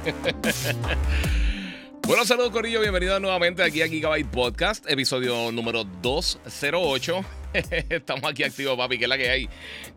[2.06, 7.24] bueno, saludos Corillo, bienvenidos nuevamente aquí a Gigabyte Podcast, episodio número 208.
[7.90, 9.48] Estamos aquí activos, papi, que es la que hay.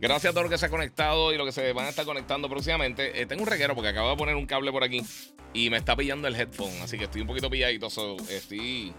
[0.02, 2.05] Gracias a todos los que se han conectado y los que se van a estar
[2.05, 3.21] conectando próximamente.
[3.21, 5.02] Eh, tengo un reguero porque acabo de poner un cable por aquí
[5.53, 7.88] y me está pillando el headphone, así que estoy un poquito pilladito.
[7.88, 8.94] estoy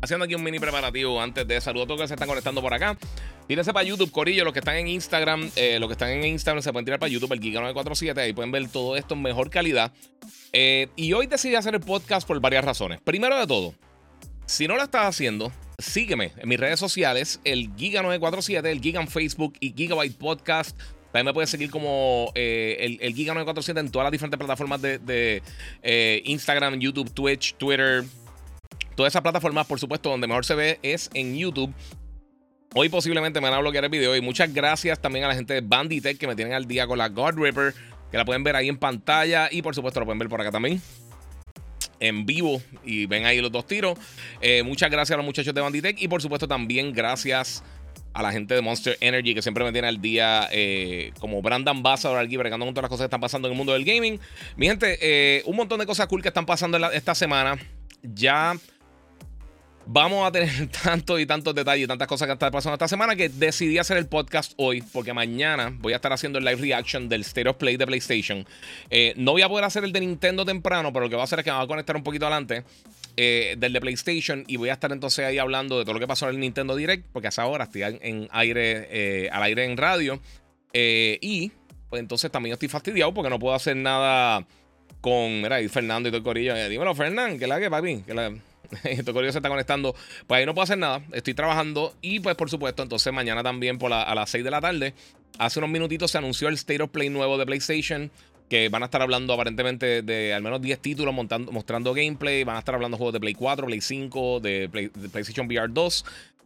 [0.00, 2.60] haciendo aquí un mini preparativo antes de saludar a todos los que se están conectando
[2.60, 2.96] por acá.
[3.46, 6.62] Tírense para YouTube, Corillo, los que están en Instagram, eh, los que están en Instagram
[6.62, 9.92] se pueden tirar para YouTube, el Giga947, ahí pueden ver todo esto en mejor calidad.
[10.52, 13.00] Eh, y hoy decidí hacer el podcast por varias razones.
[13.00, 13.74] Primero de todo,
[14.46, 19.08] si no lo estás haciendo, sígueme en mis redes sociales, el Giga947, el Giga en
[19.08, 20.78] Facebook y Gigabyte Podcast.
[21.06, 24.98] También me puedes seguir como eh, el, el, Giga947 en todas las diferentes plataformas de,
[24.98, 25.42] de
[26.24, 28.04] Instagram, YouTube, Twitch, Twitter,
[28.94, 31.72] Todas esas plataformas, por supuesto, donde mejor se ve es en YouTube.
[32.74, 34.16] Hoy posiblemente me van a bloquear el video.
[34.16, 36.96] Y muchas gracias también a la gente de Banditech que me tienen al día con
[36.96, 37.74] la God Ripper.
[38.10, 39.48] Que la pueden ver ahí en pantalla.
[39.50, 40.80] Y por supuesto la pueden ver por acá también.
[42.00, 42.62] En vivo.
[42.82, 43.98] Y ven ahí los dos tiros.
[44.40, 46.00] Eh, muchas gracias a los muchachos de Banditech.
[46.00, 47.62] Y por supuesto también gracias
[48.14, 51.68] a la gente de Monster Energy que siempre me tiene al día eh, como brand
[51.68, 54.18] ambassador aquí, bregando con todas las cosas que están pasando en el mundo del gaming.
[54.56, 57.58] Mi gente, eh, un montón de cosas cool que están pasando esta semana.
[58.02, 58.56] Ya
[59.86, 63.28] Vamos a tener tantos y tantos detalles tantas cosas que están pasando esta semana que
[63.28, 67.22] decidí hacer el podcast hoy porque mañana voy a estar haciendo el live reaction del
[67.22, 68.46] State of Play de PlayStation.
[68.90, 71.24] Eh, no voy a poder hacer el de Nintendo temprano, pero lo que voy a
[71.24, 72.62] hacer es que me voy a conectar un poquito adelante
[73.16, 76.06] eh, del de PlayStation y voy a estar entonces ahí hablando de todo lo que
[76.06, 79.76] pasó en el Nintendo Direct porque hasta ahora estoy en aire, eh, al aire en
[79.76, 80.20] radio.
[80.72, 81.50] y
[81.90, 84.46] pues entonces también estoy fastidiado porque no puedo hacer nada
[85.00, 86.54] con mira, Fernando y todo el corillo.
[86.68, 88.32] dímelo, Fernando, que la que papi, que la
[88.84, 89.94] esto se está conectando.
[90.26, 91.02] Pues ahí no puedo hacer nada.
[91.12, 91.94] Estoy trabajando.
[92.00, 94.94] Y pues, por supuesto, entonces mañana también por a las 6 de la tarde.
[95.38, 98.10] Hace unos minutitos se anunció el State of Play nuevo de PlayStation.
[98.48, 102.44] Que van a estar hablando aparentemente de al menos 10 títulos mostrando gameplay.
[102.44, 106.04] Van a estar hablando juegos de Play 4, Play 5, de, de PlayStation VR 2.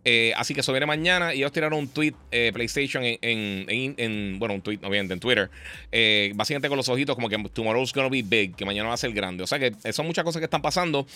[0.08, 4.54] Eh, así que eso viene mañana y ellos tiraron un tweet eh, PlayStation en, bueno,
[4.54, 5.50] un tweet, obviamente, en Twitter.
[5.90, 8.98] Eh, básicamente con los ojitos como que tomorrow's gonna be big, que mañana va a
[8.98, 9.42] ser grande.
[9.42, 11.08] O sea que son muchas cosas que están pasando.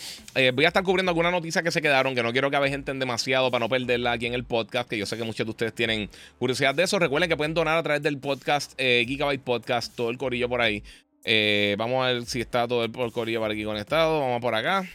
[0.53, 2.93] voy a estar cubriendo algunas noticias que se quedaron, que no quiero que a gente
[2.93, 5.73] demasiado para no perderla aquí en el podcast, que yo sé que muchos de ustedes
[5.73, 6.99] tienen curiosidad de eso.
[6.99, 10.83] Recuerden que pueden donar a través del podcast, Gigabyte Podcast, todo el corillo por ahí.
[11.77, 14.19] vamos a ver si está todo el corillo por aquí conectado.
[14.19, 14.85] Vamos por acá.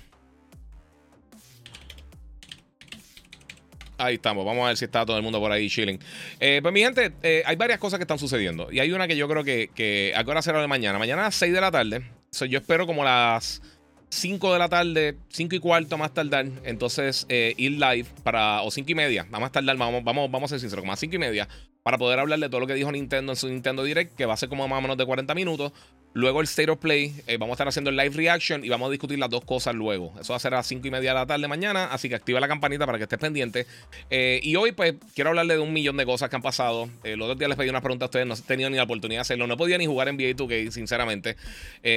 [3.98, 5.98] Ahí estamos, vamos a ver si está todo el mundo por ahí chilling.
[6.38, 8.70] Eh, pues mi gente, eh, hay varias cosas que están sucediendo.
[8.70, 10.98] Y hay una que yo creo que, que a qué hora será de mañana.
[10.98, 12.02] Mañana a las 6 de la tarde.
[12.48, 13.62] yo espero como las
[14.10, 16.46] 5 de la tarde, 5 y cuarto más tardar.
[16.64, 20.50] Entonces eh, ir live para, o 5 y media, a más tardar, vamos, vamos, vamos
[20.50, 21.48] a ser sinceros, como a 5 y media,
[21.86, 24.34] para poder hablar de todo lo que dijo Nintendo en su Nintendo Direct, que va
[24.34, 25.70] a ser como más o menos de 40 minutos.
[26.14, 28.88] Luego el State of Play, eh, vamos a estar haciendo el live reaction y vamos
[28.88, 30.12] a discutir las dos cosas luego.
[30.20, 32.16] Eso va a ser a las 5 y media de la tarde mañana, así que
[32.16, 33.66] activa la campanita para que estés pendiente.
[34.10, 36.88] Eh, y hoy, pues, quiero hablarle de un millón de cosas que han pasado.
[37.04, 38.82] Eh, los otros días les pedí una pregunta a ustedes, no he tenido ni la
[38.82, 39.46] oportunidad de hacerlo.
[39.46, 41.36] No podía ni jugar en NBA 2K, sinceramente.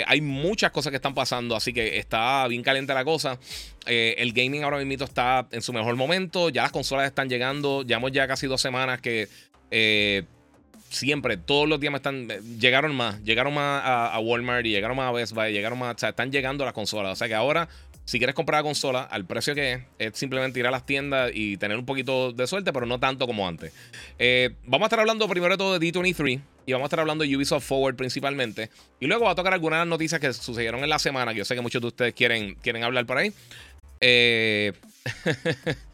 [0.05, 3.39] hay muchas cosas que están pasando, así que está bien caliente la cosa.
[3.87, 6.49] el gaming ahora mismo está en su mejor momento.
[6.49, 7.81] Ya las consolas están llegando.
[7.81, 9.29] Llevamos ya casi dos semanas que
[10.89, 12.27] siempre, todos los días me están.
[12.59, 15.95] Llegaron más, llegaron más a, Walmart y llegaron más a Best Buy, llegaron más.
[15.95, 17.13] O sea, están llegando las consolas.
[17.13, 17.69] O sea que ahora,
[18.05, 21.31] si quieres comprar la consola, al precio que es, es simplemente ir a las tiendas
[21.33, 23.73] y tener un poquito de suerte, pero no tanto como antes.
[24.17, 27.23] Eh, vamos a estar hablando primero de todo de D23 y vamos a estar hablando
[27.23, 28.69] de Ubisoft Forward principalmente.
[28.99, 31.55] Y luego va a tocar algunas noticias que sucedieron en la semana, que yo sé
[31.55, 33.31] que muchos de ustedes quieren, quieren hablar por ahí.
[34.01, 34.73] Eh.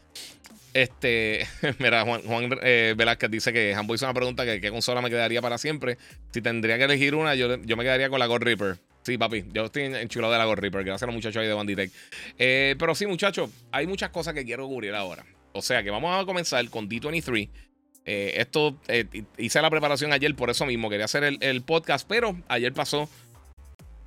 [0.76, 5.08] Este, mira, Juan, eh, Velázquez dice que Hambo hizo una pregunta que qué consola me
[5.08, 5.96] quedaría para siempre.
[6.32, 8.76] Si tendría que elegir una, yo, yo me quedaría con la God Reaper.
[9.02, 10.84] Sí, papi, yo estoy enchulado de la God Reaper.
[10.84, 11.90] Gracias a los muchachos ahí de Banditech.
[12.36, 15.24] Eh, pero sí, muchachos, hay muchas cosas que quiero cubrir ahora.
[15.52, 17.48] O sea que vamos a comenzar con D23.
[18.04, 18.78] Eh, esto
[19.38, 20.90] hice la preparación ayer por eso mismo.
[20.90, 23.08] Quería hacer el, el podcast, pero ayer pasó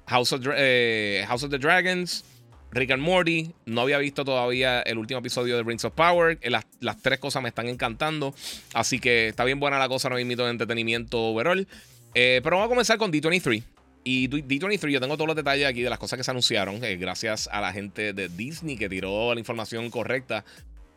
[0.06, 2.24] House of the Dragons.
[2.72, 3.52] Rick and Morty.
[3.66, 6.40] No había visto todavía el último episodio de Rings of Power.
[6.44, 8.34] Las, las tres cosas me están encantando.
[8.74, 11.68] Así que está bien buena la cosa, no invito de entretenimiento overall.
[12.14, 13.64] pero vamos a comenzar con D23.
[14.04, 17.50] Y D23, yo tengo todos los detalles aquí de las cosas que se anunciaron, gracias
[17.52, 20.46] a la gente de Disney que tiró la información correcta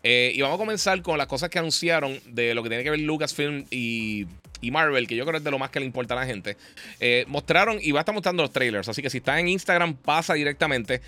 [0.02, 2.90] eh, y vamos a comenzar con las cosas que anunciaron de lo que tiene que
[2.90, 4.26] ver Lucasfilm y,
[4.60, 6.26] y Marvel, que yo creo que es de lo más que le importa a la
[6.26, 6.56] gente.
[6.98, 9.94] Eh, mostraron y va a estar mostrando los trailers, así que si estás en Instagram,
[9.94, 11.00] pasa directamente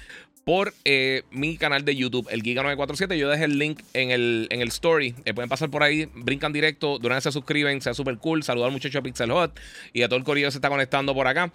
[0.44, 3.16] por eh, mi canal de YouTube, el Giga947.
[3.16, 5.12] Yo dejé el link en el, en el story.
[5.34, 8.42] pueden pasar por ahí, brincan directo, durante se suscriben, sea súper cool.
[8.42, 9.58] Saludar al muchacho Pixel Hot
[9.92, 11.50] y a todo el corillo que se está conectando por acá.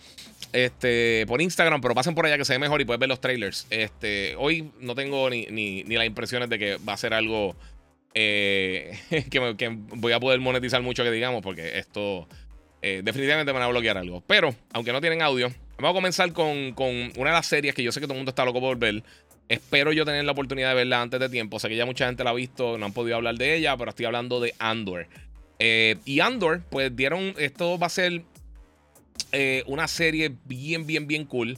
[0.52, 3.22] Este, por Instagram, pero pasen por allá que se ve mejor y pueden ver los
[3.22, 3.68] trailers.
[3.70, 7.56] Este, hoy no tengo ni, ni, las impresiones de que va a ser algo
[8.16, 8.98] eh,
[9.30, 12.28] que, que, voy a poder monetizar mucho, que digamos, porque esto
[12.82, 14.24] eh, definitivamente me van a bloquear algo.
[14.26, 15.52] Pero, aunque no tienen audio,
[15.82, 16.74] vamos a comenzar con,
[17.18, 19.04] una de las series que yo sé que todo el mundo está loco por ver.
[19.48, 21.60] Espero yo tener la oportunidad de verla antes de tiempo.
[21.60, 23.90] Sé que ya mucha gente la ha visto, no han podido hablar de ella, pero
[23.90, 25.08] estoy hablando de Andor.
[25.58, 28.22] Eh, y Andor, pues dieron, esto va a ser
[29.32, 31.58] eh, una serie bien, bien, bien cool.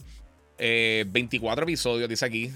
[0.58, 2.52] 24 episodios, dice aquí.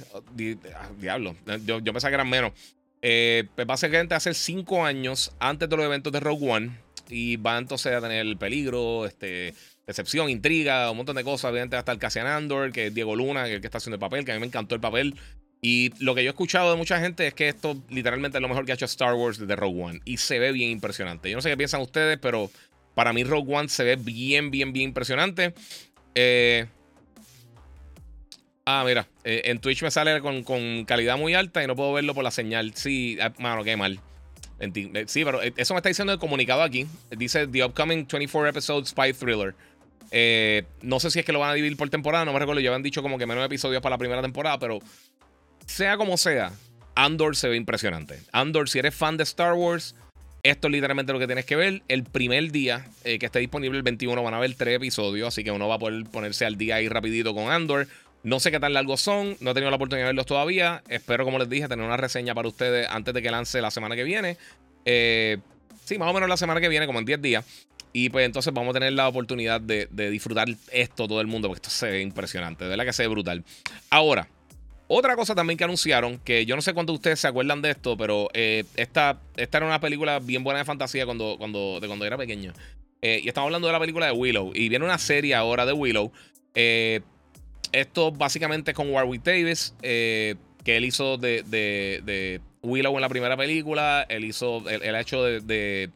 [0.76, 1.34] Ah, diablo,
[1.64, 2.52] yo, yo pensaba que eran menos.
[3.00, 6.70] pues básicamente hace 5 años antes de los eventos de Rogue One.
[7.08, 9.54] Y va entonces a tener el peligro, este,
[9.86, 11.50] decepción, intriga, un montón de cosas.
[11.50, 14.24] Obviamente hasta el Cassian Andor, que es Diego Luna, que, que está haciendo el papel,
[14.24, 15.14] que a mí me encantó el papel.
[15.62, 18.48] Y lo que yo he escuchado de mucha gente es que esto literalmente es lo
[18.48, 20.00] mejor que ha hecho Star Wars desde Rogue One.
[20.04, 21.30] Y se ve bien impresionante.
[21.30, 22.50] Yo no sé qué piensan ustedes, pero
[22.94, 25.54] para mí Rogue One se ve bien, bien, bien impresionante.
[26.14, 26.66] Eh,
[28.64, 31.92] ah, mira, eh, en Twitch me sale con, con, calidad muy alta y no puedo
[31.92, 32.74] verlo por la señal.
[32.74, 34.00] Sí, ah, mano, qué mal.
[34.58, 36.86] Eh, sí, pero eh, eso me está diciendo el comunicado aquí.
[37.10, 39.54] Dice The Upcoming 24 Episode Spy Thriller.
[40.10, 42.60] Eh, no sé si es que lo van a dividir por temporada, no me recuerdo.
[42.60, 44.78] Ya habían dicho como que menos episodios para la primera temporada, pero
[45.66, 46.52] sea como sea,
[46.94, 48.20] Andor se ve impresionante.
[48.32, 49.94] Andor, si eres fan de Star Wars,
[50.42, 51.82] esto es literalmente lo que tienes que ver.
[51.88, 55.50] El primer día que esté disponible el 21 van a ver tres episodios, así que
[55.50, 57.88] uno va a poder ponerse al día ahí rapidito con Andor.
[58.26, 60.82] No sé qué tan largos son, no he tenido la oportunidad de verlos todavía.
[60.88, 63.94] Espero, como les dije, tener una reseña para ustedes antes de que lance la semana
[63.94, 64.36] que viene.
[64.84, 65.38] Eh,
[65.84, 67.44] sí, más o menos la semana que viene, como en 10 días.
[67.98, 71.60] Y pues entonces vamos a tener la oportunidad de, disfrutar esto todo el mundo, porque
[71.60, 73.42] esto se ve impresionante, de verdad que se ve brutal.
[73.88, 74.28] Ahora,
[74.86, 77.70] otra cosa también que anunciaron, que yo no sé cuántos de ustedes se acuerdan de
[77.70, 81.86] esto, pero eh, esta, esta era una película bien buena de fantasía cuando, cuando, de
[81.86, 82.52] cuando era pequeño.
[83.00, 84.52] Eh, y estamos hablando de la película de Willow.
[84.54, 86.12] Y viene una serie ahora de Willow.
[86.54, 87.00] Eh,
[87.72, 94.04] esto básicamente es con Warwick Davis, que él hizo de, Willow en la primera película.
[94.06, 95.88] Él hizo, él, ha hecho de,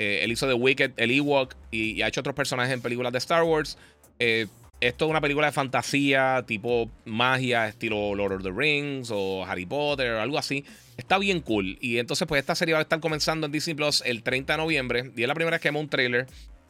[0.00, 3.18] eh, él hizo de Wicked, el Ewok y, ha hecho otros personajes en películas de
[3.18, 3.76] Star Wars.
[4.18, 4.46] Eh,
[4.80, 9.66] esto es una película de fantasía, tipo magia, estilo Lord of the Rings o Harry
[9.66, 10.64] Potter o algo así.
[10.96, 11.76] Está bien cool.
[11.82, 14.56] Y entonces, pues esta serie va a estar comenzando en Disney Plus el 30 de
[14.56, 15.12] noviembre.
[15.14, 16.26] Y es la primera vez que vemos un trailer.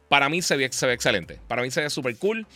[0.09, 1.39] Para mí se ve, excelente.
[1.47, 2.49] Para mí se ve súper cool.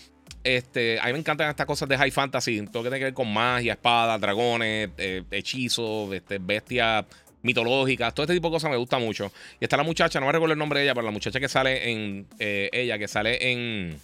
[0.42, 3.14] Este, a mí me encantan estas cosas de high fantasy, todo que tiene que ver
[3.14, 7.04] con magia, espadas, dragones, eh, hechizos, este, bestias
[7.44, 9.30] mitológicas, todo este tipo de cosas me gusta mucho.
[9.60, 11.48] Y está la muchacha, no me recuerdo el nombre de ella, pero la muchacha que
[11.48, 13.96] sale en eh, ella, que sale en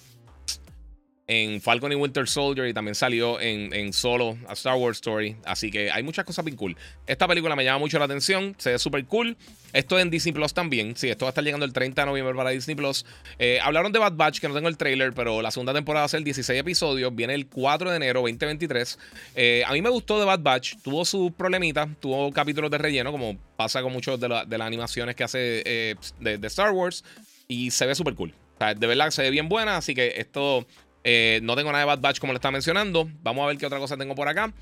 [1.30, 5.36] en Falcon y Winter Soldier y también salió en, Solo, a Star Wars Story.
[5.44, 6.76] Así que hay muchas cosas bien cool.
[7.06, 9.36] Esta película me llama mucho la atención, se ve súper cool.
[9.72, 10.96] Esto en Disney Plus también.
[10.96, 13.06] Sí, esto va a estar llegando el 30 de noviembre para Disney Plus.
[13.38, 16.06] Eh, hablaron de Bad Batch, que no tengo el trailer, pero la segunda temporada va
[16.06, 17.14] a ser 16 episodios.
[17.14, 18.98] Viene el 4 de enero 2023.
[19.36, 20.78] Eh, a mí me gustó de Bad Batch.
[20.82, 25.22] Tuvo sus problemitas, tuvo capítulos de relleno, como pasa con muchos de, las animaciones que
[25.22, 27.04] hace eh, de, de, Star Wars.
[27.46, 28.34] Y se ve súper cool.
[28.56, 30.66] O sea, de verdad se ve bien buena, así que esto
[31.04, 33.08] eh, no tengo nada de Bad Batch como lo estaba mencionando.
[33.22, 34.52] Vamos a ver qué otra cosa tengo por acá.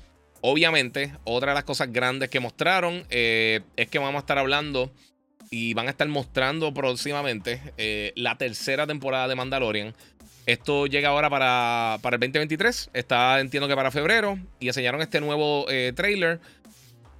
[0.41, 4.91] Obviamente, otra de las cosas grandes que mostraron eh, es que vamos a estar hablando
[5.51, 9.93] y van a estar mostrando próximamente eh, la tercera temporada de Mandalorian.
[10.45, 12.91] Esto llega ahora para, para, el 2023.
[12.93, 14.39] Está, entiendo que para febrero.
[14.59, 15.65] Y enseñaron este nuevo
[15.95, 16.39] trailer.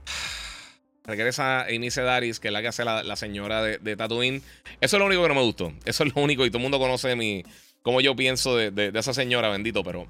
[1.04, 4.42] Regresa Amy Sedaris, que es la que hace la, señora de, de, Tatooine.
[4.80, 5.74] Eso es lo único que no me gustó.
[5.86, 6.46] Eso es lo único.
[6.46, 7.44] Y todo el mundo conoce mi,
[7.82, 10.08] como yo pienso de, esa señora, bendito, pero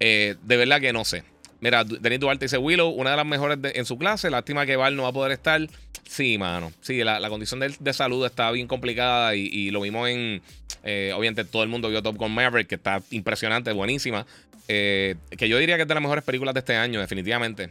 [0.00, 1.24] eh, de verdad que no sé.
[1.60, 4.30] Mira, Denis Duarte dice Willow, una de las mejores en su clase.
[4.30, 5.60] Lástima que Val no va a poder estar.
[6.08, 6.72] Sí, mano.
[6.80, 10.40] Sí, la, condición de, salud está bien complicada y, lo vimos en.
[10.84, 14.24] Eh, obviamente, todo el mundo vio Top Gun Maverick, que está impresionante, buenísima.
[14.68, 17.70] Eh, que yo diría que es de las mejores películas de este año, definitivamente.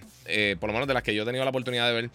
[0.60, 2.10] por lo menos de las que yo he tenido la oportunidad de ver.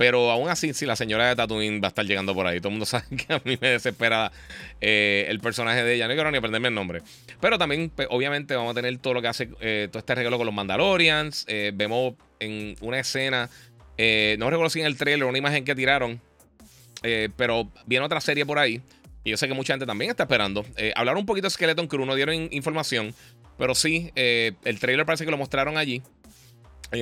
[0.00, 2.58] Pero aún así, si la señora de Tatooine va a estar llegando por ahí.
[2.58, 4.32] Todo el mundo sabe que a mí me desespera
[4.80, 6.08] eh, el personaje de ella.
[6.08, 7.02] No quiero ni aprenderme el nombre.
[7.38, 10.38] Pero también, pues, obviamente, vamos a tener todo lo que hace, eh, todo este regalo
[10.38, 11.44] con los Mandalorians.
[11.48, 13.50] Eh, vemos en una escena,
[13.98, 16.18] no recuerdo si en el trailer una imagen que tiraron.
[17.36, 18.80] pero viene otra serie por ahí.
[19.22, 20.64] Y yo sé que mucha gente también está esperando.
[20.94, 23.14] hablaron un poquito de Skeleton Crew, no dieron información.
[23.58, 26.00] Pero sí, el trailer parece que lo mostraron allí.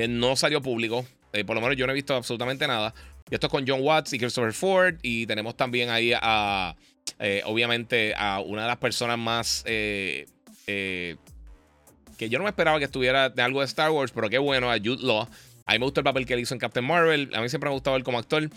[0.09, 1.07] no salió público.
[1.33, 2.95] Eh, por lo menos yo no he visto absolutamente nada.
[3.31, 4.97] Y esto es con John Watts y Christopher Ford.
[5.03, 6.75] Y tenemos también ahí a,
[7.19, 9.63] eh, obviamente, a una de las personas más...
[9.67, 10.27] Eh,
[10.67, 14.71] que yo no me esperaba que estuviera de algo de Star Wars, pero qué bueno,
[14.71, 15.29] a Jude Law.
[15.67, 17.31] A mí me gustó el papel que hizo en Captain Marvel.
[17.33, 18.51] A mí siempre me ha gustado él como actor.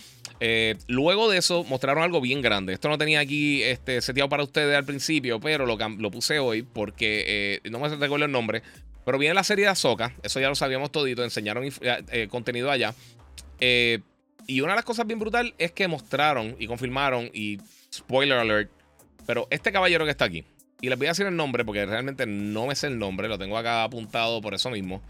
[0.87, 2.73] luego de eso, mostraron algo bien grande.
[2.73, 6.63] Esto no tenía aquí este, seteado para ustedes al principio, pero lo, lo puse hoy
[6.63, 8.63] porque no me recuerdo el nombre.
[9.05, 12.69] Pero viene la serie de Ahsoka, eso ya lo sabíamos todito, enseñaron eh, eh, contenido
[12.69, 12.93] allá.
[13.59, 13.99] Eh,
[14.47, 17.59] y una de las cosas bien brutal es que mostraron y confirmaron, y
[17.93, 18.71] spoiler alert,
[19.25, 20.43] pero este caballero que está aquí,
[20.81, 23.37] y les voy a decir el nombre porque realmente no me sé el nombre, lo
[23.37, 25.01] tengo acá apuntado por eso mismo.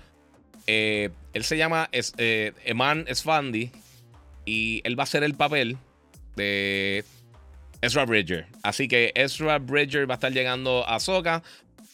[0.67, 3.71] él se llama es, Eman Esfandi
[4.45, 5.77] y él va a ser el papel
[6.35, 7.05] de
[7.81, 8.47] Ezra Bridger.
[8.63, 11.43] Así que Ezra Bridger va a estar llegando a Ahsoka.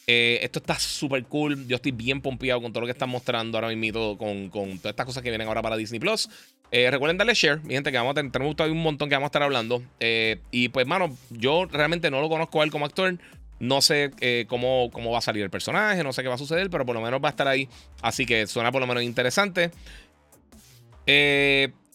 [0.10, 1.68] Eh, esto está súper cool.
[1.68, 4.92] Yo estoy bien pompeado con todo lo que están mostrando ahora mismo, con, con todas
[4.92, 6.30] estas cosas que vienen ahora para Disney Plus.
[6.72, 9.28] Eh, recuerden darle share, mi gente, que vamos a tener, tenemos un montón que vamos
[9.28, 9.84] a estar hablando.
[10.00, 13.18] Eh, y pues, mano, yo realmente no lo conozco a él como actor.
[13.60, 14.12] No sé
[14.48, 16.96] cómo, cómo va a salir el personaje, no sé qué va a suceder, pero por
[16.96, 17.68] lo menos va a estar ahí.
[18.04, 19.72] Así que suena por lo menos interesante.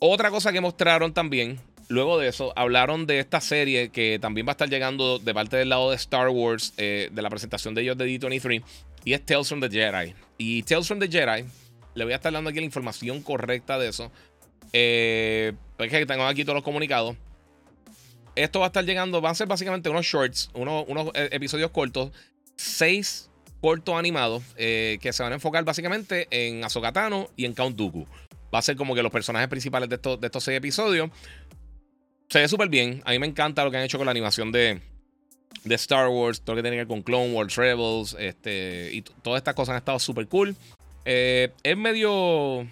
[0.01, 1.61] otra cosa que mostraron también
[1.93, 5.59] Luego de eso, hablaron de esta serie que también va a estar llegando de parte
[5.59, 8.63] del lado de Star Wars, eh, de la presentación de ellos de D23,
[9.05, 10.15] y es Tales from the Jedi.
[10.39, 11.45] Y Tales from the Jedi,
[11.95, 14.11] le voy a estar dando aquí la información correcta de eso.
[14.73, 17.15] Eh, es que tengo aquí todos los comunicados.
[18.37, 21.73] Esto va a estar llegando, van a ser básicamente unos shorts, unos, unos eh, episodios
[21.73, 22.11] cortos,
[22.57, 23.29] seis
[23.61, 28.07] cortos animados que se van a enfocar básicamente en Azokatano y en Count Dooku.
[28.53, 31.11] Va a ser como que los personajes principales de estos, de estos seis episodios.
[32.33, 33.03] Se ve súper bien.
[33.05, 34.81] A mí me encanta lo que han hecho con la animación de,
[35.65, 39.03] de Star Wars, todo lo que tiene que ver con Clone Wars, Rebels, este, y
[39.03, 40.57] todas estas cosas han estado súper cool.
[41.05, 42.67] Eh, es medio.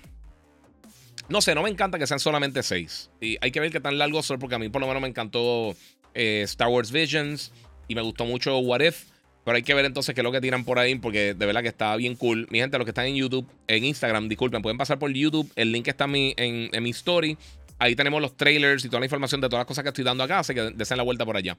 [1.29, 3.11] No sé, no me encanta que sean solamente seis.
[3.21, 5.09] Y hay que ver qué tan largos son, porque a mí por lo menos me
[5.09, 5.76] encantó
[6.14, 7.52] eh, Star Wars Visions
[7.87, 9.11] y me gustó mucho What If.
[9.45, 11.61] Pero hay que ver entonces qué es lo que tiran por ahí, porque de verdad
[11.61, 12.47] que está bien cool.
[12.50, 15.50] Mi gente, los que están en YouTube, en Instagram, disculpen, pueden pasar por YouTube.
[15.55, 17.37] El link está en mi, en mi story.
[17.81, 20.23] Ahí tenemos los trailers y toda la información de todas las cosas que estoy dando
[20.23, 21.57] acá, así que desen la vuelta por allá.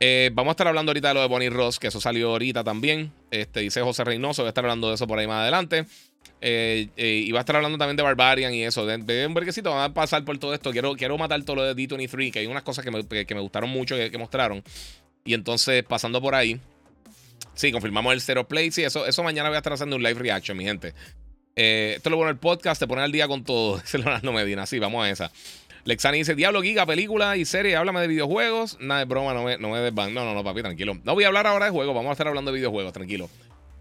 [0.00, 2.62] Eh, vamos a estar hablando ahorita de lo de Bonnie Ross, que eso salió ahorita
[2.62, 3.12] también.
[3.30, 5.86] Este, dice José Reynoso, voy a estar hablando de eso por ahí más adelante.
[6.40, 8.86] Eh, eh, y va a estar hablando también de Barbarian y eso.
[8.86, 10.70] De, de un verguecito, van a pasar por todo esto.
[10.70, 13.40] Quiero, quiero matar todo lo de D23, que hay unas cosas que me, que, me
[13.40, 14.62] gustaron mucho que, mostraron.
[15.24, 16.60] Y entonces, pasando por ahí.
[17.54, 18.70] Sí, confirmamos el Zero Play.
[18.70, 20.94] Sí, eso, eso mañana voy a estar haciendo un live reaction, mi gente.
[21.60, 23.78] Esto es lo bueno del podcast, te pone al día con todo.
[23.84, 24.66] Ese Leonardo Medina.
[24.66, 25.30] Sí, vamos a esa.
[25.84, 28.78] Lexani dice: Diablo, Giga, película y serie, háblame de videojuegos.
[28.80, 30.14] Nada de broma, no me, no me desvan.
[30.14, 30.98] No, no, no, papi, tranquilo.
[31.04, 33.28] No voy a hablar ahora de juegos, vamos a estar hablando de videojuegos, tranquilo.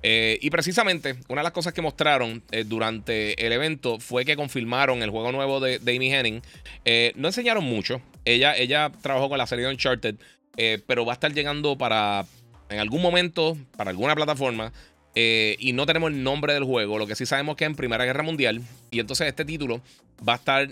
[0.03, 4.35] Eh, y precisamente, una de las cosas que mostraron eh, durante el evento fue que
[4.35, 6.41] confirmaron el juego nuevo de, Amy Henning.
[6.85, 8.01] Eh, no enseñaron mucho.
[8.25, 10.15] Ella, ella trabajó con la serie de Uncharted,
[10.85, 12.25] pero va a estar llegando para,
[12.69, 14.71] en algún momento, para alguna plataforma.
[15.19, 16.97] Y no tenemos el nombre del juego.
[16.97, 18.61] Lo que sí sabemos que es en Primera Guerra Mundial.
[18.91, 19.81] Y entonces este título
[20.27, 20.69] va a estar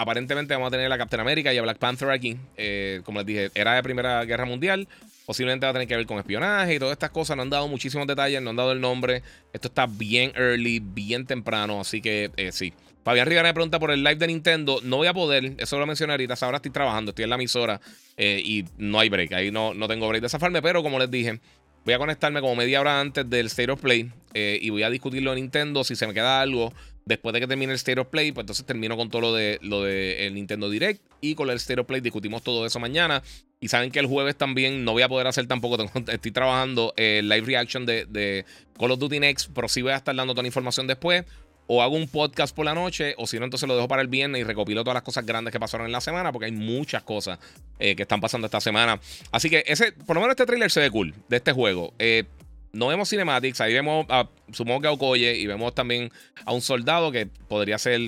[0.00, 2.36] aparentemente vamos a tener a Captain America y a Black Panther aquí.
[2.56, 4.88] Eh, como les dije, era de Primera Guerra Mundial.
[5.26, 7.36] Posiblemente va a tener que ver con espionaje y todas estas cosas.
[7.36, 9.22] No han dado muchísimos detalles, no han dado el nombre.
[9.52, 11.80] Esto está bien early, bien temprano.
[11.80, 12.72] Así que eh, sí.
[13.04, 14.80] Fabián Rivera me pregunta por el live de Nintendo.
[14.82, 16.34] No voy a poder, eso lo mencioné ahorita.
[16.40, 17.80] Ahora estoy trabajando, estoy en la emisora
[18.16, 19.32] eh, y no hay break.
[19.32, 21.40] Ahí no, no tengo break de zafarme, pero como les dije,
[21.84, 25.32] voy a conectarme como media hora antes del State of Play y voy a discutirlo
[25.32, 25.82] en Nintendo.
[25.84, 26.72] Si se me queda algo,
[27.10, 29.58] Después de que termine el State of Play, pues entonces termino con todo lo de
[29.62, 33.22] lo de el Nintendo Direct y con el State of Play discutimos todo eso mañana.
[33.58, 37.28] Y saben que el jueves también no voy a poder hacer tampoco, estoy trabajando el
[37.28, 38.44] live reaction de, de,
[38.78, 41.24] Call of Duty Next, pero sí voy a estar dando toda la información después.
[41.72, 44.08] O hago un podcast por la noche, o si no, entonces lo dejo para el
[44.08, 47.04] viernes y recopilo todas las cosas grandes que pasaron en la semana, porque hay muchas
[47.04, 47.38] cosas
[47.78, 48.98] eh, que están pasando esta semana.
[49.30, 51.94] Así que ese, por lo menos este trailer se ve cool de este juego.
[52.00, 52.24] Eh,
[52.72, 56.10] no vemos cinematics, ahí vemos, a, supongo que a Okoye, y vemos también
[56.44, 58.00] a un soldado que podría ser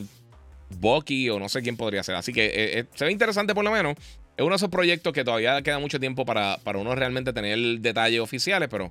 [0.81, 2.17] Bucky o no sé quién podría ser.
[2.17, 3.97] Así que eh, se ve interesante por lo menos.
[4.37, 7.79] Es uno de esos proyectos que todavía queda mucho tiempo para, para uno realmente tener
[7.79, 8.91] detalles oficiales, pero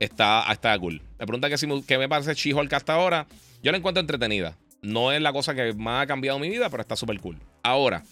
[0.00, 1.00] está, está cool.
[1.18, 3.26] Me pregunta que, si me, parece She-Hulk hasta ahora.
[3.62, 4.56] Yo la encuentro entretenida.
[4.82, 7.38] No es la cosa que más ha cambiado mi vida, pero está súper cool.
[7.62, 8.04] Ahora,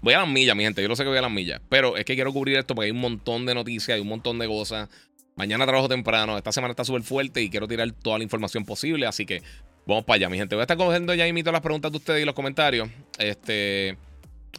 [0.00, 0.82] voy a las millas, mi gente.
[0.82, 1.60] Yo lo sé que voy a las millas.
[1.68, 4.38] Pero es que quiero cubrir esto porque hay un montón de noticias, hay un montón
[4.38, 4.88] de cosas.
[5.36, 6.36] Mañana trabajo temprano.
[6.36, 9.06] Esta semana está súper fuerte y quiero tirar toda la información posible.
[9.06, 9.42] Así que
[9.86, 10.54] vamos para allá, mi gente.
[10.54, 12.88] Voy a estar cogiendo ya imito las preguntas de ustedes y los comentarios.
[13.18, 13.96] Este.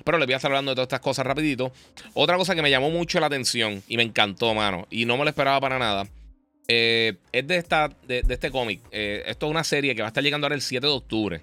[0.05, 1.71] Pero les voy a estar hablando de todas estas cosas rapidito.
[2.13, 4.87] Otra cosa que me llamó mucho la atención y me encantó, mano.
[4.91, 6.07] Y no me lo esperaba para nada.
[6.67, 8.81] Eh, es de, esta, de, este cómic.
[8.91, 11.41] Eh, esto es una serie que va a estar llegando ahora el 7 de octubre.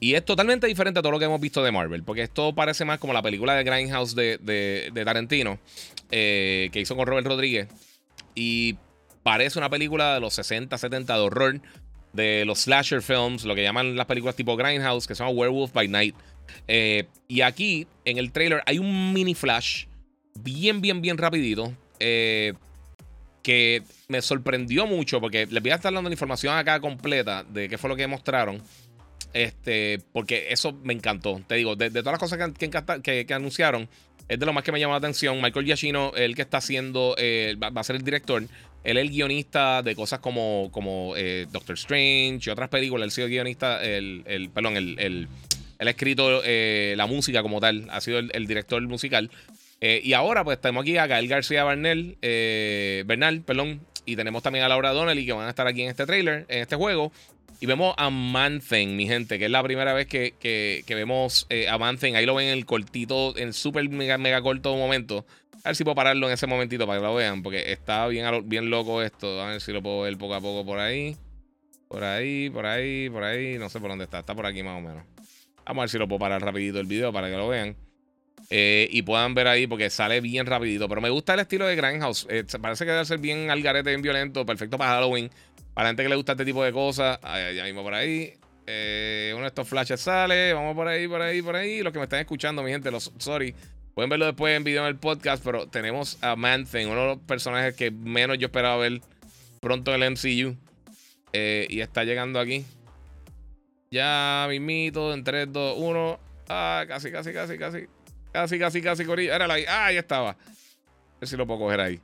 [0.00, 2.04] Y es totalmente diferente a todo lo que hemos visto de Marvel.
[2.04, 5.58] Porque esto parece más como la película de Grindhouse de, de Tarantino.
[6.10, 7.68] Eh, que hizo con Robert Rodríguez.
[8.34, 8.76] Y
[9.22, 11.60] parece una película de los 60, 70 de horror.
[12.12, 15.72] De los slasher films, lo que llaman las películas tipo Grindhouse, que se llama Werewolf
[15.72, 16.14] by Night.
[16.66, 19.86] Eh, y aquí, en el trailer, hay un mini flash.
[20.40, 21.74] Bien, bien, bien rapidito.
[23.48, 25.22] Que me sorprendió mucho.
[25.22, 28.06] Porque les voy a estar dando la información acá completa de qué fue lo que
[28.06, 28.62] mostraron.
[29.32, 31.40] Este, porque eso me encantó.
[31.46, 33.88] Te digo, de, todas las cosas que, que, anunciaron,
[34.28, 35.40] es de lo más que me llamó la atención.
[35.40, 38.42] Michael Giacchino, el que está haciendo, eh, va, a ser el director.
[38.84, 43.04] Él es el guionista de cosas como, como eh, Doctor Strange y otras películas.
[43.04, 45.26] Él ha sido guionista, el, el perdón, el, el,
[45.78, 49.30] él ha escrito eh, la música como tal, ha sido el, director musical.
[49.80, 54.64] Eh, y ahora pues tenemos aquí a Gael García Bernal, Bernal, perdón, y tenemos también
[54.64, 57.12] a Laura Donnelly que van a estar aquí en este trailer, en este juego.
[57.60, 61.76] Y vemos a Manthen, mi gente, que es la primera vez que, que, vemos a
[61.76, 62.14] Manthen.
[62.14, 65.26] Ahí lo ven en el cortito, en súper mega, mega corto momento.
[65.64, 68.48] A ver si puedo pararlo en ese momentito para que lo vean, porque está bien,
[68.48, 69.42] bien loco esto.
[69.42, 71.16] A ver si lo puedo ver poco a poco por ahí.
[71.88, 73.58] Por ahí, por ahí, por ahí.
[73.58, 74.20] No sé por dónde está.
[74.20, 75.04] Está por aquí más o menos.
[75.66, 77.76] Vamos a ver si lo puedo parar rapidito el video para que lo vean.
[78.50, 80.88] Eh, y puedan ver ahí porque sale bien rapidito.
[80.88, 82.26] Pero me gusta el estilo de Grindhouse.
[82.30, 84.46] Eh, parece que debe ser bien algarete, bien violento.
[84.46, 85.30] Perfecto para Halloween.
[85.74, 87.18] Para gente que le gusta este tipo de cosas.
[87.54, 88.34] Ya mismo por ahí.
[88.70, 90.52] Eh, uno de estos flashes sale.
[90.52, 91.82] Vamos por ahí, por ahí, por ahí.
[91.82, 93.54] Los que me están escuchando, mi gente, los sorry.
[93.94, 97.18] Pueden verlo después en video en el podcast, pero tenemos a Manthen, uno de los
[97.18, 99.00] personajes que menos yo esperaba ver
[99.60, 100.56] pronto en el MCU.
[101.32, 102.64] Eh, y está llegando aquí.
[103.90, 106.20] Ya mismito, en 3, 2, 1.
[106.48, 107.86] Ah, casi, casi, casi, casi.
[108.38, 109.34] Casi, casi, casi, Corilla.
[109.34, 109.64] Era ahí.
[109.66, 110.30] Ah, ahí estaba.
[110.30, 110.36] A
[111.20, 112.00] ver si lo puedo coger ahí.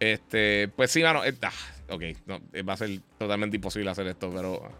[0.00, 1.22] Este, pues sí, mano.
[1.22, 1.52] Está.
[1.88, 4.72] Ah, ok, no, va a ser totalmente imposible hacer esto, pero.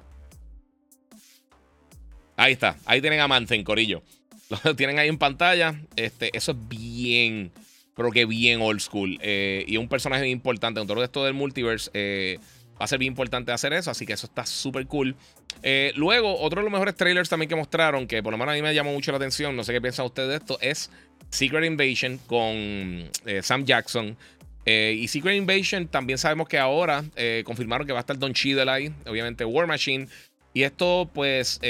[2.37, 2.77] Ahí está.
[2.85, 4.03] Ahí tienen a Manthen, Corillo.
[4.65, 5.81] Lo tienen ahí en pantalla.
[5.95, 7.53] Este, eso es bien,
[7.95, 9.21] pero que bien old school.
[9.23, 10.81] Eh, y un personaje importante.
[10.81, 12.41] Con todo esto del multiverse, eh,
[12.81, 13.91] va a ser bien importante hacer eso.
[13.91, 15.17] Así que eso está súper cool.
[15.63, 18.57] Eh, luego, otro de los mejores trailers también que mostraron, que por lo menos a
[18.57, 20.91] mí me llamó mucho la atención, no sé qué piensan ustedes de esto, es
[21.31, 23.11] Secret Invasion con
[23.43, 24.17] Sam Jackson.
[24.65, 27.05] y Secret Invasion también sabemos que ahora
[27.45, 30.07] confirmaron que va a estar Don Cheadle ahí, obviamente War Machine.
[30.55, 31.61] Y esto, pues,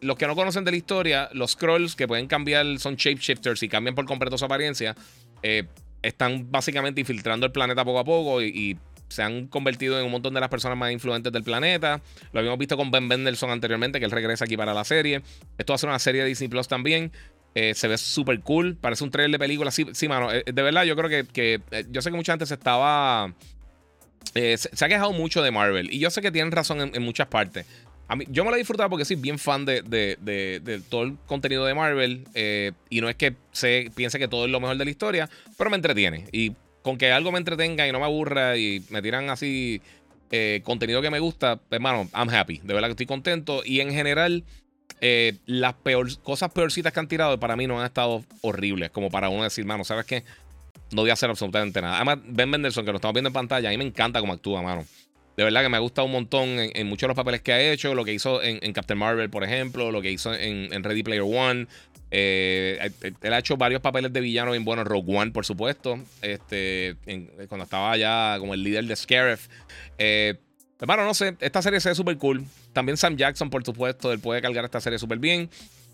[0.00, 3.68] los que no conocen de la historia, los scrolls que pueden cambiar son shapeshifters y
[3.68, 4.94] cambian por completo su apariencia.
[5.42, 5.64] Eh,
[6.02, 10.34] están básicamente infiltrando el planeta poco a poco y, se han convertido en un montón
[10.34, 12.00] de las personas más influentes del planeta.
[12.32, 15.22] Lo habíamos visto con Ben Mendelssohn anteriormente, que él regresa aquí para la serie.
[15.58, 17.12] Esto va a ser una serie de Disney Plus también.
[17.54, 18.76] Eh, se ve súper cool.
[18.76, 19.70] Parece un trailer de película.
[19.70, 20.32] Sí, sí mano.
[20.32, 23.32] Eh, de verdad, yo creo que, yo sé que mucha gente se estaba.
[24.34, 25.92] se, ha quejado mucho de Marvel.
[25.92, 27.66] Y yo sé que tienen razón en muchas partes
[28.28, 29.82] yo me lo he disfrutado porque soy bien fan de,
[30.88, 32.24] todo el contenido de Marvel.
[32.34, 35.28] Eh, y no es que se piense que todo es lo mejor de la historia,
[35.58, 36.26] pero me entretiene.
[36.32, 36.52] Y
[36.86, 39.82] con que algo me entretenga y no me aburra y me tiran así
[40.30, 42.60] eh, contenido que me gusta, hermano, I'm happy.
[42.62, 43.62] De verdad que estoy contento.
[43.64, 44.44] Y en general,
[45.00, 48.90] eh, las peor, cosas peorcitas que han tirado para mí no han estado horribles.
[48.90, 50.22] Como para uno decir, mano, ¿sabes qué?
[50.92, 51.96] No voy a hacer absolutamente nada.
[51.96, 54.62] Además, Ben Mendelssohn, que lo estamos viendo en pantalla, a mí me encanta cómo actúa,
[54.62, 54.84] mano.
[55.36, 57.72] De verdad que me ha gustado un montón en, muchos de los papeles que ha
[57.72, 57.96] hecho.
[57.96, 59.90] Lo que hizo en, Captain Marvel, por ejemplo.
[59.90, 61.66] Lo que hizo en, Ready Player One.
[62.18, 64.86] Eh, él ha hecho varios papeles de villano bien buenos.
[64.86, 65.98] Rogue One, por supuesto.
[66.22, 66.96] Este,
[67.46, 69.48] cuando estaba ya como el líder de Scarif.
[69.98, 70.36] Eh,
[70.80, 71.36] hermano, no sé.
[71.40, 72.42] Esta serie se ve súper cool.
[72.72, 74.10] También Sam Jackson, por supuesto.
[74.12, 75.50] Él puede cargar esta serie súper bien.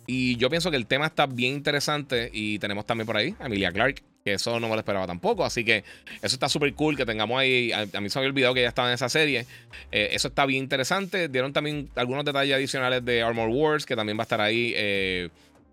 [0.07, 2.31] Y yo pienso que el tema está bien interesante.
[2.33, 5.45] Y tenemos también por ahí a Emilia Clark que eso no me lo esperaba tampoco.
[5.45, 5.79] Así que
[6.23, 7.73] eso está súper cool que tengamos ahí.
[7.73, 9.45] A, mí se me había olvidado que ya estaba en esa serie.
[9.91, 11.27] Eh, eso está bien interesante.
[11.27, 14.73] Dieron también algunos detalles adicionales de Armor Wars, que también va a estar ahí.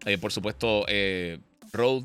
[0.05, 0.85] Eh, eh, por supuesto,
[1.73, 2.03] Road.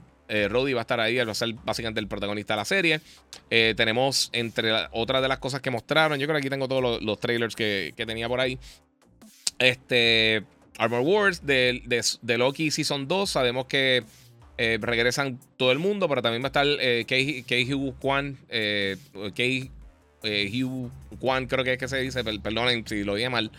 [0.48, 3.00] Roddy va a estar ahí, va a ser básicamente el protagonista de la serie.
[3.48, 7.20] tenemos entre otras de las cosas que mostraron, yo creo que aquí tengo todos los,
[7.20, 8.58] trailers que, tenía por ahí.
[9.58, 10.42] Este
[10.78, 14.02] Armor Wars de, de, de Loki Season 2, sabemos que
[14.56, 17.44] eh, regresan todo el mundo, pero también va a estar eh, Kei
[17.98, 18.96] Kwan, eh,
[20.22, 23.50] Hugh Kwan, creo que es que se dice, perdonen si lo dije mal.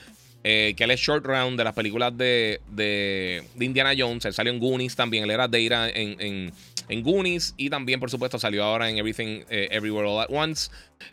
[0.45, 4.25] Que él es short round de las películas de, de, Indiana Jones.
[4.25, 5.23] Él salió en Goonies también.
[5.23, 6.53] Él era Data en, en,
[6.87, 7.53] en Goonies.
[7.57, 10.69] Y también, por supuesto, salió ahora en Everything Everywhere All at Once.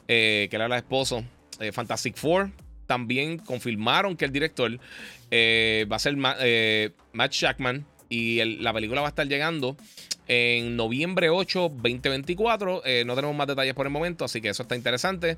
[0.06, 1.24] que él era el esposo.
[1.72, 2.50] Fantastic Four.
[2.86, 7.86] También confirmaron que el director va a ser Matt Shackman.
[8.10, 9.78] Y la película va a estar llegando
[10.28, 12.82] en noviembre 8, 2024.
[12.84, 15.36] Eh, no tenemos más detalles por el momento, así que eso está interesante.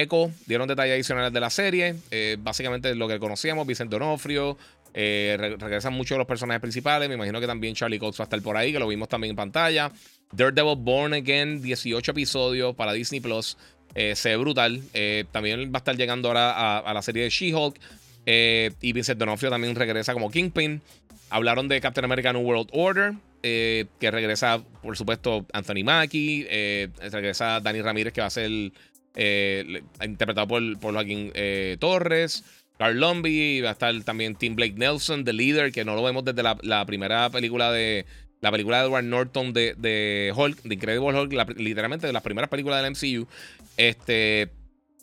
[0.00, 1.96] Echo dieron detalles adicionales de la serie.
[2.10, 4.56] Eh, básicamente lo que conocíamos, Vicente Onofrio.
[4.92, 7.08] Eh, regresan muchos de los personajes principales.
[7.08, 9.30] Me imagino que también Charlie Cox va a estar por ahí, que lo vimos también
[9.30, 9.90] en pantalla.
[10.32, 13.56] Daredevil Born Again, 18 episodios para Disney Plus.
[13.94, 14.82] se ve brutal.
[15.32, 17.76] también va a estar llegando ahora a, la serie de She-Hulk.
[18.26, 20.80] y Vincent D'Onofrio también regresa como Kingpin.
[21.30, 26.88] Hablaron de Captain America New World Order, eh, que regresa, por supuesto, Anthony Mackie, eh,
[27.10, 28.50] regresa Dani Ramírez, que va a ser
[29.14, 31.32] eh, interpretado por, por Joaquín
[31.78, 32.44] Torres.
[32.78, 36.24] Carl Lumby, va a estar también Tim Blake Nelson, The Leader, que no lo vemos
[36.24, 38.04] desde la, primera película de.
[38.40, 42.50] La película de Edward Norton de, de Hulk, de Incredible Hulk, literalmente de las primeras
[42.50, 43.28] películas del MCU.
[43.76, 44.50] Este.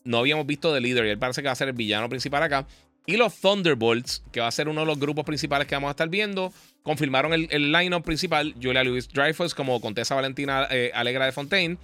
[0.03, 2.43] No habíamos visto The Leader y él parece que va a ser el villano principal
[2.43, 2.67] acá.
[3.05, 5.91] Y los Thunderbolts, que va a ser uno de los grupos principales que vamos a
[5.91, 8.53] estar viendo, confirmaron el, el line-up principal.
[8.61, 11.77] Julia Louis Dreyfus como Contesa Valentina eh, Alegra de Fontaine.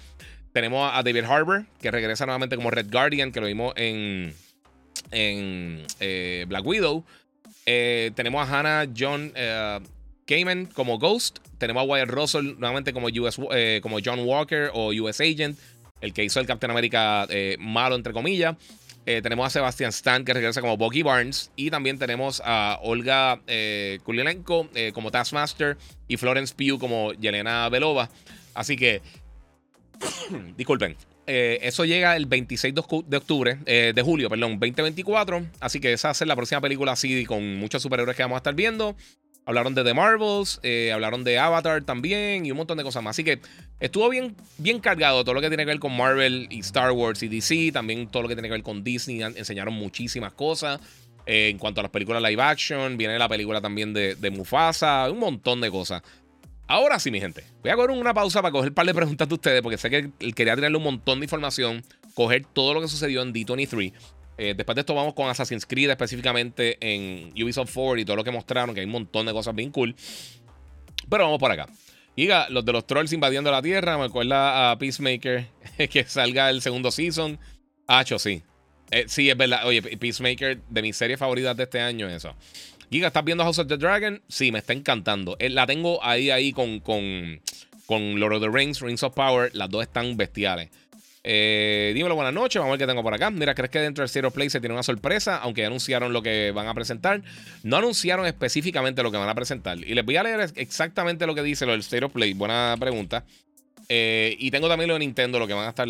[0.57, 4.33] Tenemos a David Harbour, que regresa nuevamente como Red Guardian, que lo vimos en,
[5.11, 7.05] en eh, Black Widow.
[7.67, 9.31] Eh, tenemos a Hannah John
[10.25, 11.37] Kamen como Ghost.
[11.59, 13.39] Tenemos a Wyatt Russell nuevamente como, US,
[13.83, 15.59] como John Walker o US Agent,
[16.01, 17.27] el que hizo el Captain America
[17.59, 18.55] malo, entre comillas.
[19.05, 21.51] Eh, tenemos a Sebastian Stan que regresa como Bucky Barnes.
[21.55, 25.77] Y también tenemos a Olga eh, Kulilenko eh, como Taskmaster.
[26.07, 28.09] Y Florence Pugh como Yelena Belova.
[28.55, 29.03] Así que.
[30.57, 30.95] disculpen.
[31.25, 35.45] eso llega el 26 de octubre, de julio, perdón, 2024.
[35.59, 38.55] Así que esa va la próxima película así con muchos superhéroes que vamos a estar
[38.55, 38.95] viendo.
[39.47, 43.11] Hablaron de The Marvels, eh, hablaron de Avatar también y un montón de cosas más.
[43.11, 43.39] Así que
[43.79, 47.23] estuvo bien, bien cargado todo lo que tiene que ver con Marvel y Star Wars
[47.23, 47.71] y DC.
[47.71, 49.21] También todo lo que tiene que ver con Disney.
[49.21, 50.81] Enseñaron muchísimas cosas.
[51.25, 55.09] Eh, en cuanto a las películas live action, viene la película también de, de Mufasa,
[55.09, 56.03] un montón de cosas.
[56.67, 59.27] Ahora sí, mi gente, voy a coger una pausa para coger un par de preguntas
[59.27, 61.81] de ustedes, porque sé que quería tirarle un montón de información,
[62.13, 63.93] coger todo lo que sucedió en D23.
[64.37, 68.23] Eh, después de esto vamos con Assassin's Creed específicamente en Ubisoft Forward y todo lo
[68.23, 69.95] que mostraron, que hay un montón de cosas bien cool.
[71.09, 71.67] Pero vamos por acá.
[72.17, 75.47] Giga, los de los trolls invadiendo la Tierra, me acuerda a Peacemaker
[75.89, 77.39] que salga el segundo season.
[77.87, 78.43] Hacho, sí.
[78.91, 79.65] Eh, sí, es verdad.
[79.65, 82.35] Oye, Peacemaker, de mis series favoritas de este año, eso.
[82.89, 84.21] Giga, ¿estás viendo House of the Dragon?
[84.29, 85.35] Sí, me está encantando.
[85.39, 89.53] Eh, la tengo ahí, ahí con, con, Lord of the Rings, Rings of Power.
[89.53, 90.69] Las dos están bestiales.
[91.21, 92.61] Eh, dímelo, buenas noches.
[92.61, 93.29] Vamos a ver qué tengo por acá.
[93.29, 95.35] Mira, ¿crees que dentro del Zero Play se tiene una sorpresa?
[95.35, 97.21] Aunque anunciaron lo que van a presentar.
[97.63, 99.77] No anunciaron específicamente lo que van a presentar.
[99.79, 102.33] Y les voy a leer exactamente lo que dice lo del Zero Play.
[102.35, 103.25] Buena pregunta.
[103.89, 105.87] Eh, y tengo también lo de Nintendo, lo que van a estar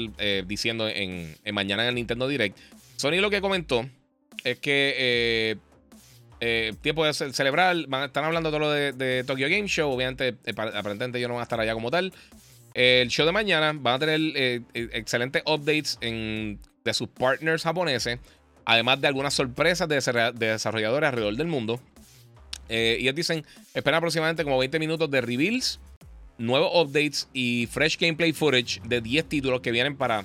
[0.47, 2.57] diciendo en, mañana en el Nintendo Direct.
[2.95, 3.87] Sony lo que comentó
[4.43, 5.59] es que
[6.39, 7.75] eh, tiempo de celebrar.
[7.87, 9.91] Van, están hablando todo lo de, de Tokyo Game Show.
[9.91, 12.13] Obviamente, aparentemente yo no voy a estar allá como tal.
[12.77, 18.19] El show de mañana van a tener eh, eh, excelentes updates de sus partners japoneses,
[18.65, 19.95] además de algunas sorpresas de,
[20.33, 21.81] desarrolladores alrededor del mundo.
[22.69, 25.79] Eh, y ellos dicen, esperan aproximadamente como 20 minutos de reveals,
[26.37, 30.23] nuevos updates y fresh gameplay footage de 10 títulos que vienen para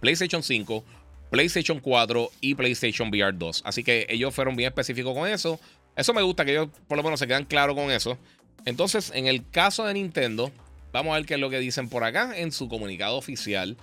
[0.00, 0.84] PlayStation 5,
[1.30, 3.62] PlayStation 4 y PlayStation VR 2.
[3.64, 5.60] Así que ellos fueron bien específicos con eso.
[5.96, 8.18] Eso me gusta que ellos por lo menos se quedan claros con eso.
[8.64, 10.52] Entonces, en el caso de Nintendo,
[10.92, 13.76] Vamos a ver qué es lo que dicen por acá en su comunicado oficial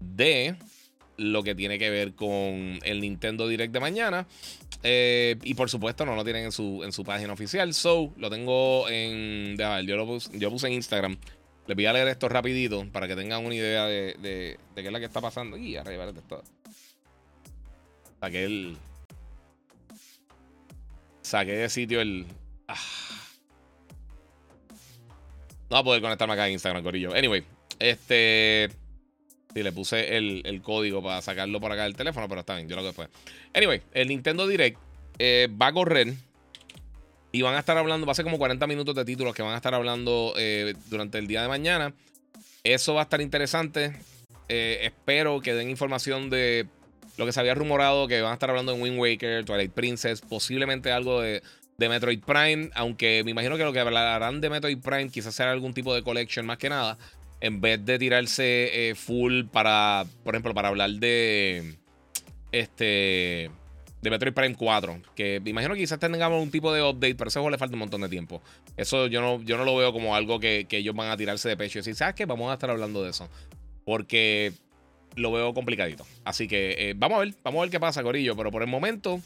[0.00, 0.54] de
[1.16, 4.26] lo que tiene que ver con el Nintendo Direct de mañana.
[4.82, 7.72] Eh, y por supuesto no lo tienen en su, en su página oficial.
[7.72, 9.56] So, lo tengo en...
[9.86, 11.16] yo lo puse, yo puse en Instagram.
[11.66, 14.92] Les voy a leer esto rapidito para que tengan una idea de, de, qué es
[14.92, 15.56] lo que está pasando.
[15.56, 16.42] Y arriba esto.
[18.22, 18.76] Saqué el...
[21.22, 22.24] Saqué de sitio el...
[22.68, 22.76] Ah.
[25.68, 27.12] No va a poder conectarme acá en Instagram, Corillo.
[27.14, 27.42] Anyway,
[27.80, 28.70] este.
[29.52, 32.76] Sí, le puse el, código para sacarlo por acá del teléfono, pero está bien, yo
[32.76, 33.08] lo que después.
[33.54, 34.78] Anyway, el Nintendo Direct
[35.18, 36.14] eh, va a correr
[37.32, 39.54] y van a estar hablando, va a ser como 40 minutos de títulos que van
[39.54, 41.92] a estar hablando eh, durante el día de mañana.
[42.62, 43.96] Eso va a estar interesante.
[44.48, 46.68] Eh, espero que den información de
[47.16, 50.20] lo que se había rumorado, que van a estar hablando en Wind Waker, Twilight Princess,
[50.20, 51.42] posiblemente algo de
[51.78, 55.52] de Metroid Prime, aunque me imagino que lo que hablarán de Metroid Prime quizás será
[55.52, 56.98] algún tipo de collection más que nada.
[57.40, 61.76] en vez de tirarse eh, full para, por ejemplo, para hablar de
[62.52, 63.50] este
[64.00, 65.02] de Metroid Prime 4.
[65.16, 67.58] Que me imagino que quizás tengamos un tipo de update, pero a ese juego le
[67.58, 68.40] falta un montón de tiempo.
[68.76, 71.56] Eso yo no, yo no lo veo como algo que, ellos van a tirarse de
[71.56, 72.26] pecho y decir, ¿sabes qué?
[72.26, 73.28] Vamos a estar hablando de eso.
[73.84, 74.52] Porque
[75.16, 76.06] lo veo complicadito.
[76.24, 78.36] Así que eh, vamos a ver, vamos a ver qué pasa, Corillo.
[78.36, 79.20] Pero por el momento,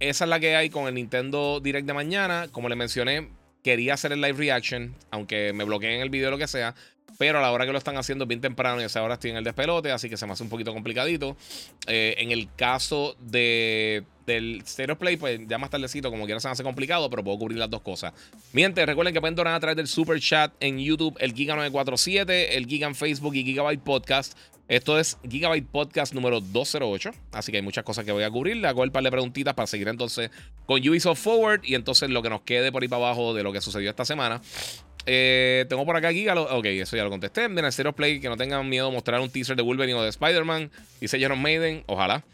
[0.00, 2.48] esa es la que hay con el Nintendo Direct de mañana.
[2.50, 3.28] Como le mencioné,
[3.62, 6.74] quería hacer el live reaction, aunque me bloqueen el video o lo que sea.
[7.18, 9.30] Pero a la hora que lo están haciendo bien temprano y a esa hora estoy
[9.30, 11.36] en el despelote, así que se me hace un poquito complicadito.
[11.86, 16.48] Eh, en el caso de, del Stereo Play, pues ya más tardecito, como quiera se
[16.48, 18.12] me hace complicado, pero puedo cubrir las dos cosas.
[18.52, 22.66] Mientras, recuerden que pueden donar a través del Super Chat en YouTube, el Giga947, el
[22.66, 24.36] Giga en Facebook y Gigabyte Podcast.
[24.66, 27.10] Esto es Gigabyte Podcast número 208.
[27.32, 28.56] Así que hay muchas cosas que voy a cubrir.
[28.56, 30.30] Le hago el par de preguntitas para seguir entonces
[30.66, 31.60] con Ubisoft Forward.
[31.64, 34.04] Y entonces lo que nos quede por ahí para abajo de lo que sucedió esta
[34.04, 34.40] semana.
[35.06, 36.34] Eh, tengo por acá Giga.
[36.40, 37.44] Ok, eso ya lo contesté.
[37.44, 40.70] El Play, que no tengan miedo de mostrar un teaser de Wolverine o de Spider-Man.
[41.00, 41.84] Dice Jerome Maiden.
[41.86, 42.24] Ojalá.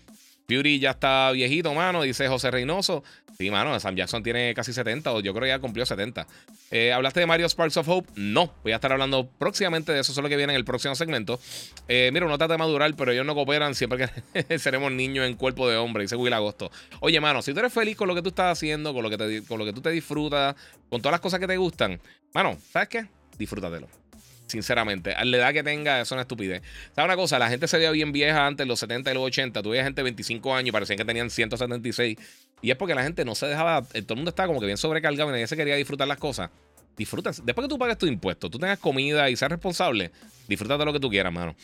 [0.50, 3.04] Fury ya está viejito, mano, dice José Reynoso.
[3.40, 6.26] Sí, mano, Sam Jackson tiene casi 70, o yo creo que ya cumplió 70.
[6.70, 8.10] Eh, ¿Hablaste de Mario Sparks of Hope?
[8.14, 11.40] No, voy a estar hablando próximamente de eso, solo que viene en el próximo segmento.
[11.88, 15.36] Eh, mira, uno trata de madurar, pero ellos no cooperan siempre que seremos niños en
[15.36, 16.70] cuerpo de hombre, dice Will Agosto.
[17.00, 19.16] Oye, mano, si tú eres feliz con lo que tú estás haciendo, con lo que,
[19.16, 20.54] te, con lo que tú te disfrutas,
[20.90, 21.98] con todas las cosas que te gustan,
[22.34, 23.06] mano, ¿sabes qué?
[23.38, 23.99] Disfrútatelo.
[24.50, 26.62] Sinceramente, a la edad que tenga, es una estupidez.
[26.92, 27.38] ¿Sabes una cosa?
[27.38, 29.62] La gente se veía bien vieja antes, los 70 y los 80.
[29.62, 32.18] Tuve gente de 25 años, parecían que tenían 176.
[32.60, 33.86] Y es porque la gente no se dejaba.
[33.94, 36.18] Eh, todo el mundo estaba como que bien sobrecargado y nadie se quería disfrutar las
[36.18, 36.50] cosas.
[36.96, 37.30] Disfruta.
[37.30, 40.10] Después que tú pagues tu impuesto, tú tengas comida y seas responsable,
[40.48, 41.54] disfruta de lo que tú quieras, mano.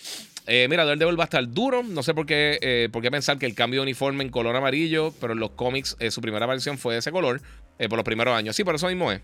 [0.46, 1.82] Eh, mira, Daredevil va a estar duro.
[1.82, 4.54] No sé por qué, eh, por qué pensar que el cambio de uniforme en color
[4.54, 7.42] amarillo, pero en los cómics su primera versión fue de ese color
[7.88, 8.54] por los primeros años.
[8.54, 9.20] Sí, por eso mismo es.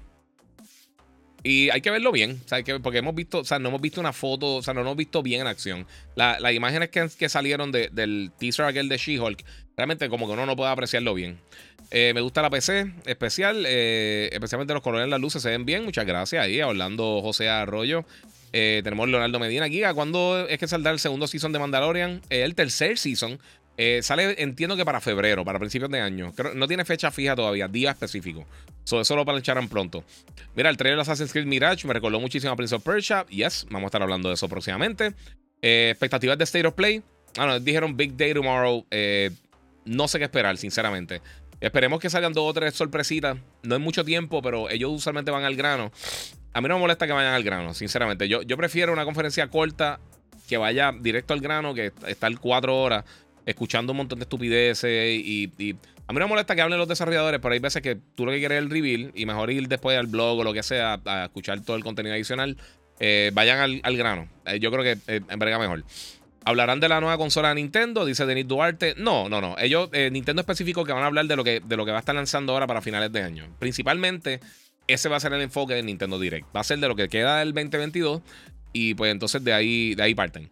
[1.45, 2.41] Y hay que verlo bien,
[2.83, 5.23] porque hemos visto, o sea, no hemos visto una foto, o sea, no hemos visto
[5.23, 5.87] bien en acción.
[6.15, 9.45] las imágenes que, salieron del teaser aquel de She-Hulk,
[9.77, 11.39] realmente como que uno no puede apreciarlo bien.
[11.91, 15.67] Eh, me gusta la PC especial, eh, especialmente los colores de las luces se ven
[15.67, 15.85] bien.
[15.85, 18.07] Muchas gracias ahí, hablando José Arroyo.
[18.55, 19.83] Eh, tenemos Leonardo Medina aquí.
[19.95, 22.23] ¿Cuándo es que saldrá el segundo season de Mandalorian?
[22.31, 23.39] el tercer season.
[23.77, 26.33] Eh, sale, entiendo que para febrero, para principios de año.
[26.55, 28.47] no tiene fecha fija todavía, día específico.
[28.85, 30.05] eso lo plancharán pronto.
[30.55, 33.25] Mira, el trailer de Assassin's Creed Mirage me recordó muchísimo a Prince of Persia.
[33.27, 35.15] Yes, vamos a estar hablando de eso próximamente.
[35.63, 37.03] Eh, expectativas de State of Play.
[37.39, 38.85] Ah, no, dijeron Big Day Tomorrow.
[38.91, 39.31] Eh,
[39.85, 41.23] no sé qué esperar, sinceramente.
[41.61, 43.39] Esperemos que salgan dos o tres sorpresitas.
[43.63, 45.93] No es mucho tiempo, pero ellos usualmente van al grano.
[46.53, 48.29] A mí no me molesta que vayan al grano, sinceramente.
[48.29, 49.99] Yo, yo prefiero una conferencia corta
[50.49, 53.05] que vaya directo al grano que estar cuatro horas
[53.47, 55.77] escuchando un montón de estupideces y,
[56.07, 58.33] a mí no me molesta que hablen los desarrolladores, pero hay veces que tú lo
[58.33, 61.01] que quieres es el reveal y mejor ir después al blog o lo que sea
[61.05, 62.57] a, escuchar todo el contenido adicional.
[62.99, 64.29] Eh, vayan al, grano.
[64.45, 65.85] Eh, yo creo que eh, en verdad mejor.
[66.45, 68.05] ¿Hablarán de la nueva consola de Nintendo?
[68.05, 68.95] Dice Denis Duarte.
[68.99, 69.57] No, no, no.
[69.59, 72.01] Ellos, Nintendo específico, que van a hablar de lo que, de lo que va a
[72.01, 73.47] estar lanzando ahora para finales de año.
[73.61, 74.41] Principalmente,
[74.89, 76.47] ese va a ser el enfoque de Nintendo Direct.
[76.55, 78.23] Va a ser de lo que queda del 2022
[78.73, 80.49] y pues entonces de ahí, de ahí parten.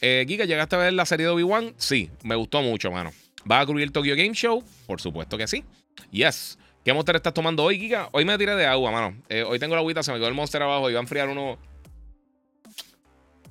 [0.00, 1.74] Eh, Giga, ¿llegaste a ver la serie de Obi-Wan?
[1.76, 3.12] Sí, me gustó mucho, mano.
[3.50, 4.62] ¿Va a cubrir el Tokyo Game Show?
[4.86, 5.64] Por supuesto que sí.
[6.10, 6.58] Yes.
[6.84, 8.08] ¿Qué monster estás tomando hoy, Giga?
[8.12, 9.16] Hoy me tiré de agua, mano.
[9.28, 11.28] Eh, hoy tengo la agüita, se me quedó el monster abajo y va a enfriar
[11.28, 11.58] uno.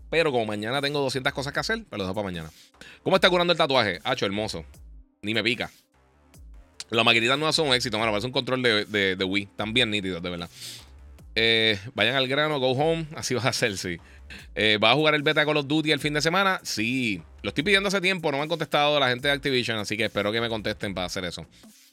[0.10, 2.49] Pero como mañana tengo 200 cosas que hacer, me lo dejo para mañana.
[3.03, 3.99] ¿Cómo está curando el tatuaje?
[4.03, 4.63] Hacho, hermoso.
[5.21, 5.69] Ni me pica.
[6.89, 8.12] Las maquinitas nuevas son un éxito, mano.
[8.12, 9.43] Parece un control de, de, de Wii.
[9.43, 10.49] Están bien nítidos, de verdad.
[11.36, 13.08] Eh, vayan al grano, go home.
[13.15, 13.97] Así vas a hacer, sí.
[14.55, 16.59] Eh, ¿Va a jugar el beta de Call of Duty el fin de semana?
[16.63, 17.21] Sí.
[17.41, 18.31] Lo estoy pidiendo hace tiempo.
[18.31, 19.77] No me han contestado la gente de Activision.
[19.77, 21.45] Así que espero que me contesten para hacer eso.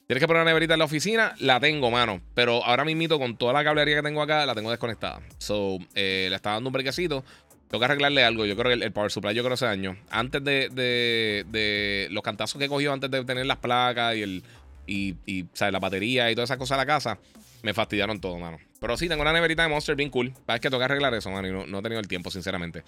[0.06, 1.34] ¿Tienes que poner una neverita en la oficina?
[1.38, 2.20] La tengo, mano.
[2.34, 5.20] Pero ahora mismo, con toda la cablería que tengo acá, la tengo desconectada.
[5.38, 7.24] So, eh, le está dando un brequecito.
[7.70, 8.44] Que arreglarle algo.
[8.44, 9.96] Yo creo que el, power supply, yo creo hace años.
[10.10, 14.42] Antes de, de, los cantazos que cogió antes de tener las placas y el.
[14.86, 17.18] Y, y la batería y todas esas cosas de la casa
[17.62, 18.58] me fastidiaron todo, mano.
[18.82, 20.34] Pero sí, tengo una neverita de Monster bien cool.
[20.48, 21.46] Es que toca arreglar eso, mano.
[21.46, 22.82] Y no, he tenido el tiempo, sinceramente.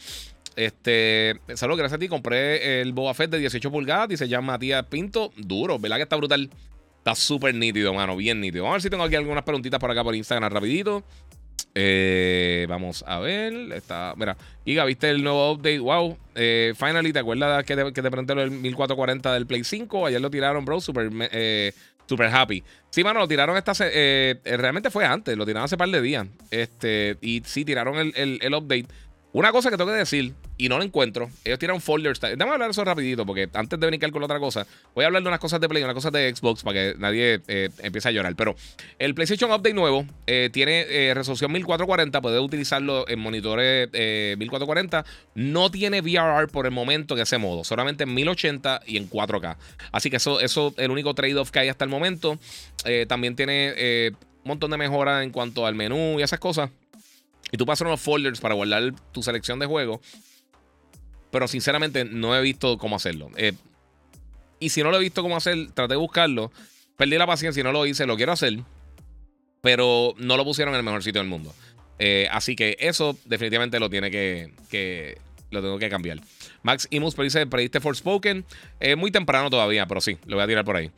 [0.57, 2.09] Este, saludos, gracias a ti.
[2.09, 4.09] Compré el Boba Fett de 18 pulgadas.
[4.09, 5.33] Dice ya Matías Pinto.
[5.37, 6.51] Duro, ¿verdad que está brutal?
[6.99, 8.17] Está súper nítido, mano.
[8.17, 8.65] Bien nítido.
[8.65, 11.05] Vamos a ver si tengo aquí algunas preguntitas por acá por Instagram rapidito.
[11.77, 13.53] Eh, vamos a ver.
[13.73, 15.79] Está, mira, Giga, ¿viste el nuevo update?
[15.79, 16.19] Wow.
[16.35, 20.07] Eh, finally, ¿te acuerdas que te, que te pregunté el 1440 del Play 5?
[20.07, 20.81] Ayer lo tiraron, bro.
[20.81, 21.73] Super, eh,
[22.07, 22.63] Super happy.
[22.91, 23.73] Sí, mano, lo tiraron esta.
[23.81, 26.27] Eh, eh, realmente fue antes, lo tiraron hace par de días.
[26.51, 28.87] Este, y sí, tiraron el, update.
[29.33, 31.31] Una cosa que tengo que decir: y no lo encuentro.
[31.45, 32.21] Ellos tiran folders.
[32.21, 35.29] Déjame hablar eso rapidito, porque antes de venir con otra cosa, voy a hablar de
[35.29, 38.35] unas cosas de Play, unas cosas de Xbox, para que nadie eh, empiece a llorar.
[38.37, 38.55] Pero
[38.99, 45.05] el PlayStation Update nuevo eh, tiene eh, resolución 1440, puede utilizarlo en monitores 1440.
[45.35, 49.57] No tiene VRR por el momento en ese modo, solamente en 1080 y en 4K.
[49.93, 52.39] Así que eso es el único trade-off que hay hasta el momento.
[53.09, 54.11] también tiene
[54.45, 56.71] un montón de mejoras en cuanto al menú y esas cosas.
[57.51, 60.01] Y tú pasas unos folders para guardar tu selección de juegos
[61.35, 63.29] pero sinceramente no he visto cómo hacerlo.
[63.37, 63.55] Eh,
[64.61, 66.53] y si no lo he visto cómo hacer, traté de buscarlo.
[66.97, 68.61] Perdí la paciencia y no lo hice, lo quiero hacer.
[69.61, 71.53] Pero no lo pusieron en el mejor sitio del mundo.
[71.99, 75.19] Eh, así que eso definitivamente lo tiene que,
[75.51, 76.21] lo tengo que cambiar.
[76.63, 78.45] Max Imus dice, prediste Forspoken.
[78.79, 80.93] Es muy temprano todavía, pero sí, lo voy a tirar por ahí.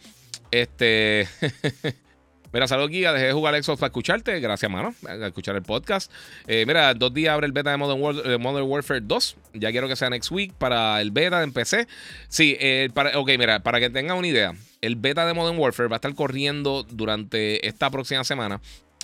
[0.51, 1.27] Este.
[2.53, 4.39] Mira, saludos Guía, dejé de jugar Xbox para escucharte.
[4.41, 6.11] Gracias, mano, a escuchar el podcast.
[6.47, 9.37] Eh, mira, dos días abre el beta de Modern, Modern, Warfare 2.
[9.55, 11.87] Ya quiero que sea next week para el beta en PC.
[12.29, 15.89] Sí, eh, para, ok, mira, para que tengan una idea, el beta de Modern Warfare
[15.89, 18.61] va a estar corriendo durante esta próxima semana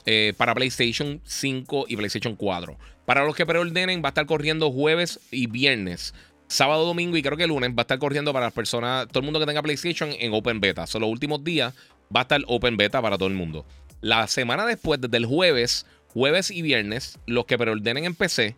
[0.07, 2.77] eh, para PlayStation 5 y PlayStation 4.
[3.05, 6.15] Para los que preordenen, va a estar corriendo jueves y viernes
[6.53, 9.25] sábado, domingo y creo que lunes va a estar corriendo para las personas, todo el
[9.25, 10.87] mundo que tenga PlayStation en Open Beta.
[10.87, 11.75] Son los últimos días
[12.15, 13.65] va a estar open beta para todo el mundo.
[14.01, 18.57] La semana después, desde el jueves, jueves y viernes, los que preordenen en PC,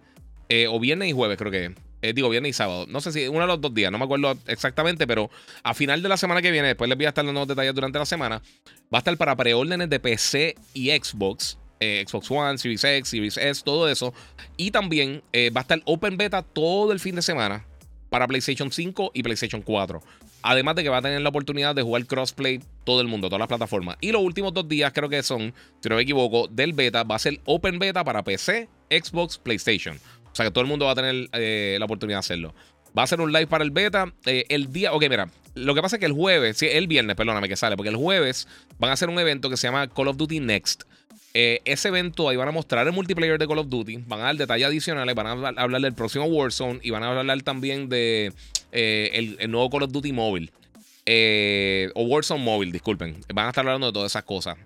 [0.49, 2.87] eh, o viernes y jueves creo que eh, digo, viernes y sábado.
[2.87, 5.31] No sé si uno de los dos días, no me acuerdo exactamente, pero
[5.62, 7.99] a final de la semana que viene, después les voy a estar dando detalles durante
[7.99, 8.43] la semana,
[8.93, 11.59] va a estar para preórdenes de PC y Xbox.
[11.81, 14.12] Eh, Xbox One, Series X, Series S, todo eso.
[14.57, 17.64] Y también va a estar Open Beta todo el fin de semana
[18.11, 20.03] para PlayStation 5 y PlayStation 4.
[20.47, 23.39] Además de que va a tener la oportunidad de jugar crossplay todo el mundo, todas
[23.39, 23.97] las plataformas.
[24.03, 27.17] Y los últimos dos días, creo que son, si no me equivoco, del beta, va
[27.17, 29.97] a ser open beta para PC, Xbox, PlayStation.
[30.31, 32.55] O sea que todo el mundo va a tener eh, la oportunidad de hacerlo.
[32.97, 34.13] Va a ser un live para el beta.
[34.27, 34.93] Eh, el día.
[34.93, 35.31] Ok, mira.
[35.55, 37.97] Lo que pasa es que el jueves, sí, el viernes, perdóname que sale, porque el
[37.97, 38.47] jueves
[38.79, 40.83] van a hacer un evento que se llama Call of Duty Next.
[41.33, 44.25] Eh, ese evento ahí van a mostrar el multiplayer de Call of Duty, van a
[44.25, 48.33] dar detalles adicionales, van a hablar del próximo Warzone y van a hablar también de
[48.75, 50.53] eh, el, nuevo Call of Duty móvil.
[51.07, 53.17] Eh, o Warzone móvil, disculpen.
[53.33, 54.57] Van a estar hablando de todas esas cosas.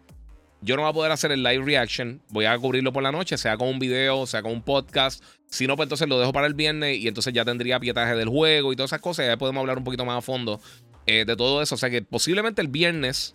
[0.60, 2.20] Yo no voy a poder hacer el live reaction.
[2.30, 5.22] Voy a cubrirlo por la noche, sea con un video, sea con un podcast.
[5.46, 8.28] Si no, pues entonces lo dejo para el viernes y entonces ya tendría pietaje del
[8.28, 9.26] juego y todas esas cosas.
[9.26, 10.60] Ya podemos hablar un poquito más a fondo
[11.06, 11.74] de todo eso.
[11.74, 13.34] O sea que posiblemente el viernes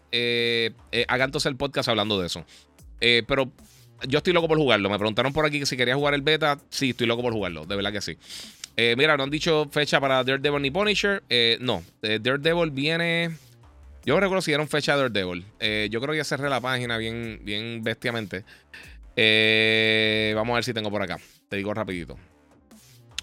[1.07, 2.45] haga entonces el podcast hablando de eso.
[3.03, 3.51] Eh, pero
[4.07, 4.89] yo estoy loco por jugarlo.
[4.89, 6.57] Me preguntaron por aquí que si quería jugar el beta.
[6.69, 7.65] Sí, estoy loco por jugarlo.
[7.65, 8.17] De verdad que sí.
[8.75, 11.23] Eh, mira, no han dicho fecha para Daredevil ni Punisher.
[11.29, 13.37] Eh, no, Daredevil viene.
[14.05, 15.45] Yo no recuerdo si dieron fecha de Daredevil.
[15.89, 18.43] yo creo que ya cerré la página bien, bien bestiamente.
[20.35, 21.19] vamos a ver si tengo por acá.
[21.49, 22.17] Te digo rapidito.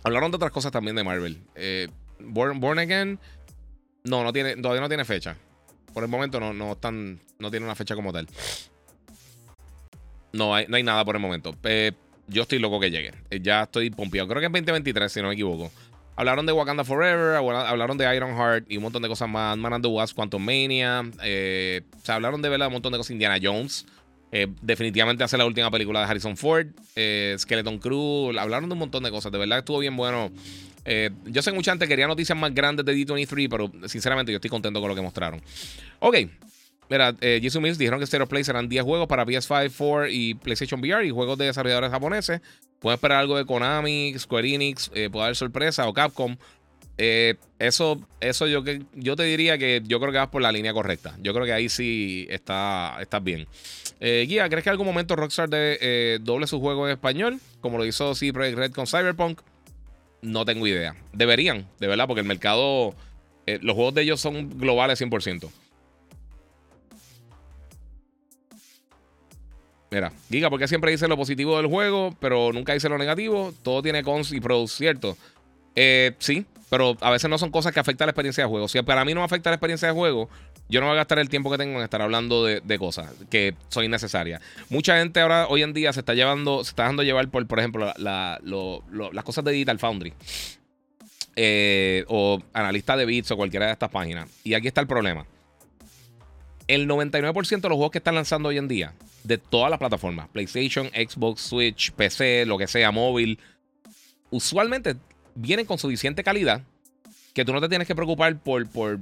[0.02, 1.38] Hablaron de otras cosas también de Marvel.
[2.20, 3.18] Born, Born, Again.
[4.04, 5.36] No, no tiene, todavía no tiene fecha.
[5.92, 8.26] Por el momento no, no, están, no tiene una fecha como tal.
[10.32, 11.54] No hay, no hay nada por el momento.
[12.30, 13.12] Eh, yo estoy loco que llegue.
[13.30, 14.28] Eh, ya estoy pompeado.
[14.28, 15.70] Creo que en 2023, si no me equivoco.
[16.16, 19.56] Hablaron de Wakanda Forever, hablaron de Iron Heart y un montón de cosas más.
[19.56, 21.02] Man and the Wasp, Quantum Mania.
[21.22, 23.12] Eh, o sea, hablaron de verdad un montón de cosas.
[23.12, 23.86] Indiana Jones.
[24.60, 26.66] definitivamente hace la última película de Harrison Ford.
[27.38, 28.38] Skeleton Crew.
[28.38, 29.32] Hablaron de un montón de cosas.
[29.32, 30.30] De verdad estuvo bien bueno.
[31.24, 34.50] yo sé que mucha gente quería noticias más grandes de D23, pero sinceramente yo estoy
[34.50, 35.40] contento con lo que mostraron.
[36.00, 36.16] Ok,
[36.90, 40.34] Mira, eh, Jisoo Mills dijeron que Stereo Play serán 10 juegos para PS5, 4 y
[40.34, 42.40] PlayStation VR y juegos de desarrolladores japoneses.
[42.80, 46.36] Pueden esperar algo de Konami, Square Enix, eh, puede haber sorpresa o Capcom.
[46.98, 50.72] Eh, eso, eso yo, yo te diría que yo creo que vas por la línea
[50.72, 51.16] correcta.
[51.22, 53.46] Yo creo que ahí sí está, estás bien.
[54.00, 57.38] Eh, Guía, ¿crees que en algún momento Rockstar de, doble su juego en español?
[57.60, 59.42] Como lo hizo CD Projekt Red con Cyberpunk.
[60.22, 60.96] No tengo idea.
[61.12, 62.96] Deberían, de verdad, porque el mercado,
[63.46, 65.50] los juegos de ellos son globales 100%.
[69.90, 73.52] Mira, Giga, porque siempre dice lo positivo del juego, pero nunca dice lo negativo.
[73.62, 75.16] Todo tiene cons y pros, ¿cierto?
[75.74, 78.68] Eh, sí, pero a veces no son cosas que afectan la experiencia de juego.
[78.68, 80.28] Si para mí no afecta la experiencia de juego,
[80.68, 83.54] yo no voy a gastar el tiempo que tengo en estar hablando de, cosas que
[83.68, 84.40] son innecesarias.
[84.68, 87.58] Mucha gente ahora, hoy en día, se está llevando, se está dejando llevar por, por
[87.58, 90.14] ejemplo, las cosas de Digital Foundry.
[91.36, 94.28] Eh, o analista de bits o cualquiera de estas páginas.
[94.44, 95.26] Y aquí está el problema.
[96.70, 100.28] El 99% de los juegos que están lanzando hoy en día de todas las plataformas,
[100.28, 103.40] PlayStation, Xbox, Switch, PC, lo que sea, móvil,
[104.30, 104.94] usualmente
[105.34, 106.62] vienen con suficiente calidad
[107.34, 109.00] que tú no te tienes que preocupar por, por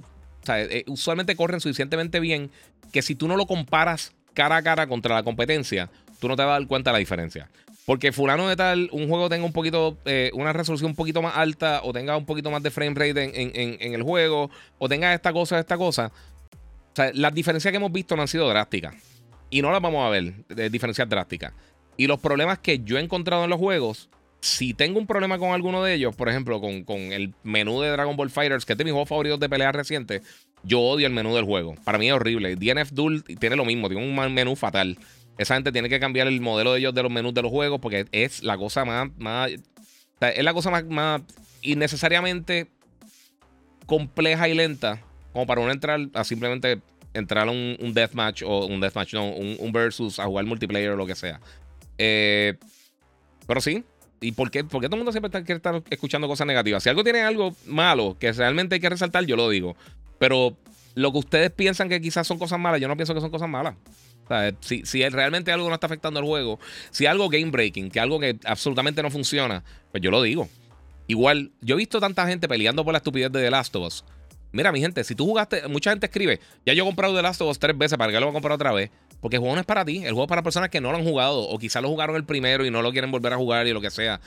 [0.48, 2.50] eh, usualmente corren suficientemente bien
[2.90, 5.90] que si tú no lo comparas cara a cara contra la competencia,
[6.20, 7.50] tú no te vas a dar cuenta de la diferencia.
[7.84, 11.36] porque fulano de tal, un juego tenga un poquito, eh, una resolución un poquito más
[11.36, 15.34] alta, o tenga un poquito más de frame rate en, el juego, o tenga esta
[15.34, 16.10] cosa, esta cosa.
[16.98, 18.92] Sea, las diferencias que hemos visto no han sido drásticas.
[19.50, 20.34] Y no las vamos a ver,
[20.68, 21.52] diferencias drásticas.
[21.96, 24.08] Y los problemas que yo he encontrado en los juegos,
[24.40, 27.90] si tengo un problema con alguno de ellos, por ejemplo, con, con el menú de
[27.90, 30.22] Dragon Ball Fighters, que es de mis juegos favoritos de pelea reciente,
[30.64, 31.76] yo odio el menú del juego.
[31.84, 32.56] Para mí es horrible.
[32.56, 34.98] DNF Duel tiene lo mismo, tiene un menú fatal.
[35.38, 37.78] Esa gente tiene que cambiar el modelo de ellos de los menús de los juegos
[37.80, 39.08] porque es la cosa más.
[39.18, 39.52] más
[40.20, 41.22] es la cosa más, más
[41.62, 42.66] innecesariamente
[43.86, 45.00] compleja y lenta
[45.32, 46.80] como para uno entrar a simplemente
[47.14, 51.06] entrar a un, deathmatch o un deathmatch, no, un, versus a jugar multiplayer o lo
[51.06, 51.40] que sea.
[51.98, 52.54] Eh,
[53.46, 53.84] pero sí.
[54.20, 56.82] ¿Y por qué, todo el mundo siempre está, quiere estar escuchando cosas negativas?
[56.82, 59.76] Si algo tiene algo malo que realmente hay que resaltar, yo lo digo.
[60.18, 60.56] Pero
[60.96, 63.48] lo que ustedes piensan que quizás son cosas malas, yo no pienso que son cosas
[63.48, 63.76] malas
[64.60, 66.58] si, si realmente algo no está afectando el juego,
[66.90, 70.48] si algo game breaking, que algo que absolutamente no funciona, pues yo lo digo.
[71.06, 74.04] Igual, yo he visto tanta gente peleando por la estupidez de The Last of Us.
[74.52, 77.40] Mira, mi gente, si tú jugaste, mucha gente escribe, ya yo he comprado The Last
[77.42, 78.90] of Us tres veces, ¿para qué lo voy a comprar otra vez?
[79.20, 80.98] Porque el juego no es para ti, el juego es para personas que no lo
[80.98, 83.66] han jugado o quizás lo jugaron el primero y no lo quieren volver a jugar
[83.66, 84.20] y lo que sea.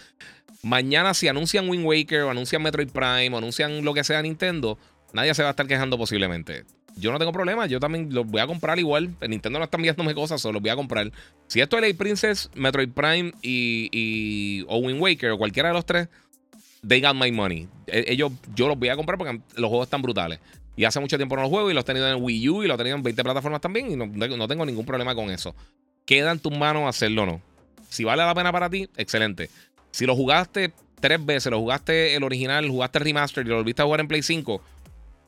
[0.64, 4.78] Mañana si anuncian Wind Waker o anuncian Metroid Prime o anuncian lo que sea Nintendo,
[5.14, 6.66] nadie se va a estar quejando posiblemente
[6.96, 7.66] yo no tengo problema.
[7.68, 9.16] Yo también los voy a comprar igual.
[9.28, 11.12] Nintendo no está enviándome cosas, solo los voy a comprar.
[11.48, 15.74] Si esto es Late Princess, Metroid Prime y, y, o Wind Waker o cualquiera de
[15.74, 16.08] los tres,
[16.86, 17.68] they got my money.
[17.88, 20.40] E, ellos, yo los voy a comprar porque los juegos están brutales.
[20.76, 22.68] Y hace mucho tiempo no los juego y los he tenido en Wii U y
[22.68, 25.54] los he tenido en 20 plataformas también y no, no tengo ningún problema con eso.
[26.06, 27.42] Queda en tus manos hacerlo o no.
[27.90, 29.50] Si vale la pena para ti, excelente.
[29.92, 33.82] Si lo jugaste tres veces, lo jugaste el original, jugaste el remaster y lo volviste
[33.82, 34.62] a jugar en Play 5,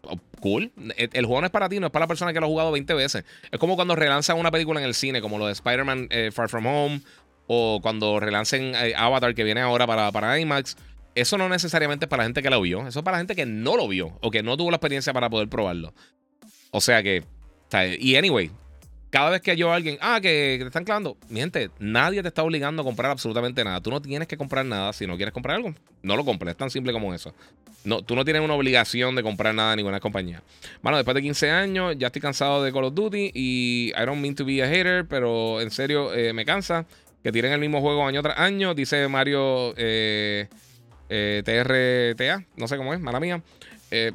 [0.05, 0.71] Oh, cool.
[0.97, 2.71] El, juego no es para ti, no es para la persona que lo ha jugado
[2.71, 3.23] 20 veces.
[3.51, 6.49] Es como cuando relanzan una película en el cine, como lo de Spider-Man eh, Far
[6.49, 7.01] From Home,
[7.47, 10.75] o cuando relancen eh, Avatar que viene ahora para, para IMAX.
[11.15, 13.35] Eso no necesariamente es para la gente que lo vio, eso es para la gente
[13.35, 15.93] que no lo vio o que no tuvo la experiencia para poder probarlo.
[16.71, 17.23] O sea que,
[17.99, 18.49] y anyway,
[19.13, 22.29] cada vez que yo a alguien, ah, que, te están clavando, mi gente, nadie te
[22.29, 23.79] está obligando a comprar absolutamente nada.
[23.79, 25.75] Tú no tienes que comprar nada si no quieres comprar algo.
[26.01, 27.31] No lo compres, es tan simple como eso.
[27.83, 30.41] No, tú no tienes una obligación de comprar nada en ninguna compañía.
[30.81, 34.19] Bueno, después de 15 años, ya estoy cansado de Call of Duty y I don't
[34.19, 36.87] mean to be a hater, pero en serio eh, me cansa
[37.21, 38.73] que tiren el mismo juego año tras año.
[38.73, 40.47] Dice Mario eh,
[41.09, 43.41] eh, TRTA, no sé cómo es, mala mía.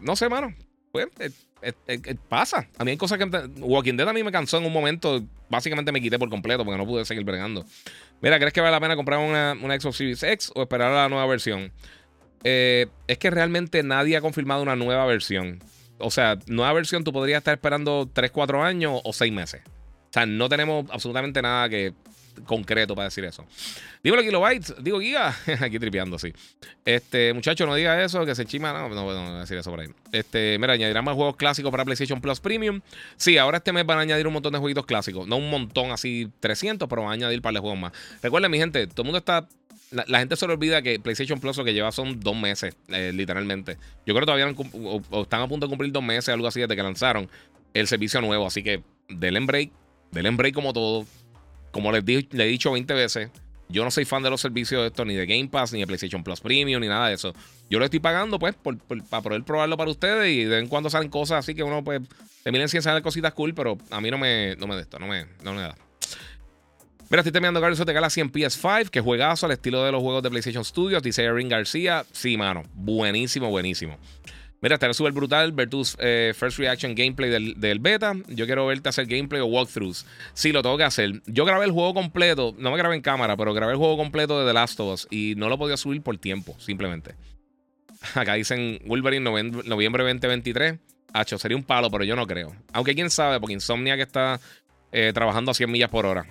[0.00, 0.54] no sé, mano.
[0.92, 1.30] Pues eh,
[1.62, 2.68] eh, eh, pasa.
[2.78, 3.24] A mí hay cosas que.
[3.60, 5.22] Walking Dead a mí me cansó en un momento.
[5.48, 7.64] Básicamente me quité por completo porque no pude seguir bregando.
[8.20, 11.02] Mira, ¿crees que vale la pena comprar una, una Xbox Series X o esperar a
[11.02, 11.72] la nueva versión?
[12.44, 15.58] es que realmente nadie ha confirmado una nueva versión.
[15.98, 19.62] O sea, nueva versión tú podrías estar esperando 3, 4 años o 6 meses.
[19.66, 21.94] O sea, no tenemos absolutamente nada que
[22.44, 23.44] concreto para decir eso.
[24.02, 26.32] Dímelo kilobytes, digo giga, aquí tripeando, sí.
[26.84, 29.80] Este, muchacho, no diga eso, que se chima, no, no, no, a decir eso por
[29.80, 29.88] ahí.
[30.12, 32.80] Este, mira, añadirán más juegos clásicos para PlayStation Plus Premium.
[33.16, 35.90] Sí, ahora este mes van a añadir un montón de jueguitos clásicos, no un montón
[35.90, 37.92] así 300, pero van a añadir para de juegos más.
[38.22, 39.46] Recuerden, mi gente, todo el mundo está
[39.90, 43.12] la, gente se le olvida que PlayStation Plus lo que lleva son dos meses, eh,
[43.14, 43.78] literalmente.
[44.06, 44.54] Yo creo que todavía
[45.22, 47.28] están a punto de cumplir dos meses, algo así, desde que lanzaron
[47.74, 48.46] el servicio nuevo.
[48.46, 49.70] Así que denle break,
[50.10, 51.06] denle break como todo.
[51.78, 53.30] Como les, he dicho 20 veces,
[53.68, 55.86] yo no soy fan de los servicios de esto, ni de Game Pass, ni de
[55.86, 57.32] PlayStation Plus Premium, ni nada de eso.
[57.70, 58.56] Yo lo estoy pagando, pues,
[59.08, 61.84] para poder probarlo para ustedes y de vez en cuando salen cosas así que uno,
[61.84, 62.00] pues,
[62.42, 64.98] te miren si salen cositas cool, pero a mí no me, no me de esto,
[64.98, 65.76] no me, no me da.
[67.10, 70.02] Mira, estoy terminando Guardians of the Galaxy en PS5, que juegazo al estilo de los
[70.02, 72.04] juegos de PlayStation Studios, dice Erin García.
[72.10, 73.98] Sí, mano, buenísimo, buenísimo.
[74.60, 78.14] Mira, estará súper brutal ver tus eh, first reaction gameplay del, beta.
[78.28, 80.04] Yo quiero verte hacer gameplay o walkthroughs.
[80.34, 81.22] Sí, lo tengo que hacer.
[81.26, 84.40] Yo grabé el juego completo, no me grabé en cámara, pero grabé el juego completo
[84.40, 87.14] de The Last of Us y no lo podía subir por tiempo, simplemente.
[88.14, 90.78] Acá dicen Wolverine noviembre, 2023.
[91.12, 92.54] Hacho, sería un palo, pero yo no creo.
[92.72, 94.40] Aunque quién sabe, porque Insomnia que está
[94.92, 96.26] eh, trabajando a 100 millas por hora.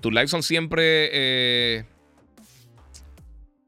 [0.00, 1.84] Tus lives son siempre eh,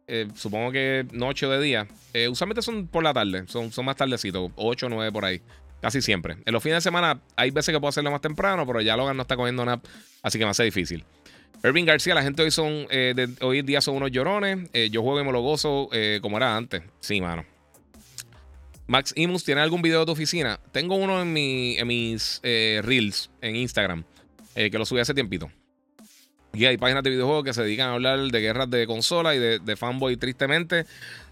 [0.06, 1.86] eh, supongo que noche o de día.
[2.12, 5.40] Eh, usualmente son por la tarde, son, son más tardecitos, 8 o 9 por ahí.
[5.80, 6.36] Casi siempre.
[6.44, 9.16] En los fines de semana hay veces que puedo hacerlo más temprano, pero ya Logan
[9.16, 9.82] no está cogiendo nada,
[10.22, 11.04] así que me hace difícil.
[11.62, 14.70] Irving García, la gente hoy son eh, hoy en día son unos llorones.
[14.90, 15.88] yo juego y me lo gozo
[16.20, 16.82] como era antes.
[17.00, 17.44] Sí, mano.
[18.86, 20.60] Max Imus, ¿tiene algún video de tu oficina?
[20.72, 24.04] Tengo uno en, en mis reels en Instagram,
[24.54, 25.50] que lo subí hace tiempito.
[26.54, 29.38] Y hay páginas de videojuegos que se dedican a hablar de guerras de consola y
[29.38, 30.86] de, fanboy, tristemente.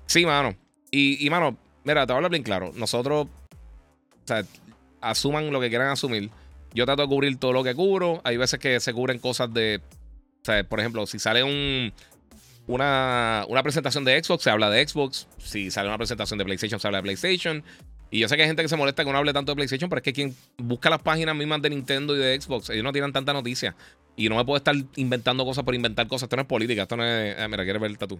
[0.06, 0.56] Sí, mano.
[0.90, 2.72] Y, mano, mira, te voy a hablar bien claro.
[2.74, 4.44] Nosotros, o sea,
[5.00, 6.30] asuman lo que quieran asumir.
[6.74, 8.20] Yo trato de cubrir todo lo que cubro.
[8.24, 9.80] Hay veces que se cubren cosas de.
[10.42, 11.92] O sea, por ejemplo, si sale un.
[12.66, 15.28] una, una presentación de Xbox, se habla de Xbox.
[15.38, 17.62] Si sale una presentación de PlayStation, se habla de PlayStation.
[18.12, 19.88] Y yo sé que hay gente que se molesta que no hable tanto de PlayStation,
[19.88, 22.92] pero es que quien busca las páginas mismas de Nintendo y de Xbox, ellos no
[22.92, 23.74] tienen tanta noticia.
[24.16, 26.24] Y no me puedo estar inventando cosas por inventar cosas.
[26.24, 27.38] Esto no es política, esto no es.
[27.38, 28.18] Eh, mira, quiere ver el tatu.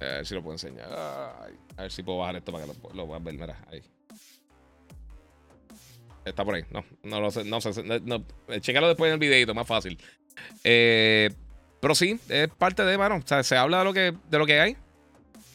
[0.00, 0.88] A ver si lo puedo enseñar.
[0.92, 3.34] a ver si puedo bajar esto para que lo, lo puedan ver.
[3.34, 3.82] Mira, ahí.
[6.24, 6.64] Está por ahí.
[6.70, 7.44] No, no lo sé.
[7.44, 7.82] No sé.
[7.82, 8.24] No,
[8.60, 9.98] chécalo después en el videito, más fácil.
[10.62, 11.30] Eh,
[11.80, 13.16] pero sí, es parte de, mano.
[13.16, 14.76] O sea, se habla de lo que, de lo que hay.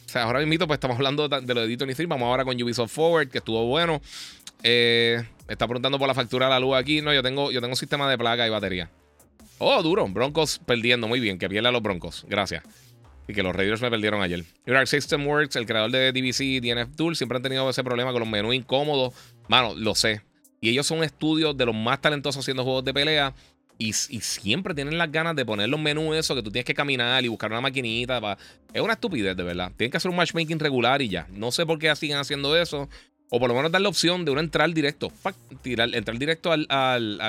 [0.05, 1.85] O sea, ahora mismo pues estamos hablando de lo de Dito.
[2.07, 4.01] Vamos ahora con Ubisoft Forward, que estuvo bueno.
[4.61, 7.01] Eh, está preguntando por la factura de la luz aquí.
[7.01, 8.89] No, yo tengo, yo tengo un sistema de placa y batería.
[9.63, 10.07] Oh, duro.
[10.07, 11.07] Broncos perdiendo.
[11.07, 11.37] Muy bien.
[11.37, 12.25] Que pierda los Broncos.
[12.27, 12.63] Gracias.
[13.27, 14.43] Y que los Raiders me perdieron ayer.
[14.67, 18.19] United System Works, el creador de DVC, DNF Tool, siempre han tenido ese problema con
[18.19, 19.13] los menús incómodos.
[19.47, 20.21] Mano, lo sé.
[20.59, 23.33] Y ellos son estudios de los más talentosos haciendo juegos de pelea.
[23.77, 27.25] Y, siempre tienen las ganas de poner los menús eso, que tú tienes que caminar
[27.25, 28.37] y buscar una maquinita.
[28.73, 29.71] Es una estupidez, de verdad.
[29.75, 31.27] Tienen que hacer un matchmaking regular y ya.
[31.31, 32.87] No sé por qué siguen haciendo eso.
[33.29, 35.11] O por lo menos dar la opción de uno entrar directo.
[35.61, 37.19] Tirar, entrar directo al, al,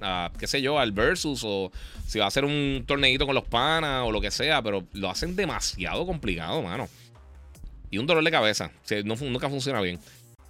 [0.00, 1.42] al, qué sé yo, al versus.
[1.44, 1.72] O
[2.06, 4.62] si va a hacer un torneito con los panas o lo que sea.
[4.62, 6.88] Pero lo hacen demasiado complicado, mano.
[7.90, 8.70] Y un dolor de cabeza.
[9.04, 9.98] no, nunca funciona bien.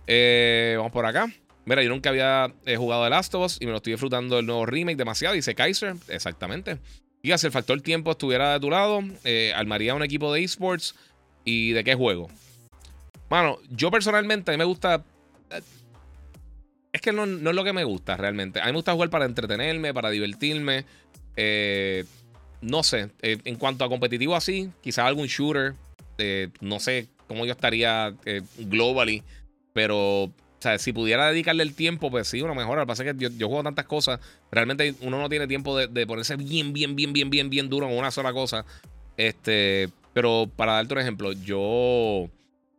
[0.07, 1.33] Eh, vamos por acá.
[1.66, 4.37] Mira, yo nunca había eh, jugado The Last of Us y me lo estoy disfrutando
[4.37, 5.35] del nuevo remake demasiado.
[5.35, 6.79] Dice Kaiser, exactamente.
[7.22, 10.95] Y si el factor tiempo estuviera de tu lado, eh, armaría un equipo de esports.
[11.47, 12.29] ¿Y de qué juego?
[13.35, 15.03] Bueno, yo personalmente, a mí me gusta.
[15.51, 15.61] Eh,
[16.93, 18.61] es que no, no, es lo que me gusta realmente.
[18.61, 20.85] A mí me gusta jugar para entretenerme, para divertirme.
[22.61, 25.74] no sé, en cuanto a competitivo así, quizás algún shooter.
[26.61, 28.14] no sé cómo yo estaría
[28.59, 29.24] globally.
[29.72, 32.82] Pero o sea, si pudiera dedicarle el tiempo, pues sí, uno mejora.
[32.82, 34.20] Lo que pasa es que yo, juego tantas cosas.
[34.53, 37.99] Realmente uno no tiene tiempo de, ponerse bien, bien, bien, bien, bien, bien duro en
[37.99, 38.64] una sola cosa.
[39.16, 42.30] Este, pero para darte un ejemplo, yo.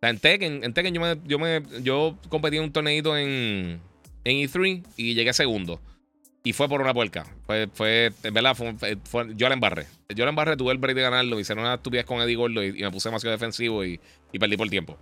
[0.05, 3.79] Sea, en Tekken, en Tekken yo, me, yo, me, yo competí en un torneito en,
[4.23, 5.81] en E3 y llegué segundo.
[6.43, 7.25] Y fue por una puerca.
[7.47, 8.55] Fue, fue en verdad,
[9.35, 9.87] yo la embarré.
[10.15, 11.39] Yo la embarré, tuve el break de ganarlo.
[11.39, 13.99] Hicieron una estupidez con Eddie Gordo y, me puse demasiado defensivo y,
[14.31, 14.97] y perdí por tiempo.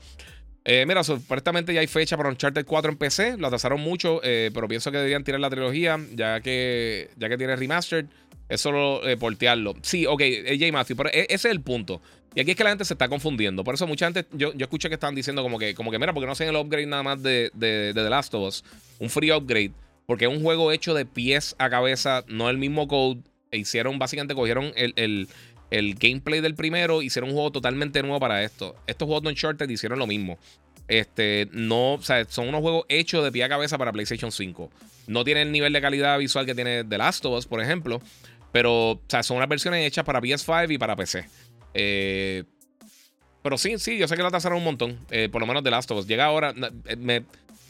[0.65, 3.37] Eh, mira, supuestamente ya hay fecha para Uncharted 4 en PC.
[3.37, 7.37] Lo atrasaron mucho, eh, pero pienso que deberían tirar la trilogía, ya que, ya que
[7.37, 8.05] tiene remastered.
[8.47, 9.73] Es solo eh, portearlo.
[9.81, 10.21] Sí, ok,
[10.59, 10.71] J.
[10.71, 12.01] Matthew, pero e, ese es el punto.
[12.35, 13.63] Y aquí es que la gente se está confundiendo.
[13.63, 16.13] Por eso mucha gente, yo, yo escuché que estaban diciendo como que, como que mira,
[16.13, 18.63] porque no hacen el upgrade nada más de, de, The Last of Us.
[18.99, 19.71] Un free upgrade.
[20.05, 23.21] Porque es un juego hecho de pies a cabeza, no el mismo code.
[23.51, 25.27] E hicieron, básicamente cogieron el, el,
[25.69, 28.75] el gameplay del primero, hicieron un juego totalmente nuevo para esto.
[28.87, 30.39] Estos juegos de Uncharted hicieron lo mismo.
[30.87, 34.69] Este, no, o sea, son unos juegos hechos de pie a cabeza para PlayStation 5.
[35.07, 38.01] No tienen el nivel de calidad visual que tiene The Last of Us, por ejemplo.
[38.51, 41.25] Pero, o sea, son unas versiones hechas para PS5 y para PC.
[41.73, 42.43] Eh,
[43.41, 44.99] pero sí, sí, yo sé que lo atrasaron un montón.
[45.11, 46.07] Eh, por lo menos The Last of Us.
[46.07, 46.53] Llega ahora,
[46.87, 47.23] eh, me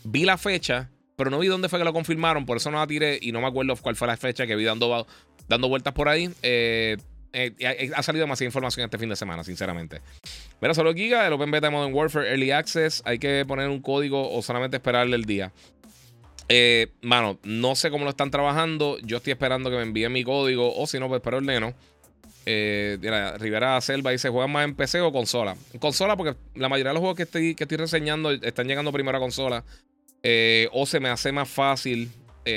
[0.04, 2.46] vi la fecha, pero no vi dónde fue que lo confirmaron.
[2.46, 4.66] Por eso no la tiré y no me acuerdo cuál fue la fecha que vi
[4.66, 5.08] dando,
[5.48, 6.26] dando vueltas por ahí.
[7.96, 10.02] Ha salido demasiada información este fin de semana, sinceramente.
[10.62, 13.02] Mira, solo Giga, el Open Beta Modern Warfare Early Access.
[13.06, 15.52] Hay que poner un código o solamente esperarle el día.
[17.02, 19.00] Mano, no sé cómo lo están trabajando.
[19.00, 20.76] Yo estoy esperando que me envíen mi código.
[20.76, 21.74] O si no, pues espero el neno.
[22.46, 25.56] Eh, mira, Rivera Selva dice: ¿Juegan más en PC o consola?
[25.74, 28.92] En consola, porque la mayoría de los juegos que estoy, que estoy reseñando están llegando
[28.92, 29.64] primero a consola.
[30.24, 32.12] Eh, o se me hace más fácil.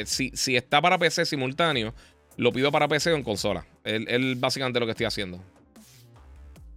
[0.04, 1.94] si, si está para PC simultáneo,
[2.36, 3.66] lo pido para PC o en consola.
[3.84, 5.40] Es básicamente lo que estoy haciendo.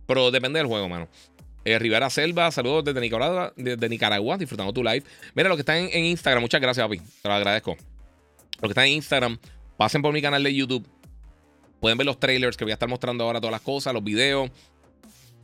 [0.05, 1.07] Pero depende del juego, mano.
[1.65, 5.03] Eh, Rivera Selva, saludos desde Nicaragua, desde Nicaragua, disfrutando tu live.
[5.35, 6.99] Mira, lo que están en, Instagram, muchas gracias, papi.
[6.99, 7.77] Te lo agradezco.
[8.61, 9.37] Lo que están en Instagram,
[9.77, 10.87] pasen por mi canal de YouTube.
[11.79, 14.49] Pueden ver los trailers que voy a estar mostrando ahora, todas las cosas, los videos.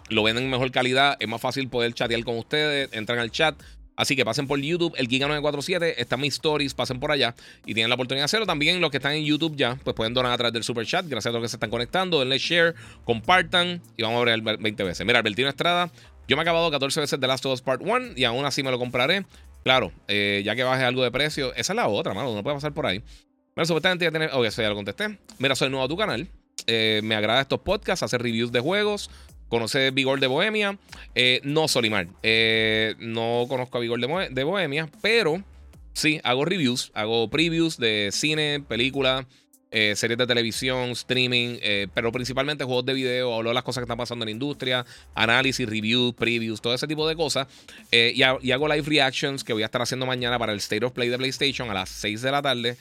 [0.10, 1.18] Lo ven en mejor calidad.
[1.20, 2.90] Es más fácil poder chatear con ustedes.
[2.94, 3.56] Entran al chat.
[3.96, 7.34] Así que pasen por YouTube, el Giga947, están mis stories, pasen por allá
[7.66, 8.46] y tienen la oportunidad de hacerlo.
[8.46, 11.06] También los que están en YouTube ya, pues pueden donar a través del super chat.
[11.08, 12.20] Gracias a los que se están conectando.
[12.20, 12.76] Denle share,
[13.06, 15.06] compartan y vamos a ver 20 veces.
[15.06, 15.90] Mira, Albertino Estrada,
[16.28, 18.64] yo me he acabado 14 veces de Last of Us Part 1 y aún así
[18.64, 19.26] me lo compraré.
[19.64, 21.54] Claro, eh, ya que baje algo de precio.
[21.56, 22.36] Esa es la otra, mano.
[22.36, 23.02] No puede pasar por ahí.
[23.56, 24.28] Mira, supuestamente ya tiene.
[24.28, 25.18] Ok, eso ya lo contesté.
[25.40, 26.28] Mira, soy nuevo a tu canal.
[26.68, 29.10] Eh, me agrada estos podcasts, hacer reviews de juegos.
[29.48, 30.78] Conoce Vigor de Bohemia.
[31.14, 32.08] Eh, no, Solimar.
[32.22, 34.00] Eh, no conozco a Vigor
[34.30, 35.42] de, Bohemia, pero
[35.94, 36.92] sí, hago reviews.
[36.94, 39.26] Hago previews de cine, películas,
[39.72, 41.60] eh, series de televisión, streaming,
[41.94, 43.34] pero principalmente juegos de video.
[43.34, 46.88] Hablo de las cosas que están pasando en la industria, análisis, reviews, previews, todo ese
[46.88, 47.48] tipo de cosas.
[47.92, 51.08] Y, hago live reactions que voy a estar haciendo mañana para el State of Play
[51.08, 52.78] de PlayStation a las 6 de la tarde.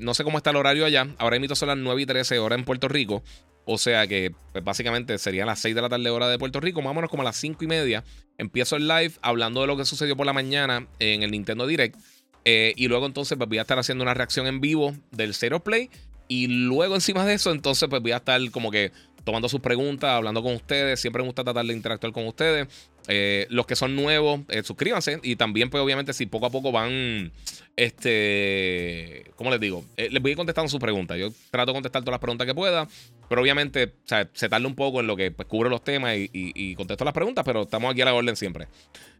[0.00, 1.08] No sé cómo está el horario allá.
[1.18, 3.22] Ahora mismo son las 9 y 13 horas en Puerto Rico.
[3.66, 6.80] O sea que pues, básicamente serían las 6 de la tarde hora de Puerto Rico,
[6.82, 8.04] más como a las 5 y media.
[8.38, 11.96] Empiezo el live hablando de lo que sucedió por la mañana en el Nintendo Direct.
[12.44, 15.64] Eh, y luego entonces pues, voy a estar haciendo una reacción en vivo del Zero
[15.64, 15.90] Play.
[16.28, 18.92] Y luego encima de eso, entonces pues voy a estar como que
[19.26, 21.00] tomando sus preguntas, hablando con ustedes.
[21.00, 22.68] Siempre me gusta tratar de interactuar con ustedes.
[23.08, 25.18] Eh, los que son nuevos, eh, suscríbanse.
[25.24, 27.32] Y también, pues, obviamente, si poco a poco van.
[27.74, 29.24] Este.
[29.34, 29.84] ¿Cómo les digo?
[29.96, 31.18] Eh, les voy a ir contestando sus preguntas.
[31.18, 32.86] Yo trato de contestar todas las preguntas que pueda.
[33.28, 36.14] Pero obviamente, o sea, se tarda un poco en lo que pues, cubre los temas
[36.16, 37.44] y, contesto las preguntas.
[37.44, 38.68] Pero estamos aquí a la orden siempre.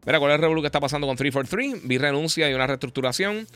[0.07, 1.87] Mira, ¿cuál es el revuelo que está pasando con 343?
[1.89, 3.49] Vi renuncia y una reestructuración.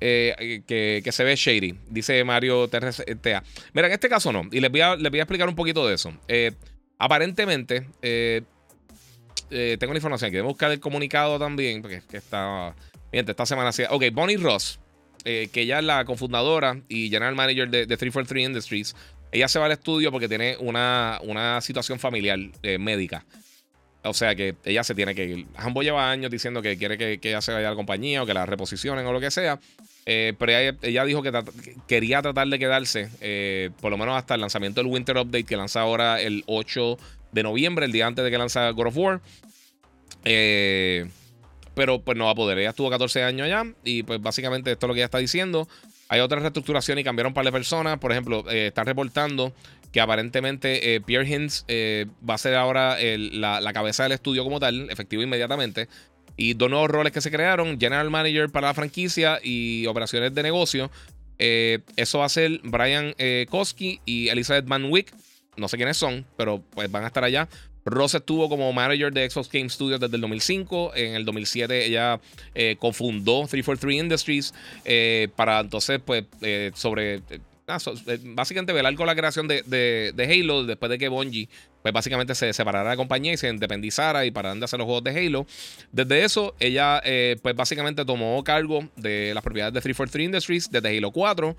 [0.00, 3.42] Que, se ve shady, dice Mario Tea.
[3.72, 4.48] Mira, en este caso no.
[4.52, 6.12] Y les voy a, les voy a explicar un poquito de eso.
[6.98, 7.86] aparentemente,
[9.50, 10.30] eh, tengo la información.
[10.30, 12.74] Quiero buscar el comunicado también, porque es que está.
[13.12, 13.84] Miente, esta semana sí.
[13.88, 14.78] Ok, Bonnie Ross,
[15.24, 18.96] eh, que ella es la cofundadora y general manager de, 343 Industries.
[19.32, 23.24] Ella se va al estudio porque tiene una, una situación familiar eh, médica.
[24.04, 25.46] O sea que ella se tiene que ir.
[25.56, 28.34] Hambo lleva años diciendo que quiere que, ella se vaya a la compañía o que
[28.34, 29.58] la reposicionen o lo que sea.
[30.04, 31.32] pero ella, dijo que
[31.86, 35.80] quería tratar de quedarse por lo menos hasta el lanzamiento del Winter Update que lanza
[35.80, 36.96] ahora el 8
[37.32, 39.20] de noviembre, el día antes de que lanza God of War.
[40.24, 41.08] Eh,
[41.74, 42.58] pero pues no va a poder.
[42.58, 45.68] Ella estuvo 14 años allá y pues básicamente esto es lo que ella está diciendo.
[46.08, 47.98] Hay otra reestructuración y cambiaron un par de personas.
[47.98, 49.52] Por ejemplo, eh, están reportando
[49.92, 51.64] que aparentemente eh, Pierre Hintz
[52.28, 55.88] va a ser ahora la, cabeza del estudio como tal, efectivo inmediatamente.
[56.36, 60.42] Y dos nuevos roles que se crearon, General Manager para la franquicia y operaciones de
[60.42, 60.90] negocio.
[61.38, 63.14] eso va a ser Brian
[63.48, 65.12] Koski y Elizabeth Van Wyck
[65.58, 67.48] no sé quiénes son, pero pues van a estar allá.
[67.84, 70.92] Ross estuvo como manager de Xbox Game Studios desde el 2005.
[70.94, 72.20] En el 2007 ella
[72.54, 77.22] eh, cofundó 343 Industries eh, para entonces, pues, eh, sobre...
[77.68, 77.78] Ah,
[78.34, 81.48] básicamente velar con la creación de, de, Halo después de que Bungie
[81.82, 84.86] pues básicamente se separara de la compañía y se independizara y pararan de hacer los
[84.86, 85.46] juegos de Halo.
[85.92, 87.02] Desde eso, ella
[87.42, 91.56] pues básicamente tomó cargo de las propiedades de 343 Industries desde Halo 4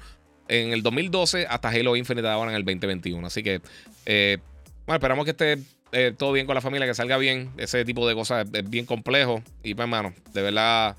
[0.49, 3.26] en el 2012 hasta Halo Infinite ahora en el 2021.
[3.26, 3.62] Así que,
[4.05, 4.39] eh,
[4.86, 5.60] bueno, esperamos que esté
[5.91, 7.51] eh, todo bien con la familia, que salga bien.
[7.57, 9.41] Ese tipo de cosas es, bien complejo.
[9.64, 10.97] Y pues, hermano, de verdad,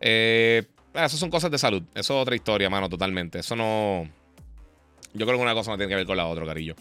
[0.00, 1.82] eh, eso son cosas de salud.
[1.94, 3.38] Eso es otra historia, mano, totalmente.
[3.38, 4.08] Eso no...
[5.16, 6.74] Yo creo que una cosa no tiene que ver con la otra, carillo.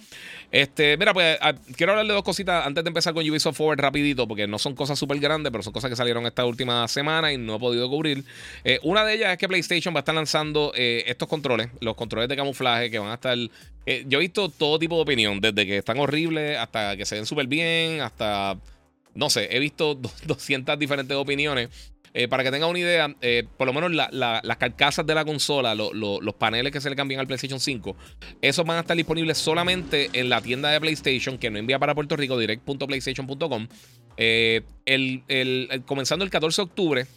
[0.51, 3.79] Este, mira, pues ah, quiero hablarle de dos cositas antes de empezar con Ubisoft Forward
[3.79, 7.31] rapidito, porque no son cosas súper grandes, pero son cosas que salieron esta última semana
[7.31, 8.23] y no he podido cubrir.
[8.63, 11.95] Eh, una de ellas es que PlayStation va a estar lanzando eh, estos controles, los
[11.95, 13.37] controles de camuflaje que van a estar...
[13.87, 17.15] Eh, yo he visto todo tipo de opinión, desde que están horribles hasta que se
[17.15, 18.57] ven súper bien, hasta...
[19.15, 19.95] No sé, he visto
[20.27, 21.69] 200 diferentes opiniones.
[22.17, 25.75] Eh, para que tengan una idea, eh, por lo menos las carcasas de la consola,
[25.75, 27.93] los paneles que se le cambian al PlayStation 5,
[28.41, 31.93] esos van a estar disponibles solamente en la tienda de PlayStation que no envía para
[31.93, 33.67] Puerto Rico, direct.playstation.com.
[34.15, 34.61] Eh,
[35.85, 37.07] comenzando el 14 de octubre,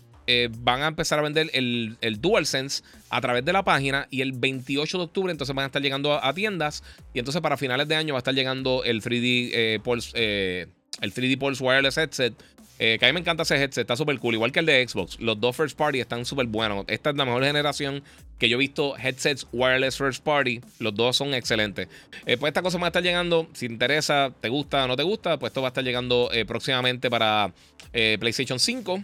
[0.59, 4.99] van a empezar a vender el, DualSense a través de la página y el 28
[4.99, 6.83] de octubre entonces van a estar llegando a, tiendas
[7.15, 10.69] y entonces para finales de año va a estar llegando el 3D Pulse,
[11.01, 12.35] el 3D Pulse Wireless Headset
[12.81, 14.87] eh, que a mí me encanta ese headset, está súper cool, igual que el de
[14.87, 15.19] Xbox.
[15.19, 16.85] Los dos first party están súper buenos.
[16.87, 18.05] Esta es la mejor generación
[18.39, 20.61] que yo he visto headsets wireless first party.
[20.79, 21.89] Los dos son excelentes.
[22.25, 23.49] Eh, pues esta cosa va a estar llegando.
[23.53, 26.31] Si te interesa, te gusta o no te gusta, pues esto va a estar llegando
[26.33, 27.53] eh, próximamente para
[27.91, 29.03] PlayStation 5.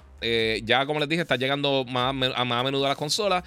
[0.63, 3.43] ya como les dije, está llegando más, más a menudo a las consolas.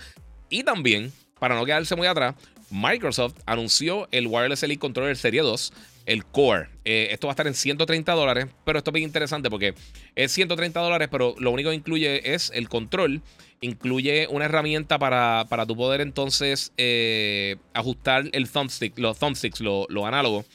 [0.50, 2.36] Y también, para no quedarse muy atrás,
[2.70, 5.72] Microsoft anunció el Wireless Elite Controller Serie 2
[6.08, 6.70] el core.
[6.86, 9.76] Eh, esto va a estar en 130 dólares, pero esto es bien interesante porque
[10.16, 13.22] es 130 dólares, pero lo único que incluye es el control.
[13.60, 19.86] Incluye una herramienta para, para tu poder entonces eh, ajustar el thumbstick, los thumbsticks, los
[19.90, 20.46] lo análogos,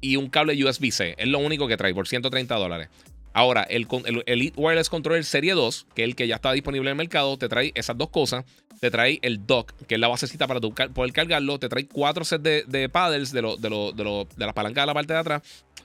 [0.00, 1.14] y un cable USB-C.
[1.16, 2.88] Es lo único que trae por 130 dólares.
[3.34, 6.90] Ahora, el, el, Elite Wireless Controller Serie 2, que es el que ya está disponible
[6.90, 8.44] en el mercado, te trae esas dos cosas.
[8.82, 11.56] Te trae el dock, que es la basecita para poder cargarlo.
[11.56, 14.82] Te trae cuatro sets de, paddles de, lo, de, lo, de, lo, de las palancas
[14.82, 15.42] de la parte de atrás.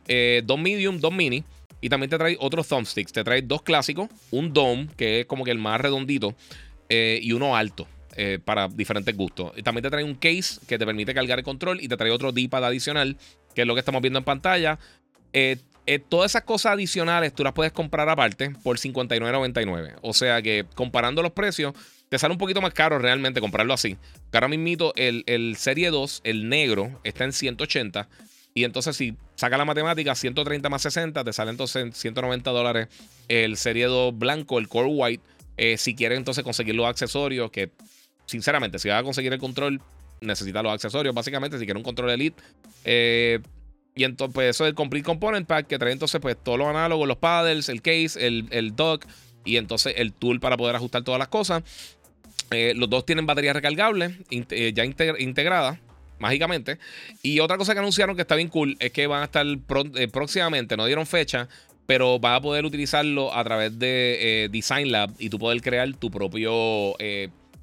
[0.07, 1.43] Eh, dos medium, dos mini.
[1.79, 3.13] Y también te trae otros thumbsticks.
[3.13, 6.33] Te trae dos clásicos, un dome, que es como que el más redondito,
[6.89, 7.87] eh, y uno alto.
[8.15, 9.51] Eh, para diferentes gustos.
[9.63, 12.31] También te trae un case que te permite cargar el control y te trae otro
[12.31, 13.15] D-pad adicional,
[13.53, 14.79] que es lo que estamos viendo en pantalla.
[16.09, 19.97] Todas esas cosas adicionales tú las puedes comprar aparte por $59.99.
[20.01, 21.75] O sea que comparando los precios,
[22.09, 23.97] te sale un poquito más caro realmente comprarlo así.
[24.31, 28.07] Ahora mismo el, el Serie 2, el negro, está en 180.
[28.53, 32.87] Y entonces si saca la matemática, 130 más 60, te sale entonces 190 dólares
[33.27, 35.23] el Serie 2 blanco, el Core White.
[35.57, 37.71] Eh, si quieres entonces conseguir los accesorios, que
[38.25, 39.81] sinceramente, si vas a conseguir el control,
[40.21, 41.13] necesitas los accesorios.
[41.13, 42.41] Básicamente, si quieres un control Elite,
[42.85, 43.39] eh,
[43.95, 46.67] Y entonces, pues eso es el Complete Component Pack que trae entonces pues todos los
[46.67, 49.05] análogos, los paddles, el case, el, el dock
[49.47, 51.63] y entonces el tool para poder ajustar todas las cosas.
[52.51, 55.79] Eh, los dos tienen batería recargable eh, ya integrada
[56.19, 56.79] mágicamente.
[57.21, 60.07] Y otra cosa que anunciaron que está bien cool es que van a estar eh,
[60.07, 61.47] próximamente, no dieron fecha,
[61.85, 66.09] pero vas a poder utilizarlo a través de Design Lab y tú poder crear tu
[66.09, 66.95] propio,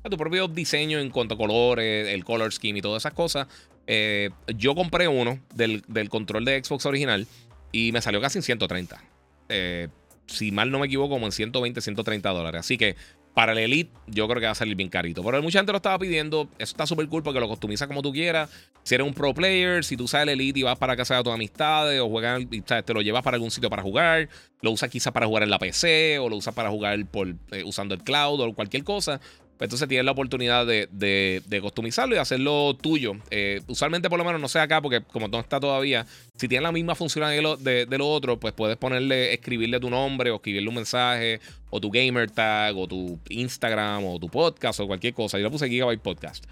[0.09, 3.49] tu propio diseño en cuanto a colores, el color scheme y todas esas cosas.
[4.57, 7.27] yo compré uno del, del, control de Xbox original
[7.71, 9.03] y me salió casi en 130.
[10.27, 12.61] si mal no me equivoco, como en 120, 130 dólares.
[12.61, 12.97] Así que
[13.35, 15.23] para el Elite, yo creo que va a salir bien carito.
[15.25, 16.49] Pero mucha gente lo estaba pidiendo.
[16.57, 18.49] Eso está súper cool porque lo customiza como tú quieras.
[18.85, 21.25] Si eres un pro player, si tú sabes el Elite y vas para casa de
[21.25, 22.43] tus amistades o juegas,
[22.85, 24.29] te lo llevas para algún sitio para jugar,
[24.61, 27.65] lo usas quizás para jugar en la PC o lo usas para jugar por, eh,
[27.65, 29.21] usando el cloud o cualquier cosa,
[29.57, 33.13] pues entonces tienes la oportunidad de, de, customizarlo y hacerlo tuyo.
[33.31, 36.63] Eh, usualmente, por lo menos, no sé acá, porque como no está todavía, si tiene
[36.63, 40.69] la misma función de de, lo, otro, pues puedes ponerle, escribirle tu nombre o escribirle
[40.69, 41.41] un mensaje,
[41.71, 45.39] o tu gamer tag, o tu Instagram, o tu podcast, o cualquier cosa.
[45.39, 46.45] Yo le puse Gigabyte Podcast.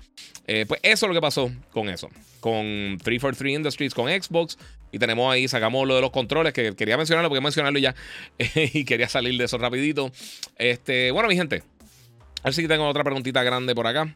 [0.46, 2.08] Eh, pues eso es lo que pasó con eso.
[2.40, 4.58] Con 343 Industries, con Xbox.
[4.92, 7.94] Y tenemos ahí, sacamos lo de los controles, que quería mencionarlo, porque mencionarlo ya.
[8.54, 10.12] y quería salir de eso rapidito.
[10.56, 11.62] Este, bueno, mi gente.
[12.42, 14.12] A ver si tengo otra preguntita grande por acá.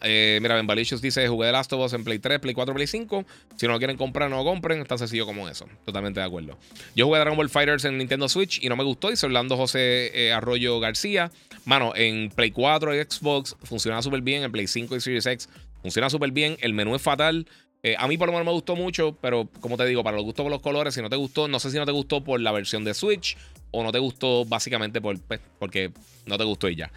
[0.00, 2.74] Eh, mira, Ben Balicious dice: Jugué de Last of Us en Play 3, Play 4,
[2.74, 3.24] Play 5.
[3.56, 4.80] Si no lo quieren comprar, no lo compren.
[4.80, 5.66] Está sencillo como eso.
[5.84, 6.56] Totalmente de acuerdo.
[6.94, 9.10] Yo jugué Dragon Ball Fighters en Nintendo Switch y no me gustó.
[9.10, 11.30] Y Orlando José eh, Arroyo García.
[11.66, 14.44] Mano, en Play 4 y Xbox funciona súper bien.
[14.44, 15.48] En Play 5 y Series X
[15.82, 16.56] funciona súper bien.
[16.60, 17.46] El menú es fatal.
[17.82, 20.24] Eh, a mí por lo menos me gustó mucho, pero como te digo, para los
[20.24, 22.40] gustos por los colores, si no te gustó, no sé si no te gustó por
[22.40, 23.36] la versión de Switch
[23.70, 25.92] o no te gustó básicamente por, pues, porque
[26.26, 26.90] no te gustó y ya.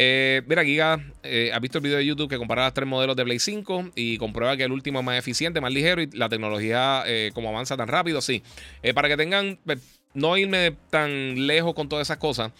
[0.00, 3.16] Eh, mira, Giga, eh, ¿has visto el video de YouTube que compara las tres modelos
[3.16, 6.28] de Play 5 y comprueba que el último es más eficiente, más ligero y la
[6.28, 8.20] tecnología eh, como avanza tan rápido?
[8.20, 8.44] Sí.
[8.94, 9.80] para que tengan, pues,
[10.14, 12.52] no irme tan lejos con todas esas cosas.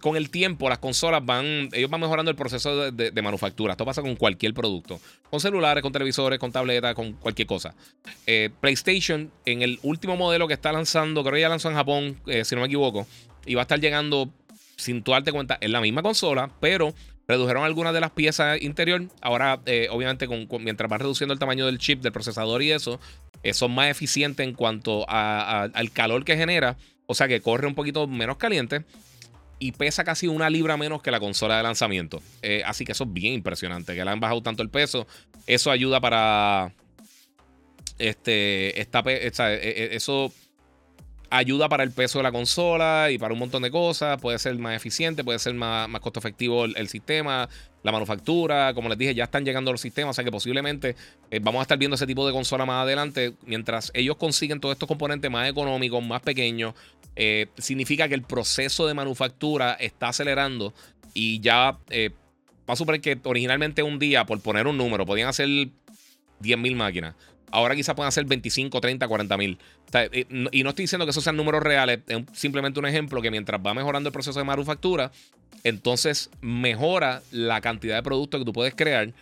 [0.00, 3.72] con el tiempo las consolas van, ellos van mejorando el proceso de, manufactura.
[3.72, 5.00] Esto pasa con cualquier producto.
[5.30, 7.74] Con celulares, con televisores, con tabletas, con cualquier cosa.
[8.60, 12.54] PlayStation, en el último modelo que está lanzando, creo que ya lanzó en Japón, si
[12.54, 13.06] no me equivoco,
[13.46, 14.30] y va a estar llegando
[14.78, 16.94] sin tú darte cuenta, es la misma consola, pero
[17.26, 19.06] redujeron algunas de las piezas interior.
[19.20, 22.98] Ahora, eh, obviamente, con, mientras va reduciendo el tamaño del chip, del procesador y eso,
[23.42, 26.78] eh, son más eficientes en cuanto al calor que genera.
[27.06, 28.84] O sea que corre un poquito menos caliente
[29.58, 32.22] y pesa casi una libra menos que la consola de lanzamiento.
[32.42, 35.06] Eh, así que eso es bien impresionante, que le han bajado tanto el peso.
[35.46, 36.72] Eso ayuda para...
[37.98, 40.32] Este, esta, eso
[41.30, 44.20] ayuda para el peso de la consola y para un montón de cosas.
[44.20, 47.48] Puede ser más eficiente, puede ser más, más costo efectivo el, sistema,
[47.82, 48.72] la manufactura.
[48.74, 50.96] Como les dije, ya están llegando los sistemas, o sea que posiblemente
[51.30, 53.34] eh, vamos a estar viendo ese tipo de consola más adelante.
[53.46, 56.74] Mientras ellos consiguen todos estos componentes más económicos, más pequeños,
[57.16, 60.72] eh, significa que el proceso de manufactura está acelerando
[61.14, 61.78] y ya.
[61.90, 62.10] Eh,
[62.68, 67.14] va a suponer que originalmente un día, por poner un número, podían hacer 10.000 máquinas.
[67.50, 69.58] Ahora quizás puedan ser 25, 30, 40 mil.
[69.92, 73.30] Eh, y no estoy diciendo que esos sean números reales, es simplemente un ejemplo que
[73.30, 75.10] mientras va mejorando el proceso de manufactura,
[75.64, 79.12] entonces mejora la cantidad de productos que tú puedes crear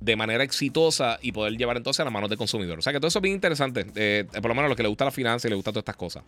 [0.00, 2.78] de manera exitosa y poder llevar entonces a las manos del consumidor.
[2.78, 3.86] O sea que todo eso es bien interesante.
[3.94, 5.82] Eh, por lo menos a los que le gusta la finanza y le gusta todas
[5.82, 6.24] estas cosas.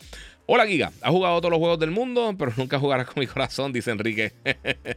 [0.47, 3.73] Hola Giga, ha jugado todos los juegos del mundo, pero nunca jugarás con mi corazón,
[3.73, 4.33] dice Enrique.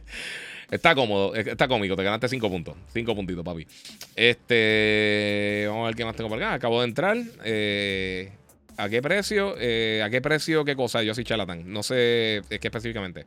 [0.70, 2.76] Está cómodo, está cómico, te ganaste 5 puntos.
[2.92, 3.66] 5 puntitos, papi.
[4.14, 5.64] Este.
[5.68, 6.54] Vamos a ver qué más tengo por acá.
[6.54, 7.16] Acabo de entrar.
[7.44, 8.32] Eh,
[8.76, 9.56] ¿A qué precio?
[9.58, 10.64] Eh, ¿A qué precio?
[10.64, 11.02] ¿Qué cosa?
[11.02, 11.70] Yo soy charlatán.
[11.72, 13.26] No sé qué específicamente.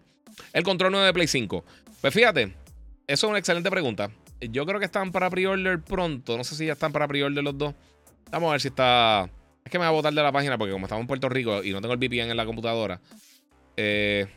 [0.54, 1.66] El control 9 de Play 5.
[2.02, 2.54] Pues fíjate,
[3.08, 4.10] eso es una excelente pregunta.
[4.40, 6.38] Yo creo que están para pre-order pronto.
[6.38, 7.76] No sé si ya están para pre-order los dos.
[8.32, 9.30] Vamos a ver si está.
[9.64, 11.64] Es que me va a botar de la página porque como estamos en Puerto Rico
[11.64, 13.00] y no tengo el VPN en la computadora.
[13.78, 14.28] Eh,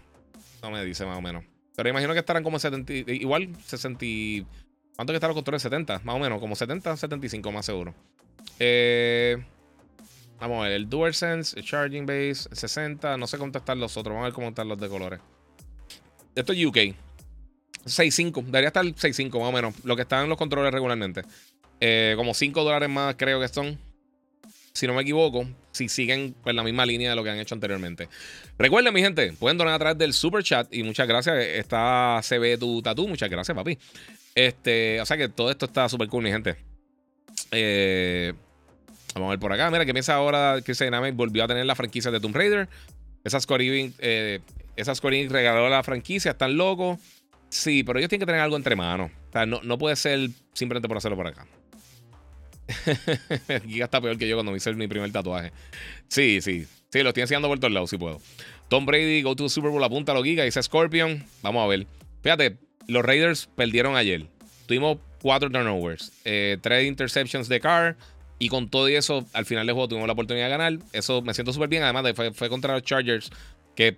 [0.62, 1.44] no me dice más o menos.
[1.76, 2.92] Pero imagino que estarán como 70.
[3.12, 4.04] Igual 60.
[4.96, 5.62] ¿Cuánto que están los controles?
[5.62, 6.40] 70, más o menos.
[6.40, 7.94] Como 70, 75 más seguro.
[8.58, 9.36] Eh,
[10.40, 10.72] vamos a ver.
[10.72, 13.16] El DualSense, el Charging Base, 60.
[13.18, 14.14] No sé cómo están los otros.
[14.14, 15.20] Vamos a ver cómo están los de colores.
[16.34, 16.96] Esto es UK.
[17.84, 18.44] 6.5.
[18.46, 19.74] Debería estar 6.5 más o menos.
[19.84, 21.22] Lo que están los controles regularmente.
[21.78, 23.78] Eh, como 5 dólares más creo que son
[24.76, 25.46] si no me equivoco,
[25.76, 28.08] si siguen pues, la misma línea de lo que han hecho anteriormente.
[28.58, 31.36] Recuerden, mi gente, pueden donar a través del super chat y muchas gracias.
[31.36, 33.78] Está CB tu tatu, muchas gracias, papi.
[34.34, 36.56] Este, o sea que todo esto está súper cool, mi gente.
[37.50, 38.32] Eh,
[39.14, 39.70] vamos a ver por acá.
[39.70, 42.68] Mira, que empieza ahora que se volvió a tener la franquicia de Tomb Raider.
[43.22, 44.40] Esa Square eh,
[45.28, 46.98] regaló la franquicia, están locos.
[47.48, 49.10] Sí, pero ellos tienen que tener algo entre manos.
[49.28, 51.46] O sea, no, no puede ser simplemente por hacerlo por acá.
[53.66, 55.52] Giga está peor que yo cuando me hice mi primer tatuaje.
[56.08, 56.66] Sí, sí.
[56.90, 58.20] Sí, lo estoy enseñando por todos lados, si puedo.
[58.68, 61.24] Tom Brady, go to Super Bowl, apunta a los Giga, dice Scorpion.
[61.42, 61.86] Vamos a ver.
[62.22, 62.56] Fíjate,
[62.88, 64.26] los Raiders perdieron ayer.
[64.66, 67.96] Tuvimos cuatro turnovers, eh, tres interceptions de Carr.
[68.38, 70.78] Y con todo eso, al final del juego tuvimos la oportunidad de ganar.
[70.92, 71.82] Eso me siento súper bien.
[71.84, 73.30] Además, de, fue, fue, contra los Chargers,
[73.74, 73.96] que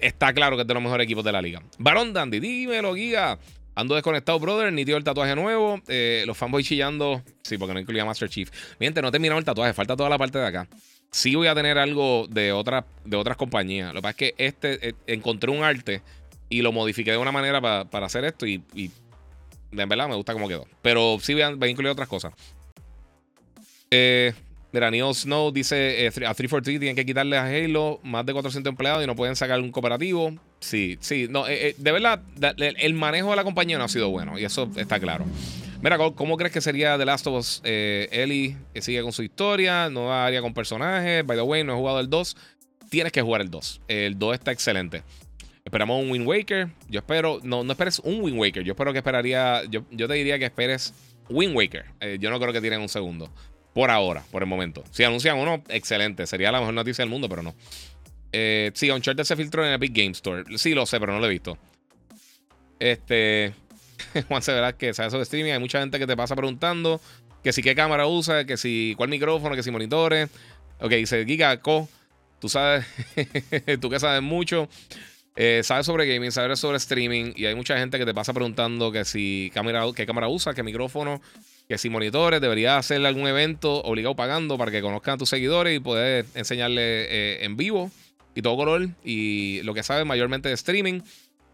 [0.00, 1.62] está claro que es de los mejores equipos de la liga.
[1.78, 3.38] Barón Dandy, dímelo, Giga.
[3.78, 4.72] Ando desconectado, brother.
[4.72, 5.80] Ni dio el tatuaje nuevo.
[5.86, 7.22] Eh, los fanboys chillando.
[7.42, 8.50] Sí, porque no incluía Master Chief.
[8.80, 9.72] Miente, no he terminado el tatuaje.
[9.72, 10.68] Falta toda la parte de acá.
[11.12, 13.94] Sí voy a tener algo de, otra, de otras compañías.
[13.94, 16.02] Lo que pasa es que este eh, encontré un arte
[16.48, 18.90] y lo modifiqué de una manera para hacer esto y, y
[19.70, 20.66] en verdad me gusta cómo quedó.
[20.82, 22.32] Pero sí voy a, voy a incluir otras cosas.
[23.92, 24.34] Eh,
[24.72, 28.70] mira, Neil Snow dice: eh, a 343 tienen que quitarle a Halo más de 400
[28.70, 30.34] empleados y no pueden sacar un cooperativo.
[30.60, 32.20] Sí, sí, no, eh, de verdad,
[32.58, 35.24] el manejo de la compañía no ha sido bueno y eso está claro.
[35.80, 37.60] Mira, ¿cómo crees que sería The Last of Us?
[37.64, 41.24] Ellie que sigue con su historia, nueva área con personajes.
[41.24, 42.36] By the way, no he jugado el 2.
[42.90, 43.82] Tienes que jugar el 2.
[43.86, 45.04] El 2 está excelente.
[45.64, 46.68] Esperamos un Wind Waker.
[46.88, 48.64] Yo espero, no, no esperes un Wind Waker.
[48.64, 50.94] Yo espero que esperaría, yo, yo te diría que esperes
[51.30, 51.84] Wind Waker.
[52.18, 53.30] yo no creo que tienen un segundo.
[53.74, 54.82] Por ahora, por el momento.
[54.90, 56.26] Si anuncian uno, excelente.
[56.26, 57.54] Sería la mejor noticia del mundo, pero no.
[58.32, 60.44] Eh, sí, Uncharted se filtró en Epic Game Store.
[60.58, 61.56] Sí, lo sé, pero no lo he visto.
[62.78, 63.54] Este.
[64.28, 65.52] Juan se verá que sabe eso de streaming.
[65.52, 67.00] Hay mucha gente que te pasa preguntando
[67.42, 70.28] que si qué cámara usa, que si cuál micrófono, que si monitores.
[70.80, 71.88] Ok, dice Giga Co.
[72.40, 72.86] Tú sabes,
[73.80, 74.68] tú que sabes mucho.
[75.34, 77.32] Eh, sabes sobre gaming, sabes sobre streaming.
[77.36, 80.62] Y hay mucha gente que te pasa preguntando que si cámara, qué cámara usa, qué
[80.62, 81.20] micrófono,
[81.68, 85.76] que si monitores, debería hacerle algún evento obligado pagando para que conozcan a tus seguidores
[85.76, 87.90] y poder enseñarle eh, en vivo
[88.34, 91.02] y todo color y lo que sabes mayormente de streaming.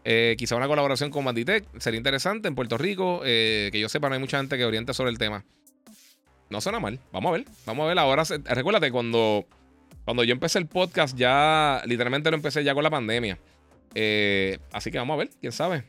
[0.05, 3.23] Eh, quizá una colaboración con Banditech sería interesante en Puerto Rico.
[3.25, 5.43] Eh, que yo sepa, no hay mucha gente que oriente sobre el tema.
[6.49, 6.97] No suena mal.
[7.11, 7.45] Vamos a ver.
[7.65, 7.99] Vamos a ver.
[7.99, 9.45] Ahora, recuérdate, cuando,
[10.05, 13.37] cuando yo empecé el podcast, ya literalmente lo empecé ya con la pandemia.
[14.71, 15.29] así que vamos a ver.
[15.41, 15.83] Quién sabe.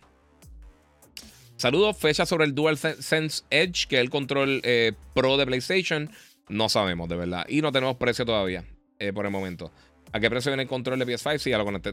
[1.56, 6.10] Saludos, fecha sobre el DualSense Edge, que es el control eh, pro de PlayStation.
[6.50, 7.46] No sabemos, de verdad.
[7.48, 8.64] Y no tenemos precio todavía,
[8.98, 9.72] eh, por el momento.
[10.12, 11.38] ¿A qué precio viene el control de PS5?
[11.38, 11.50] Sí,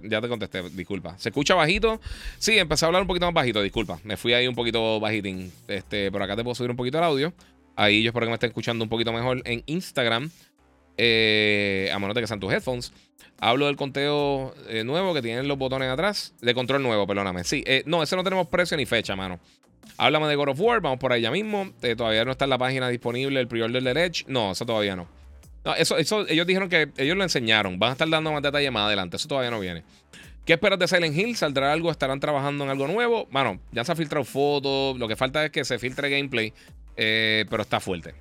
[0.09, 1.17] ya, te contesté, disculpa.
[1.17, 2.01] ¿Se escucha bajito?
[2.39, 3.99] Sí, empecé a hablar un poquito más bajito, disculpa.
[4.03, 5.49] Me fui ahí un poquito bajitín.
[5.69, 7.33] Este, por acá te puedo subir un poquito el audio.
[7.77, 10.29] Ahí yo espero que me estén escuchando un poquito mejor en Instagram.
[10.97, 12.93] Eh, a de que sean tus headphones.
[13.39, 16.33] Hablo del conteo eh, nuevo que tienen los botones atrás.
[16.41, 17.43] De control nuevo, perdóname.
[17.43, 19.37] Sí, eh, no, ese no tenemos precio ni fecha, mano.
[19.97, 21.73] Háblame de God of War, vamos por ahí ya mismo.
[21.81, 24.23] Eh, todavía no está en la página disponible el pre-order del Edge.
[24.27, 25.09] No, eso todavía no.
[25.65, 27.79] No, eso, eso, ellos dijeron que ellos lo enseñaron.
[27.79, 29.17] Van a estar dando más detalles más adelante.
[29.17, 29.83] Eso todavía no viene.
[30.45, 31.35] ¿Qué esperas de Silent Hill?
[31.35, 31.91] ¿Saldrá algo?
[31.91, 33.27] ¿Estarán trabajando en algo nuevo?
[33.29, 34.97] Bueno, ya se ha filtrado fotos.
[34.97, 36.53] Lo que falta es que se filtre gameplay.
[36.95, 38.13] pero está fuerte.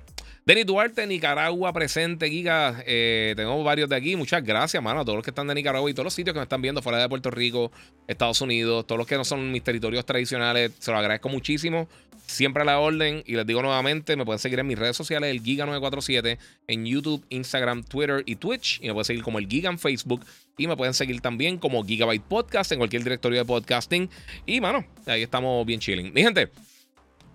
[0.45, 2.83] Denis Duarte, Nicaragua, presente, Giga.
[2.85, 4.17] Eh, tengo varios de aquí.
[4.17, 6.39] Muchas gracias, mano, a todos los que están de Nicaragua y todos los sitios que
[6.39, 7.71] me están viendo fuera de Puerto Rico,
[8.09, 10.73] Estados Unidos, todos los que no son mis territorios tradicionales.
[10.79, 11.87] Se los agradezco muchísimo.
[12.25, 13.23] Siempre a la orden.
[13.25, 16.37] Y les digo nuevamente, me pueden seguir en mis redes sociales, el Giga947,
[16.67, 18.81] en YouTube, Instagram, Twitter y Twitch.
[18.81, 20.25] Y me pueden seguir como el Giga en Facebook.
[20.57, 24.09] Y me pueden seguir también como Gigabyte Podcast en cualquier directorio de podcasting.
[24.45, 26.11] Y, mano, ahí estamos bien chilling.
[26.11, 26.49] Mi gente,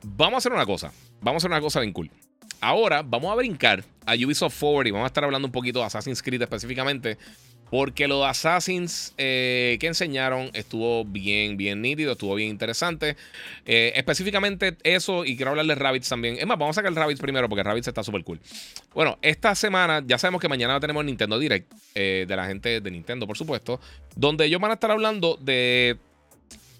[0.02, 0.92] vamos a hacer una cosa.
[1.22, 2.10] Vamos a hacer una cosa bien cool.
[2.60, 5.86] Ahora vamos a brincar a Ubisoft Forward y vamos a estar hablando un poquito de
[5.86, 7.18] Assassin's Creed específicamente.
[7.70, 13.16] Porque lo de Assassins eh, que enseñaron estuvo bien, bien nítido, estuvo bien interesante.
[13.66, 16.36] Eh, específicamente eso, y quiero hablar de Rabbits también.
[16.38, 18.40] Es más, vamos a sacar el Rabbits primero porque Rabbits está súper cool.
[18.94, 22.90] Bueno, esta semana ya sabemos que mañana tenemos Nintendo Direct eh, de la gente de
[22.90, 23.80] Nintendo, por supuesto.
[24.16, 25.98] Donde ellos van a estar hablando de,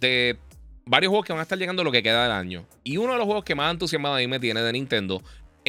[0.01, 0.39] de
[0.87, 2.65] varios juegos que van a estar llegando lo que queda del año.
[2.83, 5.23] Y uno de los juegos que más entusiasmado a mí me tiene de Nintendo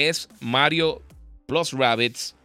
[0.07, 1.01] es Mario
[1.45, 2.35] Plus Rabbits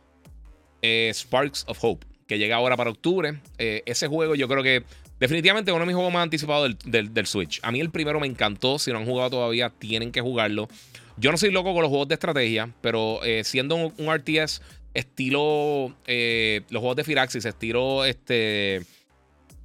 [0.82, 3.40] eh, Sparks of Hope, que llega ahora para octubre.
[3.58, 4.82] Eh, ese juego yo creo que
[5.20, 7.60] definitivamente es uno de mis juegos más anticipados del, Switch.
[7.62, 10.68] A mí el primero me encantó, si no han jugado todavía tienen que jugarlo.
[11.16, 14.60] Yo no soy loco con los juegos de estrategia, pero eh, siendo un, RTS
[14.94, 18.82] estilo los juegos de Firaxis, estilo este...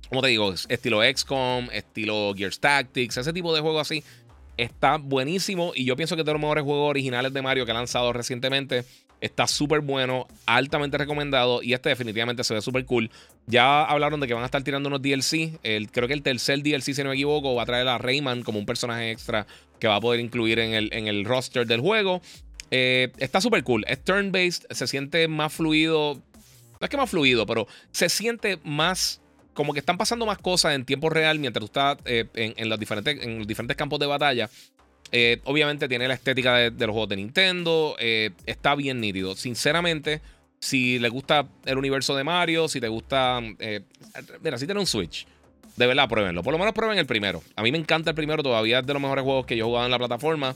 [0.09, 0.51] ¿Cómo te digo?
[0.69, 4.03] Estilo XCOM, estilo Gears Tactics, ese tipo de juegos así
[4.59, 7.71] está buenísimo y yo pienso que es de los mejores juegos originales de Mario que
[7.71, 8.83] ha lanzado recientemente.
[9.21, 13.09] Está súper bueno, altamente recomendado y este definitivamente se ve súper cool.
[13.47, 15.59] Ya hablaron de que van a estar tirando unos DLC.
[15.63, 18.43] El, creo que el tercer DLC, si no me equivoco, va a traer a Rayman
[18.43, 19.47] como un personaje extra
[19.79, 22.21] que va a poder incluir en el, en el roster del juego.
[22.71, 23.83] Eh, está súper cool.
[23.87, 26.15] Es turn-based, se siente más fluido.
[26.15, 29.21] No es que más fluido, pero se siente más
[29.59, 32.79] como que están pasando más cosas en tiempo real mientras tú estás eh, en, los
[32.79, 34.49] diferentes, en diferentes campos de batalla.
[35.43, 37.97] obviamente tiene la estética de, los juegos de Nintendo.
[38.45, 39.35] está bien nítido.
[39.35, 40.21] Sinceramente,
[40.59, 43.41] si le gusta el universo de Mario, si te gusta.
[44.41, 45.27] mira, si tiene un Switch.
[45.75, 46.41] De verdad, pruébenlo.
[46.41, 47.41] Por lo menos prueben el primero.
[47.57, 49.67] A mí me encanta el primero, todavía es de los mejores juegos que yo he
[49.67, 50.53] jugado en la plataforma.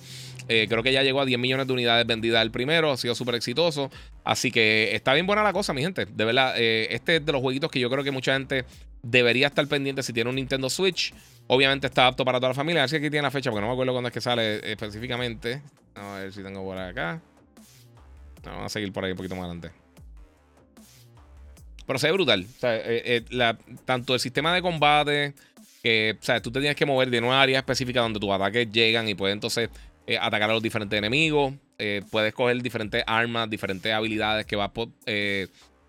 [0.50, 3.16] Eh, creo que ya llegó a 10 millones de unidades vendidas el primero, ha sido
[3.16, 3.90] súper exitoso.
[4.26, 6.06] Así que está bien buena la cosa, mi gente.
[6.06, 8.66] De verdad, eh, este es de los jueguitos que yo creo que mucha gente
[9.04, 11.14] debería estar pendiente si tiene un Nintendo Switch.
[11.48, 12.82] Obviamente está apto para toda la familia.
[12.82, 14.72] A ver si aquí tiene la fecha, porque no me acuerdo cuándo es que sale
[14.72, 15.62] específicamente.
[15.96, 17.22] A ver si tengo por acá.
[18.44, 19.72] Vamos a seguir por ahí un poquito más adelante.
[21.86, 22.46] Pero se ve brutal.
[22.64, 23.54] Eh, eh,
[23.86, 25.34] tanto el sistema de combate,
[25.82, 28.72] que o sea, tú te tienes que mover de una área específica donde tus ataques
[28.72, 29.70] llegan y puedes entonces
[30.08, 31.54] eh, atacar a los diferentes enemigos.
[32.10, 34.72] puedes coger diferentes armas, diferentes habilidades que vas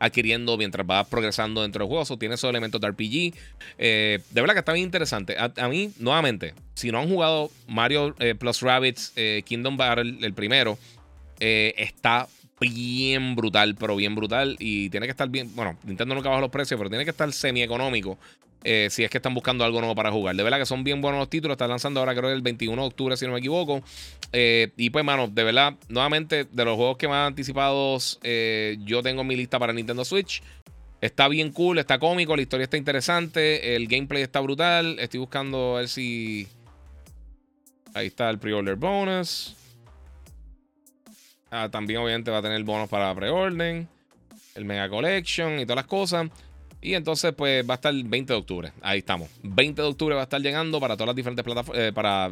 [0.05, 2.05] adquiriendo mientras vas progresando dentro del juego.
[2.09, 3.35] O tiene esos elementos de RPG.
[3.79, 5.37] de verdad que está bien interesante.
[5.39, 10.79] A, mí, nuevamente, si no han jugado Mario Plus Rabbits Kingdom Battle, el primero,
[11.39, 12.29] está
[12.61, 14.57] bien brutal, pero bien brutal.
[14.59, 15.55] Y tiene que estar bien.
[15.55, 18.19] Bueno, Nintendo nunca baja los precios, pero tiene que estar semi-económico.
[18.67, 20.35] Eh, si es que están buscando algo nuevo para jugar.
[20.35, 21.55] De verdad que son bien buenos los títulos.
[21.55, 23.83] Están lanzando ahora, creo el 21 de octubre, si no me equivoco.
[24.33, 29.03] Eh, y pues, mano, de verdad, nuevamente, de los juegos que más anticipados eh, yo
[29.03, 30.43] tengo en mi lista para Nintendo Switch.
[31.03, 34.99] Está bien cool, está cómico, la historia está interesante, el gameplay está brutal.
[34.99, 36.49] Estoy buscando a ver si.
[37.93, 39.55] Ahí está el pre-order bonus.
[41.51, 43.87] Ah, también obviamente va a tener bonos para preorden,
[44.55, 46.29] el Mega Collection y todas las cosas.
[46.85, 48.73] Y entonces pues va a estar el 20 de octubre.
[48.83, 49.31] Ahí estamos.
[49.43, 51.83] 20 de octubre va a estar llegando para todas las diferentes plataformas.
[51.83, 52.29] Eh, para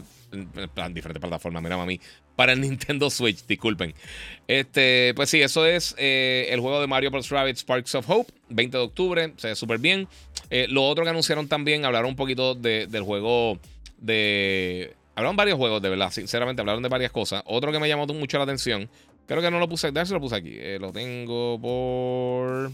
[0.76, 1.98] las diferentes plataformas, mira mami.
[2.36, 3.94] Para el Nintendo Switch, disculpen.
[4.46, 7.30] Este, pues sí, eso es eh, el juego de Mario Bros.
[7.30, 8.30] Rabbit Sparks of Hope.
[8.50, 9.32] 20 de octubre.
[9.38, 10.06] Se ve súper bien.
[10.50, 13.58] Eh, lo otro que anunciaron también, hablaron un poquito del juego
[13.96, 14.94] de...
[15.14, 16.10] Hablaron varios juegos, de verdad.
[16.10, 17.42] Sinceramente, hablaron de varias cosas.
[17.46, 18.90] Otro que me llamó mucho la atención
[19.26, 19.90] Creo que no lo puse.
[20.04, 20.56] si lo puse aquí.
[20.58, 22.70] Eh, lo tengo por.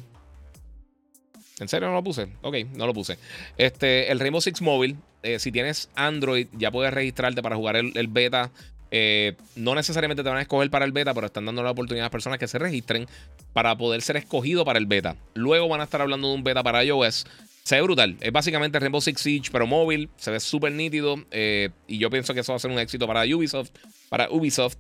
[1.61, 2.29] ¿En serio no lo puse?
[2.43, 3.19] Ok, no lo puse.
[3.57, 4.97] Este, el Rainbow Six Mobile.
[5.23, 8.51] Eh, si tienes Android, ya puedes registrarte para jugar el, beta.
[8.91, 12.05] Eh, no necesariamente te van a escoger para el beta, pero están dando la oportunidad
[12.05, 13.07] a las personas que se registren
[13.53, 15.17] para poder ser escogido para el beta.
[15.35, 17.27] Luego van a estar hablando de un beta para iOS.
[17.65, 18.17] Se ve brutal.
[18.21, 20.09] Es básicamente Rainbow Six Siege, pero móvil.
[20.17, 21.17] Se ve súper nítido.
[21.33, 23.71] y yo pienso que eso va a ser un éxito para Ubisoft.
[24.09, 24.79] Para Ubisoft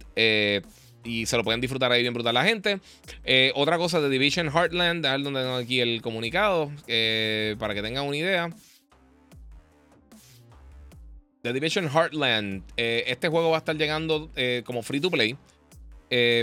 [1.04, 2.80] y se lo pueden disfrutar ahí bien brutal la gente.
[3.24, 7.74] Eh, otra cosa de Division Heartland, a ver donde tengo aquí el comunicado, eh, para
[7.74, 8.50] que tengan una idea.
[11.42, 14.30] The Division Heartland, eh, este juego va a estar llegando
[14.64, 15.36] como free to play.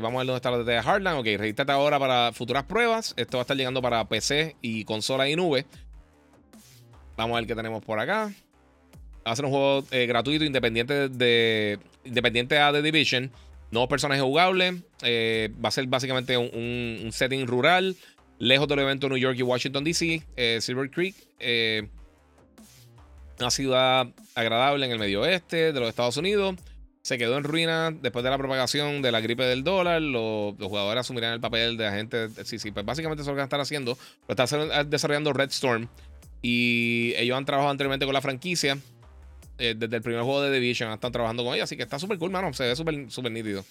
[0.02, 1.20] vamos a ver dónde está la de Heartland.
[1.20, 3.14] Ok, regístrate ahora para futuras pruebas.
[3.18, 5.66] Esto va a estar llegando para PC y consola y nube.
[7.18, 8.32] Vamos a ver qué tenemos por acá.
[9.28, 13.32] Va a ser un juego gratuito, independiente de, independiente a The Division.
[13.76, 14.76] Nuevos personajes jugables.
[15.04, 17.98] Eh, va a ser básicamente un, setting rural.
[18.40, 20.24] Lejos del evento New York y Washington DC.
[20.38, 21.14] Eh, Silver Creek.
[21.42, 21.86] Eh,
[23.38, 26.56] una ciudad agradable en el medio oeste de los Estados Unidos.
[27.02, 30.02] Se quedó en ruina después de la propagación de la gripe del dólar.
[30.02, 32.32] Los, jugadores asumirán el papel de agentes.
[32.46, 33.98] Sí, sí, pues básicamente eso es lo que están haciendo.
[34.30, 35.90] Lo está desarrollando Red Storm.
[36.42, 38.78] Y ellos han trabajado anteriormente con la franquicia.
[39.58, 42.18] Eh, desde el primer juego de Division están trabajando con ella, así que está súper
[42.18, 42.54] cool, mano.
[42.54, 43.64] Se ve súper super nítido.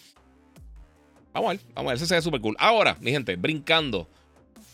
[1.32, 2.56] Vamos a ver, vamos a ver, ese se ve súper cool.
[2.58, 4.08] Ahora, mi gente, brincando.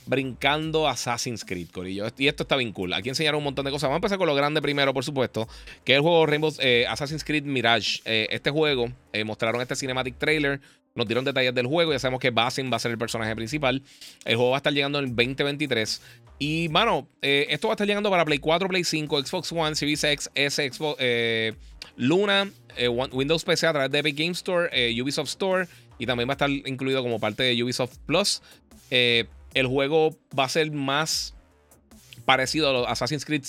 [0.07, 2.07] Brincando Assassin's Creed, Corillo.
[2.17, 2.93] Y esto está bien cool.
[2.93, 3.89] Aquí enseñaron un montón de cosas.
[3.89, 5.49] Vamos a empezar con lo grande primero, por supuesto.
[5.85, 8.01] Que es el juego Rainbow eh, Assassin's Creed Mirage.
[8.05, 8.91] Eh, este juego,
[9.25, 10.61] mostraron este cinematic trailer.
[10.95, 11.93] Nos dieron detalles del juego.
[11.93, 13.83] Ya sabemos que Basin va a ser el personaje principal.
[14.25, 16.03] El juego va a estar llegando en el 2023.
[16.43, 19.77] Y, mano, eh, esto va a estar llegando para Play 4, Play 5, Xbox One,
[19.77, 21.53] Series X, S, Xbox, eh,
[21.97, 24.71] Luna, eh, Windows PC a través de Epic Game Store,
[25.03, 25.69] Ubisoft Store.
[25.99, 28.41] Y también va a estar incluido como parte de Ubisoft Plus.
[28.91, 31.35] el juego va a ser más
[32.25, 33.45] parecido a los Assassin's Creed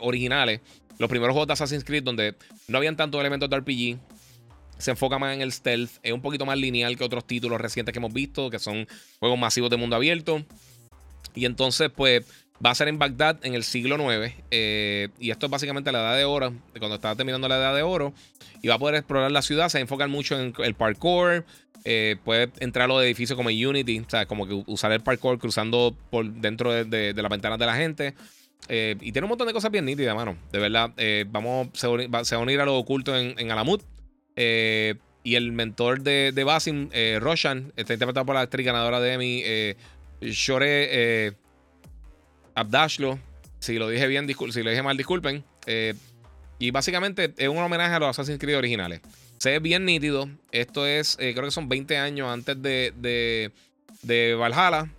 [0.00, 0.60] originales.
[1.00, 2.36] Los primeros juegos de Assassin's Creed donde
[2.68, 3.98] no habían tantos elementos de RPG.
[4.78, 5.90] Se enfoca más en el stealth.
[6.04, 8.86] Es un poquito más lineal que otros títulos recientes que hemos visto, que son
[9.18, 10.44] juegos masivos de mundo abierto.
[11.34, 12.24] Y entonces, pues,
[12.64, 14.34] va a ser en Bagdad en el siglo IX.
[14.50, 17.82] Eh, y esto es básicamente la edad de oro, cuando estaba terminando la edad de
[17.82, 18.12] oro.
[18.62, 19.68] Y va a poder explorar la ciudad.
[19.68, 21.44] Se enfocan mucho en el parkour.
[21.84, 25.38] Eh, puede entrar a los edificios como Unity, o sea, como que usar el parkour
[25.38, 28.14] cruzando por dentro de, las ventanas de la gente.
[28.68, 30.38] Eh, y tiene un montón de cosas bien nítidas, mano.
[30.50, 30.92] De verdad,
[31.28, 33.82] vamos, se, va, a unir a lo oculto en, en Alamut.
[34.36, 39.42] y el mentor de, de Basim, Roshan, está interpretado por la actriz ganadora de Emmy,
[40.32, 41.32] Shore eh,
[42.54, 43.18] Abdashlo.
[43.58, 45.44] Si lo dije bien, si lo dije mal, disculpen.
[45.66, 45.94] Eh,
[46.58, 49.00] y básicamente es un homenaje a los Assassin's Creed originales.
[49.38, 50.28] Se ve bien nítido.
[50.52, 53.50] Esto es, eh, creo que son 20 años antes de, de,
[54.02, 54.90] de Valhalla.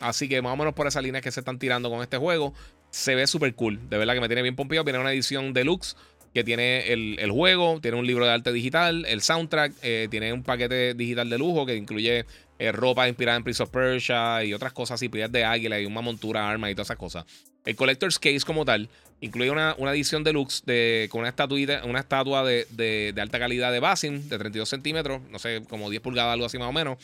[0.00, 2.54] Así que más o menos por esa línea que se están tirando con este juego.
[2.90, 3.88] Se ve súper cool.
[3.88, 4.84] De verdad que me tiene bien pompeado.
[4.84, 5.96] Viene una edición deluxe
[6.36, 10.42] que tiene el, juego, tiene un libro de arte digital, el soundtrack, eh, tiene un
[10.42, 12.26] paquete digital de lujo que incluye
[12.58, 15.86] eh, ropa inspirada en Prince of Persia y otras cosas así, pies de águila y
[15.86, 17.24] una montura, arma y todas esas cosas.
[17.64, 18.90] El Collector's Case como tal
[19.22, 23.80] incluye una, edición deluxe de, con una, estatuita, una estatua de, de, alta calidad de
[23.80, 26.98] Basin de 32 centímetros, no sé, como 10 pulgadas, algo así más o menos.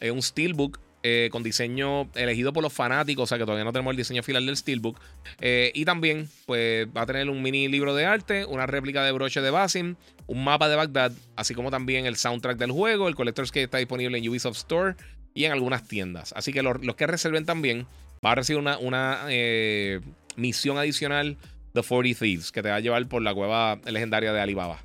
[0.00, 3.72] Es un steelbook eh, con diseño elegido por los fanáticos, o sea que todavía no
[3.72, 5.00] tenemos el diseño final del Steelbook.
[5.40, 9.12] Eh, y también, pues, va a tener un mini libro de arte, una réplica de
[9.12, 9.96] broche de Basim,
[10.26, 13.78] un mapa de Bagdad, así como también el soundtrack del juego, el Collector's que está
[13.78, 14.94] disponible en Ubisoft Store
[15.32, 16.34] y en algunas tiendas.
[16.36, 17.86] Así que los, que reserven también
[18.24, 20.00] va a recibir una, eh,
[20.36, 21.38] misión adicional
[21.72, 24.82] de 40 Thieves que te va a llevar por la cueva legendaria de Alibaba.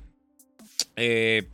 [0.96, 1.46] Eh.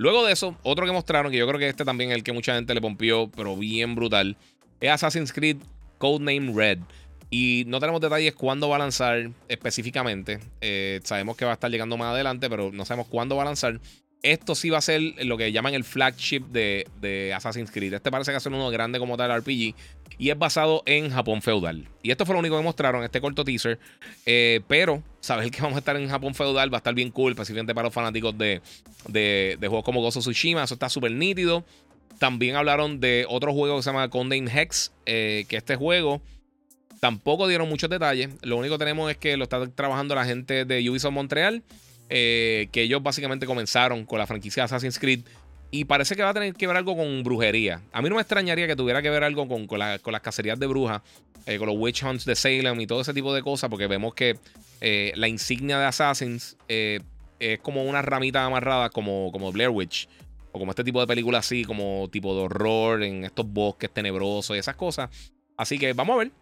[0.00, 2.32] Luego de eso, otro que mostraron, que yo creo que este también es el que
[2.32, 4.34] mucha gente le pompió, pero bien brutal,
[4.80, 5.58] es Assassin's Creed
[5.98, 6.78] Codename Red.
[7.28, 10.40] Y no tenemos detalles cuándo va a lanzar específicamente.
[10.62, 13.44] Eh, sabemos que va a estar llegando más adelante, pero no sabemos cuándo va a
[13.44, 13.78] lanzar.
[14.22, 17.94] Esto sí va a ser lo que llaman el flagship de, Assassin's Creed.
[17.94, 19.74] Este parece que va a ser uno grande como tal RPG.
[20.18, 21.88] Y es basado en Japón feudal.
[22.02, 23.78] Y esto fue lo único que mostraron este corto teaser.
[24.26, 27.32] Eh, pero saber que vamos a estar en Japón feudal va a estar bien cool,
[27.32, 28.60] especialmente para los fanáticos de,
[29.08, 30.64] de, juegos como Gozo Tsushima.
[30.64, 31.64] Eso está súper nítido.
[32.18, 34.92] También hablaron de otro juego que se llama Condane Hex.
[35.06, 36.20] Eh, que este juego
[37.00, 38.28] tampoco dieron muchos detalles.
[38.42, 41.62] Lo único que tenemos es que lo está trabajando la gente de Ubisoft Montreal.
[42.10, 45.20] Eh, que ellos básicamente comenzaron con la franquicia Assassin's Creed.
[45.70, 47.80] Y parece que va a tener que ver algo con brujería.
[47.92, 50.66] A mí no me extrañaría que tuviera que ver algo con, con, las cacerías de
[50.66, 51.00] brujas,
[51.46, 54.12] eh, con los witch hunts de Salem y todo ese tipo de cosas, porque vemos
[54.14, 54.36] que
[54.80, 60.08] eh, la insignia de Assassins es como una ramita amarrada, como, como Blair Witch,
[60.50, 64.56] o como este tipo de película así, como tipo de horror en estos bosques tenebrosos
[64.56, 65.08] y esas cosas.
[65.56, 66.32] Así que vamos a ver.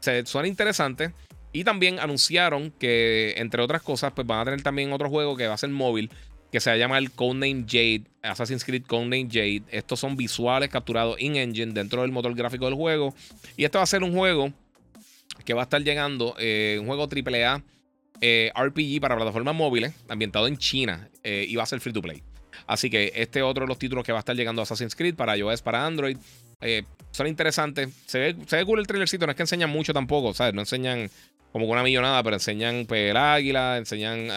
[0.00, 1.14] Se, suena interesante.
[1.56, 5.46] Y también anunciaron que, entre otras cosas, pues van a tener también otro juego que
[5.46, 6.10] va a ser móvil,
[6.52, 9.62] que se llama el Codename Jade, Assassin's Creed Codename Jade.
[9.70, 13.14] Estos son visuales capturados in-engine dentro del motor gráfico del juego.
[13.56, 14.52] Y esto va a ser un juego
[15.46, 17.62] que va a estar llegando, eh, un juego AAA
[18.20, 22.02] eh, RPG para plataformas móviles, ambientado en China, eh, y va a ser free to
[22.02, 22.22] play.
[22.66, 25.14] Así que este otro de los títulos que va a estar llegando a Assassin's Creed
[25.14, 26.18] para iOS, para Android.
[27.12, 27.88] son interesantes.
[28.04, 30.52] Se ve, se ve cool el trailercito, no es que enseñan mucho tampoco, ¿sabes?
[30.52, 31.08] No enseñan
[31.60, 34.30] como una millonada, pero enseñan pues, el águila, enseñan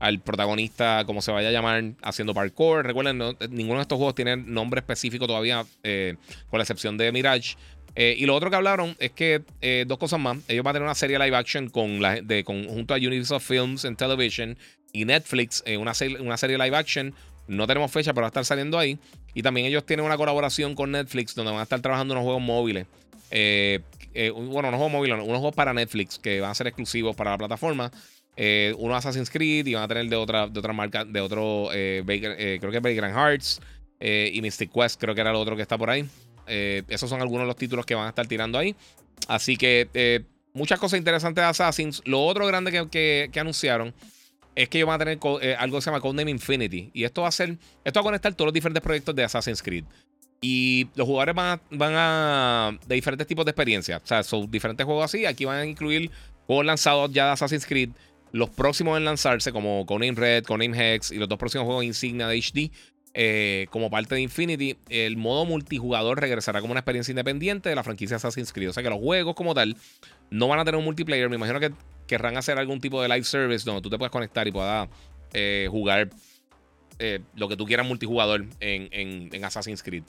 [0.00, 2.84] al protagonista, como se vaya a llamar, haciendo parkour.
[2.86, 3.18] Recuerden,
[3.50, 6.16] ninguno de estos juegos tiene nombre específico todavía, eh,
[6.48, 7.56] con la excepción de Mirage.
[7.94, 10.38] Eh, y lo otro que hablaron es que eh, dos cosas más.
[10.48, 13.84] Ellos van a tener una serie live action con la, de, junto a Universal Films
[13.84, 14.56] and Television
[14.92, 17.14] y Netflix, una, una serie live action.
[17.48, 18.98] No tenemos fecha, pero va a estar saliendo ahí.
[19.34, 22.42] Y también ellos tienen una colaboración con Netflix donde van a estar trabajando unos juegos
[22.42, 22.86] móviles.
[24.14, 27.16] Eh, eh, bueno, unos juegos móviles, unos juegos para Netflix que van a ser exclusivos
[27.16, 27.90] para la plataforma.
[28.36, 31.70] Eh, uno Assassin's Creed y van a tener de otra, de otra marca, de otro,
[31.72, 32.02] eh,
[32.60, 33.60] creo que es Vagrant Hearts
[34.00, 36.08] y Mystic Quest, creo que era el otro que está por ahí.
[36.46, 38.74] esos son algunos de los títulos que van a estar tirando ahí.
[39.28, 42.00] Así que muchas cosas interesantes de Assassins.
[42.06, 43.92] Lo otro grande que, que, anunciaron
[44.54, 45.18] es que ellos van a tener
[45.58, 46.90] algo que se llama Codename Infinity.
[46.94, 49.62] Y esto va a ser, esto va a conectar todos los diferentes proyectos de Assassin's
[49.62, 49.84] Creed.
[50.42, 51.60] Y los jugadores van
[51.94, 54.00] a, de diferentes tipos de experiencias.
[54.02, 55.26] O sea, son diferentes juegos así.
[55.26, 56.10] Aquí van a incluir
[56.46, 57.90] juegos lanzados ya de Assassin's Creed.
[58.32, 62.26] Los próximos en lanzarse, como Conan Red, Conan Hex y los dos próximos juegos insignia
[62.26, 62.70] de HD.
[63.12, 67.82] Eh, como parte de Infinity, el modo multijugador regresará como una experiencia independiente de la
[67.82, 68.70] franquicia Assassin's Creed.
[68.70, 69.76] O sea que los juegos como tal
[70.30, 71.28] no van a tener un multiplayer.
[71.28, 71.72] Me imagino que
[72.06, 74.88] querrán hacer algún tipo de live service donde tú te puedas conectar y puedas
[75.34, 76.08] eh, jugar
[76.98, 80.04] eh, lo que tú quieras multijugador en Assassin's Creed.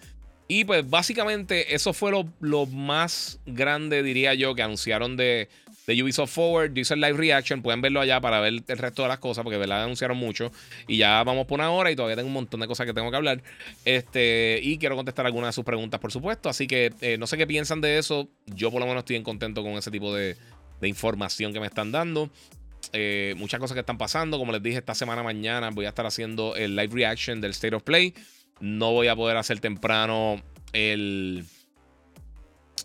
[0.48, 5.48] Y pues básicamente eso fue lo, más grande, diría yo, que anunciaron de,
[5.88, 6.74] de Ubisoft Forward.
[6.74, 9.44] Yo hice el live reaction, pueden verlo allá para ver el resto de las cosas,
[9.44, 10.52] porque verdad anunciaron mucho.
[10.88, 13.10] Y ya vamos por una hora y todavía tengo un montón de cosas que tengo
[13.10, 13.42] que hablar.
[13.86, 16.50] Este, y quiero contestar algunas de sus preguntas, por supuesto.
[16.50, 18.30] Así que eh, no sé qué piensan de eso.
[18.48, 20.36] Yo por lo menos estoy en contento con ese tipo de,
[20.84, 22.30] información que me están dando.
[22.94, 24.38] Eh, muchas cosas que están pasando.
[24.38, 27.76] Como les dije, esta semana mañana voy a estar haciendo el live reaction del State
[27.76, 28.14] of Play.
[28.62, 30.42] No voy a poder hacer temprano
[30.74, 31.46] el.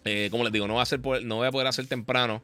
[0.05, 2.43] Eh, como les digo, no, va a ser no voy a poder hacer temprano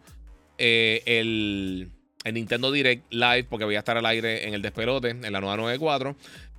[0.58, 1.90] eh, el,
[2.24, 5.40] el, Nintendo Direct Live porque voy a estar al aire en el despelote, en la
[5.40, 6.16] nueva 94.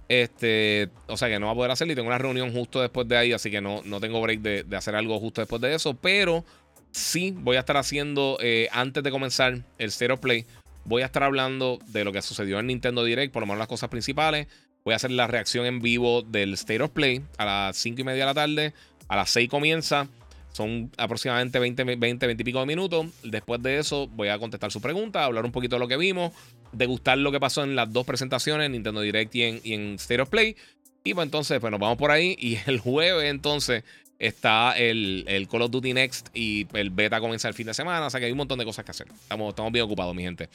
[0.09, 3.07] Este, o sea que no va a poder hacerlo y tengo una reunión justo después
[3.07, 5.95] de ahí, así que no, no tengo break de, hacer algo justo después de eso.
[5.95, 6.43] Pero
[6.91, 10.45] sí voy a estar haciendo, eh, antes de comenzar el Zero Play,
[10.85, 13.67] voy a estar hablando de lo que sucedió en Nintendo Direct, por lo menos las
[13.67, 14.47] cosas principales.
[14.85, 18.03] Voy a hacer la reacción en vivo del State of Play a las 5 y
[18.03, 18.73] media de la tarde.
[19.07, 20.09] A las 6 comienza.
[20.51, 23.07] Son aproximadamente 20, 20, 20 y pico de minutos.
[23.23, 26.33] Después de eso, voy a contestar su pregunta, hablar un poquito de lo que vimos,
[26.73, 30.29] degustar lo que pasó en las dos presentaciones, Nintendo Direct y en, y State of
[30.29, 30.57] Play.
[31.05, 32.35] Y pues entonces, pues nos vamos por ahí.
[32.37, 33.85] Y el jueves, entonces,
[34.19, 38.05] está el, el, Call of Duty Next y el beta comienza el fin de semana.
[38.05, 39.07] O sea que hay un montón de cosas que hacer.
[39.07, 40.49] Estamos, estamos bien ocupados, mi gente.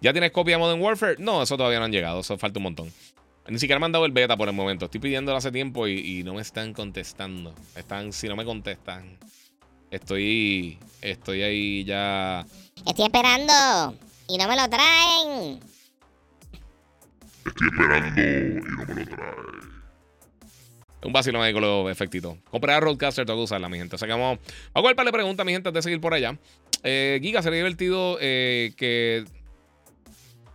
[0.00, 1.16] ¿Ya tienes copia de Modern Warfare?
[1.20, 2.20] No, eso todavía no han llegado.
[2.20, 2.92] Eso falta un montón.
[3.48, 4.84] Ni siquiera me han dado el beta por el momento.
[4.84, 7.54] Estoy pidiéndolo hace tiempo y, no me están contestando.
[7.74, 9.18] Están, si no me contestan,
[9.90, 12.46] estoy, estoy ahí ya.
[12.86, 13.94] Estoy esperando
[14.28, 15.60] y no me lo traen.
[17.44, 19.80] Estoy esperando y no me lo traen.
[21.02, 22.36] Un vacilón ahí con los efectitos.
[22.50, 23.96] Compré a Roadcaster, tengo que usarla, mi gente.
[23.96, 24.38] O sea que vamos,
[24.74, 26.36] a ver, le pregunta, mi gente, antes de seguir por allá.
[26.82, 29.24] Eh, Giga, sería divertido eh, que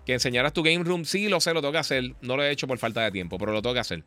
[0.06, 1.04] que enseñaras tu game room.
[1.04, 2.16] Sí, lo sé, lo tengo que hacer.
[2.22, 4.04] No lo he hecho por falta de tiempo, pero lo tengo que hacer.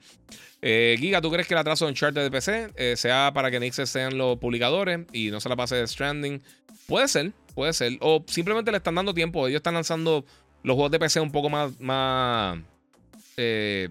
[0.62, 3.58] Eh, Giga, ¿tú crees que el atraso de Uncharted de PC eh, sea para que
[3.58, 6.40] Nixes sean los publicadores y no se la pase de Stranding?
[6.86, 7.98] Puede ser, puede ser.
[8.00, 9.46] O simplemente le están dando tiempo.
[9.48, 10.24] Ellos están lanzando
[10.62, 11.78] los juegos de PC un poco más.
[11.80, 12.58] más
[13.36, 13.88] eh,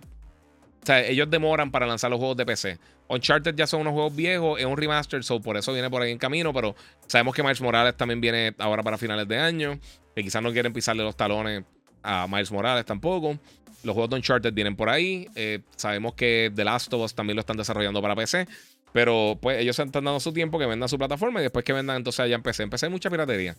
[0.81, 2.79] o sea, ellos demoran para lanzar los juegos de PC.
[3.09, 6.11] Uncharted ya son unos juegos viejos, es un remaster, so por eso viene por ahí
[6.11, 6.75] en camino, pero
[7.07, 9.79] sabemos que Miles Morales también viene ahora para finales de año,
[10.15, 11.63] que quizás no quieren pisarle los talones
[12.07, 13.37] a Miles Morales tampoco.
[13.83, 15.27] Los juegos de Uncharted vienen por ahí.
[15.35, 18.47] Eh, sabemos que The Last of Us también lo están desarrollando para PC.
[18.93, 21.97] Pero pues ellos están dando su tiempo que vendan su plataforma y después que vendan
[21.97, 22.63] entonces allá en PC.
[22.63, 23.55] En PC hay mucha piratería.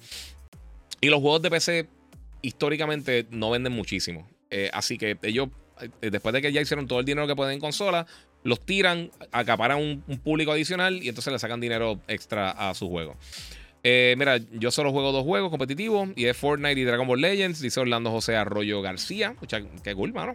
[1.00, 1.88] Y los juegos de PC
[2.42, 4.28] históricamente no venden muchísimo.
[4.50, 5.48] Eh, así que ellos,
[6.00, 8.06] eh, después de que ya hicieron todo el dinero que pueden en consola,
[8.42, 13.16] los tiran, acaparan un, público adicional y entonces le sacan dinero extra a su juego.
[13.90, 17.62] Eh, mira, yo solo juego dos juegos competitivos y es Fortnite y Dragon Ball Legends.
[17.62, 19.35] Dice Orlando José Arroyo García.
[19.82, 20.35] Qué cool, mano.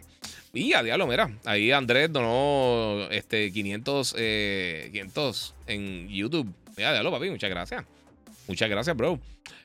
[0.53, 1.29] Y a diablo, mira.
[1.45, 6.51] Ahí Andrés donó este, 500, 500 eh, en YouTube.
[6.75, 7.29] Mira, diablo, papi.
[7.29, 7.85] Muchas gracias.
[8.47, 9.19] Muchas gracias, bro.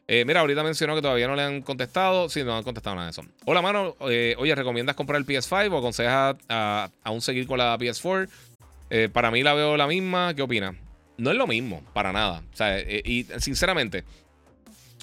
[0.06, 2.28] Eh, mira, ahorita mencionó que todavía no le han contestado.
[2.28, 3.22] Sí, no han contestado nada de eso.
[3.46, 3.96] Hola, mano.
[4.00, 6.36] oye, ¿recomiendas comprar el PS5 o aconsejas
[7.04, 8.28] aún seguir con la PS4?
[9.14, 10.34] para mí la veo la misma.
[10.34, 10.74] ¿Qué opinas?
[11.18, 12.42] No es lo mismo, para nada.
[12.52, 14.04] O sea, eh, y sinceramente,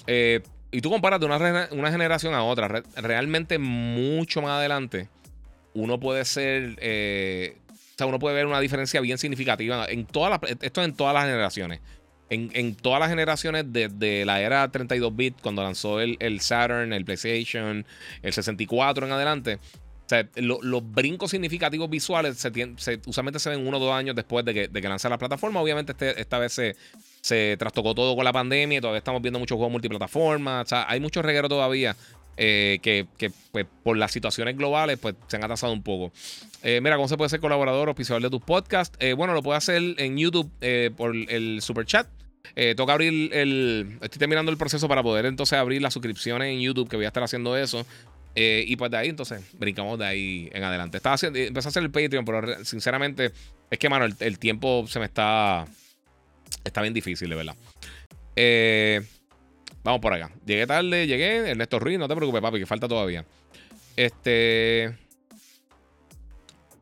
[0.06, 0.40] eh,
[0.72, 5.08] y tú comparas de una, generación a otra, realmente mucho más adelante,
[5.74, 10.30] uno puede ser, eh, o sea, uno puede ver una diferencia bien significativa en todas
[10.30, 11.80] las, esto en todas las generaciones.
[12.28, 17.86] En, todas las generaciones desde la era 32-bit, cuando lanzó el, el Saturn, el PlayStation,
[18.22, 19.58] el 64 en adelante,
[20.06, 22.46] o sea, los brincos significativos visuales
[23.06, 25.60] usualmente se ven uno o dos años después de que, de la plataforma.
[25.60, 26.60] Obviamente este, esta vez
[27.22, 30.66] se, trastocó todo con la pandemia y todavía estamos viendo muchos juegos multiplataformas.
[30.66, 31.96] O sea, hay mucho reguero todavía
[32.36, 33.08] eh, que,
[33.50, 36.12] pues, por las situaciones globales pues, se han atrasado un poco.
[36.62, 38.96] Eh, mira, ¿cómo se puede ser colaborador o oficial de tus podcasts?
[39.00, 40.48] Eh, bueno, lo puedes hacer en YouTube
[40.96, 42.06] por el super chat.
[42.76, 43.98] toca abrir el.
[44.00, 47.08] Estoy terminando el proceso para poder entonces abrir las suscripciones en YouTube, que voy a
[47.08, 47.84] estar haciendo eso.
[48.38, 50.98] Eh, y pues de ahí, entonces, brincamos de ahí en adelante.
[50.98, 53.32] Estaba haciendo, empecé a hacer el Patreon, pero sinceramente,
[53.70, 55.66] es que, mano, el, tiempo se me está.
[56.62, 57.56] Está bien difícil, de verdad.
[58.36, 59.00] Eh,
[59.82, 60.30] vamos por acá.
[60.44, 61.50] Llegué tarde, llegué.
[61.50, 63.24] Ernesto Ruiz, no te preocupes, papi, que falta todavía.
[63.96, 64.94] Este.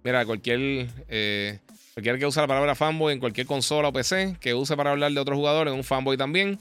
[0.03, 0.89] Mira, cualquier.
[1.09, 1.61] Eh,
[1.95, 5.13] cualquier que use la palabra fanboy en cualquier consola o PC que use para hablar
[5.13, 6.59] de otros jugadores, un fanboy también.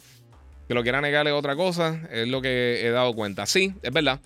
[0.67, 3.47] Que lo quiera negarle otra cosa, es lo que he dado cuenta.
[3.47, 4.21] Sí, es verdad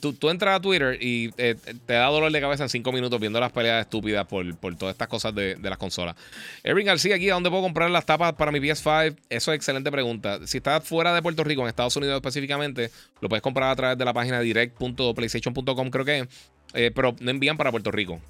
[0.00, 1.56] tú, entras a Twitter y eh,
[1.86, 5.08] te da dolor de cabeza en cinco minutos viendo las peleas estúpidas por, todas estas
[5.08, 6.16] cosas de, las consolas.
[6.62, 9.16] Eric García, aquí, ¿a dónde puedo comprar las tapas para mi PS5?
[9.28, 10.46] Eso es excelente pregunta.
[10.46, 12.90] Si estás fuera de Puerto Rico, en Estados Unidos específicamente,
[13.20, 16.28] lo puedes comprar a través de la página direct.playstation.com, creo que
[16.74, 18.20] eh, pero no envían para Puerto Rico.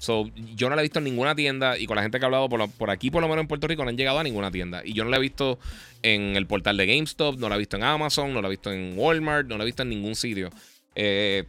[0.55, 2.49] Yo no la he visto en ninguna tienda y con la gente que ha hablado
[2.49, 4.81] por, por, aquí, por lo menos en Puerto Rico, no han llegado a ninguna tienda.
[4.83, 5.59] Y yo no la he visto
[6.01, 8.71] en el portal de GameStop, no la he visto en Amazon, no la he visto
[8.71, 10.49] en Walmart, no la he visto en ningún sitio.
[10.95, 11.45] Eh,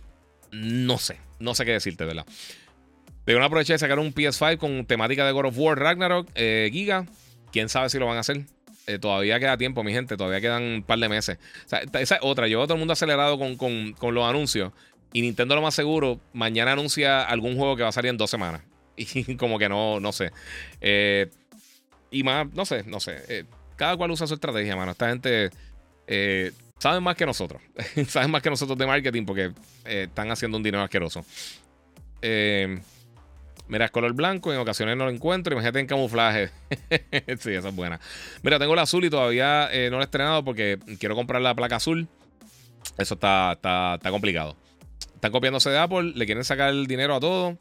[0.51, 2.27] no sé, no sé qué decirte, ¿verdad?
[3.25, 6.69] Pero una aproveché de sacar un PS5 con temática de God of War Ragnarok, eh,
[6.73, 7.07] Giga.
[7.53, 8.43] Quién sabe si lo van a hacer.
[8.87, 10.17] Eh, todavía queda tiempo, mi gente.
[10.17, 11.39] Todavía quedan un par de meses.
[11.65, 12.49] Esa es otra.
[12.49, 14.73] Yo todo el mundo acelerado con, los anuncios.
[15.13, 18.31] Y Nintendo, lo más seguro, mañana anuncia algún juego que va a salir en dos
[18.31, 18.63] semanas.
[18.97, 20.31] Y como que no, no sé.
[22.11, 23.47] y más, no sé, no sé.
[23.77, 24.93] cada cual usa su estrategia, mano.
[24.93, 25.51] Esta gente
[26.79, 27.63] saben más que nosotros.
[28.09, 29.53] saben más que nosotros de marketing porque
[29.85, 31.25] eh, están haciendo un dinero asqueroso.
[32.23, 32.81] Eh,
[33.69, 35.53] mira, es color blanco, en ocasiones no lo encuentro.
[35.53, 36.51] Imagínate en camuflaje.
[37.39, 38.01] sí, esa es buena.
[38.43, 41.55] Mira, tengo el azul y todavía eh, no lo he estrenado porque quiero comprar la
[41.55, 42.09] placa azul.
[42.99, 44.57] Eso está, está, complicado.
[45.15, 47.59] Están copiándose de Apple, le quieren sacar el dinero a todo.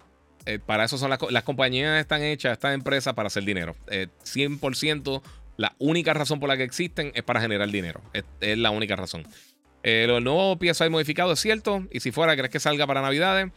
[0.66, 3.78] Para eso son las, las compañías están hechas, estas empresas para hacer dinero.
[3.88, 5.22] 100%,
[5.58, 8.02] la única razón por la que existen es para generar dinero.
[8.14, 8.24] Es,
[8.58, 9.24] la única razón.
[9.84, 11.86] lo nuevo PS5 modificado es cierto.
[11.92, 13.52] Y si fuera, ¿crees que salga para Navidades?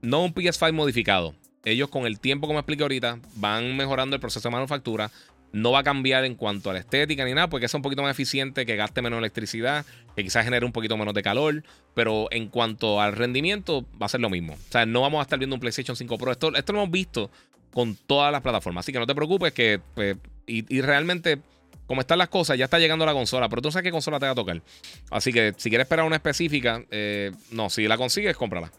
[0.00, 1.34] No un PS5 modificado.
[1.64, 5.10] Ellos con el tiempo, como expliqué ahorita, van mejorando el proceso de manufactura.
[5.52, 8.02] No va a cambiar en cuanto a la estética ni nada, porque es un poquito
[8.02, 9.84] más eficiente, que gaste menos electricidad,
[10.16, 11.62] que quizás genere un poquito menos de calor.
[11.94, 14.54] Pero en cuanto al rendimiento, va a ser lo mismo.
[14.54, 16.32] O sea, no vamos a estar viendo un PlayStation 5 Pro.
[16.32, 17.30] Esto, esto lo hemos visto
[17.72, 18.84] con todas las plataformas.
[18.84, 19.80] Así que no te preocupes que...
[19.94, 20.16] Pues,
[20.46, 21.38] y, realmente
[21.86, 24.18] como están las cosas, ya está llegando la consola, pero tú no sabes qué consola
[24.18, 24.62] te va a tocar.
[25.10, 28.72] Así que si quieres esperar una específica, eh, no, si la consigues, cómprala.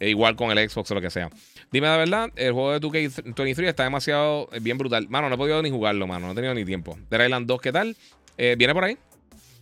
[0.00, 1.30] E igual con el Xbox o lo que sea.
[1.70, 5.08] Dime la verdad, el juego de 2K23 está demasiado eh, bien brutal.
[5.08, 6.26] Mano, no he podido ni jugarlo, mano.
[6.26, 6.98] No he tenido ni tiempo.
[7.08, 7.96] Dead Island 2, ¿qué tal?
[8.36, 8.98] Eh, ¿Viene por ahí?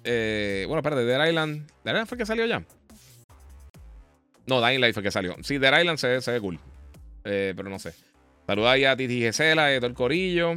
[0.02, 1.66] Bueno, espérate, Dead Island.
[1.84, 2.64] ¿Dead Island fue que salió ya?
[4.46, 5.36] No, Dying Light fue que salió.
[5.42, 6.58] Sí, Dead Island se, ve cool.
[7.22, 7.92] pero no sé.
[8.46, 10.56] Saluda ahí a Titi Gesela, todo el corillo.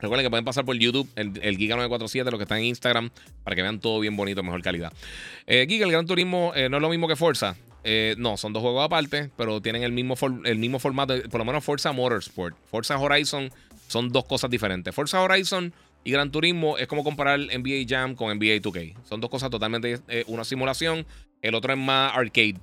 [0.00, 3.10] Recuerden que pueden pasar por YouTube, el, el Giga947, los que están en Instagram,
[3.44, 4.92] para que vean todo bien bonito, mejor calidad.
[5.46, 7.56] Giga, el Gran Turismo no es lo mismo que Forza.
[7.88, 11.14] Eh, no, son dos juegos aparte, pero tienen el mismo, el mismo formato.
[11.30, 12.56] Por lo menos Forza Motorsport.
[12.68, 13.48] Forza Horizon
[13.86, 14.92] son dos cosas diferentes.
[14.92, 18.96] Forza Horizon y Gran Turismo es como comparar NBA Jam con NBA 2K.
[19.04, 20.00] Son dos cosas totalmente.
[20.08, 21.06] Eh, una simulación,
[21.42, 22.56] el otro es más arcade.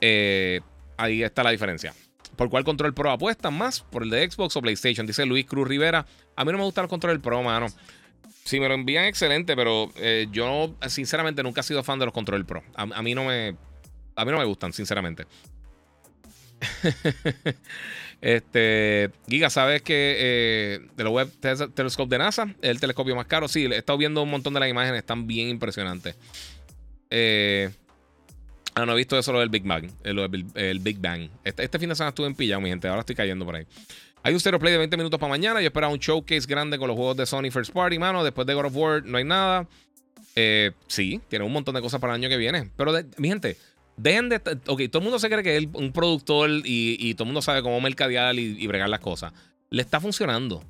[0.00, 0.60] Eh,
[0.96, 1.92] ahí está la diferencia.
[2.36, 3.80] ¿Por cuál control Pro apuestan más?
[3.80, 5.06] ¿Por el de Xbox o PlayStation?
[5.06, 6.06] Dice Luis Cruz Rivera.
[6.36, 7.66] A mí no me gusta el control Pro, mano.
[8.44, 9.92] Si me lo envían, excelente, pero
[10.32, 12.62] yo sinceramente nunca he sido fan de los control Pro.
[12.74, 13.54] a mí no me
[14.20, 15.26] a mí no me gustan, sinceramente.
[18.20, 21.30] este, Giga, ¿sabes que eh, de la Web
[21.74, 23.48] Telescope de NASA el telescopio más caro?
[23.48, 26.16] Sí, he estado viendo un montón de las imágenes, están bien impresionantes.
[27.08, 27.70] Eh,
[28.82, 29.84] ah, no he visto eso lo del Big Bang.
[30.04, 30.14] Eh,
[30.54, 31.28] el, Big Bang.
[31.44, 32.88] Este, este, fin de semana estuve en pillado, mi gente.
[32.88, 33.66] Ahora estoy cayendo por ahí.
[34.22, 35.60] Hay un zero play de 20 minutos para mañana.
[35.60, 38.22] Yo esperaba un showcase grande con los juegos de Sony First Party, mano.
[38.22, 39.66] Después de God of War no hay nada.
[40.86, 42.70] sí, tiene un montón de cosas para el año que viene.
[42.76, 43.56] Pero, mi gente,
[44.00, 44.36] Dejen de.
[44.66, 47.62] Ok, todo el mundo se cree que es un productor y, todo el mundo sabe
[47.62, 49.32] cómo mercadear y, bregar las cosas.
[49.68, 50.64] Le está funcionando.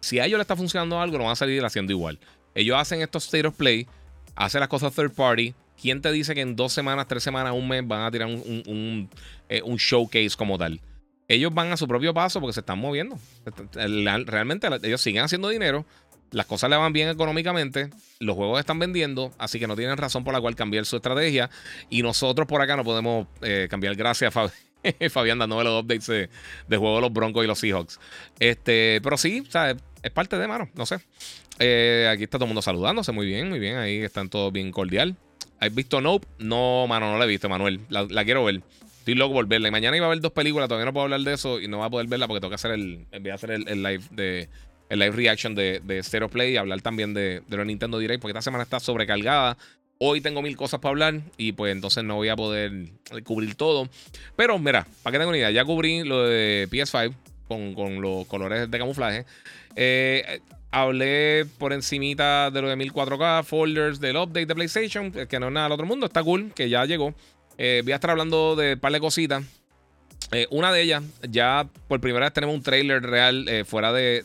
[0.00, 2.20] Si a ellos le está funcionando algo, lo van a salir haciendo igual.
[2.54, 3.88] Ellos hacen estos state of play,
[4.36, 5.52] hacen las cosas third party.
[5.80, 8.62] ¿Quién te dice que en dos semanas, tres semanas, un mes van a tirar un,
[8.66, 9.10] un
[9.48, 10.80] eh, showcase como tal?
[11.28, 13.18] Ellos van a su propio paso porque se están moviendo.
[13.74, 15.84] Realmente ellos siguen haciendo dinero
[16.30, 17.90] las cosas le van bien económicamente,
[18.20, 21.50] los juegos están vendiendo, así que no tienen razón por la cual cambiar su estrategia.
[21.88, 23.94] Y nosotros por acá no podemos eh, cambiar.
[23.94, 24.50] Gracias, a
[25.10, 26.28] Fabián, dándome los updates de,
[26.68, 28.00] de juego de los Broncos y los Seahawks.
[28.38, 30.98] Este, pero sí, o sea, es parte de, mano, no sé.
[31.58, 33.76] Eh, aquí está todo el mundo saludándose, muy bien, muy bien.
[33.76, 35.16] Ahí están todos bien cordial.
[35.60, 36.26] ¿Has visto Nope?
[36.38, 37.80] No, mano, no la he visto, Manuel.
[37.88, 38.62] La, quiero ver.
[38.98, 39.68] Estoy loco por verla.
[39.68, 41.78] Y mañana iba a ver dos películas, todavía no puedo hablar de eso y no
[41.78, 44.48] voy a poder verla porque tengo que hacer el, voy a hacer el live de,
[44.88, 48.32] el live reaction de, Stereo Play y hablar también de, de los Nintendo Direct, porque
[48.32, 49.56] esta semana está sobrecargada.
[49.98, 52.90] Hoy tengo mil cosas para hablar y pues entonces no voy a poder
[53.24, 53.88] cubrir todo.
[54.36, 57.14] Pero mira, para que tengan una idea, ya cubrí lo de PS5
[57.46, 59.24] con, los colores de camuflaje.
[59.74, 60.40] Eh,
[60.70, 65.52] hablé por encimita de lo de 1004K, folders del update de PlayStation, que no es
[65.52, 67.14] nada del otro mundo, está cool, que ya llegó.
[67.58, 69.44] Eh, voy a estar hablando de un par de cositas.
[70.32, 74.24] Eh, una de ellas, ya por primera vez tenemos un trailer real eh, fuera de,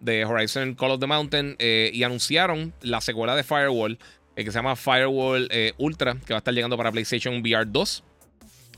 [0.00, 3.98] de, Horizon Call of the Mountain eh, y anunciaron la secuela de Firewall
[4.34, 8.02] que se llama Firewall Ultra, que va a estar llegando para PlayStation VR 2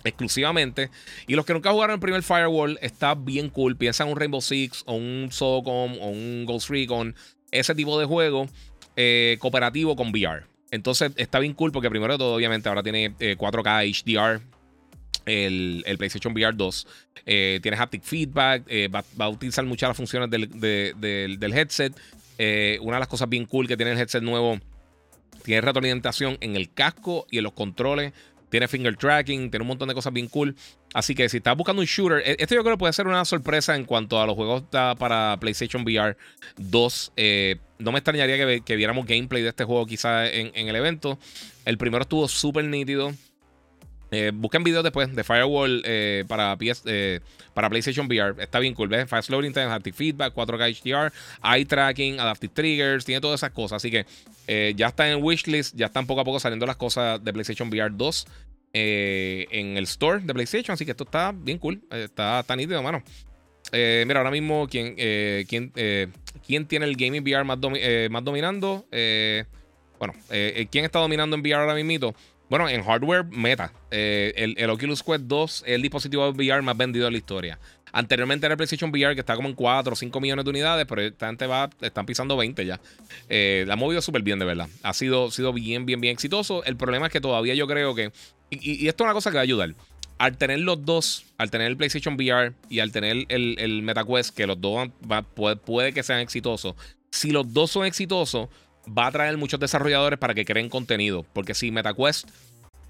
[0.05, 0.91] exclusivamente.
[1.27, 3.77] Y los que nunca jugaron el primer Firewall, está bien cool.
[3.77, 7.15] Piensan un Rainbow Six o un SOCOM o un Ghost Recon,
[7.51, 8.49] ese tipo de juego
[9.41, 10.45] cooperativo con VR.
[10.71, 14.55] Entonces está bien cool porque primero de todo, obviamente, ahora tiene 4K HDR
[15.27, 16.87] el, PlayStation VR 2.
[17.27, 21.95] Eh, tienes haptic feedback, eh, va, a utilizar muchas las funciones del, headset.
[22.39, 24.59] Eh, una de las cosas bien cool que tiene el headset nuevo,
[25.45, 28.13] tiene retroalimentación en el casco y en los controles.
[28.55, 30.55] Tiene finger tracking, tiene un montón de cosas bien cool.
[30.93, 33.25] Así que si estás buscando un shooter, e, esto yo creo que puede ser una
[33.25, 36.17] sorpresa en cuanto a los juegos para PlayStation VR
[36.59, 37.13] 2.
[37.81, 41.19] no me extrañaría que, viéramos gameplay de este juego quizá en el evento.
[41.65, 43.13] El primero estuvo súper nítido.
[44.11, 47.21] Eh, busquen videos después de Firewall eh, para, PS, eh,
[47.53, 48.43] para PlayStation VR.
[48.43, 48.89] Está bien cool.
[48.89, 49.09] ¿ves?
[49.09, 51.13] Fast loading time, haptic feedback, 4K HDR,
[51.43, 53.77] eye tracking, adaptive triggers, tiene todas esas cosas.
[53.77, 54.07] Así que
[54.75, 57.91] ya está en wishlist, ya están poco a poco saliendo las cosas de PlayStation VR
[57.95, 58.27] 2
[58.73, 60.75] en el store de PlayStation.
[60.75, 61.83] Así que esto está bien cool.
[61.91, 63.03] está tan nítido, mano.
[63.73, 64.95] mira, ahora mismo, ¿quién,
[65.47, 65.73] quién,
[66.47, 68.85] ¿quién, tiene el gaming VR más dominando?
[69.99, 70.15] bueno,
[70.71, 72.15] ¿quién está dominando en VR ahora mismo?
[72.51, 73.73] Bueno, en hardware, meta.
[73.91, 77.59] Eh, el, Oculus Quest 2 es el dispositivo VR más vendido de la historia.
[77.93, 80.85] Anteriormente era el PlayStation VR que está como en 4 o 5 millones de unidades,
[80.87, 82.81] pero esta gente va, están pisando 20 ya.
[83.29, 84.69] Eh, la ha movido súper bien, de verdad.
[84.83, 86.65] Ha sido, sido bien, bien, bien exitoso.
[86.65, 88.13] El problema es que todavía yo creo que.
[88.51, 89.75] Y, esto es una cosa que va a ayudar.
[90.19, 94.47] Al tener los dos, al tener el PlayStation VR y al tener el, MetaQuest, que
[94.47, 94.89] los dos
[95.35, 96.75] puede, puede que sean exitosos.
[97.11, 98.49] Si los dos son exitosos,
[98.87, 101.25] va a traer muchos desarrolladores para que creen contenido.
[101.33, 102.29] Porque si MetaQuest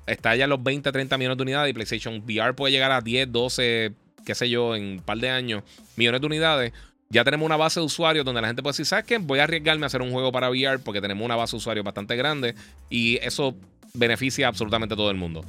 [0.06, 3.00] está ya en los 20, 30 millones de unidades y PlayStation VR puede llegar a
[3.00, 3.92] 10, 12,
[4.24, 5.62] qué sé yo, en un par de años,
[5.96, 6.72] millones de unidades,
[7.10, 9.18] ya tenemos una base de usuarios donde la gente puede decir, ¿sabes qué?
[9.18, 11.84] Voy a arriesgarme a hacer un juego para VR porque tenemos una base de usuarios
[11.84, 12.54] bastante grande
[12.90, 13.54] y eso
[13.94, 15.44] beneficia absolutamente a todo el mundo.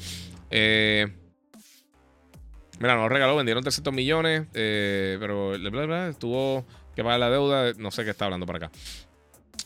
[0.52, 1.08] Eh,
[2.80, 5.56] mira, nos regaló, vendieron 300 millones, eh, pero
[6.08, 6.66] estuvo
[6.96, 8.72] que pagar la deuda, no sé qué está hablando para acá.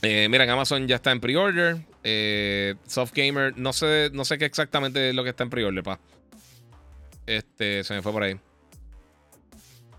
[0.02, 1.78] Eh, mira, en Amazon ya está en pre-order.
[2.03, 5.84] Eh, Soft Gamer, no sé, no sé qué exactamente es lo que está en pre-order,
[5.84, 5.99] pa.
[7.26, 8.40] Este, se me fue por ahí.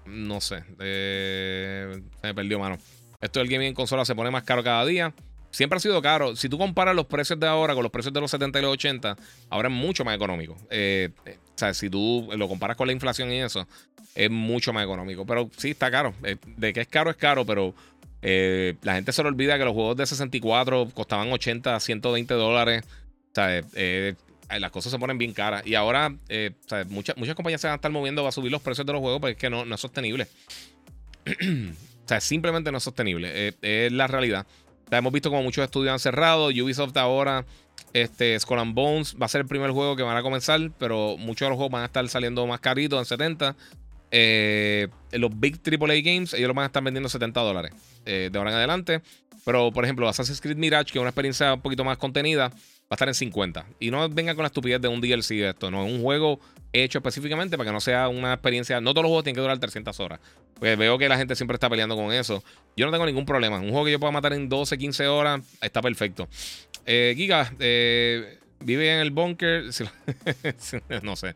[0.07, 0.65] No sé.
[0.81, 2.79] Eh, se me perdió, mano.
[3.21, 5.15] Esto del gaming en consola se pone más caro cada día.
[5.51, 6.37] Siempre ha sido caro.
[6.37, 8.73] Si tú comparas los precios de ahora con los precios de los 70 y los
[8.73, 9.17] 80,
[9.51, 10.57] ahora es mucho más económico.
[10.71, 13.67] Eh, eh, o sea, si tú lo comparas con la inflación y eso,
[14.15, 15.27] es mucho más económico.
[15.27, 16.15] Pero sí, está caro.
[16.21, 17.75] de que es caro, es caro, pero
[18.23, 22.85] la gente se le olvida que los juegos de 64 costaban 80, 120 dólares.
[23.31, 23.63] O sea,
[24.59, 25.65] las cosas se ponen bien caras.
[25.67, 26.53] Y ahora, eh,
[26.89, 29.21] muchas, muchas compañías se van a estar moviendo a subir los precios de los juegos
[29.21, 30.27] porque es que no, no es sostenible.
[31.27, 33.31] o sea, simplemente no es sostenible.
[33.33, 34.47] Eh, es la realidad.
[34.91, 36.49] hemos visto como muchos estudios han cerrado.
[36.49, 37.45] Ubisoft ahora,
[37.93, 41.17] este, Skull and Bones va a ser el primer juego que van a comenzar, pero
[41.17, 43.57] muchos de los juegos van a estar saliendo más caritos en 70.
[44.11, 47.73] Eh, los Big AAA Games, ellos lo van a estar vendiendo 70 dólares
[48.05, 49.03] de ahora en adelante.
[49.45, 52.55] Pero, por ejemplo, Assassin's Creed Mirage, que es una experiencia un poquito más contenida, va
[52.91, 53.67] a estar en 50.
[53.79, 55.71] Y no venga con la estupidez de un DLC de esto.
[55.71, 56.41] No, es un juego
[56.73, 58.81] hecho específicamente para que no sea una experiencia.
[58.81, 60.21] No todos los juegos tienen que durar 300 horas.
[60.59, 62.45] Pues veo que la gente siempre está peleando con eso.
[62.77, 63.59] Yo no tengo ningún problema.
[63.59, 66.29] Un juego que yo pueda matar en 12, 15 horas está perfecto.
[66.85, 69.65] Eh, Giga, eh, vive en el bunker.
[71.03, 71.35] no sé.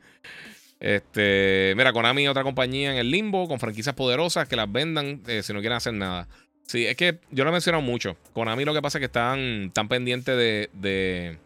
[0.84, 5.42] Este, mira, Konami, otra compañía en el limbo, con franquicias poderosas que las vendan eh,
[5.42, 6.28] si no quieren hacer nada.
[6.66, 8.16] Sí, es que yo lo he mencionado mucho.
[8.34, 11.38] Konami lo que pasa es que están tan pendientes de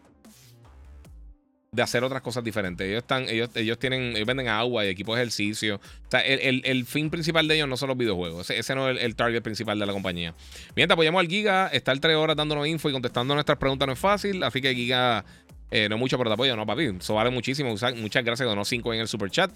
[1.71, 2.87] de hacer otras cosas diferentes.
[2.87, 5.75] Ellos están, ellos, ellos tienen, ellos venden agua y equipos de ejercicio.
[5.75, 8.49] O sea, el, fin principal de ellos no son los videojuegos.
[8.49, 10.33] Ese, no es el, target principal de la compañía.
[10.75, 13.99] Mientras apoyamos al Giga, el 3 horas dándonos info y contestando nuestras preguntas no es
[13.99, 14.43] fácil.
[14.43, 15.23] Así que Giga,
[15.71, 16.97] eh, no mucho, pero te apoyo, no, papi.
[16.99, 17.69] Eso vale muchísimo.
[17.69, 19.51] Muchas gracias, donó 5 en el super chat.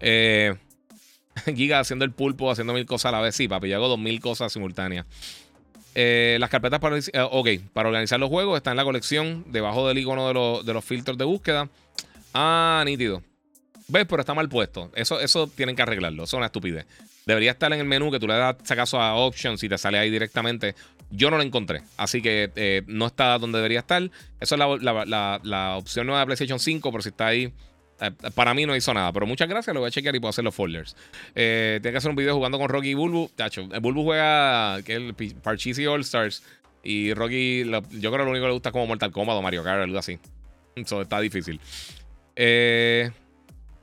[0.00, 0.54] Eh,
[1.54, 3.34] Giga haciendo el pulpo, haciendo mil cosas a la vez.
[3.34, 5.06] Sí, papi, yo hago dos mil cosas simultáneas.
[5.94, 9.98] Eh, las carpetas para, eh, para organizar los juegos están en la colección debajo del
[9.98, 11.68] icono de, los filtros de búsqueda.
[12.32, 13.22] Ah, nítido.
[13.88, 14.06] ¿Ves?
[14.08, 14.90] Pero está mal puesto.
[14.94, 16.24] Eso, eso tienen que arreglarlo.
[16.24, 16.86] Eso es una estupidez.
[17.26, 19.98] Debería estar en el menú que tú le das acaso a Options y te sale
[19.98, 20.76] ahí directamente.
[21.10, 21.82] Yo no lo encontré.
[21.96, 24.02] Así que eh, no está donde debería estar.
[24.40, 27.52] Eso es la, la opción nueva de PlayStation 5, pero si está ahí
[28.00, 29.74] eh, para mí no hizo nada, pero muchas gracias.
[29.74, 30.96] Lo voy a chequear y puedo hacer los folders.
[31.34, 33.30] Eh, tiene que hacer un video jugando con Rocky y Bulbu.
[33.36, 36.42] Tacho, el Bulbu juega que el Parcheesi All Stars.
[36.82, 39.42] Y Rocky, yo creo que lo único que le gusta es como Mortal Kombat o
[39.42, 40.18] Mario Kart, algo así.
[40.74, 41.60] Eso está difícil.
[42.36, 43.10] Eh,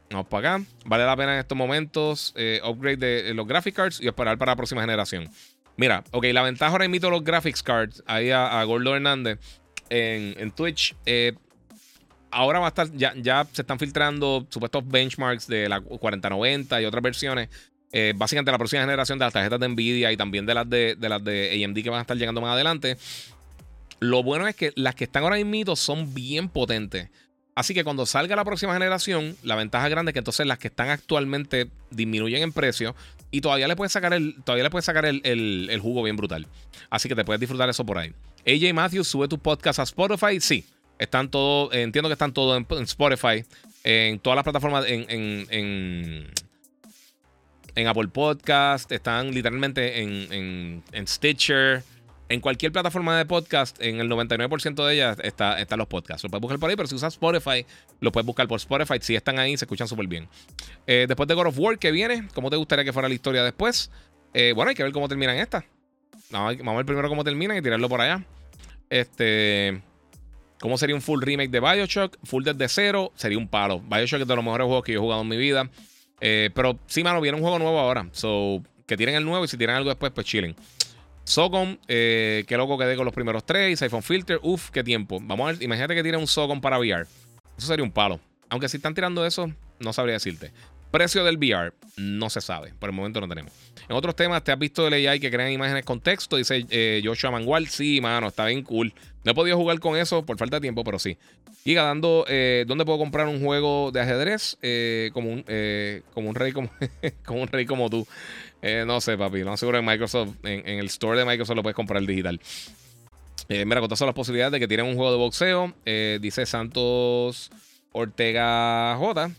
[0.10, 0.66] vamos para acá.
[0.86, 2.34] Vale la pena en estos momentos
[2.64, 5.30] upgrade de los graphic cards y esperar para la próxima generación.
[5.78, 9.40] Mira, ok, la ventaja ahora invito los graphics cards ahí a, Gordo Hernández
[9.90, 10.96] en, en Twitch.
[11.06, 11.34] Eh,
[12.32, 16.86] ahora va a estar, ya, ya se están filtrando supuestos benchmarks de la 4090 y
[16.86, 17.50] otras versiones.
[17.92, 20.96] Eh, básicamente la próxima generación de las tarjetas de Nvidia y también de las de,
[20.98, 22.98] de las de AMD que van a estar llegando más adelante.
[24.00, 27.10] Lo bueno es que las que están ahora mismo son bien potentes.
[27.56, 30.68] Así que cuando salga la próxima generación, la ventaja grande es que entonces las que
[30.68, 32.96] están actualmente disminuyen en precio
[33.32, 36.48] y todavía le puedes sacar el, todavía le puedes sacar el, el jugo bien brutal.
[36.90, 38.14] Así que te puedes disfrutar eso por ahí.
[38.46, 40.40] AJ Matthews sube tu podcast a Spotify.
[40.40, 40.66] Sí,
[41.00, 43.44] están todos, entiendo que están todos en, Spotify,
[43.84, 46.32] en todas las plataformas, en, en,
[47.76, 51.84] en, Apple Podcast, están literalmente en, Stitcher.
[52.30, 56.24] En cualquier plataforma de podcast, en el 99% de ellas está, están los podcasts.
[56.24, 57.66] Lo puedes buscar por ahí, pero si usas Spotify,
[58.02, 58.96] lo puedes buscar por Spotify.
[59.00, 60.28] Si están ahí, se escuchan súper bien.
[60.86, 63.44] Eh, después de God of War, que viene, ¿cómo te gustaría que fuera la historia
[63.44, 63.92] después?
[64.34, 65.66] Eh, bueno, hay que ver cómo terminan esta.
[66.30, 68.26] Vamos a ver primero cómo terminan y tirarlo por allá.
[68.90, 69.82] Este.
[70.60, 72.18] ¿Cómo sería un full remake de Bioshock?
[72.24, 73.80] Full desde cero, sería un palo.
[73.80, 75.70] Bioshock es de los mejores juegos que yo he jugado en mi vida.
[76.20, 78.08] Eh, pero sí, mano, viene un juego nuevo ahora.
[78.12, 80.56] So, que tienen el nuevo y si tienen algo después, pues chillen.
[81.28, 83.82] Socom, eh, qué loco quedé con los primeros tres.
[83.82, 85.20] iPhone Filter, uff, qué tiempo.
[85.22, 87.06] Vamos a ver, imagínate que tiene un Socom para VR.
[87.58, 88.22] Eso sería un palo.
[88.48, 90.54] Aunque si están tirando eso, no sabría decirte.
[90.90, 92.74] Precio del VR, no se sabe.
[92.80, 93.52] Por el momento no tenemos.
[93.90, 96.38] En otros temas, ¿te has visto el AI que crean imágenes con texto?
[96.38, 97.68] Dice eh, Joshua Mangual.
[97.68, 98.94] Sí, mano, está bien cool.
[99.26, 101.18] No he podido jugar con eso por falta de tiempo, pero sí.
[101.66, 104.58] Y dando, eh, ¿dónde puedo comprar un juego de ajedrez?
[104.62, 105.44] Eh, como, un,
[106.14, 106.54] como un rey
[107.26, 108.08] como un rey como tú.
[108.62, 109.44] No sé, papi.
[109.44, 110.36] No seguro en Microsoft.
[110.44, 112.40] En, el store de Microsoft lo puedes comprar digital.
[113.50, 115.74] mira, con las posibilidades de que tienen un juego de boxeo.
[116.20, 117.52] dice Santos
[117.92, 119.32] Ortega J.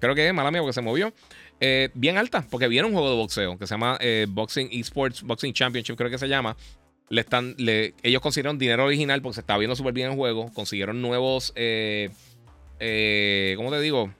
[0.00, 1.12] Creo que es, mala mía, porque se movió.
[1.60, 5.22] Eh, bien alta, porque viene un juego de boxeo que se llama eh, Boxing Esports
[5.22, 6.56] Boxing Championship, creo que se llama.
[7.10, 10.52] Le están, ellos consiguieron dinero original porque se está viendo súper bien el juego.
[10.52, 11.52] Consiguieron nuevos.
[11.56, 12.10] Eh,
[12.80, 14.12] eh, ¿Cómo te digo?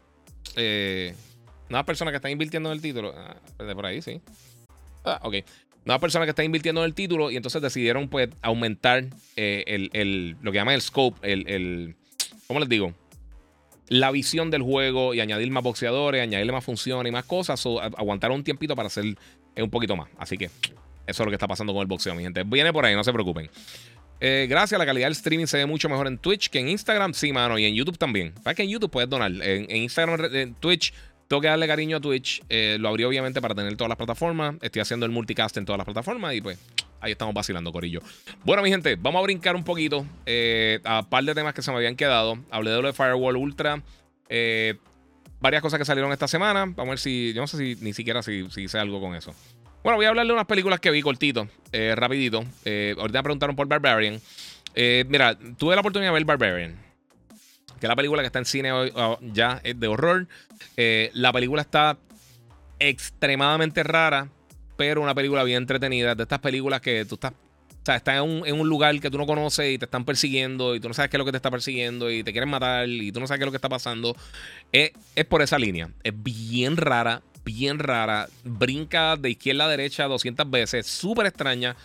[1.69, 3.15] Nuevas personas que están invirtiendo en el título.
[3.17, 3.37] Ah,
[3.75, 4.21] por ahí, sí.
[5.05, 5.37] Ah, ok.
[5.85, 9.05] Nuevas personas que están invirtiendo en el título y entonces decidieron pues aumentar
[9.37, 11.97] el, el, lo que llaman el scope, el, el
[12.47, 12.93] ¿cómo les digo?
[13.89, 17.81] la visión del juego y añadir más boxeadores, añadirle más funciones y más cosas, o
[17.81, 19.17] aguantar un tiempito para hacer
[19.57, 20.09] un poquito más.
[20.19, 20.53] Así que eso
[21.07, 22.43] es lo que está pasando con el boxeo, mi gente.
[22.45, 23.51] Viene por ahí, no se preocupen.
[24.21, 27.15] Eh, gracias, la calidad del streaming se ve mucho mejor en Twitch que en Instagram,
[27.15, 28.35] sí, mano, y en YouTube también.
[28.43, 29.31] Para que en YouTube puedes donar.
[29.31, 30.93] En, Instagram, en Twitch,
[31.29, 32.43] tengo que darle cariño a Twitch.
[32.49, 34.57] Eh, lo abrí obviamente para tener todas las plataformas.
[34.63, 36.59] Estoy haciendo el multicast en todas las plataformas y pues
[37.01, 38.01] ahí estamos vacilando, Corillo.
[38.45, 41.61] Bueno, mi gente, vamos a brincar un poquito eh, a un par de temas que
[41.61, 42.39] se me habían quedado.
[42.51, 43.83] Hablé de lo de Firewall Ultra.
[44.31, 44.75] Eh,
[45.39, 46.61] varias cosas que salieron esta semana.
[46.61, 47.35] Vamos a ver si.
[47.35, 49.35] Yo no sé si ni siquiera si, hice algo con eso.
[49.83, 51.47] Bueno, voy a hablarle de unas películas que vi cortito,
[51.95, 52.39] rapidito.
[52.39, 54.21] Ahorita me preguntaron por Barbarian.
[54.75, 56.88] mira, tuve la oportunidad de ver Barbarian.
[57.79, 60.27] Que es la película que está en cine hoy, oh, ya es de horror.
[60.77, 61.99] la película está
[62.79, 64.29] extremadamente rara,
[64.77, 66.15] pero una película bien entretenida.
[66.15, 67.33] De estas películas que tú estás
[67.89, 70.89] sea, estás en un, lugar que tú no conoces y te están persiguiendo y tú
[70.89, 73.21] no sabes qué es lo que te está persiguiendo y te quieren matar y tú
[73.21, 74.15] no sabes qué es lo que está pasando.
[74.73, 74.93] Es,
[75.29, 75.89] por esa línea.
[76.05, 78.29] Es bien rara, bien rara.
[78.45, 80.87] Brinca de izquierda a derecha 200 veces.
[80.87, 81.77] Súper extraña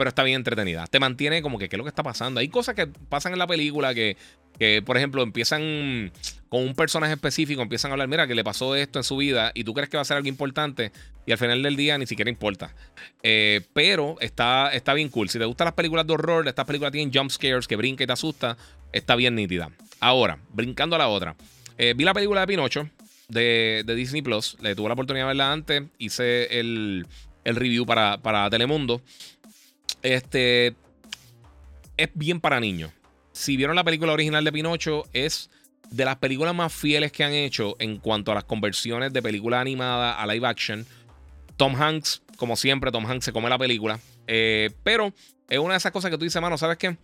[0.00, 0.86] pero está bien entretenida.
[0.86, 2.40] Te mantiene como que qué es lo que está pasando.
[2.40, 4.16] Hay cosas que pasan en la película que,
[4.58, 6.10] que, por ejemplo, empiezan
[6.48, 9.52] con un personaje específico, empiezan a hablar, mira, que le pasó esto en su vida
[9.54, 10.90] y tú crees que va a ser algo importante
[11.26, 12.74] y al final del día ni siquiera importa.
[13.22, 15.28] Eh, pero está, está bien cool.
[15.28, 18.06] Si te gustan las películas de horror, estas películas tienen jump scares que brinca y
[18.06, 18.56] te asusta,
[18.92, 19.68] está bien nítida.
[20.00, 21.36] Ahora, brincando a la otra.
[21.76, 22.88] Eh, vi la película de Pinocho
[23.28, 24.56] de, Disney Plus.
[24.62, 25.82] Le tuve la oportunidad de verla antes.
[25.98, 27.06] Hice el,
[27.44, 29.02] el review para, para Telemundo.
[30.02, 30.74] Este
[31.96, 32.92] es bien para niños.
[33.32, 35.50] Si vieron la película original de Pinocho, es
[35.90, 39.60] de las películas más fieles que han hecho en cuanto a las conversiones de película
[39.60, 40.86] animada a live action.
[41.56, 44.00] Tom Hanks, como siempre, Tom Hanks se come la película.
[44.26, 45.12] Eh, pero
[45.48, 46.96] es una de esas cosas que tú dices, mano, ¿sabes qué?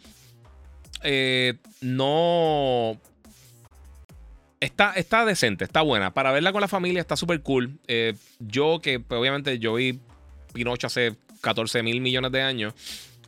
[1.03, 2.99] Eh, no.
[4.61, 6.15] Está, está decente, está buena.
[6.15, 7.79] Para verla con la familia está súper cool.
[7.87, 10.01] Eh, yo, que pues, obviamente yo vi
[10.53, 11.17] Pinocho hace
[11.47, 12.75] 14 mil millones de años.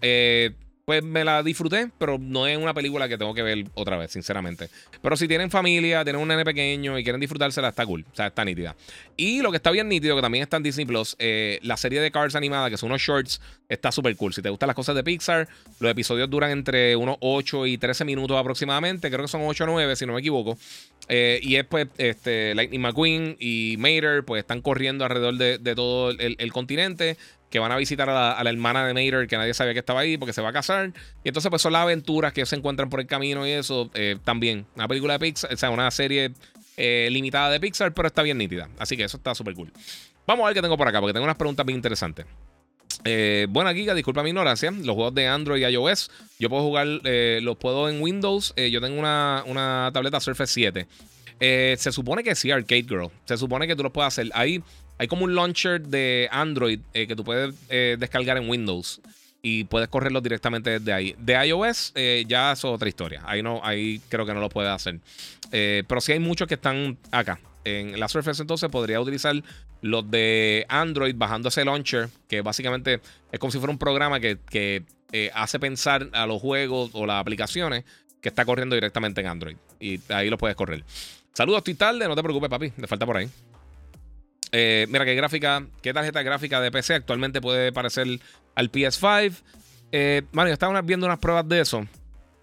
[0.02, 0.50] Eh,
[0.84, 4.10] pues me la disfruté, pero no es una película que tengo que ver otra vez,
[4.10, 4.70] sinceramente.
[5.02, 8.04] Pero si tienen familia, tienen un nene pequeño y quieren disfrutársela, está cool.
[8.12, 8.74] O sea, está nítida.
[9.16, 12.00] Y lo que está bien nítido, que también está en Disney Plus, eh, la serie
[12.00, 14.34] de Cars animada, que son unos shorts, está súper cool.
[14.34, 15.48] Si te gustan las cosas de Pixar,
[15.80, 19.10] los episodios duran entre unos 8 y 13 minutos aproximadamente.
[19.10, 20.58] Creo que son 8 o 9, si no me equivoco.
[21.08, 26.10] Eh, y es pues este, Lightning McQueen y Mater, pues están corriendo alrededor de, todo
[26.10, 27.16] el continente
[27.50, 30.18] que van a visitar a la, hermana de Mater, que nadie sabía que estaba ahí
[30.18, 30.92] porque se va a casar.
[31.24, 33.90] Y entonces, pues son las aventuras que se encuentran por el camino y eso.
[33.94, 36.32] Eh, también, una película de Pixar, o sea, una serie
[36.76, 38.68] eh, limitada de Pixar, pero está bien nítida.
[38.78, 39.72] Así que eso está súper cool.
[40.26, 42.26] Vamos a ver qué tengo por acá, porque tengo unas preguntas bien interesantes.
[43.04, 44.70] Eh, buena Giga, disculpa mi ignorancia.
[44.70, 48.54] Los juegos de Android y iOS, yo puedo jugar, los puedo en Windows.
[48.56, 50.86] yo tengo una, una tableta Surface 7.
[51.76, 53.10] se supone que sí, Arcade Girl.
[53.24, 54.30] Se supone que tú lo puedes hacer.
[54.34, 54.62] Ahí
[54.98, 59.00] hay como un launcher de Android eh, que tú puedes eh, descargar en Windows
[59.42, 61.14] y puedes correrlo directamente desde ahí.
[61.18, 63.22] De iOS eh, ya es otra historia.
[63.24, 65.00] Ahí no, ahí creo que no lo puedes hacer.
[65.50, 67.40] pero sí hay muchos que están acá.
[67.64, 69.34] En la Surface entonces podría utilizar
[69.80, 73.00] los de Android bajando ese launcher, que básicamente
[73.30, 74.84] es como si fuera un programa que,
[75.34, 77.84] hace pensar a los juegos o las aplicaciones
[78.20, 79.56] que está corriendo directamente en Android.
[79.80, 80.84] Y ahí lo puedes correr.
[81.32, 83.28] Saludos, estoy tarde, no te preocupes, papi, me falta por ahí.
[84.50, 88.06] Eh, mira qué gráfica, qué tarjeta gráfica de PC actualmente puede parecer
[88.58, 89.32] al PS5.
[89.92, 91.86] Eh, yo estaba viendo unas pruebas de eso.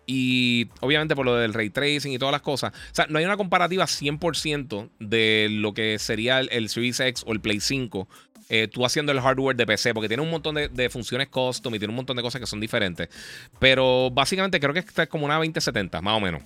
[0.08, 2.72] Y obviamente por lo del ray tracing y todas las cosas.
[2.74, 7.34] O sea, no hay una comparativa 100% de lo que sería el, Series X o
[7.34, 8.08] el Play 5.
[8.48, 11.80] Eh, tú haciendo el hardware de PC, porque tiene un montón de, funciones custom y
[11.80, 13.10] tiene un montón de cosas que son diferentes.
[13.60, 16.44] Pero básicamente creo que está como una 2070, más o menos.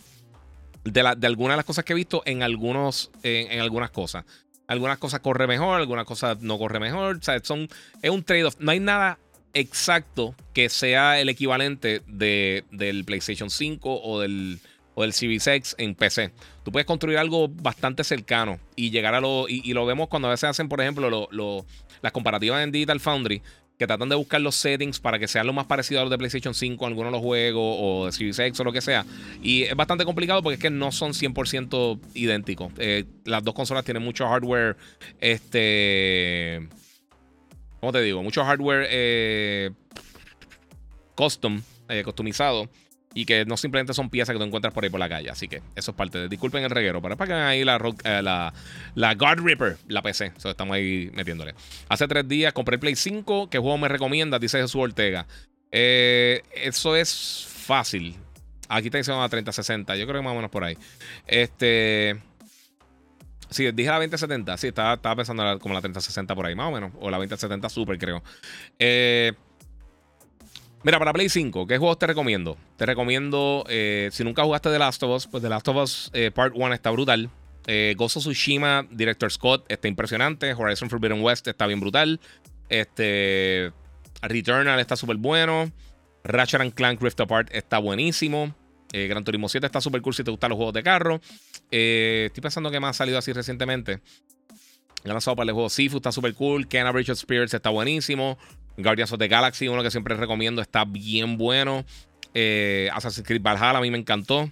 [0.85, 4.23] de algunas de las cosas que he visto en, algunos, en, en algunas cosas.
[4.67, 7.17] Algunas cosas corre mejor, algunas cosas no corre mejor.
[7.17, 7.67] O sea, son,
[8.01, 8.55] es un trade-off.
[8.59, 9.19] No hay nada
[9.53, 14.59] exacto que sea el equivalente de, del PlayStation 5 o del,
[14.95, 16.31] o del Series X en PC.
[16.63, 19.47] Tú puedes construir algo bastante cercano y llegar a lo.
[19.49, 21.65] Y, y lo vemos cuando a veces hacen, por ejemplo, lo- lo-
[22.01, 23.41] las comparativas en Digital Foundry,
[23.77, 26.17] que tratan de buscar los settings para que sean lo más parecido a los de
[26.17, 29.05] PlayStation 5, algunos de los juegos, o de Series X o lo que sea.
[29.41, 32.71] Y es bastante complicado porque es que no son 100% idénticos.
[32.77, 34.75] Eh, las dos consolas tienen mucho hardware.
[35.21, 36.67] Este.
[37.79, 38.21] ¿Cómo te digo?
[38.23, 39.71] Mucho hardware eh,
[41.15, 42.69] custom, eh, customizado.
[43.15, 45.31] Y que no simplemente son piezas que tú encuentras por ahí por la calle.
[45.31, 46.29] Así que eso es parte de.
[46.29, 48.53] Disculpen el reguero, pero vean ahí la, eh, la,
[48.93, 50.33] la God Ripper, la PC.
[50.37, 51.55] So, estamos ahí metiéndole.
[51.89, 53.49] Hace tres días compré el Play 5.
[53.49, 54.37] ¿Qué juego me recomienda?
[54.37, 55.25] Dice Jesús Ortega.
[55.71, 58.15] Eh, eso es fácil.
[58.67, 59.95] Aquí está diciendo a 3060.
[59.95, 60.77] Yo creo que más o menos por ahí.
[61.25, 62.15] Este.
[63.49, 64.57] Sí, dije la 2070.
[64.57, 66.91] Sí, estaba, estaba pensando como la 3060 por ahí, más o menos.
[66.99, 68.23] O la 2070 Super, creo.
[68.77, 69.33] Eh,
[70.83, 72.57] mira, para Play 5, ¿qué juegos te recomiendo?
[72.77, 76.11] Te recomiendo, eh, si nunca jugaste The Last of Us, pues The Last of Us
[76.13, 77.29] eh, Part 1 está brutal.
[77.99, 80.53] Of Tsushima, Director Scott, está impresionante.
[80.53, 82.19] Horizon Forbidden West está bien brutal.
[82.67, 83.71] Este.
[84.21, 85.71] Returnal está súper bueno.
[86.23, 88.53] Ratchet and Clank Rift Apart está buenísimo.
[88.91, 91.21] Eh, Gran Turismo 7 está súper cool si te gustan los juegos de carro.
[91.71, 93.99] Eh, estoy pensando que más ha salido así recientemente.
[95.05, 96.67] Han lanzado para el juego Sifu, está súper cool.
[96.67, 98.37] Kenna Bridge of Spirits está buenísimo.
[98.77, 101.85] Guardians of the Galaxy, uno que siempre recomiendo, está bien bueno.
[102.33, 104.49] Eh, Assassin's Creed Valhalla a mí me encantó.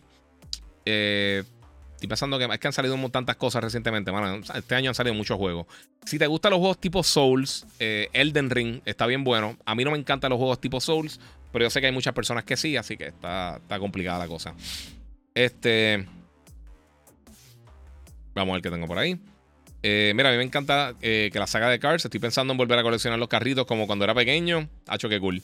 [0.86, 4.12] Estoy pensando que es que han salido tantas cosas recientemente.
[4.56, 5.66] Este año han salido muchos juegos.
[6.06, 9.58] Si te gustan los juegos tipo Souls, Elden Ring está bien bueno.
[9.66, 11.20] A mí no me encantan los juegos tipo Souls,
[11.58, 14.28] pero yo sé que hay muchas personas que sí, así que está, está complicada la
[14.28, 14.54] cosa.
[15.34, 16.06] Este.
[18.36, 19.20] Vamos a ver qué tengo por ahí.
[19.82, 22.06] Eh, mira, a mí me encanta eh, que la saga de Cars.
[22.06, 24.70] Estoy pensando en volver a coleccionar los carritos como cuando era pequeño.
[24.86, 25.42] Hacho, qué cool.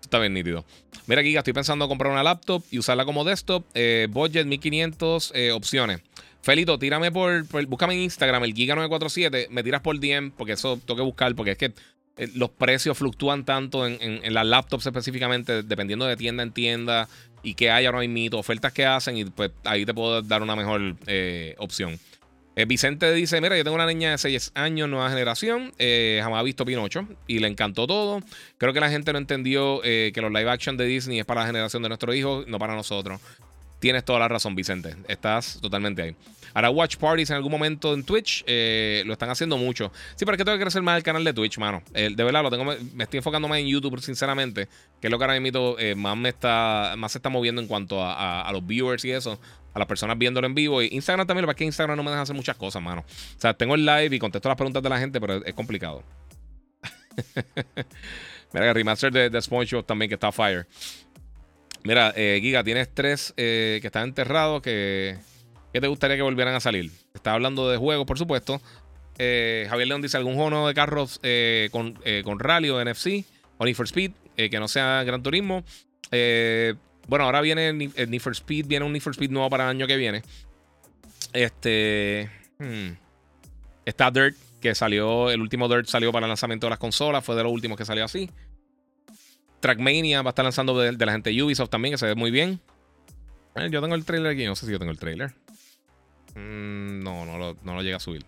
[0.00, 0.64] Está bien nítido.
[1.08, 3.66] Mira, Giga, estoy pensando en comprar una laptop y usarla como desktop.
[3.74, 6.02] Eh, budget 1500 eh, opciones.
[6.40, 9.48] Felito, tírame por, Búscame en Instagram, el Giga947.
[9.48, 11.74] Me tiras por DM, porque eso tengo que buscar, porque es que
[12.18, 17.08] eh, los precios fluctúan tanto en, las laptops específicamente, dependiendo de tienda en tienda
[17.42, 20.56] y que hay ahora mismo, ofertas que hacen, y pues ahí te puedo dar una
[20.56, 21.98] mejor eh, opción.
[22.56, 26.40] Eh, Vicente dice: Mira, yo tengo una niña de 6 años, nueva generación, eh, jamás
[26.40, 28.20] ha visto Pinocho y le encantó todo.
[28.58, 31.46] Creo que la gente no entendió que los live action de Disney es para la
[31.46, 33.20] generación de nuestro hijo, no para nosotros.
[33.78, 34.96] Tienes toda la razón, Vicente.
[35.06, 36.16] Estás totalmente ahí.
[36.54, 39.92] Ahora, Watch Parties en algún momento en Twitch eh, lo están haciendo mucho.
[40.16, 41.82] Sí, pero es que tengo que crecer más el canal de Twitch, mano.
[41.92, 44.68] De verdad, lo tengo, me estoy enfocando más en YouTube, sinceramente,
[45.00, 47.68] que es lo que ahora mismo eh, más, me está, más se está moviendo en
[47.68, 49.38] cuanto a, los viewers y eso,
[49.74, 50.82] a las personas viéndolo en vivo.
[50.82, 53.02] Y Instagram también, lo que Instagram no me deja hacer muchas cosas, mano.
[53.02, 55.54] O sea, tengo el live y contesto las preguntas de la gente, pero es, es
[55.54, 56.02] complicado.
[58.52, 60.66] Mira, el remaster de, de SpongeBob también que está fire.
[61.84, 65.16] Mira, eh, Giga, tienes tres eh, que están enterrados que,
[65.72, 66.90] que te gustaría que volvieran a salir.
[67.14, 68.60] Está hablando de juegos, por supuesto.
[69.18, 71.20] Eh, Javier León dice algún juego de carros
[71.72, 73.24] con, con rally o NFC
[73.58, 75.64] o Need for Speed que no sea Gran Turismo.
[77.08, 79.70] Bueno, ahora viene el Need for Speed, viene un Need for Speed nuevo para el
[79.70, 80.22] año que viene.
[81.32, 82.30] Este.
[82.58, 82.90] hmm.
[83.84, 85.30] Está Dirt, que salió.
[85.30, 87.24] El último Dirt salió para el lanzamiento de las consolas.
[87.24, 88.28] Fue de los últimos que salió así.
[89.60, 92.30] Trackmania va a estar lanzando de, la gente de Ubisoft también, que se ve muy
[92.30, 92.60] bien.
[93.56, 95.32] Eh, yo tengo el trailer aquí, no sé si yo tengo el trailer.
[96.34, 98.24] Mm, no, no lo, no lo llega a subir.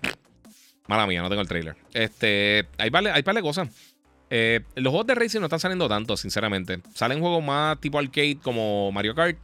[0.88, 1.76] Mala mía, no tengo el trailer.
[1.94, 3.68] Este, hay par, hay de cosas.
[4.30, 6.80] Eh, los juegos de racing no están saliendo tanto, sinceramente.
[6.94, 9.38] Salen juegos más tipo arcade como Mario Kart.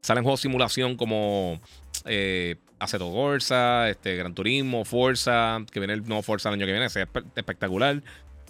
[0.00, 1.60] Salen juegos de simulación como
[2.04, 6.72] eh, Aceto Corsa, este, Gran Turismo, Forza, que viene el nuevo Forza el año que
[6.72, 8.02] viene, es espe- espectacular.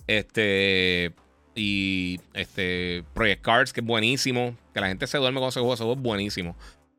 [0.07, 1.15] Este.
[1.59, 3.03] Y este.
[3.15, 4.57] Project Cars, que es buenísimo.
[4.73, 6.57] Que la gente se duerme con ese juego, ese juego es buenísimo.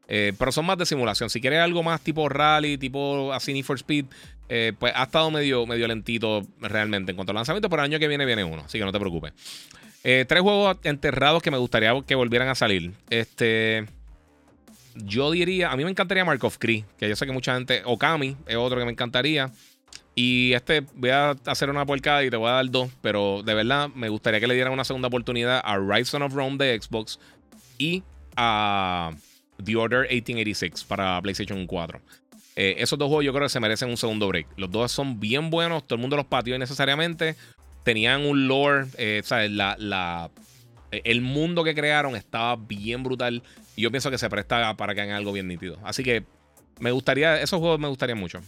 [0.10, 1.30] Eh, pero son más de simulación.
[1.30, 4.06] Si quieres algo más tipo rally, tipo así Need for Speed,
[4.50, 7.70] eh, pues ha estado medio, medio lentito realmente en cuanto al lanzamiento.
[7.70, 9.34] Pero el año que viene viene uno, así que no te preocupes.
[10.04, 12.92] Eh, tres juegos enterrados que me gustaría que volvieran a salir.
[13.10, 13.86] Este.
[14.96, 17.84] Yo diría, a mí me encantaría Mark of Cree, que yo sé que mucha gente.
[17.86, 19.52] Okami es otro que me encantaría.
[20.22, 23.54] Y este, voy a hacer una porcada y te voy a dar dos, pero de
[23.54, 27.22] verdad me gustaría que le dieran una segunda oportunidad a Rise of Rome de Xbox
[27.78, 28.04] y
[28.36, 29.14] a
[29.64, 32.02] The Order 1886 para PlayStation 4.
[32.58, 34.48] Eh, esos dos juegos yo creo que se merecen un segundo break.
[34.58, 37.38] Los dos son bien buenos, todo el mundo los pateó innecesariamente.
[37.86, 39.52] Tenían un lore, eh, ¿sabes?
[39.52, 40.32] La, la,
[40.92, 43.42] El mundo que crearon estaba bien brutal.
[43.78, 45.80] Y yo pienso que se presta para que hagan algo bien nítido.
[45.86, 46.26] Así que
[46.82, 48.42] me gustaría, esos juegos me gustarían mucho.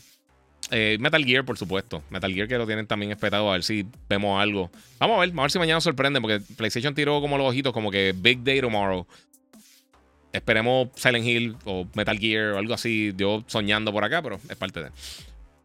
[0.69, 2.03] Eh, Metal Gear, por supuesto.
[2.09, 3.49] Metal Gear que lo tienen también espetado.
[3.49, 4.69] A ver si vemos algo.
[4.99, 6.21] Vamos a ver, a ver si mañana nos sorprende.
[6.21, 9.05] Porque PlayStation tiró como los ojitos, como que Big Day Tomorrow.
[10.31, 13.13] Esperemos Silent Hill o Metal Gear o algo así.
[13.17, 14.91] Yo soñando por acá, pero es parte de.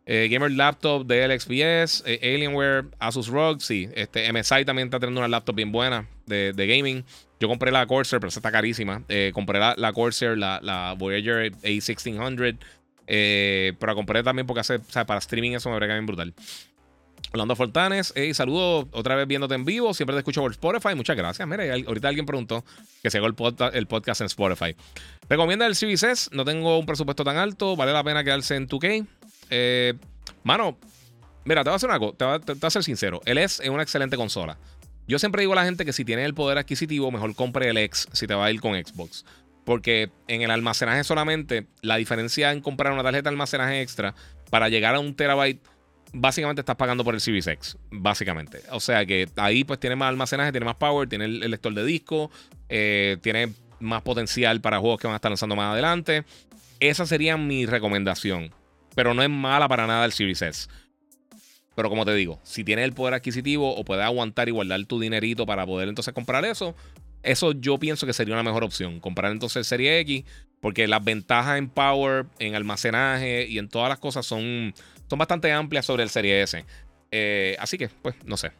[0.08, 3.88] Eh, Gamer Laptop de LXPS, eh, Alienware, Asus ROG, sí.
[3.94, 7.04] Este, MSI también está teniendo una laptop bien buena de, de gaming.
[7.40, 9.02] Yo compré la Corsair, pero esa está carísima.
[9.08, 12.56] Eh, compré la, la Corsair, la, la Voyager A1600.
[13.06, 16.34] Eh, pero compré también porque hace, o para streaming eso me brega bien brutal.
[17.32, 19.92] Orlando Fortanes, hey, saludo otra vez viéndote en vivo.
[19.94, 20.94] Siempre te escucho por Spotify.
[20.94, 21.46] Muchas gracias.
[21.46, 22.64] Mira, ahorita alguien preguntó
[23.02, 24.76] que se haga el, podca- el podcast en Spotify.
[25.28, 26.30] Recomienda el Series S.
[26.32, 27.74] No tengo un presupuesto tan alto.
[27.76, 29.06] Vale la pena quedarse en 2K.
[29.50, 29.94] Eh,
[30.44, 30.78] mano,
[31.44, 32.16] mira, te voy a hacer una cosa.
[32.16, 33.20] Te, voy a- te voy a ser sincero.
[33.24, 34.56] El S es una excelente consola.
[35.08, 37.76] Yo siempre digo a la gente que si tienes el poder adquisitivo, mejor compre el
[37.76, 39.24] X si te va a ir con Xbox.
[39.66, 44.14] Porque en el almacenaje solamente, la diferencia en comprar una tarjeta de almacenaje extra
[44.48, 45.60] para llegar a un terabyte,
[46.12, 47.76] básicamente estás pagando por el Series X.
[47.90, 48.60] Básicamente.
[48.70, 51.84] O sea que ahí pues tiene más almacenaje, tiene más power, tiene el, lector de
[51.84, 52.30] disco,
[52.68, 56.24] eh, tiene más potencial para juegos que van a estar lanzando más adelante.
[56.78, 58.54] Esa sería mi recomendación.
[58.94, 60.68] Pero no es mala para nada el Series.
[61.74, 65.00] Pero como te digo, si tienes el poder adquisitivo o puedes aguantar y guardar tu
[65.00, 66.76] dinerito para poder entonces comprar eso,
[67.26, 69.00] eso yo pienso que sería una mejor opción.
[69.00, 70.24] Comprar entonces el Serie X,
[70.60, 74.74] porque las ventajas en power, en almacenaje y en todas las cosas son,
[75.08, 76.64] son bastante amplias sobre el Serie S.
[77.10, 78.52] Eh, así que, pues, no sé.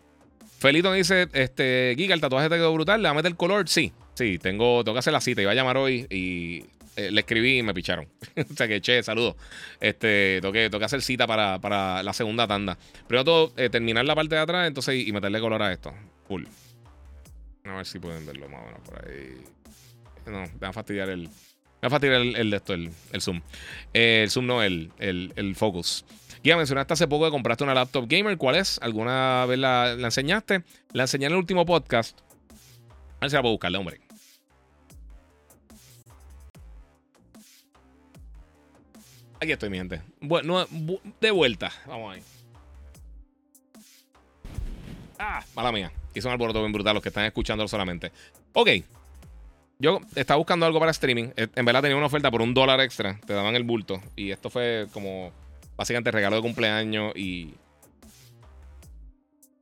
[0.59, 3.69] Felito me dice, este, Giga, el tatuaje te quedó brutal, ¿le va a meter color?
[3.69, 6.65] Sí, sí, tengo, tengo que hacer la cita, iba a llamar hoy y
[6.97, 8.09] eh, le escribí y me picharon.
[8.37, 9.37] o sea que, che, saludos.
[9.81, 12.79] Este, tengo que hacer cita para, para la segunda tanda.
[13.07, 15.93] Primero todo, eh, terminar la parte de atrás, entonces, y meterle color a esto.
[16.27, 16.49] Cool.
[17.69, 19.45] A ver si pueden verlo más o menos por ahí.
[20.27, 21.23] No, me va a fastidiar el.
[21.23, 21.29] Me
[21.83, 23.43] va a fastidiar el, de esto, el, el zoom.
[23.93, 26.05] Eh, el zoom no, el, el, el focus.
[26.43, 28.39] Guía, mencionaste hace poco que compraste una laptop gamer.
[28.39, 28.79] ¿Cuál es?
[28.83, 30.63] ¿Alguna vez la, la enseñaste?
[30.93, 32.21] La enseñé en el último podcast.
[33.17, 34.01] A ver si la puedo buscarle, hombre.
[39.41, 40.01] Aquí estoy, mi gente.
[40.21, 41.71] Bueno, bu- de vuelta.
[41.87, 42.23] Vamos ahí.
[45.19, 45.93] Ah, mala mía.
[46.19, 48.11] Hizo un alboroto bien brutal los que están escuchando solamente.
[48.55, 48.71] Ok.
[49.79, 51.29] Yo estaba buscando algo para streaming.
[51.37, 53.21] Eh, En verdad tenía una oferta por un dólar extra.
[53.27, 54.01] Te daban el bulto.
[54.17, 55.31] Y esto fue como
[55.77, 57.55] básicamente regalo de cumpleaños y.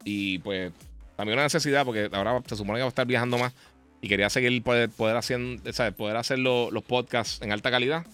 [0.04, 0.72] Y pues
[1.16, 3.52] también una necesidad porque ahora se supone que va a estar viajando más.
[4.00, 5.94] Y quería seguir poder, poder, haciendo, ¿sabes?
[5.94, 8.04] poder hacer lo- los podcasts en alta calidad.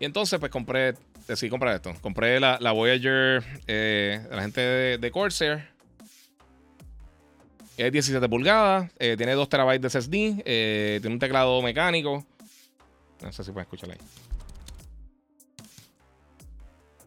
[0.00, 0.94] Y entonces pues compré,
[1.28, 1.94] decidí comprar esto.
[2.00, 4.60] Compré la, Voyager eh, la gente
[4.98, 5.73] de Corsair.
[7.76, 12.24] Es 17 pulgadas, eh, tiene 2 terabytes de SSD, eh, tiene un teclado mecánico.
[13.20, 14.00] No sé si pueden escucharlo ahí.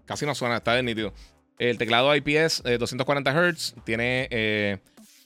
[0.06, 1.14] Casi no suena, está nítido.
[1.60, 4.27] El teclado IPS eh, 240 Hz tiene.
[4.30, 4.77] Eh,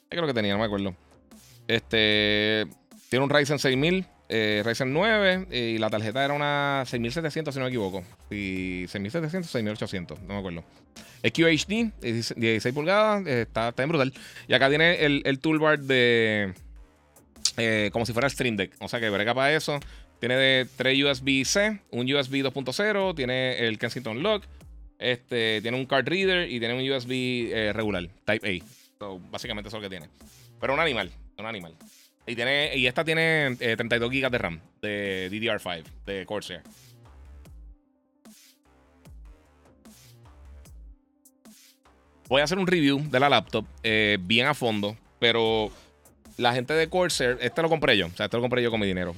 [0.09, 0.53] ¿Qué creo que tenía?
[0.53, 0.95] No me acuerdo.
[1.67, 2.67] Este.
[3.09, 7.65] Tiene un Ryzen 6000, eh, Ryzen 9 y la tarjeta era una 6700, si no
[7.65, 8.03] me equivoco.
[8.31, 10.63] Y 6700, 6800, no me acuerdo.
[11.21, 14.13] Es QHD, 16 16 pulgadas, eh, está, está bien brutal.
[14.47, 16.53] Y acá tiene el, el toolbar de.
[17.57, 18.73] eh, como si fuera el Stream Deck.
[18.79, 19.79] O sea que brega para eso.
[20.19, 24.43] Tiene de 3 USB-C, un USB 2.0, tiene el Kensington Lock,
[24.99, 27.11] este, tiene un card reader y tiene un USB
[27.51, 28.65] eh, regular, Type A.
[28.99, 30.11] So, básicamente eso es lo que tiene.
[30.59, 31.09] Pero un animal,
[31.39, 31.73] un animal.
[32.27, 36.61] Y, tiene, y esta tiene eh, 32 GB de RAM de DDR5, de Corsair.
[42.27, 45.69] Voy a hacer un review de la laptop eh, bien a fondo, pero
[46.37, 48.79] la gente de Corsair, este lo compré yo, o sea, este lo compré yo con
[48.79, 49.13] mi dinero.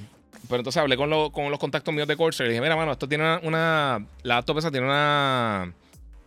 [0.48, 2.92] Pero entonces hablé con, lo- con los contactos míos de Corsair y dije, mira, mano,
[2.92, 5.72] esto tiene una, la laptop esa tiene una,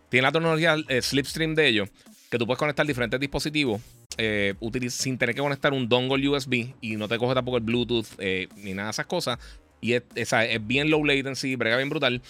[0.09, 1.89] tiene la tecnología eh, Slipstream de ellos,
[2.31, 3.81] que tú puedes conectar diferentes dispositivos
[4.17, 4.53] eh,
[4.89, 8.47] sin tener que conectar un dongle USB y no te coge tampoco el Bluetooth eh,
[8.57, 9.39] ni nada de esas cosas.
[9.81, 12.21] Y es, esa, es bien low latency, brega bien brutal.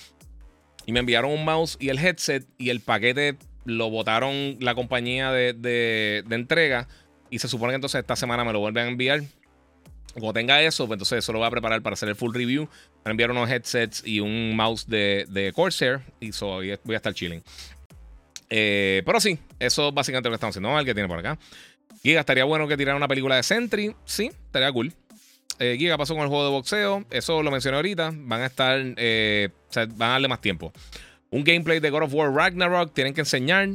[0.85, 5.31] Y me enviaron un mouse y el headset y el paquete lo botaron la compañía
[5.31, 6.87] de, de- de entrega.
[7.29, 9.21] Y se supone que entonces esta semana me lo vuelven a enviar.
[10.13, 12.63] Cuando tenga eso, pues entonces eso lo voy a preparar para hacer el full review.
[12.63, 12.69] Me
[13.03, 15.99] van a enviar unos headsets y un mouse de, de Corsair.
[16.21, 17.43] Y voy a estar chilling.
[18.49, 20.69] Eh, pero sí, eso es básicamente lo que estamos haciendo.
[20.69, 21.37] Vamos a ver qué tiene por acá.
[22.01, 23.95] Giga, estaría bueno que tirara una película de Sentry.
[24.05, 24.93] Sí, estaría cool.
[25.59, 27.05] Eh, Giga pasó con el juego de boxeo.
[27.09, 28.11] Eso lo mencioné ahorita.
[28.13, 28.79] Van a estar.
[28.97, 30.71] eh, o sea, van a darle más tiempo.
[31.29, 32.93] Un gameplay de God of War Ragnarok.
[32.93, 33.69] Tienen que enseñar.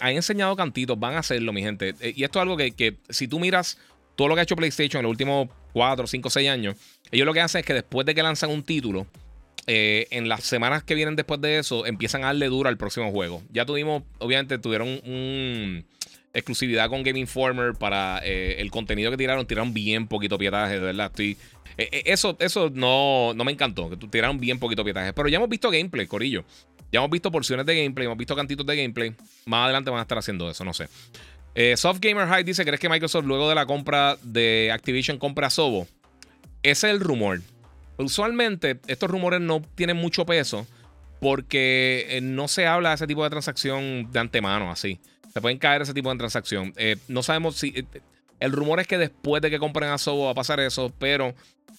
[0.00, 1.94] han enseñado cantitos, van a hacerlo, mi gente.
[2.00, 3.78] Eh, y esto es algo que, que si tú miras
[4.16, 6.76] todo lo que ha hecho PlayStation en los últimos 4, 5, 6 años,
[7.10, 9.06] ellos lo que hacen es que después de que lanzan un título,
[9.66, 13.42] en las semanas que vienen después de eso, empiezan a darle duro al próximo juego.
[13.52, 15.84] Ya tuvimos, obviamente, tuvieron un
[16.34, 19.46] exclusividad con Game Informer para eh, el contenido que tiraron.
[19.46, 21.06] Tiraron bien poquito pietaje, de verdad.
[21.06, 21.36] Estoy,
[21.76, 25.12] eh, eso eso no, no me encantó, que tiraron bien poquito pietaje.
[25.12, 26.44] Pero ya hemos visto gameplay, Corillo.
[26.90, 29.14] Ya hemos visto porciones de gameplay, hemos visto cantitos de gameplay.
[29.46, 30.88] Más adelante van a estar haciendo eso, no sé.
[31.76, 35.86] Soft Gamer High dice: ¿Crees que Microsoft, luego de la compra de Activision, compra Sobo?
[36.62, 37.40] Ese es el rumor.
[37.96, 40.66] Usualmente estos rumores no tienen mucho peso
[41.20, 44.98] porque eh, no se habla de ese tipo de transacción de antemano, así.
[45.32, 46.72] Se pueden caer ese tipo de transacción.
[46.76, 47.68] Eh, no sabemos si...
[47.76, 47.84] Eh,
[48.40, 51.32] el rumor es que después de que compren a Sobo va a pasar eso, pero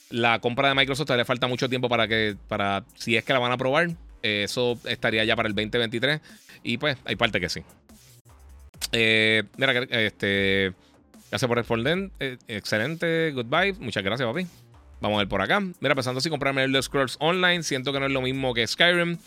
[0.10, 3.40] la compra de Microsoft le falta mucho tiempo para que, para, si es que la
[3.40, 3.90] van a probar,
[4.22, 6.22] eso estaría ya para el 2023.
[6.64, 7.64] Y pues, hay parte que sí.
[9.58, 10.74] mira, este...
[11.30, 12.12] Gracias por responder.
[12.48, 13.32] excelente.
[13.32, 13.74] Goodbye.
[13.80, 14.48] Muchas gracias, papi.
[15.04, 15.60] Vamos a ver por acá.
[15.60, 19.18] Mira, pensando si comprarme el Scrolls Online, siento que no es lo mismo que Skyrim.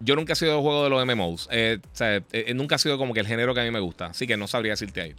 [0.00, 1.48] Yo nunca he sido de juego de los MMOs.
[1.50, 3.80] Eh, o sea, eh, nunca ha sido como que el género que a mí me
[3.80, 4.06] gusta.
[4.06, 5.14] Así que no sabría decirte ahí.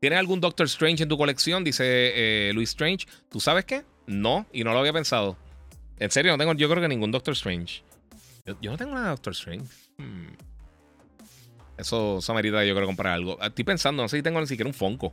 [0.00, 1.64] ¿Tienes algún Doctor Strange en tu colección?
[1.64, 3.06] Dice eh, Luis Strange.
[3.30, 3.84] ¿Tú sabes qué?
[4.06, 5.36] No, y no lo había pensado.
[5.98, 7.82] En serio, no tengo, yo creo que ningún Doctor Strange.
[8.60, 9.66] Yo, no tengo nada de Doctor Strange.
[9.96, 10.34] Hmm.
[11.78, 13.40] Eso, eso amerita yo creo comprar algo.
[13.42, 15.12] Estoy pensando, no sé si tengo ni siquiera un Funko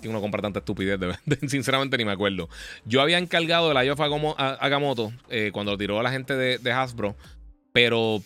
[0.00, 0.98] que uno compra tanta estupidez,
[1.48, 2.48] sinceramente ni me acuerdo.
[2.84, 7.16] Yo había encargado el IOF Agamotto eh, cuando lo tiró a la gente de, Hasbro,
[7.72, 8.22] pero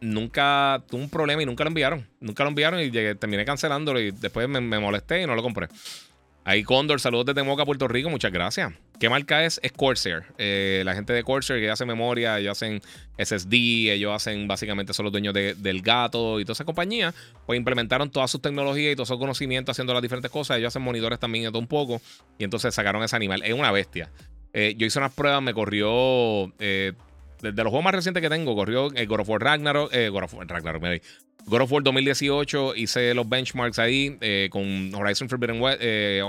[0.00, 2.06] nunca tuve un problema y nunca lo enviaron.
[2.20, 5.68] Nunca lo enviaron y terminé cancelándolo y después me, molesté y no lo compré.
[6.44, 8.72] Ahí Condor, saludos desde Moca, Puerto Rico, muchas gracias.
[8.98, 9.60] ¿Qué marca es?
[9.62, 10.24] Es Corsair.
[10.38, 12.80] Eh, la gente de Corsair que hace memoria, ellos hacen
[13.16, 17.14] SSD, ellos hacen básicamente son los dueños del gato y toda esa compañía.
[17.46, 20.58] Pues implementaron todas sus tecnologías y todo su conocimiento haciendo las diferentes cosas.
[20.58, 22.00] Ellos hacen monitores también y todo un poco.
[22.38, 23.42] Y entonces sacaron ese animal.
[23.44, 24.10] Es una bestia.
[24.52, 26.52] Eh, yo hice unas pruebas, me corrió.
[26.58, 26.92] Eh,
[27.42, 29.92] de, los juegos más recientes que tengo, corrió el God of War Ragnarok.
[29.92, 31.02] God of Ragnarok,
[31.46, 36.22] God of War 2018, hice los benchmarks ahí eh, con Horizon Forbidden West, eh,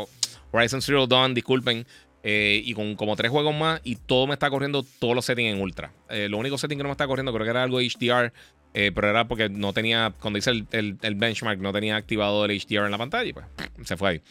[0.52, 1.86] Horizon Zero Dawn, disculpen,
[2.24, 5.54] eh, y con como tres juegos más, y todo me está corriendo todos los settings
[5.54, 5.92] en ultra.
[6.10, 8.34] lo único setting que no me está corriendo creo que era algo HDR,
[8.74, 12.92] pero era porque no tenía, cuando hice el, benchmark, no tenía activado el HDR en
[12.92, 13.46] la pantalla, y pues
[13.84, 14.22] se fue ahí.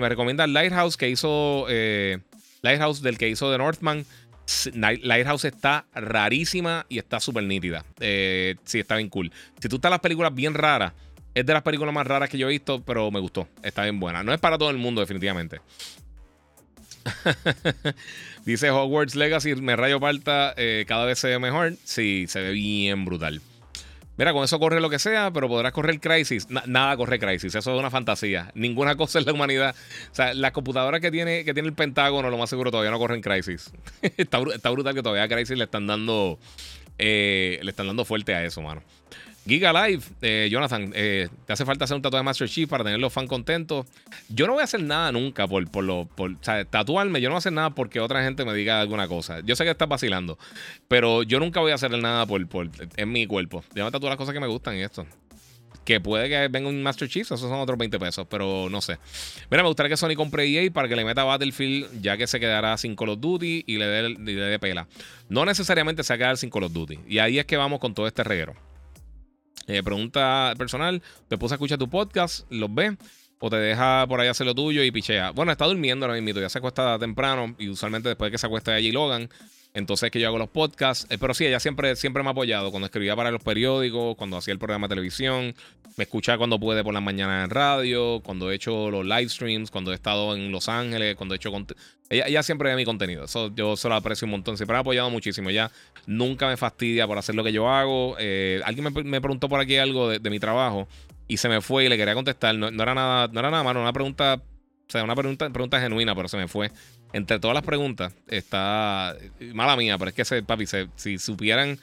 [0.00, 1.66] me recomienda Lighthouse que hizo,
[2.62, 4.04] Lighthouse del que hizo The Northman.
[4.74, 7.84] Lighthouse está rarísima y está súper nítida.
[8.00, 9.32] Eh, sí, está bien cool.
[9.60, 10.92] Si tú estás las películas bien raras,
[11.34, 13.48] es de las películas más raras que yo he visto, pero me gustó.
[13.62, 14.22] Está bien buena.
[14.22, 15.60] No es para todo el mundo, definitivamente.
[18.44, 21.74] Dice Hogwarts Legacy, me rayo parta, eh, cada vez se ve mejor.
[21.84, 23.40] Sí, se ve bien brutal.
[24.16, 26.48] Mira, con eso corre lo que sea, pero podrás correr Crisis.
[26.48, 28.50] nada corre Crisis, eso es una fantasía.
[28.54, 29.74] Ninguna cosa es la humanidad.
[30.10, 32.98] O sea, las computadoras que tiene, que tiene el Pentágono, lo más seguro todavía no
[32.98, 33.70] corren Crisis.
[34.16, 36.38] está, está, brutal que todavía a Crisis le están dando.
[36.98, 38.82] Eh, le están dando fuerte a eso, mano.
[39.46, 42.82] Giga Live, eh, Jonathan, eh, ¿te hace falta hacer un tatuaje de Master Chief para
[42.82, 43.86] tener los fans contentos?
[44.28, 46.08] Yo no voy a hacer nada nunca por, por lo.
[46.68, 49.40] Tatuarme, yo no voy a hacer nada porque otra gente me diga alguna cosa.
[49.44, 50.36] Yo sé que estás vacilando,
[50.88, 53.62] pero yo nunca voy a hacer nada por, por, en mi cuerpo.
[53.72, 55.06] Yo me tatúo las cosas que me gustan y esto.
[55.84, 58.98] Que puede que venga un Master Chief, esos son otros 20 pesos, pero no sé.
[59.48, 62.40] Mira, me gustaría que Sony compre EA para que le meta Battlefield, ya que se
[62.40, 64.88] quedará sin Call of Duty y le dé, le dé pela.
[65.28, 66.98] No necesariamente se va a quedar sin Call of Duty.
[67.06, 68.56] Y ahí es que vamos con todo este reguero.
[69.66, 72.96] Eh, pregunta personal, te puse a escuchar tu podcast, los ve
[73.38, 75.30] o te deja por ahí hacer lo tuyo y pichea.
[75.30, 78.46] Bueno, está durmiendo ahora mismo, ya se acuesta temprano y usualmente después de que se
[78.46, 79.28] acuesta allí Logan,
[79.74, 81.06] entonces que yo hago los podcasts.
[81.10, 84.36] Eh, pero sí, ella siempre, siempre me ha apoyado cuando escribía para los periódicos, cuando
[84.36, 85.54] hacía el programa de televisión.
[85.96, 89.70] Me escucha cuando puede por las mañanas en radio, cuando he hecho los live streams,
[89.70, 91.50] cuando he estado en Los Ángeles, cuando he hecho.
[92.08, 93.24] Ella, siempre ve mi contenido.
[93.24, 94.56] Eso yo se lo aprecio un montón.
[94.56, 95.50] Siempre me ha apoyado muchísimo.
[95.50, 95.70] Ella
[96.06, 98.16] nunca me fastidia por hacer lo que yo hago.
[98.18, 100.86] Eh, alguien me, preguntó por aquí algo de, mi trabajo
[101.26, 102.54] y se me fue y le quería contestar.
[102.54, 104.34] No, era nada, no nada malo, una pregunta.
[104.34, 106.70] O sea, una pregunta, pregunta genuina, pero se me fue
[107.12, 109.16] entre todas las preguntas, está.
[109.52, 110.66] Mala mía, pero es que, se, papi,
[110.96, 111.78] si supieran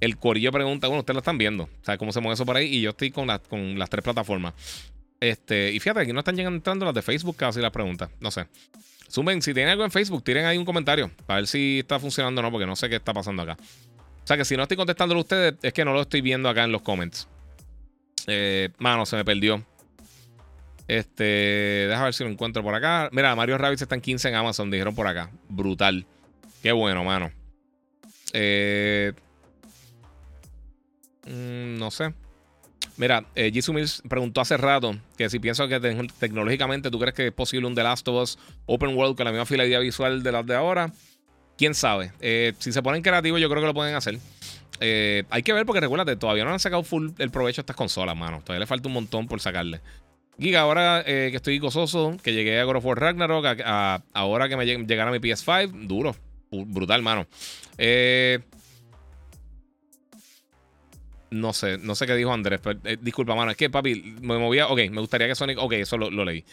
[0.00, 2.66] el corillo pregunta, bueno, ustedes lo están viendo, ¿sabes cómo se mueve eso por ahí?
[2.66, 4.54] Y yo estoy con, con las tres plataformas.
[5.20, 8.10] Este, y fíjate, aquí no están llegando las de Facebook casi las preguntas.
[8.20, 8.46] No sé.
[9.08, 12.40] Sumen, si tienen algo en Facebook, tiren ahí un comentario para ver si está funcionando
[12.40, 13.56] o no, porque no sé qué está pasando acá.
[13.60, 16.48] O sea que si no estoy contestándolo a ustedes, es que no lo estoy viendo
[16.48, 17.28] acá en los comments.
[18.26, 19.64] Eh, mano, se me perdió.
[20.88, 21.24] Este,
[21.88, 23.08] deja ver si lo encuentro por acá.
[23.12, 25.30] Mira, Mario Rabbits está en 15 en Amazon, dijeron por acá.
[25.48, 26.06] Brutal.
[26.62, 27.30] Qué bueno, mano.
[28.32, 29.12] Eh,
[31.26, 32.12] mm, no sé.
[32.98, 33.74] Mira, eh, Jisoo
[34.08, 37.74] preguntó hace rato que si pienso que te- tecnológicamente tú crees que es posible un
[37.74, 40.90] The Last of Us Open World con la misma fidelidad visual de las de ahora.
[41.58, 42.12] Quién sabe.
[42.20, 44.18] Eh, si se ponen creativos, yo creo que lo pueden hacer.
[44.80, 47.76] Eh, hay que ver porque recuérdate, todavía no han sacado full el provecho a estas
[47.76, 48.40] consolas, mano.
[48.42, 49.80] Todavía le falta un montón por sacarle.
[50.38, 53.46] Giga, ahora eh, que estoy gozoso, que llegué a God of War Ragnarok,
[54.12, 56.14] ahora que me lleg- llegara mi PS5, duro,
[56.50, 57.26] brutal, mano.
[57.78, 58.40] Eh,
[61.30, 64.38] no sé, no sé qué dijo Andrés, pero eh, disculpa, mano, es que papi, me
[64.38, 66.44] movía, ok, me gustaría que Sonic, ok, eso lo, lo leí.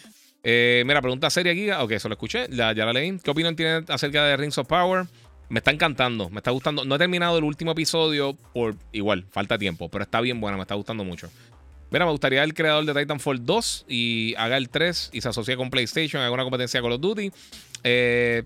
[0.43, 3.17] Eh, mira, pregunta seria, Giga, ok, eso lo escuché, ya, la leí.
[3.19, 5.05] ¿Qué opinión tiene acerca de Rings of Power?
[5.49, 6.83] Me está encantando, me está gustando.
[6.83, 10.63] No he terminado el último episodio por igual, falta tiempo, pero está bien buena, me
[10.63, 11.29] está gustando mucho.
[11.91, 15.55] Mira, me gustaría el creador de Titanfall 2 y haga el 3 y se asocie
[15.55, 17.31] con PlayStation, haga una competencia con of Duty.
[17.83, 18.43] Eh,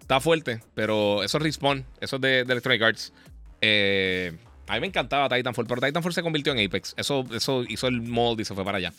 [0.00, 3.12] está fuerte, pero eso es Respawn, eso es de, de Electronic Arts.
[3.60, 4.32] Eh,
[4.72, 6.94] a mí me encantaba Titanfall, pero Titanfall se convirtió en Apex.
[6.96, 7.26] Eso,
[7.68, 8.90] hizo el mold y se fue para allá.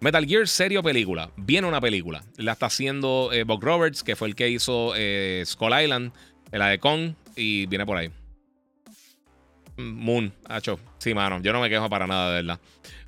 [0.00, 1.30] Metal Gear, serie o película.
[1.34, 2.22] Viene una película.
[2.36, 6.12] La está haciendo eh, Buck Roberts, que fue el que hizo eh, Skull Island,
[6.52, 8.10] la de Kong, y viene por ahí.
[9.78, 10.78] Moon, hacho.
[10.98, 12.60] Sí, mano, yo no me quejo para nada, de verdad.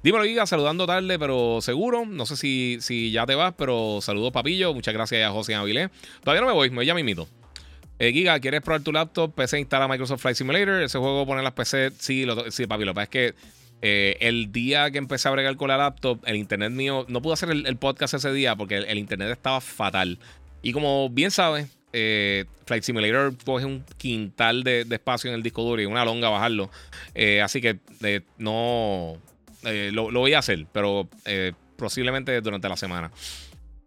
[0.02, 2.06] Dímelo, Giga, saludando tarde, pero seguro.
[2.06, 2.36] No sé
[2.80, 4.72] si, ya te vas, pero saludos, papillo.
[4.72, 5.90] Muchas gracias a José Avilés.
[6.24, 7.28] Todavía no me voy, me voy ya mismito.
[8.00, 9.34] Eh, Giga, ¿quieres probar tu laptop?
[9.34, 10.82] PC instala Microsoft Flight Simulator.
[10.82, 11.90] Ese juego pone las PC.
[11.98, 12.86] Sí, sí papi.
[12.86, 13.34] Lo que pasa es que
[13.82, 17.04] eh, el día que empecé a bregar con la laptop, el internet mío.
[17.08, 20.18] No pude hacer el, podcast ese día porque el, internet estaba fatal.
[20.62, 25.42] Y como bien sabes, eh, Flight Simulator coge un quintal de, de espacio en el
[25.42, 26.70] disco duro y una longa bajarlo.
[27.14, 29.18] Eh, así que eh, no.
[29.62, 31.06] lo, lo voy a hacer, pero
[31.76, 33.10] posiblemente durante la semana.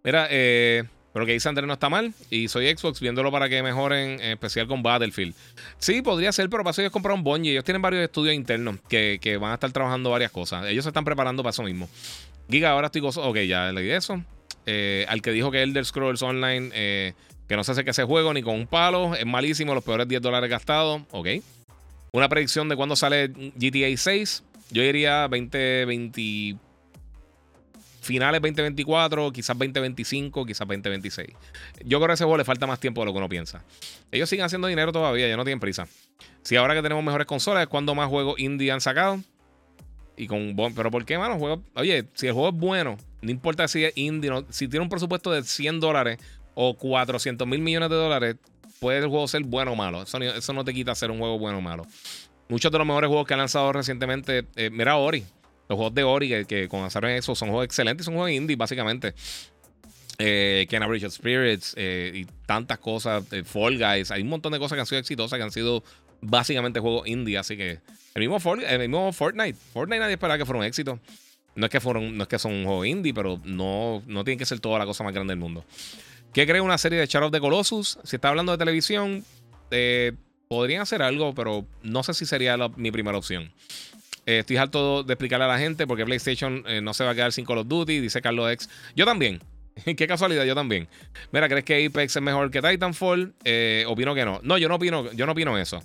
[0.04, 0.84] Mira, eh,
[1.14, 2.14] pero que dice Andrés no está mal.
[2.30, 5.36] Y soy Xbox viéndolo para que mejoren, en especial con Battlefield.
[5.78, 7.52] Sí, podría ser, pero para eso ellos compraron Bungie.
[7.52, 10.66] Ellos tienen varios estudios internos que, que van a estar trabajando varias cosas.
[10.66, 11.88] Ellos se están preparando para eso mismo.
[12.50, 13.30] Giga, ahora estoy gozoso.
[13.30, 14.24] Ok, ya leí eso.
[14.66, 17.14] Eh, al que dijo que Elder Scrolls Online, eh,
[17.48, 20.08] que no se hace que ese juego ni con un palo, es malísimo, los peores
[20.08, 21.04] 10 dólares gastados.
[21.12, 21.28] Ok.
[22.12, 24.44] Una predicción de cuándo sale GTA 6.
[24.72, 26.56] Yo diría 2020.
[28.04, 31.30] Finales 2024, quizás 2025, quizás 2026.
[31.86, 33.64] Yo creo que a ese juego le falta más tiempo de lo que uno piensa.
[34.12, 35.88] Ellos siguen haciendo dinero todavía, ya no tienen prisa.
[36.44, 39.20] Si ahora que tenemos mejores consolas, es cuando más juegos indie han sacado.
[40.16, 41.40] Y con pero ¿por qué, mano?
[41.40, 44.84] Juego, oye, si el juego es bueno, no importa si es indie, no- si tiene
[44.84, 46.20] un presupuesto de 100 dólares
[46.54, 48.36] o 400 mil millones de dólares,
[48.80, 50.04] puede el juego ser bueno o malo.
[50.04, 51.88] Eso, eso no te quita ser un juego bueno o malo.
[52.50, 55.24] Muchos de los mejores juegos que han lanzado recientemente, eh, mira Ori.
[55.70, 59.14] Los juegos de Ori que, que comenzaron eso son juegos excelentes, son juegos indie, básicamente.
[60.20, 63.24] Eh, Bridge of Spirits eh, y tantas cosas.
[63.32, 64.12] eh, Fall Guys.
[64.12, 65.84] Hay un montón de cosas que han sido exitosas, que han sido
[66.22, 67.38] básicamente juegos indie.
[67.38, 67.80] Así que
[68.14, 69.58] el mismo, Fall- el mismo Fortnite.
[69.74, 71.00] Fortnite nadie esperaba que fuera un éxito.
[71.56, 74.38] No es que, fueron, no es que son un juego indie, pero no, no tiene
[74.40, 75.64] que ser toda la cosa más grande del mundo.
[76.34, 78.00] ¿Qué cree una serie de Shadow of the Colossus?
[78.04, 79.24] Si está hablando de televisión,
[79.70, 80.14] eh,
[80.48, 83.52] podrían hacer algo, pero no sé si sería la- mi primera opción.
[84.26, 87.16] Eh, estoy harto de explicarle a la gente porque PlayStation eh, no se va a
[87.16, 88.70] quedar sin Call of Duty, dice Carlos X.
[88.96, 89.42] Yo también.
[89.86, 90.88] Qué casualidad, yo también.
[91.32, 93.34] Mira, ¿crees que Apex es mejor que Titanfall?
[93.44, 94.40] Eh, opino que no.
[94.44, 95.84] No, yo no opino, yo no opino eso.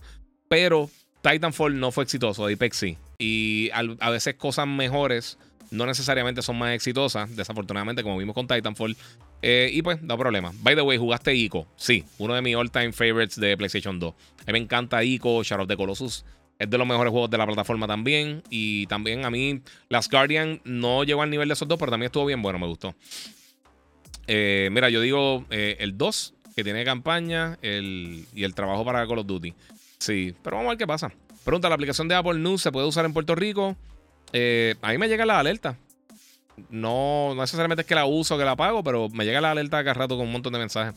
[0.48, 0.90] Pero
[1.22, 2.98] Titanfall no fue exitoso, Apex sí.
[3.18, 5.38] Y a veces cosas mejores
[5.70, 8.96] no necesariamente son más exitosas, desafortunadamente, como vimos con Titanfall.
[9.42, 10.52] Y pues, no problema.
[10.62, 11.66] By the way, ¿jugaste Ico?
[11.76, 14.14] Sí, uno de mis all-time favorites de PlayStation 2.
[14.14, 16.24] A mí me encanta Ico, Shadow of the Colossus.
[16.58, 18.42] Es de los mejores juegos de la plataforma también.
[18.50, 22.08] Y también a mí, Last Guardian no llegó al nivel de esos dos, pero también
[22.08, 22.94] estuvo bien bueno, me gustó.
[24.26, 29.06] Eh, mira, yo digo eh, el 2, que tiene campaña, el, y el trabajo para
[29.06, 29.54] Call of Duty.
[29.98, 31.12] Sí, pero vamos a ver qué pasa.
[31.44, 33.76] Pregunta, ¿la aplicación de Apple News se puede usar en Puerto Rico?
[34.32, 35.78] Eh, a mí me llega la alerta.
[36.70, 39.82] No, no necesariamente es que la uso que la pago, pero me llega la alerta
[39.82, 40.94] cada rato con un montón de mensajes.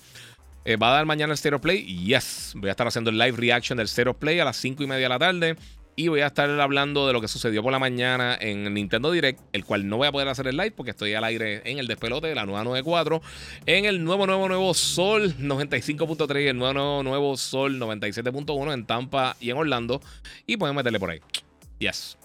[0.64, 1.84] Eh, ¿Va a dar mañana el Stereo Play?
[2.06, 2.54] Yes.
[2.56, 5.04] Voy a estar haciendo el live reaction del Stereo Play a las 5 y media
[5.04, 5.56] de la tarde.
[5.96, 9.40] Y voy a estar hablando de lo que sucedió por la mañana en Nintendo Direct,
[9.52, 11.88] el cual no voy a poder hacer el live porque estoy al aire en el
[11.88, 13.22] despelote de la nueva 94,
[13.66, 18.86] en el nuevo, nuevo, nuevo Sol 95.3 y el nuevo, nuevo, nuevo Sol 97.1 en
[18.86, 20.02] Tampa y en Orlando.
[20.48, 21.20] Y pueden meterle por ahí.
[21.80, 22.18] Yes.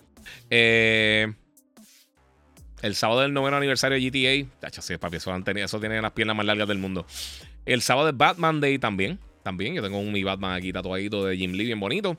[0.49, 1.33] Eh,
[2.83, 4.11] el sábado del noveno aniversario de
[4.47, 4.61] GTA.
[4.61, 7.07] Tacho, sí, papi, eso, han eso tiene las piernas más largas del mundo.
[7.67, 9.19] El sábado de Batman Day también.
[9.43, 9.75] También.
[9.75, 12.17] Yo tengo un mi Batman aquí tatuadito de Jim Lee, bien bonito.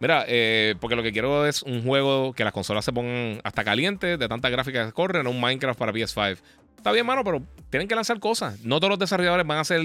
[0.00, 3.64] Mira, eh, porque lo que quiero es un juego que las consolas se pongan hasta
[3.64, 6.38] calientes, de tantas gráficas que corren, un Minecraft para PS5.
[6.76, 8.60] Está bien, mano, pero tienen que lanzar cosas.
[8.64, 9.82] No todos los desarrolladores van a hacer.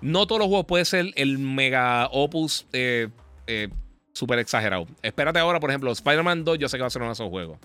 [0.00, 3.08] No todos los juegos pueden ser el mega opus eh,
[3.48, 3.68] eh,
[4.12, 4.86] súper exagerado.
[5.02, 7.28] Espérate ahora, por ejemplo, Spider-Man 2, yo sé que va a ser uno de esos
[7.28, 7.58] juegos.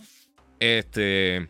[0.60, 1.48] Este.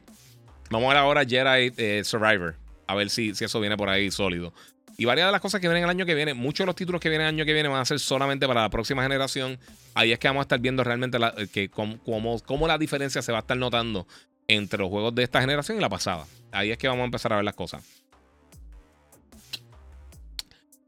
[0.69, 2.55] Vamos a ver ahora Jedi eh, Survivor.
[2.87, 4.53] A ver si, si eso viene por ahí sólido.
[4.97, 7.01] Y varias de las cosas que vienen el año que viene, muchos de los títulos
[7.01, 9.57] que vienen el año que viene van a ser solamente para la próxima generación.
[9.95, 11.97] Ahí es que vamos a estar viendo realmente eh, que cómo,
[12.45, 14.07] cómo, la diferencia se va a estar notando
[14.47, 16.25] entre los juegos de esta generación y la pasada.
[16.51, 17.83] Ahí es que vamos a empezar a ver las cosas.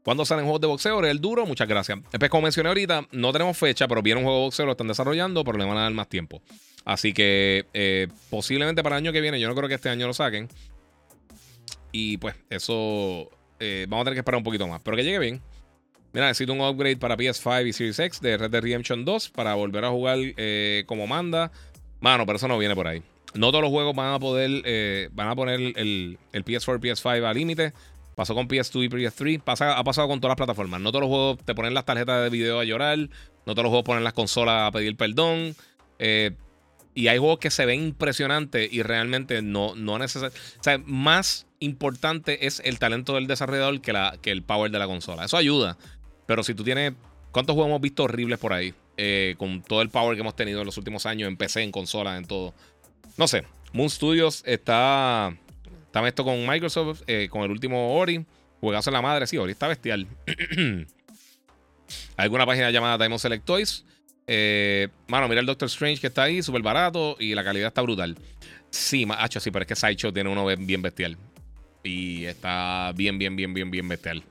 [0.04, 1.04] ¿Cuándo salen juegos de boxeo?
[1.04, 1.98] El duro, muchas gracias.
[2.16, 4.86] Pues como mencioné ahorita, no tenemos fecha, pero viene un juego de boxeo, lo están
[4.86, 6.40] desarrollando, pero le van a dar más tiempo.
[6.84, 10.06] Así que eh, posiblemente para el año que viene, yo no creo que este año
[10.06, 10.48] lo saquen.
[11.90, 13.30] Y pues eso
[13.60, 14.80] eh, vamos a tener que esperar un poquito más.
[14.82, 15.40] Pero que llegue bien.
[16.12, 19.54] Mira, necesito un upgrade para PS5 y Series X de Red Dead Redemption 2 para
[19.54, 21.52] volver a jugar eh, como manda.
[22.00, 23.02] Mano, pero eso no viene por ahí.
[23.34, 27.24] No todos los juegos van a poder, eh, van a poner el, PS4 y PS5
[27.24, 27.72] a límite.
[28.14, 29.42] Pasó con PS2 y PS3.
[29.42, 30.80] Pasa, ha pasado con todas las plataformas.
[30.80, 32.98] No todos los juegos te ponen las tarjetas de video a llorar.
[32.98, 35.54] No todos los juegos ponen las consolas a pedir perdón.
[36.94, 40.40] y hay juegos que se ven impresionantes y realmente no, no necesariamente.
[40.58, 45.24] O sea, más importante es el talento del desarrollador que, el power de la consola.
[45.24, 45.76] Eso ayuda.
[46.26, 46.94] Pero si tú tienes.
[47.32, 48.72] ¿Cuántos juegos hemos visto horribles por ahí?
[48.96, 51.70] Eh, con todo el power que hemos tenido en los últimos años en PC, en
[51.70, 52.54] consola, en todo.
[53.18, 53.44] No sé.
[53.74, 55.36] Moon Studios está.
[55.84, 58.24] Está esto con Microsoft, eh, con el último Ori.
[58.60, 59.26] Juegazo en la madre.
[59.26, 60.06] Sí, Ori está bestial.
[60.26, 60.86] Hay
[62.16, 63.84] alguna página llamada Diamond Select Toys.
[64.26, 67.82] Eh, mano, mira el Doctor Strange que está ahí, súper barato y la calidad está
[67.82, 68.16] brutal.
[68.70, 71.16] Sí, macho, sí, pero es que Sideshow tiene uno bien bestial.
[71.86, 74.22] Y está bien, bien, bien, bien, bien bestial.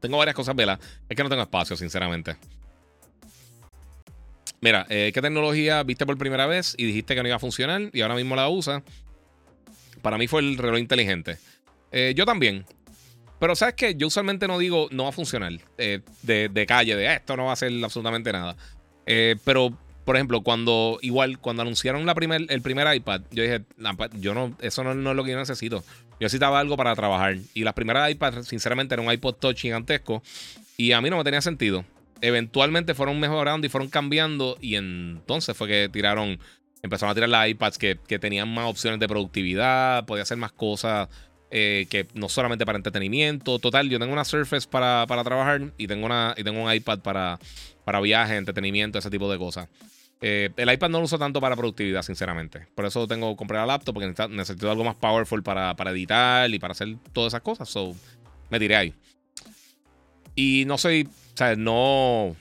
[0.00, 0.78] Tengo varias cosas, vela.
[1.08, 2.36] Es que no tengo espacio, sinceramente.
[4.62, 7.90] Mira, eh, ¿qué tecnología viste por primera vez y dijiste que no iba a funcionar
[7.92, 8.82] y ahora mismo la usa?
[10.02, 11.38] Para mí fue el reloj inteligente.
[11.90, 12.64] Eh, yo también.
[13.40, 17.12] Pero sabes que yo usualmente no digo no va a funcionar eh, de, calle, de
[17.12, 18.56] esto no va a hacer absolutamente nada.
[19.44, 23.62] pero, por ejemplo, cuando igual, cuando anunciaron la primer, el primer iPad, yo dije,
[24.20, 25.82] yo no, eso no, no es lo que yo necesito.
[26.22, 27.36] Yo necesitaba algo para trabajar.
[27.52, 30.22] Y las primeras iPads, sinceramente, era un iPod Touch gigantesco.
[30.76, 31.84] Y a mí no me tenía sentido.
[32.20, 34.56] Eventualmente fueron mejorando y fueron cambiando.
[34.60, 36.38] Y entonces fue que tiraron.
[36.80, 40.06] Empezaron a tirar las iPads que, tenían más opciones de productividad.
[40.06, 41.08] Podía hacer más cosas.
[41.50, 43.58] Eh, que no solamente para entretenimiento.
[43.58, 45.72] Total, yo tengo una Surface para, trabajar.
[45.76, 47.40] Y tengo, una, y tengo un iPad para,
[47.84, 49.68] para viaje, entretenimiento, ese tipo de cosas.
[50.24, 52.68] Eh, el iPad no lo uso tanto para productividad, sinceramente.
[52.76, 56.48] Por eso tengo que comprar la laptop, porque necesito, algo más powerful para, para, editar
[56.48, 57.68] y para hacer todas esas cosas.
[57.68, 57.96] So,
[58.48, 58.94] me tiré ahí.
[60.36, 62.36] Y no soy, o sea, no.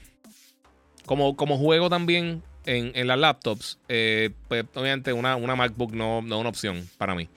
[1.08, 6.22] Como, como juego también en, en las laptops, eh, pues obviamente una, una MacBook no,
[6.22, 7.28] no es una opción para mí.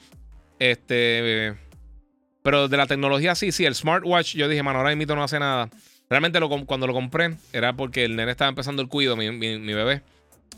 [0.59, 1.55] Este.
[2.43, 5.39] pero de la tecnología sí, sí, el smartwatch, yo dije, mano, ahora mismo no hace
[5.39, 5.71] nada.
[6.11, 9.73] Realmente lo, cuando lo compré era porque el nene estaba empezando el cuido, mi, mi
[9.73, 10.03] bebé.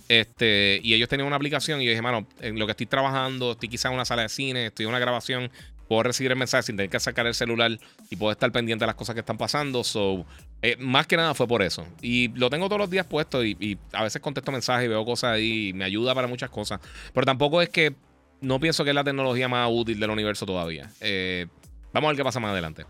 [0.08, 3.52] Este, y ellos tenían una aplicación y yo dije, mano, en lo que estoy trabajando,
[3.52, 5.50] estoy quizás en una sala de cine, estoy en una grabación,
[5.88, 7.78] puedo recibir el mensaje sin tener que sacar el celular
[8.10, 9.84] y puedo estar pendiente de las cosas que están pasando.
[9.84, 10.24] So,
[10.62, 11.86] eh, más que nada fue por eso.
[12.02, 15.32] Y lo tengo todos los días puesto y, a veces contesto mensajes y veo cosas
[15.32, 16.80] ahí y me ayuda para muchas cosas.
[17.12, 17.94] Pero tampoco es que
[18.40, 20.90] no pienso que es la tecnología más útil del universo todavía.
[21.00, 21.46] Eh,
[21.92, 22.84] vamos a ver qué pasa más adelante.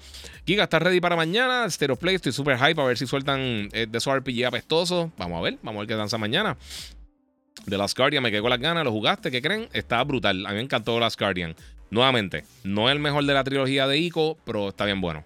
[0.46, 1.68] Giga, ¿estás ready para mañana?
[1.70, 5.10] Stereo Play, estoy súper hype a ver si sueltan eh, de esos RPG apestosos.
[5.16, 6.56] Vamos a ver, vamos a ver qué danza mañana.
[7.64, 9.68] The Last Guardian, me quedé con las ganas, lo jugaste, ¿qué creen?
[9.72, 10.46] Estaba brutal.
[10.46, 11.56] A mí me encantó The Last Guardian.
[11.90, 15.24] Nuevamente, no es el mejor de la trilogía de Ico, pero está bien bueno.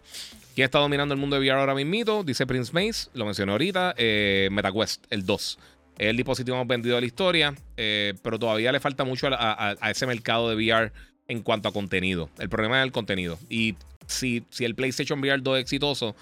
[0.55, 2.23] ¿Quién está dominando el mundo de VR ahora mismo?
[2.23, 3.95] Dice Prince Mace, lo mencioné ahorita.
[3.97, 5.59] Eh, MetaQuest, el 2.
[5.99, 9.77] Es el dispositivo más vendido de la historia, eh, pero todavía le falta mucho a,
[9.91, 10.93] ese mercado de VR
[11.29, 12.31] en cuanto a contenido.
[12.39, 13.39] El problema es el contenido.
[13.49, 13.77] Y
[14.07, 16.17] si, si el PlayStation VR 2 es exitoso,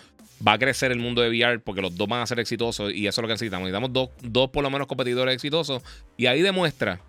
[0.46, 3.06] va a crecer el mundo de VR porque los dos van a ser exitosos y
[3.06, 3.66] eso es lo que necesitamos.
[3.66, 5.82] Necesitamos dos, dos por lo menos competidores exitosos
[6.16, 7.00] y ahí demuestra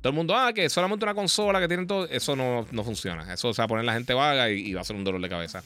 [0.00, 3.32] todo el mundo, ah, que solamente una consola que tienen todo, eso no, funciona.
[3.32, 5.28] Eso se va a poner la gente vaga y, va a ser un dolor de
[5.28, 5.62] cabeza.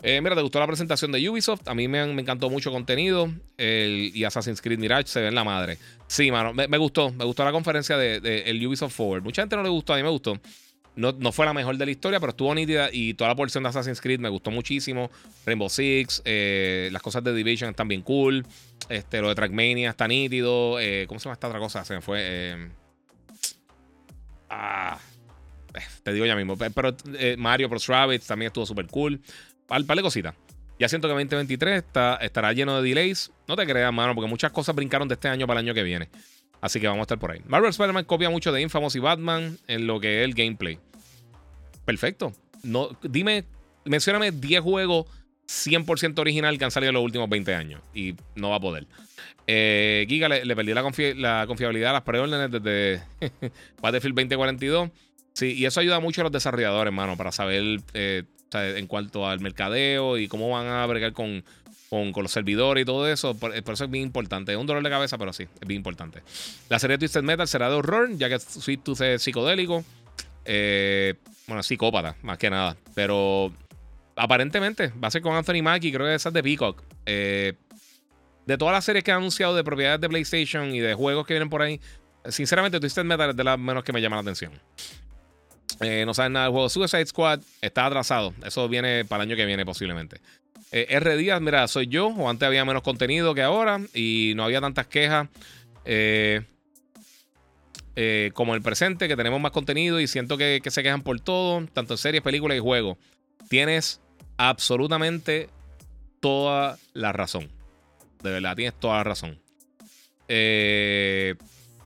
[0.00, 1.66] Eh, mira, ¿te gustó la presentación de Ubisoft?
[1.66, 3.32] A mí me, encantó mucho contenido.
[3.58, 5.78] y Assassin's Creed Mirage se ve en la madre.
[6.06, 7.10] Sí, mano, me, gustó.
[7.10, 9.24] Me gustó la conferencia de, de, el Ubisoft Forward.
[9.24, 10.38] Mucha gente no le gustó, a mí me gustó.
[10.96, 13.70] No, fue la mejor de la historia, pero estuvo nítida y toda la porción de
[13.70, 15.10] Assassin's Creed me gustó muchísimo.
[15.44, 18.46] Rainbow Six, eh, las cosas de Division están bien cool.
[18.88, 20.78] Este, lo de Trackmania está nítido.
[20.78, 21.84] Eh, ¿Cómo se llama esta otra cosa?
[21.84, 22.18] Se me fue.
[22.20, 22.68] Eh,
[24.50, 24.98] ah,
[26.04, 26.56] te digo ya mismo.
[26.56, 26.96] Pero
[27.38, 27.88] Mario Bros.
[27.88, 29.20] Rabbids también estuvo súper cool.
[29.66, 30.34] Par, par de cositas.
[30.78, 33.32] Ya siento que 2023 está, estará lleno de delays.
[33.48, 35.82] No te creas, mano, porque muchas cosas brincaron de este año para el año que
[35.82, 36.08] viene.
[36.64, 37.42] Así que vamos a estar por ahí.
[37.46, 40.78] Marvel Spider-Man copia mucho de Infamous y Batman en lo que es el gameplay.
[41.84, 42.32] Perfecto.
[42.62, 43.44] No, dime,
[43.84, 45.06] mencióname 10 juegos
[45.46, 47.82] 100% original que han salido en los últimos 20 años.
[47.92, 48.86] Y no va a poder.
[49.46, 53.02] Eh, Giga le, le perdió la, confi- la confiabilidad a las preórdenes desde
[53.82, 54.88] Battlefield 2042.
[55.34, 58.22] Sí, y eso ayuda mucho a los desarrolladores, hermano, para saber eh,
[58.54, 61.44] en cuanto al mercadeo y cómo van a bregar con,
[61.90, 63.34] con, los servidores y todo eso.
[63.34, 64.52] Por, por eso es bien importante.
[64.52, 66.22] Es un dolor de cabeza, pero sí, es bien importante.
[66.68, 69.84] La serie Twisted Metal será de horror, ya que Sweet Tooth es psicodélico.
[70.44, 71.14] Eh,
[71.46, 72.76] bueno, psicópata, más que nada.
[72.94, 73.52] Pero
[74.16, 76.82] aparentemente va a ser con Anthony Mackie, creo que esa es de Peacock.
[77.06, 77.54] Eh,
[78.46, 81.34] de todas las series que han anunciado de propiedades de PlayStation y de juegos que
[81.34, 81.80] vienen por ahí,
[82.28, 84.52] sinceramente Twisted Metal es de las menos que me llama la atención.
[85.80, 88.34] Eh, no saben nada del juego Suicide Squad, está atrasado.
[88.44, 90.20] Eso viene para el año que viene posiblemente.
[90.76, 91.16] Eh, R.
[91.16, 94.88] Díaz, mira, soy yo, o antes había menos contenido que ahora y no había tantas
[94.88, 95.28] quejas.
[95.84, 96.42] Eh,
[97.94, 101.64] eh, como el presente, que tenemos más contenido y siento que, se quejan por todo,
[101.72, 102.98] tanto en series, películas y juegos.
[103.48, 104.00] Tienes
[104.36, 105.48] absolutamente
[106.18, 107.48] toda la razón.
[108.24, 109.38] De verdad, tienes toda la razón.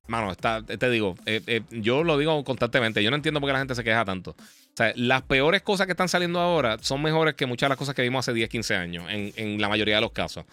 [0.07, 1.15] Mano, está, te digo,
[1.73, 3.03] yo lo digo constantemente.
[3.03, 4.35] Yo no entiendo por qué la gente se queja tanto.
[4.79, 7.95] Sea, las peores cosas que están saliendo ahora son mejores que muchas de las cosas
[7.97, 10.45] que vimos hace 10, 15 años, en, en la mayoría de los casos.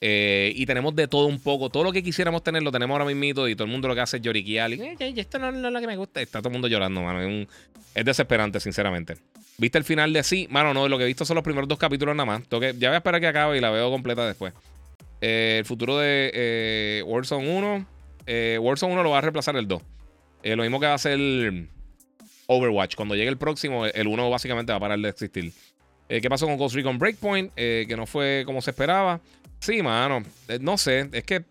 [0.00, 1.70] Eh, y tenemos de todo un poco.
[1.70, 4.00] Todo lo que quisiéramos tener lo tenemos ahora mismo y todo el mundo lo que
[4.00, 4.72] hace es lloriquear.
[4.72, 6.20] Y, "Eh, eh, esto no, no es lo que me gusta.
[6.20, 7.46] Está todo el mundo llorando, mano.
[7.94, 9.16] Es, desesperante, sinceramente.
[9.58, 10.48] ¿Viste el final de sí?
[10.50, 10.88] Mano, no.
[10.88, 12.42] Lo que he visto son los primeros dos capítulos nada más.
[12.50, 14.52] Ya voy a esperar que acabe y la veo completa después.
[15.20, 17.86] Eh, el futuro de eh, Warzone 1.
[18.26, 19.82] Eh, Warzone 1 lo va a reemplazar el 2.
[20.42, 21.20] Eh, lo mismo que va a hacer
[22.52, 22.96] Overwatch.
[22.96, 25.52] Cuando llegue el próximo, el 1 básicamente va a parar de existir.
[26.08, 27.52] Eh, ¿Qué pasó con Ghost Recon Breakpoint?
[27.56, 29.20] Eh, que no fue como se esperaba.
[29.60, 30.22] Sí, mano.
[30.48, 31.08] Eh, no sé.
[31.12, 31.44] Es que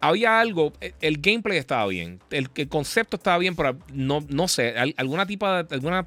[0.00, 0.72] había algo.
[1.00, 2.20] El gameplay estaba bien.
[2.30, 4.76] El, concepto estaba bien, pero no, no sé.
[4.78, 5.66] al- alguna tipo de.
[5.74, 6.06] Alguna,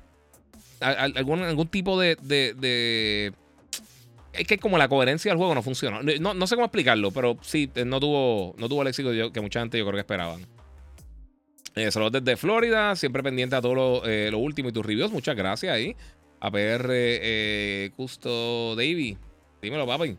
[0.80, 3.34] al- al- algún, algún tipo de, de-
[4.32, 6.02] Es que como la coherencia del juego no funciona.
[6.22, 9.60] No, no sé cómo explicarlo, pero sí, no tuvo, no tuvo el éxito que mucha
[9.60, 10.46] gente yo creo que esperaban.
[11.76, 15.12] Eh, saludos desde Florida, siempre pendiente a todo lo, eh, lo último y tus reviews.
[15.12, 15.96] Muchas gracias ahí.
[16.40, 19.18] A PR eh, Custo Davy.
[19.62, 20.18] Dímelo, papi.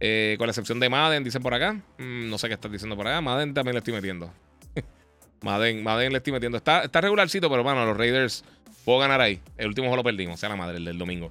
[0.00, 1.74] Eh, con la excepción de Madden, dicen por acá.
[1.98, 3.20] Mm, no sé qué estás diciendo por acá.
[3.20, 4.32] Madden también le estoy metiendo.
[5.42, 6.58] Madden, Madden le estoy metiendo.
[6.58, 8.44] Está, está regularcito, pero bueno, los Raiders
[8.84, 9.40] puedo ganar ahí.
[9.56, 11.30] El último juego lo perdimos, sea la madre, el del domingo.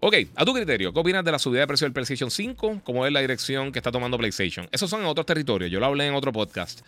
[0.00, 2.80] Ok, a tu criterio, ¿qué opinas de la subida de precio del PlayStation 5?
[2.84, 4.68] ¿Cómo es la dirección que está tomando PlayStation?
[4.72, 5.70] Esos son en otros territorios.
[5.70, 6.80] Yo lo hablé en otro podcast.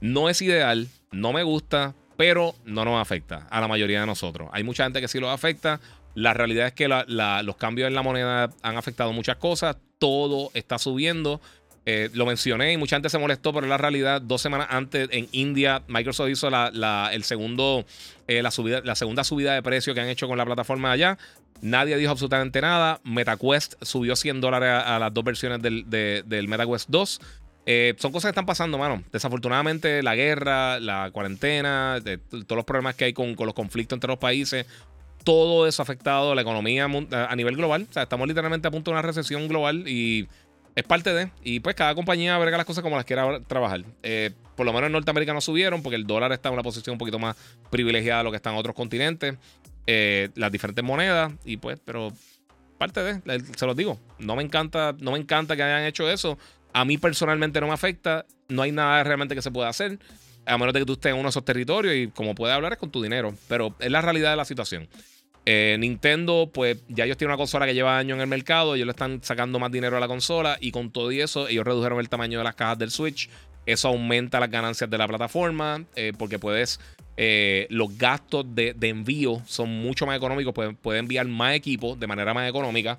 [0.00, 4.48] No es ideal, no me gusta, pero no nos afecta a la mayoría de nosotros.
[4.52, 5.80] Hay mucha gente que sí lo afecta.
[6.14, 9.76] La realidad es que los cambios en la moneda han afectado muchas cosas.
[9.98, 11.40] Todo está subiendo.
[11.90, 15.26] Eh, lo mencioné y mucha gente se molestó, pero la realidad, dos semanas antes en
[15.32, 18.50] India, Microsoft hizo la, eh, la,
[18.94, 21.16] segunda subida de precio que han hecho con la plataforma allá.
[21.62, 23.00] Nadie dijo absolutamente nada.
[23.04, 27.20] MetaQuest subió 100 dólares a, las dos versiones del, de- del MetaQuest 2.
[27.70, 29.02] Eh, son cosas que están pasando, mano.
[29.12, 33.94] Desafortunadamente, la guerra, la cuarentena, de- todos los problemas que hay con, con los conflictos
[33.96, 34.64] entre los países,
[35.22, 37.86] todo eso ha afectado a la economía a nivel global.
[37.90, 40.26] O sea, estamos literalmente a punto de una recesión global y
[40.74, 41.30] es parte de.
[41.44, 43.82] Y pues cada compañía verga las cosas como las quiera trabajar.
[44.02, 46.94] Eh, por lo menos en Norteamérica no subieron porque el dólar está en una posición
[46.94, 47.36] un poquito más
[47.70, 49.36] privilegiada de lo que está en otros continentes.
[49.86, 51.32] Eh, las diferentes monedas.
[51.44, 52.12] Y pues, pero
[52.78, 53.20] parte de.
[53.34, 53.98] eh, Se los digo.
[54.18, 56.38] No me encanta, no me encanta que hayan hecho eso.
[56.72, 58.26] A mí personalmente no me afecta.
[58.48, 59.98] No hay nada realmente que se pueda hacer.
[60.46, 62.72] A menos de que tú estés en uno de esos territorios y como puedes hablar
[62.72, 63.34] es con tu dinero.
[63.48, 64.88] Pero es la realidad de la situación.
[65.50, 68.84] Eh, Nintendo, pues ya ellos tienen una consola que lleva años en el mercado, ellos
[68.84, 72.00] le están sacando más dinero a la consola y con todo y eso, ellos redujeron
[72.00, 73.30] el tamaño de las cajas del Switch.
[73.64, 76.80] Eso aumenta las ganancias de la plataforma eh, porque puedes,
[77.16, 82.06] eh, los gastos de, envío son mucho más económicos, pueden, pueden enviar más equipos de
[82.06, 82.98] manera más económica.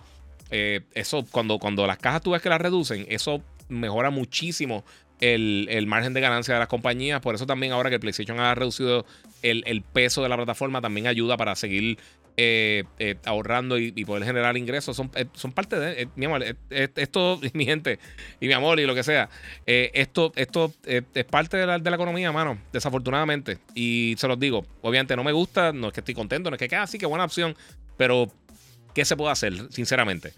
[0.49, 4.83] Eso, cuando, cuando las cajas tú ves que las reducen, eso mejora muchísimo
[5.19, 7.21] el, el margen de ganancia de las compañías.
[7.21, 9.05] Por eso también ahora que el PlayStation ha reducido
[9.41, 11.97] el, el peso de la plataforma, también ayuda para seguir
[12.41, 14.95] eh, eh, ahorrando y, poder generar ingresos.
[14.95, 17.99] Son, eh, son parte de, mi amor, esto, mi gente,
[18.39, 19.29] y mi amor, y lo que sea,
[19.65, 23.57] esto, esto es parte de la, de la economía, mano, desafortunadamente.
[23.75, 26.65] Y se los digo, obviamente no me gusta, no es que estoy contento, no es
[26.65, 27.57] que, ah, sí, qué buena opción,
[27.97, 28.31] pero
[28.93, 30.31] ¿qué se puede hacer, sinceramente?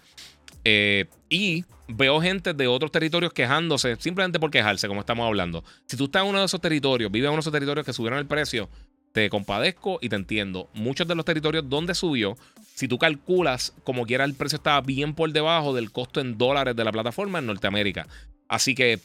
[0.64, 5.64] Eh, y veo gente de otros territorios quejándose simplemente por quejarse, como estamos hablando.
[5.86, 7.92] Si tú estás en uno de esos territorios, vives en uno de esos territorios que
[7.92, 8.68] subieron el precio,
[9.12, 10.68] te compadezco y te entiendo.
[10.74, 12.36] Muchos de los territorios donde subió,
[12.74, 16.74] si tú calculas como quiera, el precio estaba bien por debajo del costo en dólares
[16.74, 18.06] de la plataforma en Norteamérica.
[18.48, 19.00] Así que,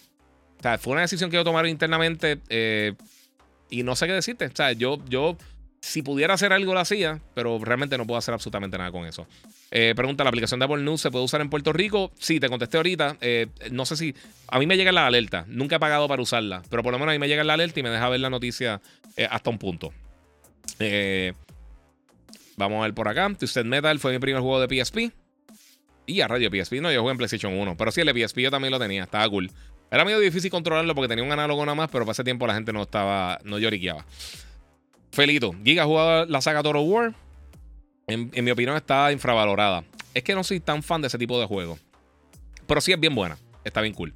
[0.59, 2.93] o sea, fue una decisión que yo tomaron internamente eh,
[3.69, 4.45] y no sé qué decirte.
[4.45, 5.37] O sea, yo, yo,
[5.81, 9.27] si pudiera hacer algo, lo hacía, pero realmente no puedo hacer absolutamente nada con eso.
[9.69, 12.11] Eh, pregunta, ¿la aplicación de Apple News se puede usar en Puerto Rico?
[12.19, 13.17] Sí, te contesté ahorita.
[13.21, 14.15] Eh, no sé si...
[14.47, 15.45] A mí me llega la alerta.
[15.47, 16.61] Nunca he pagado para usarla.
[16.69, 18.29] Pero por lo menos a mí me llega la alerta y me deja ver la
[18.29, 18.81] noticia
[19.17, 19.93] eh, hasta un punto.
[22.55, 23.29] vamos a ver por acá.
[23.37, 25.11] Twisted Metal fue mi primer juego de PSP.
[26.05, 26.75] Y a radio PSP.
[26.81, 27.75] No, yo jugué en PlayStation 1.
[27.75, 29.03] Pero sí, el de PSP yo también lo tenía.
[29.03, 29.51] Estaba cool.
[29.91, 31.89] Era medio difícil controlarlo porque tenía un análogo nada más.
[31.91, 33.39] Pero para ese tiempo la gente no estaba...
[33.43, 34.05] No lloriqueaba.
[35.11, 35.53] Felito.
[35.63, 37.13] Giga jugado la saga Total War.
[38.07, 39.83] En, mi opinión está infravalorada.
[40.13, 41.77] Es que no soy tan fan de ese tipo de juego.
[42.65, 43.37] Pero sí es bien buena.
[43.63, 44.13] Está bien cool.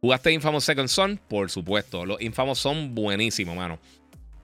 [0.00, 1.20] ¿Jugaste Infamous Second Son?
[1.28, 2.06] Por supuesto.
[2.06, 3.78] Los Infamous son buenísimos, mano.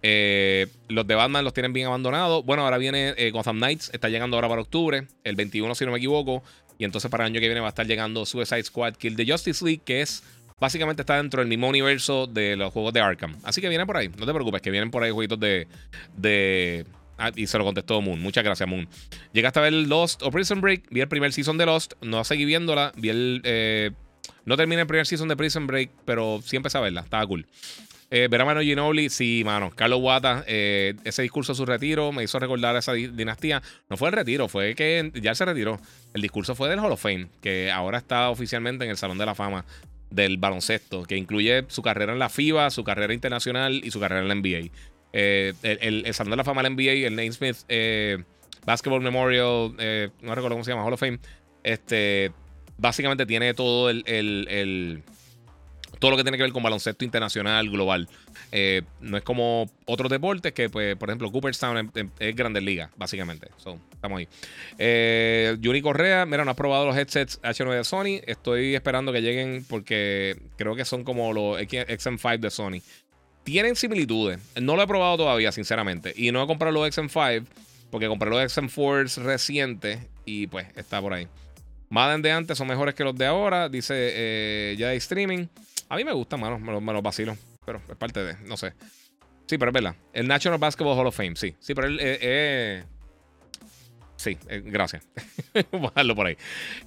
[0.02, 2.44] Eh, los de Batman los tienen bien abandonados.
[2.44, 3.90] Bueno, ahora viene eh, Gotham Knights.
[3.92, 5.06] Está llegando ahora para octubre.
[5.24, 6.42] El 21, si no me equivoco.
[6.78, 9.30] Y entonces para el año que viene va a estar llegando Suicide Squad Kill the
[9.30, 10.22] Justice League, que es
[10.60, 13.36] básicamente está dentro del mismo universo de los juegos de Arkham.
[13.42, 14.08] Así que vienen por ahí.
[14.08, 15.66] No te preocupes, que vienen por ahí jueguitos de,
[16.16, 16.86] de
[17.18, 18.20] Ah, y se lo contestó Moon.
[18.20, 18.88] Muchas gracias, Moon.
[19.32, 20.84] Llegaste a ver Lost o Prison Break.
[20.90, 21.94] Vi el primer season de Lost.
[22.00, 22.92] No seguí viéndola.
[22.96, 23.40] Vi el.
[23.44, 23.90] Eh,
[24.44, 27.00] no terminé el primer season de Prison Break, pero sí empecé a verla.
[27.00, 27.44] Estaba cool.
[28.10, 29.70] Eh, ver a Mano Ginobili, sí, mano.
[29.74, 33.62] Carlos Wata, eh, ese discurso de su retiro me hizo recordar esa dinastía.
[33.90, 35.78] No fue el retiro, fue que ya se retiró.
[36.14, 39.26] El discurso fue del Hall of Fame, que ahora está oficialmente en el Salón de
[39.26, 39.66] la Fama
[40.10, 44.22] del baloncesto, que incluye su carrera en la FIBA, su carrera internacional y su carrera
[44.22, 44.70] en la NBA.
[45.12, 48.22] Eh, el, el, de la Fama del NBA, el Naismith eh,
[48.66, 51.18] Basketball Memorial, eh, no recuerdo cómo se llama, Hall of Fame,
[51.62, 52.32] este,
[52.76, 55.02] básicamente tiene todo el,
[55.98, 58.08] todo lo que tiene que ver con baloncesto internacional, global.
[59.00, 63.48] no es como otros deportes que, pues, por ejemplo, Cooperstown es, es Grandes Ligas, básicamente.
[63.92, 64.28] estamos ahí.
[65.60, 68.20] Yuri Correa, mira, no has probado los headsets H9 de Sony.
[68.26, 72.82] Estoy esperando que lleguen porque creo que son como los XM5 de Sony
[73.48, 74.38] tienen similitudes.
[74.60, 76.12] No lo he probado todavía, sinceramente.
[76.14, 77.46] Y no he comprado los XM5
[77.90, 81.28] porque compré los XM4 recientes y pues está por ahí.
[81.88, 85.46] Madden de antes son mejores que los de ahora, dice eh, ya de streaming.
[85.88, 87.36] A mí me gusta, mano, me los, vacilo.
[87.64, 88.74] Pero es parte de, no sé.
[89.46, 89.96] Sí, pero es verdad.
[90.12, 91.54] El National Basketball Hall of Fame, sí.
[91.58, 92.84] Sí, pero él eh, eh
[94.16, 95.06] Sí, eh, gracias.
[95.70, 96.36] Voy a dejarlo por ahí.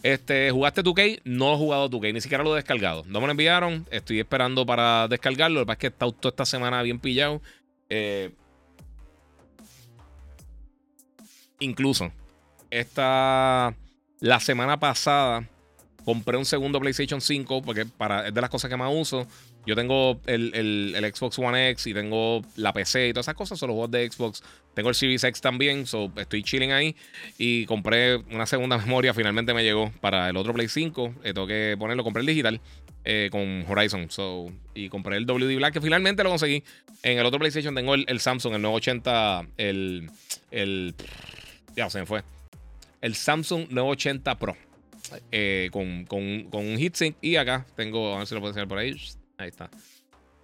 [0.03, 1.21] Este, ¿Jugaste 2K?
[1.23, 3.03] No he jugado 2K, ni siquiera lo he descargado.
[3.07, 3.87] No me lo enviaron.
[3.89, 5.61] Estoy esperando para descargarlo.
[5.61, 7.41] Lo que pasa es que está toda esta semana bien pillado.
[11.59, 12.11] Incluso,
[12.69, 13.75] esta.
[14.19, 15.47] La semana pasada
[16.05, 19.27] compré un segundo PlayStation 5 porque para, es de las cosas que más uso.
[19.65, 23.59] Yo tengo el, el, Xbox One X y tengo la PC y todas esas cosas,
[23.59, 24.43] son los juegos de Xbox.
[24.73, 26.95] Tengo el Series X también, so estoy chilling ahí.
[27.37, 31.15] Y compré una segunda memoria, finalmente me llegó para el otro Play 5.
[31.23, 32.59] Eh, tengo que ponerlo, compré el digital
[33.03, 34.09] eh, con Horizon.
[34.09, 36.63] So, y compré el WD Black, que finalmente lo conseguí.
[37.03, 40.09] En el otro PlayStation tengo el, Samsung, el 980, el,
[40.51, 40.95] el.
[41.75, 42.23] Ya se me fue.
[43.01, 44.55] El Samsung 980 Pro.
[45.31, 47.15] Eh, con, con, con, un heatsink.
[47.21, 48.95] Y acá tengo, a ver si lo puedo enseñar por ahí.
[49.37, 49.69] Ahí está.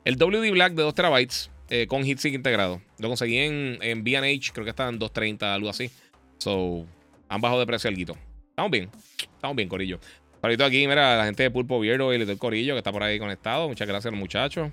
[0.06, 2.82] El WD Black de 2 terabytes eh, con heatsink integrado.
[3.00, 5.92] Lo conseguí en, en BH, creo que estaban en 230, algo así.
[6.38, 6.86] So,
[7.30, 8.18] han bajado de precio algo.
[8.50, 8.90] Estamos bien.
[9.20, 10.00] Estamos bien, Corillo.
[10.42, 13.20] Parito aquí, mira, la gente de Pulpo Vierdo y el Corillo que está por ahí
[13.20, 13.68] conectado.
[13.68, 14.72] Muchas gracias muchachos.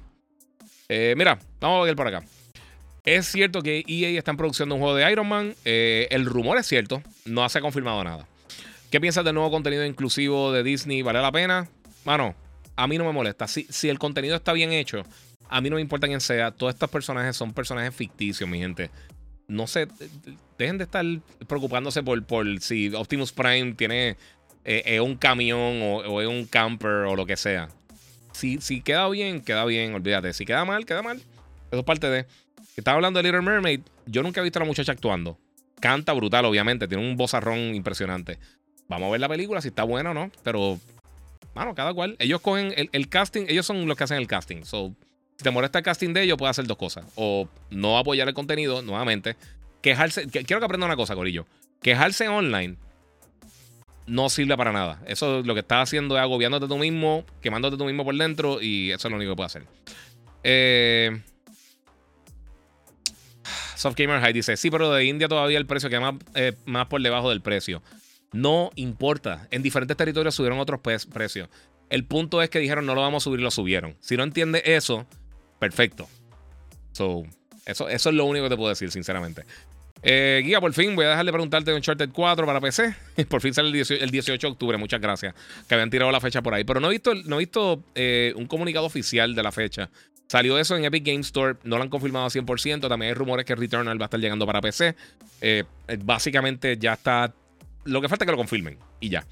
[0.89, 2.23] Eh, mira, vamos a ver por acá.
[3.05, 5.55] Es cierto que EA está en producción de un juego de Iron Man.
[5.65, 8.27] Eh, el rumor es cierto, no se ha confirmado nada.
[8.95, 11.03] ¿Qué piensas del nuevo contenido inclusivo de Disney?
[11.03, 11.69] ¿Vale la pena?
[12.05, 12.33] Mano,
[12.77, 13.49] a mí no me molesta.
[13.49, 15.03] Si, si el contenido está bien hecho,
[15.49, 16.53] a mí no me importa quién sea.
[16.53, 18.93] Todos estos personajes son personajes ficticios, mi gente.
[19.49, 19.89] No sé,
[20.59, 21.05] dejen de estar
[21.49, 24.17] preocupándose por, por si Optimus Prime tiene
[24.65, 27.71] eh, un camión o, es un camper o lo que sea.
[28.31, 30.33] Si, si queda bien, queda bien, olvídate.
[30.35, 31.17] Si queda mal, queda mal.
[31.17, 32.27] Eso es parte de.
[32.77, 33.81] Estaba hablando de Little Mermaid.
[34.07, 35.37] Yo nunca he visto a la muchacha actuando.
[35.81, 36.87] Canta brutal, obviamente.
[36.87, 38.39] Tiene un vozarrón impresionante.
[38.89, 40.31] Vamos a ver la película, si está buena o no.
[40.43, 40.79] Pero,
[41.55, 42.17] bueno, cada cual.
[42.19, 44.65] Ellos cogen el, casting, ellos son los que hacen el casting.
[44.65, 44.95] So,
[45.37, 47.05] si te molesta el casting de ellos, puedes hacer dos cosas.
[47.15, 49.37] O no apoyar el contenido, nuevamente.
[49.81, 50.29] Quejarse.
[50.29, 51.47] quiero que aprenda una cosa, Corillo.
[51.83, 52.77] Quejarse online
[54.07, 55.01] no sirve para nada.
[55.07, 58.91] Eso lo que estás haciendo es agobiándote tú mismo, quemándote tú mismo por dentro y
[58.91, 59.67] eso es lo único que puedes hacer.
[60.43, 61.21] Eh.
[63.77, 66.87] Soft Gamer High dice: Sí, pero de India todavía el precio queda más, eh, más
[66.87, 67.83] por debajo del precio.
[68.35, 69.47] No importa.
[69.53, 71.49] En diferentes territorios subieron otros precios.
[71.89, 73.97] El punto es que dijeron no lo vamos a subir, lo subieron.
[74.01, 75.07] Si no entiendes eso,
[75.61, 76.09] perfecto.
[76.93, 77.23] So,
[77.65, 79.45] eso, eso es lo único que te puedo decir, sinceramente.
[80.03, 82.95] Eh, Guía, por fin voy a dejar de preguntarte de Uncharted 4 para PC.
[83.29, 85.33] por fin sale el 18, de octubre, muchas gracias.
[85.69, 86.65] Que habían tirado la fecha por ahí.
[86.65, 89.91] Pero no he visto, no he visto eh, un comunicado oficial de la fecha.
[90.27, 92.89] Salió eso en Epic Game Store, no lo han confirmado al 100%.
[92.89, 94.97] También hay rumores que Returnal va a estar llegando para PC.
[95.41, 95.65] Eh,
[96.01, 97.33] básicamente ya está
[97.85, 99.27] lo que falta es que lo confirmen y ya.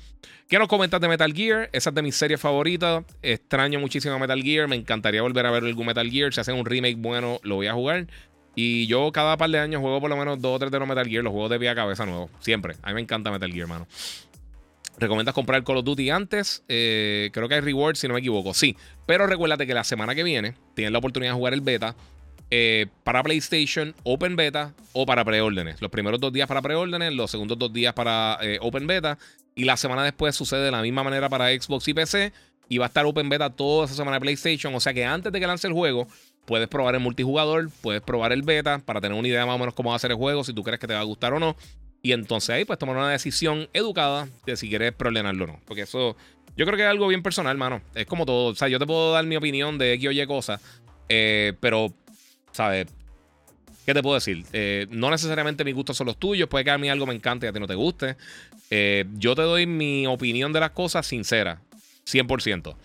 [0.49, 1.71] ¿Qué nos comentas de Metal Gear?
[1.73, 3.05] Esa es de mis series favoritas.
[3.23, 4.69] Extraño muchísimo Metal Gear.
[4.69, 6.35] Me encantaría volver a ver algún Metal Gear.
[6.35, 8.07] Si hacen un remake bueno, lo voy a jugar.
[8.55, 10.87] Y yo cada par de años juego por lo menos dos o tres de los
[10.87, 12.31] Metal Gear, los juegos de pie a cabeza nuevos.
[12.41, 12.77] Siempre.
[12.83, 13.87] A mí me encanta Metal Gear, mano.
[14.99, 16.63] ¿Recomiendas comprar Call of Duty antes?
[16.69, 18.53] Eh, creo que hay rewards, si no me equivoco.
[18.53, 18.77] Sí.
[19.07, 21.97] Pero recuérdate que la semana que viene tienes la oportunidad de jugar el beta
[22.55, 25.81] eh, para PlayStation, Open Beta o para preórdenes.
[25.81, 29.17] Los primeros dos días para preórdenes, los segundos dos días para eh, Open Beta.
[29.55, 32.31] Y la semana después sucede de la misma manera para Xbox y PC.
[32.69, 34.75] Y va a estar Open Beta toda esa semana de PlayStation.
[34.75, 36.09] O sea que antes de que lance el juego,
[36.45, 39.73] puedes probar el multijugador, puedes probar el beta para tener una idea más o menos
[39.73, 41.41] cómo va a ser el juego, si tú crees que te va a gustar o
[41.41, 41.57] no.
[42.03, 45.61] Y entonces ahí pues tomar una decisión educada de si quieres problemarlo o no.
[45.65, 46.19] Porque eso
[46.55, 47.81] yo creo que es algo bien personal, mano.
[47.95, 48.51] Es como todo.
[48.51, 50.61] O sea, yo te puedo dar mi opinión de X o Y cosas.
[51.09, 51.93] Eh, pero,
[52.53, 52.87] ¿sabes?
[53.85, 54.45] ¿Qué te puedo decir?
[54.53, 56.49] Eh, no necesariamente mis gustos son los tuyos.
[56.49, 58.17] Puede que a mí algo me encante y a ti no te guste.
[58.71, 61.61] Eh, yo te doy mi opinión de las cosas sincera.
[62.07, 62.77] 100%.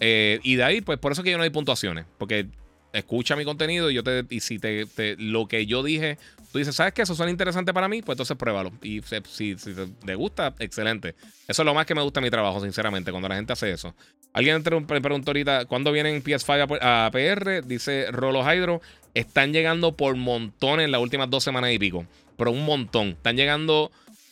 [0.00, 2.06] y de ahí, pues por eso es que yo no hay puntuaciones.
[2.16, 2.46] Porque
[2.92, 4.24] escucha mi contenido y yo te.
[4.30, 4.86] Y si te,
[5.18, 6.18] lo que yo dije,
[6.52, 7.02] tú dices, ¿sabes qué?
[7.02, 8.72] Eso suena interesante para mí, pues entonces pruébalo.
[8.82, 9.56] Y si,
[10.04, 11.14] te gusta, excelente.
[11.46, 13.70] Eso es lo más que me gusta de mi trabajo, sinceramente, cuando la gente hace
[13.70, 13.94] eso.
[14.32, 17.66] Alguien me preguntó ahorita, ¿cuándo vienen PS5 a, PR?
[17.66, 18.80] Dice Rolo Hydro.
[19.14, 22.06] Están llegando por montones en las últimas dos semanas y pico.
[22.36, 23.08] Pero un montón.
[23.08, 23.90] Están llegando.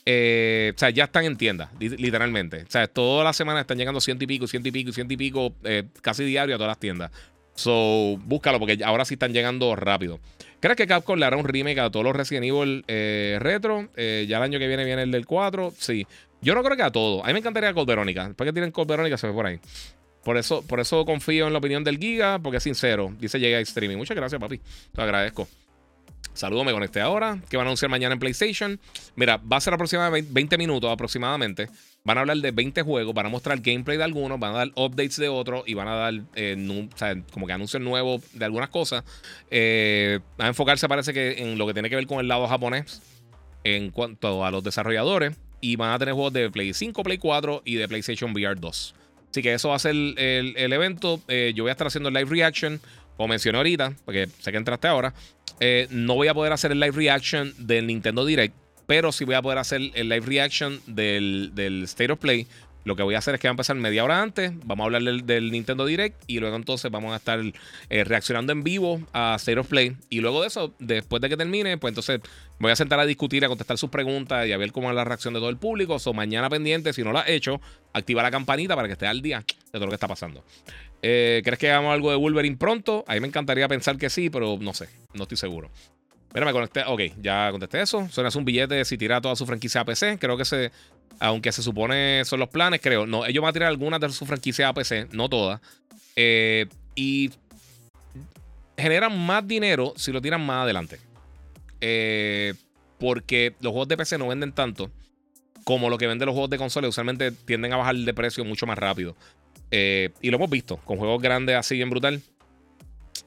[0.09, 2.63] Eh, o sea, ya están en tienda, literalmente.
[2.63, 5.17] O sea, todas las semanas están llegando ciento y pico, ciento y pico, ciento y
[5.17, 7.11] pico, eh, casi diario a todas las tiendas.
[7.57, 10.21] So, búscalo porque ahora sí están llegando rápido.
[10.61, 13.89] ¿Crees que Capcom le hará un remake a todos los Resident Evil eh, retro?
[13.97, 15.73] Eh, ya el año que viene viene el del 4.
[15.77, 16.07] Sí.
[16.41, 17.25] Yo no creo que a todo.
[17.25, 18.27] A mí me encantaría Cold Verónica.
[18.27, 19.59] Después que tienen Cold Verónica se ve por ahí.
[20.23, 23.15] Por eso, por eso confío en la opinión del Giga, porque es sincero.
[23.19, 23.97] Dice llega a streaming.
[23.97, 24.61] Muchas gracias, papi.
[24.93, 25.49] Te agradezco.
[26.37, 27.39] Saludos, me conecté ahora.
[27.49, 28.79] ¿Qué van a anunciar mañana en PlayStation?
[29.15, 31.71] Mira, va a ser aproximadamente 20 minutos aproximadamente.
[32.05, 34.69] Van a hablar de 20 juegos, van a mostrar gameplay de algunos, van a dar
[34.75, 36.89] updates de otros y van a dar eh,
[37.33, 39.03] como que anuncios nuevos de algunas cosas.
[39.51, 43.01] Eh, a enfocarse parece que en lo que tiene que ver con el lado japonés
[43.65, 45.35] en cuanto a los desarrolladores.
[45.63, 48.95] Y van a tener juegos de Play 5, Play 4 y de PlayStation VR 2.
[49.31, 51.23] Así que eso va a ser el, evento.
[51.29, 52.79] Eh, yo voy a estar haciendo live reaction,
[53.17, 55.15] como mencioné ahorita, porque sé que entraste ahora.
[55.91, 58.55] No voy a poder hacer el live reaction del Nintendo Direct
[58.87, 61.53] pero sí voy a poder hacer el live reaction del,
[61.85, 62.47] State of Play.
[62.85, 64.53] Lo que voy a hacer es que va a empezar media hora antes.
[64.65, 66.23] Vamos a hablar del, Nintendo Direct.
[66.29, 67.41] Y luego entonces vamos a estar
[67.91, 69.97] eh, reaccionando en vivo a State of Play.
[70.09, 72.21] Y luego de eso, después de que termine, pues entonces
[72.61, 75.03] voy a sentar a discutir, a contestar sus preguntas y a ver cómo es la
[75.03, 75.97] reacción de todo el público.
[76.03, 77.61] O mañana pendiente, si no lo has hecho,
[77.93, 80.45] activa la campanita para que esté al día de todo lo que está pasando.
[81.03, 83.05] Eh, ¿Crees que hagamos algo de Wolverine pronto?
[83.07, 85.71] A mí me encantaría pensar que sí, pero no sé, no estoy seguro.
[86.35, 86.83] Mira, me conecté.
[86.87, 88.09] Ok, ya contesté eso.
[88.11, 90.19] Suena un billete si tira toda su franquicia a PC.
[90.19, 90.71] Creo que se.
[91.19, 93.07] Aunque se supone son los planes, creo.
[93.07, 95.63] No, ellos van a tirar algunas de sus franquicias a PC, no todas.
[96.15, 97.31] Eh, y
[98.77, 101.01] generan más dinero si lo tiran más adelante.
[101.81, 102.53] Eh,
[102.99, 104.91] porque los juegos de PC no venden tanto
[105.65, 106.89] como lo que venden los juegos de consola.
[106.89, 109.17] Usualmente tienden a bajar de precio mucho más rápido.
[109.71, 112.23] Eh, y lo hemos visto con juegos grandes así bien brutal.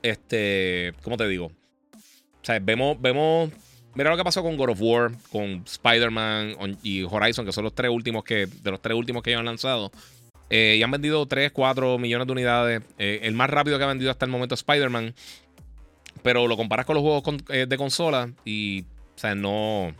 [0.02, 1.48] Este, ¿cómo te digo?
[1.48, 3.52] O sea, vemos, vemos.
[3.95, 7.74] Mira lo que pasó con God of War, con Spider-Man y Horizon, que son los
[7.74, 8.45] tres últimos que.
[8.45, 9.91] De los tres últimos que ellos han lanzado.
[10.49, 12.82] Eh, y han vendido 3, 4 millones de unidades.
[12.98, 15.14] Eh, el más rápido que ha vendido hasta el momento Spider-Man.
[16.24, 18.84] Pero lo comparas con los juegos de consola y.
[19.16, 19.94] O sea, no.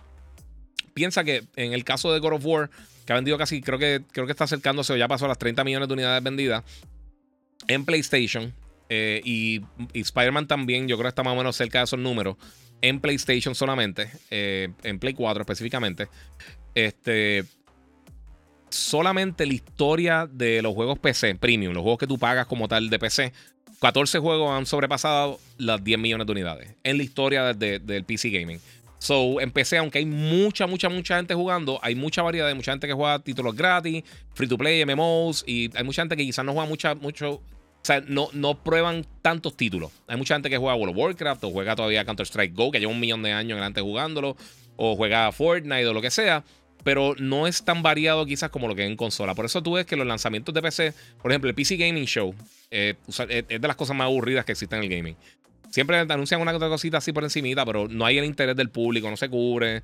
[0.94, 2.70] Piensa que en el caso de God of War,
[3.10, 5.40] que ha vendido casi, creo que, creo que está acercándose o ya pasó a las
[5.40, 6.64] 30 millones de unidades vendidas.
[7.68, 8.54] En PlayStation,
[8.88, 9.62] eh, y,
[9.96, 12.38] Spider-Man también, yo creo que está más o menos cerca de esos números.
[12.84, 14.12] En PlayStation solamente.
[14.30, 16.08] Eh, en Play 4 específicamente.
[16.76, 17.46] Este.
[18.70, 22.92] Solamente la historia de los juegos PC premium, los juegos que tú pagas como tal
[22.92, 23.34] de PC,
[23.82, 28.60] 14 juegos han sobrepasado las 10 millones de unidades en la historia del PC Gaming.
[29.00, 32.72] So, en PC, aunque hay mucha, mucha, mucha gente jugando, hay mucha variedad, hay mucha
[32.72, 34.04] gente que juega títulos gratis,
[34.34, 37.42] free to play, MMOs, y hay mucha gente que quizás no juega mucha, mucho
[37.82, 39.92] o sea, no, no prueban tantos títulos.
[40.08, 42.92] Hay mucha gente que juega World of Warcraft o juega todavía Counter-Strike Go, que lleva
[42.92, 44.36] un millón de años adelante jugándolo,
[44.76, 46.44] o juega Fortnite o lo que sea,
[46.84, 49.34] pero no es tan variado quizás como lo que es en consola.
[49.34, 52.36] Por eso tú ves que los lanzamientos de PC, por ejemplo, el PC Gaming Show,
[52.70, 55.16] eh, es de las cosas más aburridas que existen en el gaming.
[55.70, 59.10] Siempre anuncian una otra cosita así por encimita, pero no hay el interés del público,
[59.10, 59.84] no se cubre.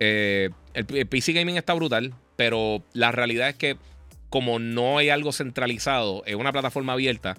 [0.00, 3.76] Eh, el, el PC Gaming está brutal, pero la realidad es que
[4.30, 7.36] como no hay algo centralizado en una plataforma abierta,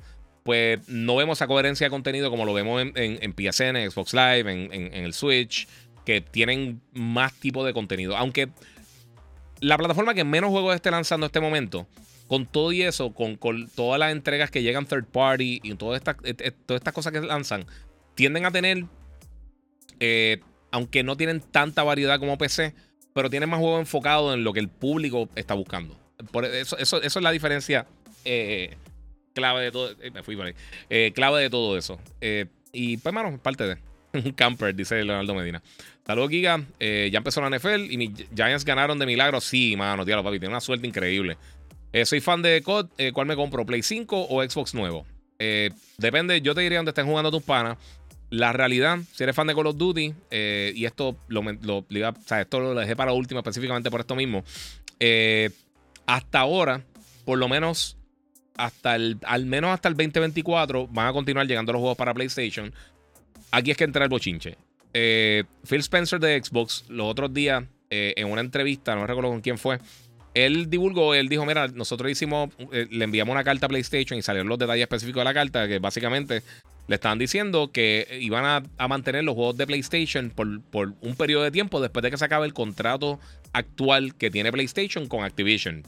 [0.47, 4.49] pues no vemos esa coherencia de contenido como lo vemos en, PSN, en Xbox Live,
[4.49, 5.67] en, el Switch,
[6.05, 8.15] que tienen más tipo de contenido.
[8.15, 8.47] Aunque
[9.59, 11.85] la plataforma que menos juegos esté lanzando en este momento,
[12.27, 13.37] con todo y eso, con,
[13.75, 16.15] todas las entregas que llegan third party y todas estas,
[16.65, 17.65] todas estas cosas que lanzan,
[18.17, 18.83] tienden a tener,
[20.01, 20.41] eh,
[20.71, 22.73] aunque no tienen tanta variedad como PC,
[23.13, 25.97] pero tienen más juegos enfocados en lo que el público está buscando.
[26.31, 27.87] Por eso, eso, es la diferencia
[29.33, 29.95] clave de todo.
[30.11, 31.11] me fui por ahí.
[31.13, 31.99] clave de todo eso.
[32.73, 33.77] y pues, mano, parte de.
[34.35, 35.61] Camper, dice Leonardo Medina.
[36.05, 36.63] Saludos, Giga.
[36.79, 39.39] ya empezó la NFL y mis Giants ganaron de milagro.
[39.39, 40.39] Sí, mano, tío, papi.
[40.39, 41.37] Tiene una suerte increíble.
[41.93, 42.89] Eh, soy fan de COD.
[42.97, 43.65] Eh, ¿Cuál me compro?
[43.65, 45.05] ¿Play 5 o Xbox nuevo?
[45.39, 47.77] Eh, depende, yo te diría donde estén jugando tus panas.
[48.29, 52.75] La realidad, si eres fan de Call of Duty, y esto lo, lo, esto lo
[52.75, 54.43] dejé para último específicamente por esto mismo.
[56.05, 56.83] hasta ahora,
[57.25, 57.97] por lo menos
[58.57, 62.73] hasta el, al menos hasta el 2024, van a continuar llegando los juegos para PlayStation.
[63.51, 64.57] Aquí es que entra el bochinche.
[64.91, 69.79] Phil Spencer de Xbox, los otros días, en una entrevista, no recuerdo con quién fue,
[70.45, 74.21] él divulgó, él dijo, mira, nosotros hicimos, eh, le enviamos una carta a PlayStation y
[74.21, 76.43] salieron los detalles específicos de la carta, que básicamente
[76.87, 81.43] le estaban diciendo que iban a, mantener los juegos de PlayStation por, por, un periodo
[81.43, 83.19] de tiempo después de que se acabe el contrato
[83.53, 85.83] actual que tiene PlayStation con Activision.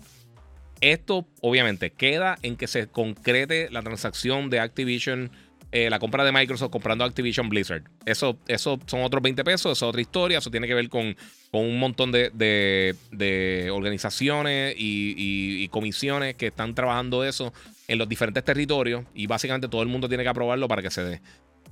[0.81, 5.31] Esto obviamente queda en que se concrete la transacción de Activision
[5.71, 7.83] eh, la compra de Microsoft comprando Activision Blizzard.
[8.03, 11.15] Eso, son otros 20 pesos, eso es otra historia, eso tiene que ver con,
[11.51, 17.53] con un montón de, organizaciones y, comisiones que están trabajando eso
[17.89, 21.03] en los diferentes territorios y básicamente todo el mundo tiene que aprobarlo para que se
[21.03, 21.21] dé.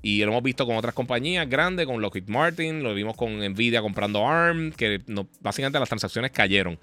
[0.01, 3.81] Y lo hemos visto con otras compañías grandes, con Lockheed Martin, lo vimos con Nvidia
[3.81, 5.01] comprando ARM, que
[5.39, 6.77] básicamente las transacciones cayeron.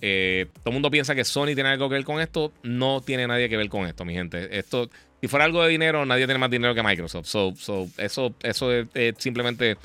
[0.00, 2.52] Eh, todo el mundo piensa que Sony tiene algo que ver con esto.
[2.62, 4.58] No tiene nadie que ver con esto, mi gente.
[4.58, 4.90] Esto
[5.24, 7.24] si fuera algo de dinero, nadie tiene más dinero que Microsoft.
[7.24, 7.54] So,
[7.96, 9.78] eso, eso es, simplemente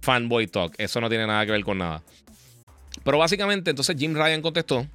[0.00, 0.74] fanboy talk.
[0.78, 2.02] Eso no tiene nada que ver con nada.
[3.04, 4.86] Pero básicamente, entonces Jim Ryan contestó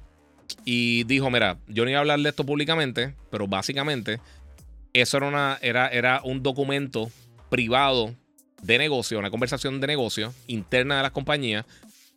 [0.64, 4.20] y dijo: Mira, yo no iba a hablar de esto públicamente, pero básicamente
[4.92, 7.10] eso era, una, era, era un documento
[7.48, 8.14] privado
[8.62, 11.64] de negocio, una conversación de negocio interna de las compañías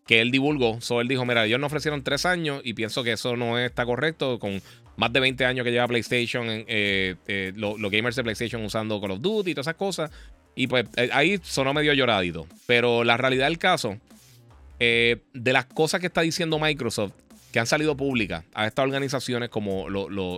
[0.05, 0.79] que él divulgó.
[0.81, 3.85] So él dijo: Mira, ellos nos ofrecieron tres años y pienso que eso no está
[3.85, 4.61] correcto con
[4.97, 9.11] más de 20 años que lleva PlayStation, eh, eh, los gamers de PlayStation usando Call
[9.11, 10.11] of Duty y todas esas cosas.
[10.55, 12.47] Y pues eh, ahí sonó medio lloradito.
[12.65, 13.97] Pero la realidad del caso,
[14.79, 17.13] de las cosas que está diciendo Microsoft,
[17.55, 19.87] que han salido públicas a estas organizaciones como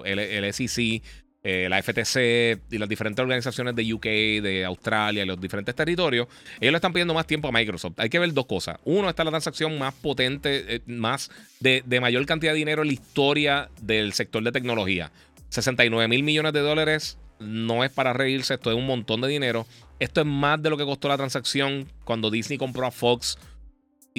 [0.05, 1.01] el, el, SEC,
[1.41, 4.05] eh, la FTC y las diferentes organizaciones de UK,
[4.43, 6.27] de Australia los diferentes territorios,
[6.61, 7.95] ellos le están pidiendo más tiempo a Microsoft.
[7.97, 8.77] Hay que ver dos cosas.
[8.83, 12.93] Uno, está la transacción más potente, eh, más de, mayor cantidad de dinero en la
[12.93, 15.11] historia del sector de tecnología.
[15.49, 19.65] 69 mil millones de dólares no es para reírse, esto es un montón de dinero.
[19.97, 23.39] Esto es más de lo que costó la transacción cuando Disney compró a Fox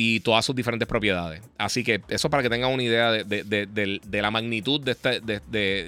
[0.01, 1.43] y todas sus diferentes propiedades.
[1.59, 5.21] Así que eso para que tengan una idea de, la magnitud de este,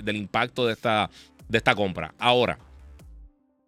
[0.03, 1.09] del impacto de esta,
[1.49, 2.13] de esta compra.
[2.19, 2.59] Ahora,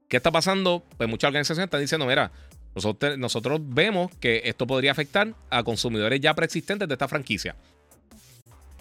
[0.08, 0.82] ¿qué está pasando?
[0.96, 2.32] Pues muchas organizaciones están diciendo, mira,
[2.74, 7.54] nosotros, nosotros vemos que esto podría afectar a consumidores ya preexistentes de esta franquicia.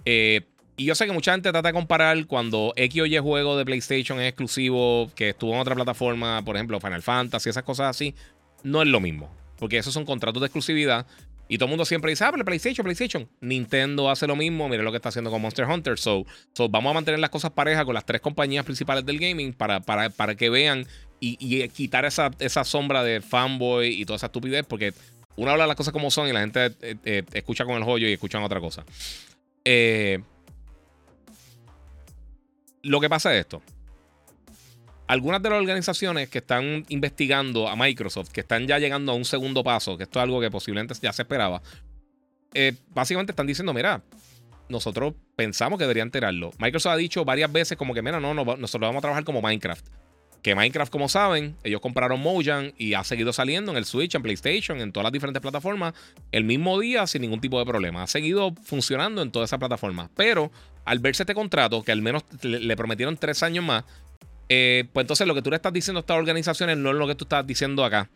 [0.03, 0.41] Eh,
[0.77, 3.65] y yo sé que mucha gente trata de comparar cuando X o Y juego de
[3.65, 8.15] PlayStation es exclusivo, que estuvo en otra plataforma, por ejemplo, Final Fantasy, esas cosas así.
[8.63, 9.29] No es lo mismo.
[9.59, 11.05] Porque esos son contratos de exclusividad
[11.51, 13.27] y todo el mundo siempre dice, ah, pero PlayStation, PlayStation.
[13.41, 14.69] Nintendo hace lo mismo.
[14.69, 15.99] Mire lo que está haciendo con Monster Hunter.
[15.99, 19.51] So, so vamos a mantener las cosas parejas con las tres compañías principales del gaming
[19.51, 20.87] para, para, para que vean
[21.19, 24.65] y, quitar esa, esa, sombra de fanboy y toda esa estupidez.
[24.65, 24.93] Porque
[25.35, 28.07] uno habla las cosas como son y la gente eh, eh, escucha con el joyo
[28.07, 28.85] y escuchan otra cosa.
[29.65, 30.19] Eh,
[32.81, 33.61] lo que pasa es esto
[35.11, 39.25] algunas de las organizaciones que están investigando a Microsoft, que están ya llegando a un
[39.25, 41.61] segundo paso, que esto es algo que posiblemente ya se esperaba,
[42.53, 44.01] eh, básicamente están diciendo, mira,
[44.69, 46.51] nosotros pensamos que deberían enterarlo.
[46.59, 49.41] Microsoft ha dicho varias veces como que, mira, no, no, nosotros vamos a trabajar como
[49.41, 49.85] Minecraft.
[50.41, 54.21] Que Minecraft, como saben, ellos compraron Mojang y ha seguido saliendo en el Switch, en
[54.21, 55.93] PlayStation, en todas las diferentes plataformas,
[56.31, 58.03] el mismo día sin ningún tipo de problema.
[58.03, 60.09] Ha seguido funcionando en todas esas plataformas.
[60.15, 60.53] Pero
[60.85, 63.83] al verse este contrato, que al menos le prometieron tres años más,
[64.53, 67.07] eh, pues entonces lo que tú le estás diciendo a estas organizaciones no es lo
[67.07, 68.09] que tú estás diciendo acá.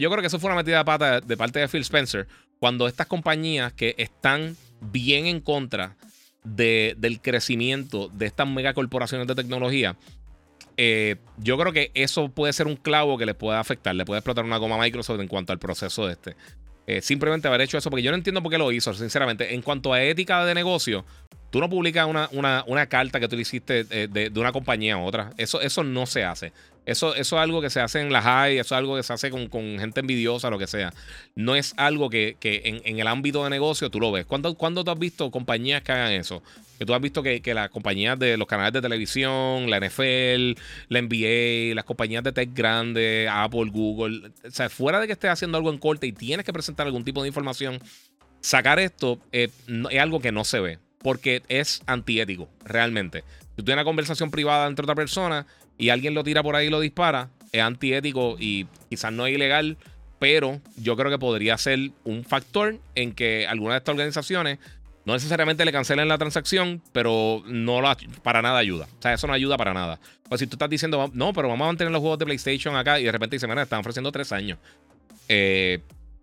[0.00, 2.26] yo creo que eso fue una metida de pata de parte de Phil Spencer
[2.58, 5.96] cuando estas compañías que están bien en contra
[6.44, 9.96] del crecimiento de estas megacorporaciones de tecnología,
[10.78, 14.20] eh, yo creo que eso puede ser un clavo que les puede afectar, le puede
[14.20, 16.36] explotar una goma a Microsoft en cuanto al proceso de este.
[16.86, 19.54] Eh, simplemente haber hecho eso, porque yo no entiendo por qué lo hizo, sinceramente.
[19.54, 21.04] En cuanto a ética de negocio,
[21.52, 24.50] Tú no publicas una, una, una carta que tú le hiciste de, de- de una
[24.50, 25.32] compañía a otra.
[25.36, 26.52] Eso, eso no se hace.
[26.84, 29.12] Eso, eso es algo que se hace en la high, eso es algo que se
[29.12, 30.92] hace con, con gente envidiosa, lo que sea.
[31.36, 34.26] No es algo que, que en, en el ámbito de negocio tú lo ves.
[34.26, 36.42] ¿Cuándo, cuándo tú has visto compañías que hagan eso?
[36.80, 40.58] Que tú has visto que, que las compañías de los canales de televisión, la NFL,
[40.88, 45.30] la NBA, las compañías de tech grandes, Apple, Google, o sea, fuera de que estés
[45.30, 47.78] haciendo algo en corte y tienes que presentar algún tipo de información,
[48.40, 49.50] sacar esto eh,
[49.90, 53.24] es algo que no se ve, porque es antiético, realmente.
[53.40, 55.46] Si tú tienes una conversación privada entre otra persona
[55.78, 59.34] y alguien lo tira por ahí y lo dispara, es antiético y quizás no es
[59.34, 59.76] ilegal,
[60.18, 64.58] pero yo creo que podría ser un factor en que alguna de estas organizaciones
[65.04, 68.86] no necesariamente le cancelen la transacción, pero no la, para nada ayuda.
[68.98, 69.98] O sea, eso no ayuda para nada.
[70.28, 73.00] Pues si tú estás diciendo, no, pero vamos a mantener los juegos de PlayStation acá
[73.00, 74.58] y de repente dicen, mira, están ofreciendo tres años.
[75.28, 75.80] Eh,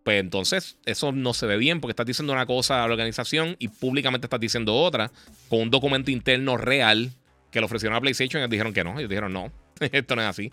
[0.09, 3.55] pues entonces eso no se ve bien porque estás diciendo una cosa a la organización
[3.59, 5.11] y públicamente estás diciendo otra
[5.49, 7.11] con un documento interno real
[7.51, 8.97] que le ofrecieron a PlayStation y ellos dijeron que no.
[8.97, 10.51] Ellos dijeron no, esto no es así.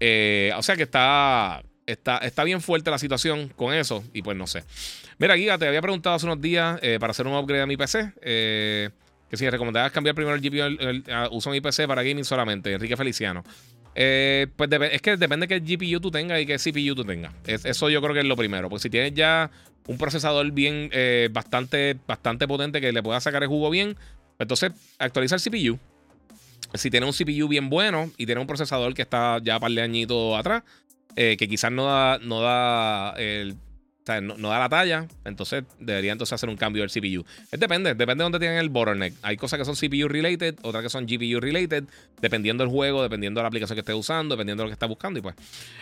[0.00, 4.36] Eh, o sea que está, está, está bien fuerte la situación con eso y pues
[4.36, 4.64] no sé.
[5.18, 7.76] Mira, Giga, te había preguntado hace unos días eh, para hacer un upgrade a mi
[7.76, 8.14] PC.
[8.20, 8.90] eh,
[9.30, 12.24] que si recomendabas cambiar primero el GPU, el- el- a- uso mi PC para gaming
[12.24, 12.72] solamente.
[12.72, 13.44] Enrique Feliciano.
[14.00, 17.32] Eh, pues es que depende qué GPU tú tengas y qué CPU tú tengas.
[17.44, 18.68] Es- eso yo creo que es lo primero.
[18.68, 19.50] Porque si tienes ya
[19.88, 24.44] un procesador bien, eh, bastante, bastante potente que le pueda sacar el jugo bien, pues
[24.44, 24.70] entonces
[25.00, 25.78] actualiza el CPU.
[26.74, 29.82] Si tienes un CPU bien bueno y tienes un procesador que está ya par de
[29.82, 30.62] añitos atrás,
[31.16, 33.56] eh, que quizás no da, no da el.
[34.20, 37.24] No, da la talla, entonces debería entonces hacer un cambio del CPU.
[37.50, 39.14] Es depende, depende de dónde tienen el bottleneck.
[39.22, 41.84] Hay cosas que son CPU related, otras que son GPU related,
[42.20, 44.88] dependiendo del juego, dependiendo de la aplicación que estés usando, dependiendo de lo que estás
[44.88, 45.18] buscando.
[45.18, 45.34] Y pues,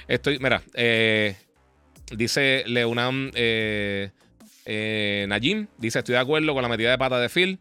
[0.09, 1.37] estoy, mira, eh,
[2.13, 4.11] dice Leonam eh,
[4.65, 7.59] eh, Najim, dice, estoy de acuerdo con la metida de pata de Phil.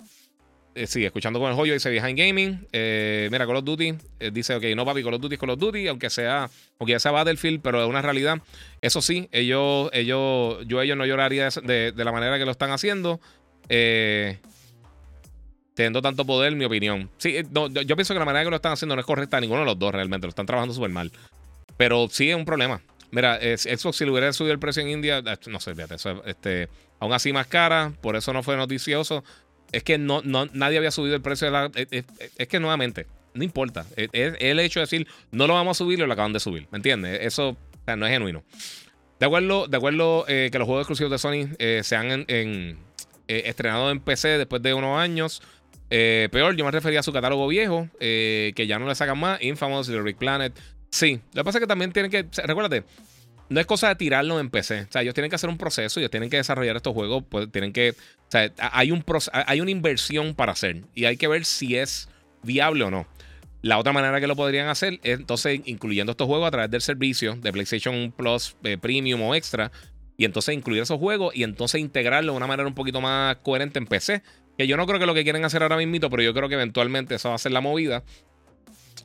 [0.76, 2.68] Eh, sí, escuchando con el joyo, dice Behind Gaming.
[2.74, 3.96] Eh, mira, Call of Duty.
[4.20, 6.50] eh, dice, ok, no papi, Call of Duty Call of Duty, aunque sea,
[6.80, 8.40] aunque sea Battlefield, pero es una realidad.
[8.82, 13.22] Eso sí, ellos, ellos, yo ellos no lloraría de, la manera que lo están haciendo.
[15.76, 17.10] Teniendo tanto poder, mi opinión.
[17.18, 19.62] Sí, no, yo, pienso que la manera que lo están haciendo no es correcta ninguno
[19.62, 20.28] de los dos realmente.
[20.28, 21.10] Lo están trabajando súper mal.
[21.78, 22.82] Pero sí es un problema.
[23.12, 26.22] Mira, Xbox, si le hubiera subido el precio en India, eh, no sé, fíjate, eso,
[26.26, 26.68] este,
[27.00, 29.24] aún así más cara, por eso no fue noticioso.
[29.76, 31.72] Es que no, no, nadie había subido el precio de la.
[31.76, 32.06] Es, es-
[32.38, 33.86] es que nuevamente, no importa.
[33.96, 36.68] Es, el hecho de decir, no lo vamos a subir lo acaban de subir.
[36.72, 37.20] ¿Me entiendes?
[37.22, 37.58] Eso
[37.88, 38.44] no es genuino.
[39.20, 42.26] De acuerdo, de acuerdo eh, que los juegos exclusivos de Sony eh, se han en-
[42.28, 42.78] en,
[43.28, 45.42] eh, estrenado en PC después de unos años.
[45.90, 49.20] Eh, peor, yo me refería a su catálogo viejo, eh, que ya no le sacan
[49.20, 49.42] más.
[49.42, 50.54] Infamous, Little Big Planet.
[50.90, 52.26] Sí, lo que pasa es que también tienen que.
[52.44, 52.84] Recuérdate,
[53.50, 54.82] no es cosa de tirarlo en PC.
[54.82, 57.52] O sea, ellos tienen que hacer un proceso, ellos tienen que desarrollar estos juegos, pues
[57.52, 57.92] tienen que.
[57.92, 62.10] O sea, hay, un hay una inversión para hacer y hay que ver si es
[62.44, 63.08] viable o no.
[63.62, 66.82] La otra manera que lo podrían hacer es entonces incluyendo estos juegos a través del
[66.82, 69.72] servicio de PlayStation Plus eh, Premium o Extra.
[70.18, 73.80] Y entonces incluir esos juegos y entonces integrarlo de una manera un poquito más coherente
[73.80, 74.22] en PC.
[74.58, 76.56] Que yo no creo que lo que quieren hacer ahora mismo, pero yo creo que
[76.56, 78.04] eventualmente eso va a ser la movida.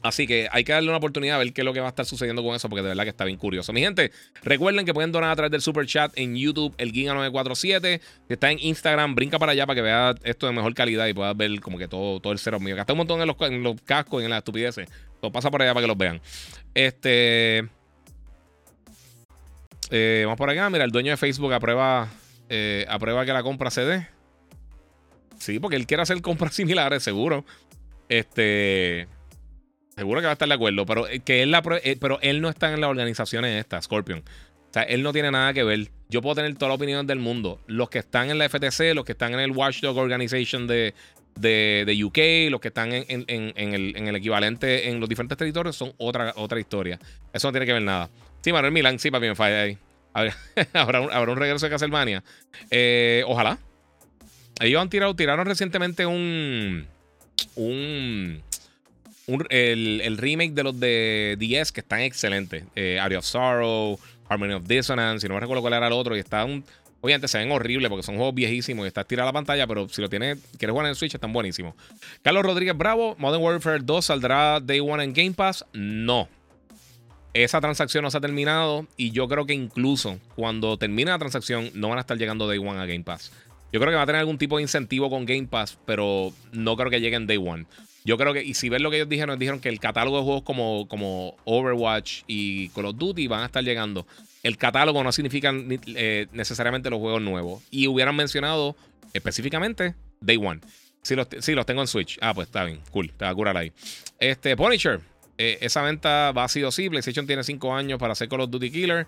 [0.03, 1.91] Así que hay que darle una oportunidad a ver qué es lo que va a
[1.91, 3.73] estar sucediendo con eso, porque de verdad que está bien curioso.
[3.73, 4.13] Mi gente,
[4.43, 8.01] recuerden que pueden donar a través del super chat en YouTube, el Giga947.
[8.01, 11.13] Si está en Instagram, brinca para allá para que vea esto de mejor calidad y
[11.13, 12.77] puedas ver como que todo, todo el cero mío.
[12.77, 13.27] Gasté un montón en
[13.63, 14.89] los, cascos y en las estupideces.
[15.21, 16.23] Todo pasa por allá para que los vean.
[16.73, 17.69] Este.
[19.91, 20.71] eh, vamos por acá.
[20.71, 22.09] Mira, el dueño de Facebook aprueba,
[22.49, 24.09] eh, aprueba que la compra se dé.
[25.39, 27.45] Sí, porque él quiere hacer compras similares, seguro.
[28.09, 29.07] Este.
[30.01, 32.41] Seguro que va a estar de acuerdo, pero eh, que él la eh, pero él
[32.41, 34.21] no está en las organizaciones estas, Scorpion.
[34.21, 35.91] O sea, él no tiene nada que ver.
[36.09, 37.61] Yo puedo tener toda la opinión del mundo.
[37.67, 40.95] Los que están en la FTC, los que están en el Watchdog Organization de,
[41.35, 45.09] de, de UK, los que están en, en- en- el, en el equivalente en los
[45.11, 46.99] diferentes territorios son otra, otra historia.
[47.35, 48.09] Eso no tiene que ver nada.
[48.41, 49.77] Sí, Manuel Milán, sí, papi, me falla ahí.
[50.73, 52.25] Habrá un, habrá un regreso de Castlevania.
[52.71, 53.59] Eh, ojalá.
[54.61, 56.87] Ellos han tirado, tiraron recientemente un.
[57.55, 58.43] Un.
[59.51, 62.65] El, remake de los de 10 que están excelentes.
[62.75, 66.17] Eh, Area of Sorrow, Harmony of Dissonance, y no me recuerdo cuál era el otro.
[66.17, 66.65] Y está un.
[67.03, 70.03] Obviamente se ven horribles porque son juegos viejísimos y está tirada la pantalla, pero si
[70.03, 71.75] lo tienes, quieres jugar en el Switch, están buenísimos.
[72.23, 75.65] Carlos Rodríguez Bravo, Modern Warfare 2 saldrá Day One en Game Pass.
[75.73, 76.29] No.
[77.33, 81.71] Esa transacción no se ha terminado y yo creo que incluso cuando termine la transacción
[81.75, 83.33] no van a estar llegando Day One a Game Pass.
[83.73, 86.77] Yo creo que va a tener algún tipo de incentivo con Game Pass, pero no
[86.77, 87.67] creo que lleguen Day One.
[88.05, 90.25] Yo creo que, y si ves lo que ellos dijeron, dijeron que el catálogo de
[90.25, 94.07] juegos como, como Overwatch y Call of Duty van a estar llegando.
[94.43, 97.63] El catálogo no significa ni- eh, necesariamente los juegos nuevos.
[97.71, 98.75] Y hubieran mencionado
[99.13, 100.61] específicamente Day One.
[101.03, 102.19] Sí los, sí, los tengo en Switch.
[102.23, 102.81] Ah, pues está bien.
[102.91, 103.11] Cool.
[103.13, 103.73] Te va a curar ahí.
[104.19, 105.01] Este, Punisher.
[105.39, 106.89] eh, esa venta va a sido sí.
[106.91, 109.07] PlayStation tiene 5 años para hacer Call of Duty Killer.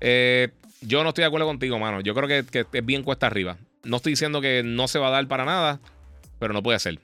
[0.00, 0.48] Eh,
[0.82, 2.00] yo no estoy de acuerdo contigo, mano.
[2.02, 3.56] Yo creo que, que es bien cuesta arriba.
[3.84, 5.80] No estoy diciendo que no se va a dar para nada,
[6.38, 6.98] pero no puede ser.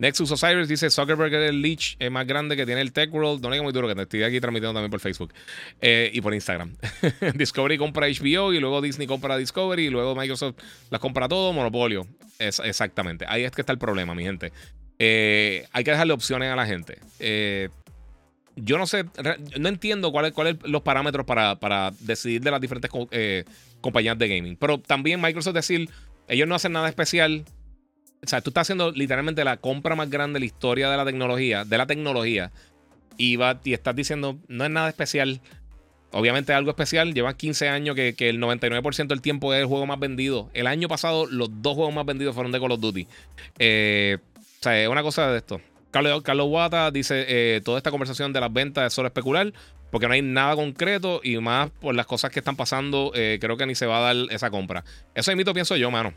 [0.00, 3.42] Nexus Osiris dice Zuckerberg es el leech eh, más grande que tiene el Tech World.
[3.42, 5.34] Digas muy duro que te estoy aquí transmitiendo también por Facebook
[5.82, 6.74] eh, y por Instagram.
[7.34, 10.56] Discovery compra HBO y luego Disney compra Discovery y luego Microsoft
[10.88, 11.52] las compra todo.
[11.52, 12.06] Monopolio.
[12.38, 13.26] Es, exactamente.
[13.28, 14.52] Ahí es que está el problema, mi gente.
[14.98, 16.98] Eh, hay que dejarle opciones a la gente.
[18.56, 19.04] Yo no sé,
[19.58, 23.08] no entiendo cuáles cuáles los parámetros para, decidir de las diferentes co-
[23.82, 24.56] compañías de gaming.
[24.56, 25.90] Pero también Microsoft decir,
[26.26, 27.44] ellos no hacen nada especial.
[28.24, 31.04] O sea, tú estás haciendo literalmente la compra más grande de la historia de la
[31.04, 32.52] tecnología, de la tecnología,
[33.16, 35.40] y, va, y estás diciendo, no es nada especial.
[36.12, 37.14] Obviamente es algo especial.
[37.14, 40.50] Llevan 15 años que, que el 99% del tiempo es el juego más vendido.
[40.54, 43.06] El año pasado, los dos juegos más vendidos fueron de Call of Duty.
[43.58, 45.60] Eh, o sea, es una cosa de esto.
[45.90, 49.52] Carlos, Carlos Wata dice: eh, Toda esta conversación de las ventas es solo especular,
[49.90, 53.56] porque no hay nada concreto y más por las cosas que están pasando, eh, creo
[53.56, 54.84] que ni se va a dar esa compra.
[55.14, 56.14] Eso mito pienso yo, mano.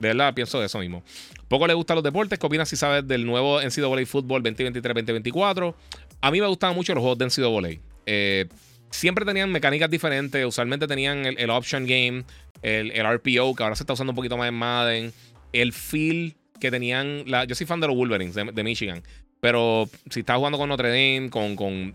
[0.00, 1.04] De verdad, pienso de eso mismo.
[1.46, 2.38] Poco le gustan los deportes.
[2.38, 5.74] ¿Qué opinas si sabes del nuevo NCAA Fútbol 2023-2024?
[6.22, 7.80] A mí me gustaban mucho los juegos de NCAA.
[8.06, 8.46] Eh,
[8.90, 10.44] siempre tenían mecánicas diferentes.
[10.44, 12.24] Usualmente tenían el, option game,
[12.62, 15.12] el, RPO, que ahora se está usando un poquito más en Madden.
[15.52, 17.24] El feel que tenían.
[17.26, 19.02] La, yo soy fan de los Wolverines de, Michigan.
[19.40, 21.30] Pero si estás jugando con Notre Dame,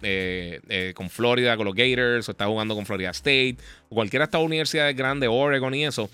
[0.04, 3.58] eh, eh, con Florida, con los Gators, o estás jugando con Florida State,
[3.90, 6.10] o cualquiera de estas universidades grandes, Oregon y eso,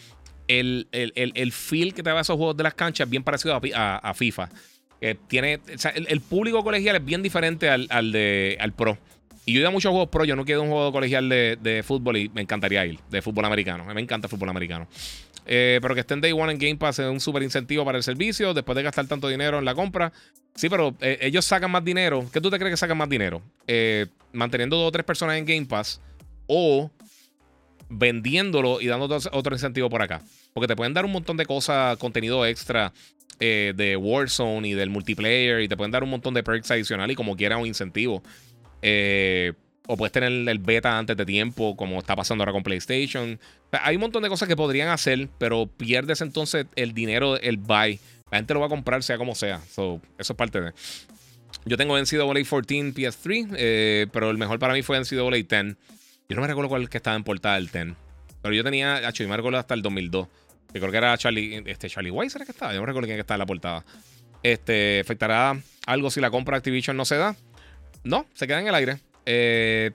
[0.60, 3.24] el, el, el, el feel que te da esos juegos de las canchas es bien
[3.24, 4.50] parecido a, FIFA.
[5.28, 5.60] Tiene,
[5.96, 8.98] el, público colegial es bien diferente al, al de, al pro.
[9.46, 10.26] Y yo he ido a muchos juegos pro.
[10.26, 13.46] Yo no quiero un juego colegial de, de fútbol y me encantaría ir, de fútbol
[13.46, 13.86] americano.
[13.86, 14.88] Me encanta el fútbol americano.
[15.46, 18.04] Eh, pero que estén Day One en Game Pass es un súper incentivo para el
[18.04, 20.14] servicio después de gastar tanto dinero en la compra.
[20.56, 22.26] Sí, pero eh, ellos sacan más dinero.
[22.32, 23.42] ¿Qué tú te crees que sacan más dinero?
[23.68, 26.02] Eh, manteniendo dos o tres personas en Game Pass
[26.48, 26.92] o
[27.90, 30.22] vendiéndolo y dando otro incentivo por acá.
[30.54, 32.92] Porque te pueden dar un montón de cosas, contenido extra
[33.40, 37.14] eh, de Warzone y del multiplayer y te pueden dar un montón de perks adicionales
[37.14, 38.22] y como quiera un incentivo.
[38.82, 39.54] Eh,
[39.88, 43.40] o puedes tener el beta antes de tiempo, como está pasando ahora con PlayStation.
[43.72, 48.00] Hay un montón de cosas que podrían hacer, pero pierdes entonces el dinero, el buy.
[48.32, 49.60] La gente lo va a comprar sea como sea.
[49.70, 50.72] So, eso es parte de.
[51.66, 55.50] Yo tengo NCAA 14 PS3, eh, pero el mejor para mí fue NCAA 10.
[56.30, 57.96] Yo no me recuerdo cuál que estaba en portada del 10.
[58.42, 60.28] Pero yo tenía, me recuerdo hasta el 2002.
[60.74, 62.74] Que creo que era Charlie, este, Charlie White, ¿será que estaba?
[62.74, 63.86] Yo no recuerdo quién estaba en la portada.
[64.42, 67.36] Este, ¿Afectará algo si la compra Activision no se da?
[68.04, 68.98] No, se queda en el aire.
[69.26, 69.92] Eh,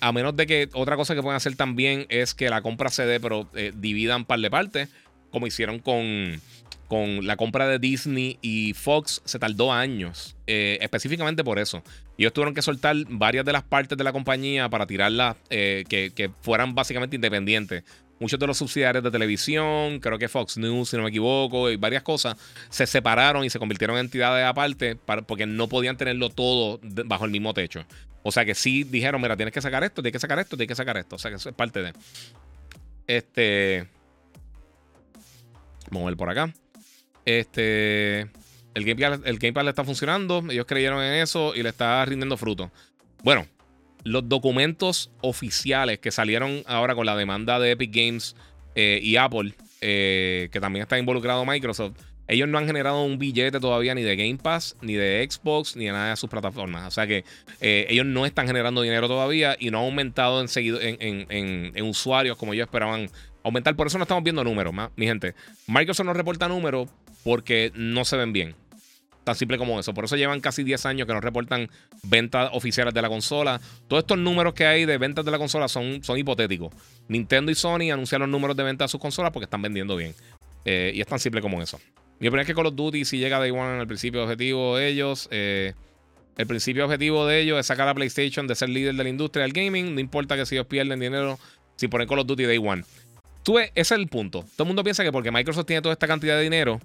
[0.00, 3.06] a menos de que otra cosa que pueden hacer también es que la compra se
[3.06, 4.88] dé, pero eh, dividan par de partes,
[5.30, 6.40] como hicieron con,
[6.88, 9.20] con la compra de Disney y Fox.
[9.24, 11.82] Se tardó años, eh, específicamente por eso.
[12.16, 16.30] Ellos tuvieron que soltar varias de las partes de la compañía para tirarlas eh, que,
[16.40, 17.84] fueran básicamente independientes.
[18.18, 21.76] Muchos de los subsidiarios de televisión, creo que Fox News, si no me equivoco, y
[21.76, 22.36] varias cosas,
[22.68, 27.26] se separaron y se convirtieron en entidades aparte para- porque no podían tenerlo todo bajo
[27.26, 27.84] el mismo techo.
[28.24, 30.68] O sea que sí dijeron, mira, tienes que sacar esto, tienes que sacar esto, tienes
[30.68, 31.14] que sacar esto.
[31.14, 31.92] O sea que eso es parte de.
[33.06, 33.86] Este.
[35.90, 36.52] Vamos a ver por acá.
[37.28, 38.20] Este.
[38.74, 40.42] El Gamepad, el Gamepad le está funcionando.
[40.50, 42.70] Ellos creyeron en eso y le está rindiendo fruto.
[43.22, 43.46] Bueno,
[44.04, 48.36] los documentos oficiales que salieron ahora con la demanda de Epic Games
[48.74, 51.96] eh, y Apple, eh, que también está involucrado Microsoft,
[52.28, 55.86] ellos no han generado un billete todavía ni de Game Pass, ni de Xbox, ni
[55.86, 56.86] de nada de sus plataformas.
[56.86, 57.24] O sea que
[57.60, 62.52] eh, ellos no están generando dinero todavía y no han aumentado en- en usuarios como
[62.52, 63.10] ellos esperaban
[63.42, 63.74] aumentar.
[63.76, 65.34] Por eso no estamos viendo números, ma- mi gente.
[65.66, 66.88] Microsoft no reporta números
[67.24, 68.54] porque no se ven bien.
[69.24, 69.92] Tan simple como eso.
[69.92, 71.68] Por eso llevan casi 10 años que no reportan
[72.02, 73.60] ventas oficiales de la consola.
[73.86, 76.72] Todos estos números que hay de ventas de la consola son, son hipotéticos.
[77.08, 80.14] Nintendo y Sony anunciaron números de ventas de sus consolas porque están vendiendo bien.
[80.64, 81.78] Eh, y es tan simple como eso.
[82.20, 84.88] Mi opinión es que Call of Duty, si llega Day One al principio objetivo de
[84.88, 85.74] ellos, eh,
[86.36, 89.42] el principio objetivo de ellos es sacar a PlayStation de ser líder de la industria
[89.42, 89.94] del gaming.
[89.94, 91.38] No importa que si ellos pierden dinero,
[91.76, 92.82] si ponen Call of Duty Day One.
[93.42, 94.40] Tú ves, ese es el punto.
[94.56, 96.80] Todo el mundo piensa que porque Microsoft tiene toda esta cantidad de dinero,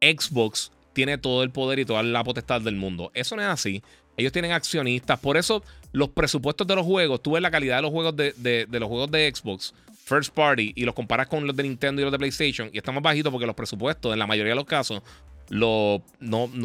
[0.00, 3.10] Xbox tiene todo el poder y toda la potestad del mundo.
[3.14, 3.82] Eso no es así.
[4.16, 5.18] Ellos tienen accionistas.
[5.18, 5.62] Por eso,
[5.92, 9.10] los presupuestos de los juegos, tú ves la calidad de los juegos de, los juegos
[9.10, 12.68] de Xbox, First Party, y los comparas con los de Nintendo y los de PlayStation,
[12.72, 15.02] y está más bajito porque los presupuestos, en la mayoría de los casos,
[15.50, 16.02] no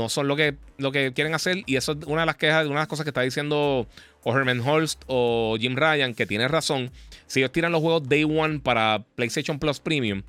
[0.09, 1.63] son lo que, lo que quieren hacer.
[1.65, 3.87] Y eso es una de las quejas, una de las cosas que está diciendo
[4.23, 6.91] o Herman Holst o Jim Ryan, que tiene razón.
[7.27, 10.23] Si ellos tiran los juegos Day One para PlayStation Plus Premium,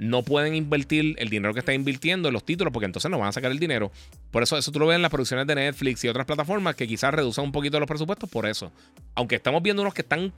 [0.00, 3.28] no pueden invertir el dinero que están invirtiendo en los títulos porque entonces no van
[3.28, 3.92] a sacar el dinero.
[4.30, 6.88] Por eso, eso tú lo ves en las producciones de Netflix y otras plataformas que
[6.88, 8.72] quizás reducen un poquito los presupuestos por eso.
[9.14, 10.32] Aunque estamos viendo unos que están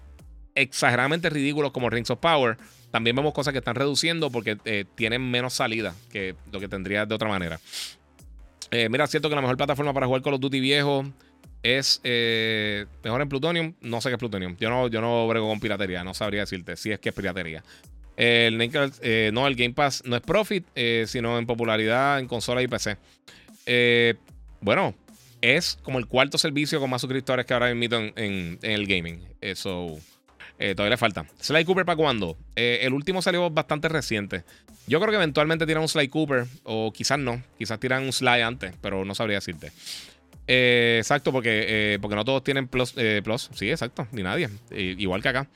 [0.55, 2.57] exageradamente ridículos como Rings of Power,
[2.91, 7.07] también vemos cosas que están reduciendo porque eh, tienen menos salida que lo que tendría
[7.07, 7.58] de otra manera.
[8.70, 11.05] Eh, mira, es cierto que la mejor plataforma para jugar Call of Duty viejo
[11.62, 13.74] es eh, mejor en Plutonium.
[13.81, 14.57] No sé qué es Plutonium.
[14.58, 16.02] Yo no, yo no brego con piratería.
[16.02, 17.62] No sabría decirte si es que es piratería.
[18.23, 20.65] El, no, el Game Pass no es profit,
[21.07, 22.97] sino en popularidad en consola y PC.
[24.60, 24.94] bueno,
[25.42, 29.20] es como el cuarto servicio con más suscriptores que ahora mismo en, el gaming.
[29.41, 29.99] Eso.
[30.59, 31.26] Eh, todavía le falta.
[31.41, 32.39] Sly Cooper para cuándo?
[32.55, 34.44] Eh, el último salió bastante reciente.
[34.86, 36.47] Yo creo que eventualmente tiran un Sly Cooper.
[36.62, 37.42] O quizás no.
[37.59, 38.73] Quizás tiran un Sly antes.
[38.81, 39.73] Pero no sabría decirte.
[40.47, 42.94] Eh, exacto, porque, porque no todos tienen plus,
[43.25, 43.51] plus.
[43.55, 44.07] Sí, exacto.
[44.12, 44.49] Ni nadie.
[44.70, 45.49] igual que acá.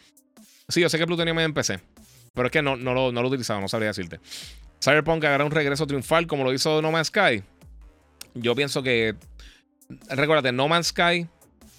[0.69, 1.81] Sí, yo sé que Plutonium es en PC.
[2.37, 3.61] Pero es que no, no, lo, no lo utilizaba.
[3.61, 4.21] No sabría decirte.
[4.81, 7.43] Cyberpunk hará un regreso triunfal como lo hizo No Man's Sky.
[8.35, 9.17] Yo pienso que.
[10.09, 11.27] Recuérdate, No Man's Sky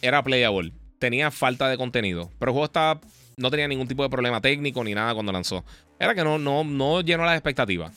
[0.01, 2.31] era playable tenía falta de contenido.
[2.39, 2.99] Pero el juego estaba,
[3.37, 5.63] no tenía ningún tipo de problema técnico ni nada cuando lanzó.
[5.99, 7.91] Era que no, no, no llenó las expectativas.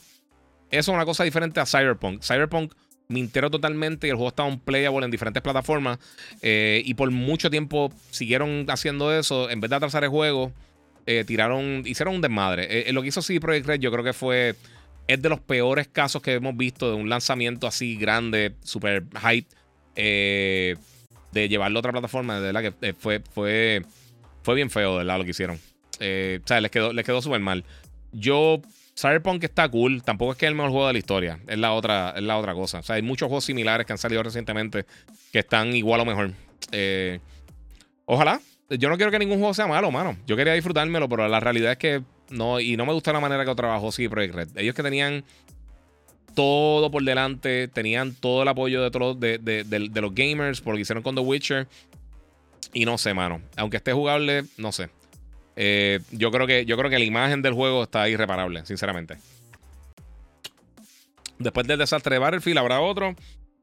[0.69, 2.23] Eso es una cosa diferente a Cyberpunk.
[2.23, 2.73] Cyberpunk
[3.07, 5.99] mintió totalmente y el juego estaba un playable en diferentes plataformas.
[6.41, 9.49] Eh, y por mucho tiempo siguieron haciendo eso.
[9.49, 10.53] En vez de atrasar el juego,
[11.05, 12.89] eh, tiraron, hicieron un desmadre.
[12.89, 14.55] Eh, lo que hizo CD Projekt Red, yo creo que fue.
[15.07, 19.47] Es de los peores casos que hemos visto de un lanzamiento así grande, super hype.
[19.95, 20.75] Eh,
[21.31, 23.83] de llevarlo a otra plataforma, de verdad que eh, fue, fue,
[24.43, 25.59] fue bien feo, de verdad, lo que hicieron.
[25.99, 27.63] Eh, o sea, les quedó, les quedó súper mal.
[28.11, 28.61] Yo,
[28.99, 31.73] Cyberpunk está cool, tampoco es que es el mejor juego de la historia, es la
[31.73, 32.79] otra, es la otra cosa.
[32.79, 34.85] O sea, hay muchos juegos similares que han salido recientemente
[35.31, 36.31] que están igual o mejor.
[36.71, 37.19] Eh,
[38.05, 38.39] ojalá.
[38.77, 40.17] Yo no quiero que ningún juego sea malo, mano.
[40.25, 43.45] Yo quería disfrutármelo, pero la realidad es que no, y no me gusta la manera
[43.45, 44.47] que trabajó sí Project Red.
[44.55, 45.23] Ellos que tenían
[46.33, 51.03] todo por delante, tenían todo el apoyo de, de, los gamers por lo que hicieron
[51.03, 51.67] con The Witcher.
[52.73, 53.41] Y no sé, mano.
[53.57, 54.89] Aunque esté jugable, no sé.
[55.57, 59.17] Eh, yo, creo que, yo creo que la imagen del juego está irreparable, sinceramente.
[61.37, 63.15] Después del desastre de Battlefield, ¿habrá otro?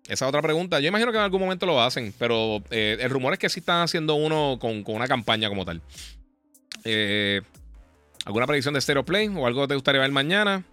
[0.09, 0.81] Esa otra pregunta.
[0.81, 3.61] Yo imagino que en algún momento lo hacen, pero eh, el rumor es que sí
[3.61, 5.83] están haciendo uno con, una campaña como tal.
[6.85, 7.43] Eh,
[8.25, 10.65] ¿Alguna predicción de Stereo Play o algo que te gustaría ver mañana?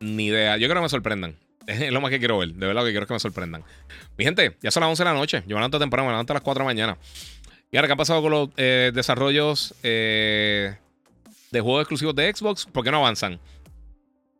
[0.00, 0.56] Ni idea.
[0.56, 1.36] Yo creo que me sorprendan.
[1.66, 2.52] Es lo más que quiero ver.
[2.52, 3.62] De verdad que quiero que me sorprendan.
[4.18, 5.42] Mi gente, ya son las 11 de la noche.
[5.46, 6.98] Yo me levanto temprano, me levanto a las 4 de la mañana.
[7.70, 10.76] Y ahora, ¿qué ha pasado con los eh, desarrollos de
[11.52, 12.66] juegos exclusivos de Xbox?
[12.66, 13.38] ¿Por qué no avanzan?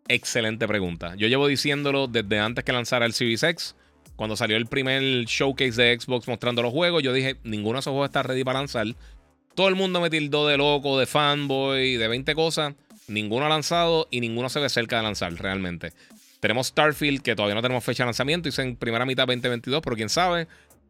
[0.09, 1.15] Excelente pregunta.
[1.15, 3.77] Yo llevo diciéndolo desde antes que lanzara el Series X.
[4.21, 7.93] Cuando salió el primer showcase de Xbox mostrando los juegos, yo dije, ninguno de esos
[7.93, 8.87] juegos está ready para lanzar.
[9.55, 12.75] Todo el mundo me tildó de loco, de fanboy, de 20 cosas.
[13.09, 15.95] Ninguno ha lanzado y ninguno se ve cerca de lanzar realmente.
[16.39, 19.97] Tenemos Starfield, que todavía no tenemos fecha de lanzamiento, dice en primera mitad 2022, pero
[19.97, 20.49] quién sabe.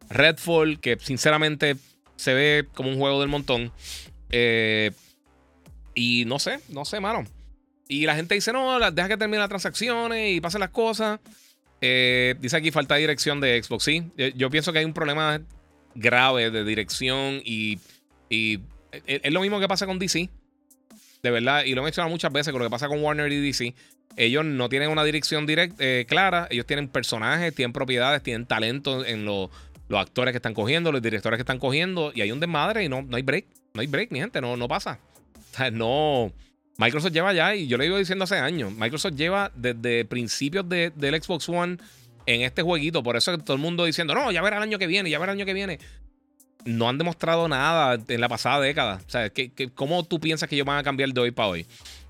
[0.09, 1.77] Redfall, que sinceramente
[2.17, 3.71] se ve como un juego del montón.
[4.29, 4.91] Eh,
[5.95, 7.23] y no sé, no sé, mano.
[7.87, 11.21] Y la gente dice, no, deja que termine las transacciones y pasen las cosas.
[11.81, 13.83] Eh, dice aquí falta dirección de Xbox.
[13.83, 15.41] Sí, eh, yo pienso que hay un problema
[15.95, 17.79] grave de dirección y,
[18.29, 18.59] y
[19.05, 20.29] es lo mismo que pasa con DC.
[21.23, 23.41] De verdad, y lo he mencionado muchas veces con lo que pasa con Warner y
[23.41, 23.73] DC.
[24.17, 26.47] Ellos no tienen una dirección directa, eh, clara.
[26.49, 29.49] Ellos tienen personajes, tienen propiedades, tienen talento en los
[29.91, 32.11] actores que están cogiendo, los directores que están cogiendo.
[32.13, 33.45] Y hay un desmadre y no, no hay break.
[33.73, 34.41] No hay break, mi gente.
[34.41, 34.99] No, no pasa.
[35.35, 36.33] O sea, no.
[36.81, 41.23] Microsoft lleva ya, y yo le iba diciendo hace años, Microsoft lleva desde principios del
[41.23, 41.77] Xbox One
[42.25, 43.03] en este jueguito.
[43.03, 45.33] Por eso todo el mundo diciendo, no, ya verá el año que viene, ya verá
[45.33, 45.79] el año que viene
[46.65, 49.01] no han demostrado nada en la pasada década.
[49.05, 49.31] O sea,
[49.73, 51.65] cómo tú piensas que ellos van a cambiar de hoy para hoy?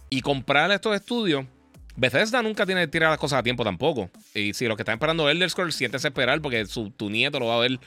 [0.09, 1.45] Y comprar estos estudios,
[1.95, 4.09] Bethesda nunca tiene que tirar las cosas a tiempo tampoco.
[4.33, 7.48] Y si los que están esperando Elder Scrolls, siéntese esperar porque su, tu nieto lo
[7.48, 7.80] va a ver.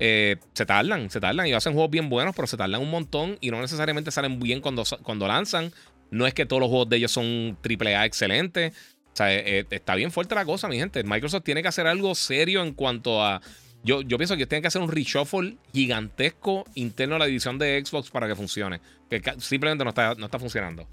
[0.00, 3.36] Eh, se tardan, se tardan y hacen juegos bien buenos, pero se tardan un montón
[3.40, 5.72] y no necesariamente salen bien cuando, cuando lanzan.
[6.10, 8.72] No es que todos los juegos de ellos son AAA excelentes.
[9.12, 11.02] O sea, eh, eh, está bien fuerte la cosa, mi gente.
[11.04, 13.40] Microsoft tiene que hacer algo serio en cuanto a
[13.84, 18.10] yo, pienso que tienen que hacer un reshuffle gigantesco interno a la división de Xbox
[18.10, 18.80] para que funcione.
[19.08, 20.86] Que simplemente no está, no está funcionando.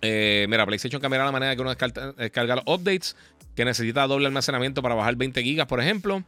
[0.00, 1.74] Eh, mira, PlayStation cambiará la manera de que uno
[2.16, 3.16] descarga, los updates,
[3.54, 6.24] que necesita doble almacenamiento para bajar 20 gigas, por ejemplo.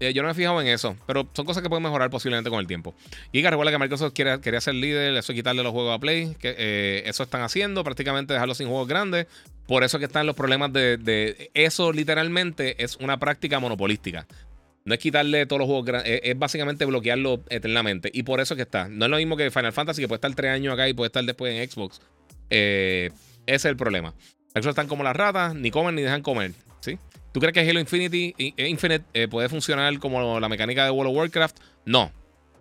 [0.00, 2.50] Eh, yo no me he fijado en eso, pero son cosas que pueden mejorar posiblemente
[2.50, 2.94] con el tiempo.
[3.32, 6.54] Giga, recuerda que Microsoft quiere, quería ser líder, eso quitarle los juegos a Play, que
[6.56, 9.26] eh, eso están haciendo, prácticamente dejarlos sin juegos grandes.
[9.66, 14.26] Por eso que están los problemas de, de, Eso literalmente es una práctica monopolística.
[14.84, 18.10] No es quitarle todos los juegos es, básicamente bloquearlo eternamente.
[18.14, 18.88] Y por eso que está.
[18.88, 21.08] No es lo mismo que Final Fantasy, que puede estar tres años acá y puede
[21.08, 22.00] estar después en Xbox.
[22.48, 23.10] Eh,
[23.44, 24.14] ese es el problema.
[24.54, 26.52] Microsoft están como las ratas, ni comen ni dejan comer.
[27.38, 31.16] ¿Tú crees que Halo Infinity, Infinite eh, puede funcionar como la mecánica de World of
[31.18, 31.56] Warcraft?
[31.84, 32.10] No.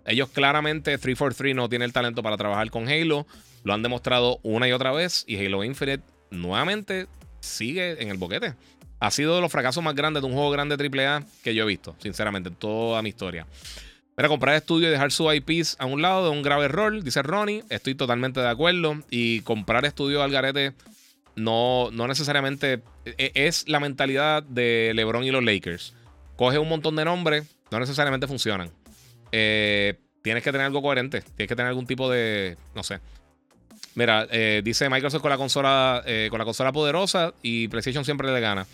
[0.05, 3.25] Ellos claramente, 343 no tiene el talento para trabajar con Halo.
[3.63, 5.23] Lo han demostrado una y otra vez.
[5.25, 7.07] Y Halo Infinite nuevamente
[7.39, 8.53] sigue en el boquete.
[8.99, 11.67] Ha sido de los fracasos más grandes de un juego grande AAA que yo he
[11.67, 13.47] visto, sinceramente, en toda mi historia.
[14.13, 17.23] Pero comprar estudio y dejar su IPs a un lado de un grave error, dice
[17.23, 17.63] Ronnie.
[17.69, 19.01] Estoy totalmente de acuerdo.
[19.09, 20.73] Y comprar estudio al garete
[21.37, 25.93] no, no necesariamente e, es la mentalidad de LeBron y los Lakers.
[26.35, 28.71] Coge un montón de nombres, no necesariamente funcionan.
[29.31, 31.21] Eh, tienes que tener algo coherente.
[31.21, 32.57] Tienes que tener algún tipo de.
[32.75, 32.99] No sé.
[33.95, 36.03] Mira, eh, dice Microsoft con la consola.
[36.05, 38.65] Eh, con la consola poderosa y PlayStation siempre le gana.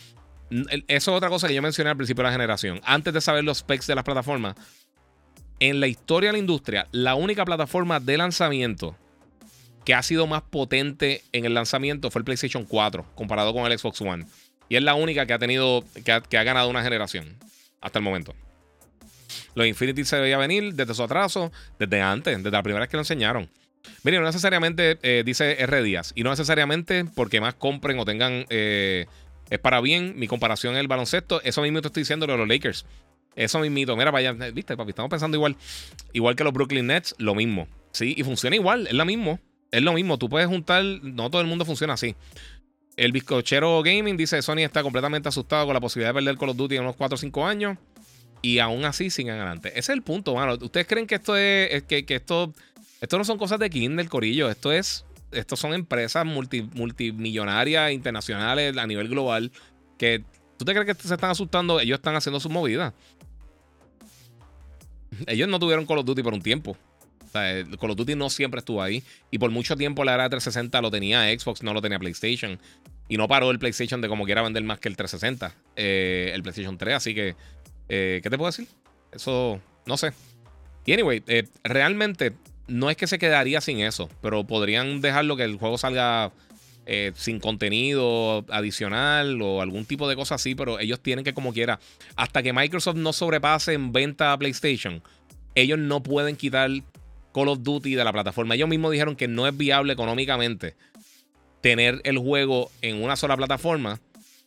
[0.87, 2.79] Eso es otra cosa que yo mencioné al principio de la generación.
[2.83, 4.55] Antes de saber los specs de las plataformas.
[5.59, 8.97] En la historia de la industria, la única plataforma de lanzamiento
[9.85, 13.77] que ha sido más potente en el lanzamiento fue el PlayStation 4 comparado con el
[13.77, 14.25] Xbox One.
[14.69, 17.37] Y es la única que ha tenido, que ha ganado una generación
[17.81, 18.33] hasta el momento.
[19.55, 22.97] Los Infinity se veía venir desde su atraso, desde antes, desde la primera vez que
[22.97, 23.49] lo enseñaron.
[24.03, 25.83] Miren, no necesariamente, eh, dice R.
[25.83, 29.05] Díaz, y no necesariamente porque más compren o tengan, eh,
[29.49, 30.13] es para bien.
[30.17, 32.85] Mi comparación en el baloncesto, eso mismo te estoy diciendo de los Lakers.
[33.35, 35.57] Eso mismo, mira, vaya, viste, papi, estamos pensando igual.
[36.13, 37.67] Igual que los Brooklyn Nets, lo mismo.
[37.91, 39.39] Sí, y funciona igual, es lo mismo.
[39.73, 42.15] Es lo mismo, tú puedes juntar, no todo el mundo funciona así.
[42.95, 46.57] El bizcochero gaming dice: Sony está completamente asustado con la posibilidad de perder Call of
[46.57, 47.79] Duty en unos 4 o 5 años
[48.43, 49.69] y aún así sigan adelante.
[49.69, 50.59] Ese es el punto, mano.
[50.61, 52.53] ¿Ustedes creen que esto es, que, esto,
[53.01, 54.47] esto no son cosas de Kindle, Corillo?
[54.47, 59.51] Esto es, esto son empresas multimillonarias internacionales a nivel global
[59.97, 60.23] que
[60.57, 61.79] ¿tú te crees que se están asustando?
[61.79, 62.93] Ellos están haciendo sus movidas.
[65.25, 66.77] Ellos no tuvieron Call of Duty por un tiempo.
[67.33, 69.03] O sea, Call of Duty no siempre estuvo ahí.
[69.31, 72.59] Y por mucho tiempo la era 360 lo tenía Xbox, no lo tenía PlayStation.
[73.09, 75.55] Y no paró el PlayStation de como quiera vender más que el 360.
[75.75, 76.95] Eh, el PlayStation 3.
[76.95, 77.35] Así que
[77.89, 78.67] eh, ¿Qué te puedo decir?
[79.11, 80.13] Eso, no sé.
[80.85, 82.33] Y anyway, eh, realmente
[82.67, 86.31] no es que se quedaría sin eso, pero podrían dejarlo que el juego salga
[86.85, 91.53] eh, sin contenido adicional o algún tipo de cosa así, pero ellos tienen que como
[91.53, 91.79] quiera,
[92.15, 95.01] hasta que Microsoft no sobrepase en venta a PlayStation,
[95.55, 96.71] ellos no pueden quitar
[97.33, 98.55] Call of Duty de la plataforma.
[98.55, 100.75] Ellos mismos dijeron que no es viable económicamente
[101.61, 103.99] tener el juego en una sola plataforma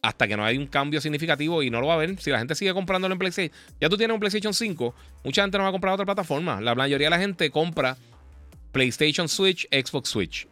[0.03, 2.19] hasta que no hay un cambio significativo y no lo va a ver.
[2.21, 5.59] Si la gente sigue comprándolo en PlayStation, ya tú tienes un PlayStation 5, mucha gente
[5.59, 6.61] no va a comprar otra plataforma.
[6.61, 7.97] La mayoría de la gente compra
[8.73, 10.49] PlayStation Switch, Xbox Switch.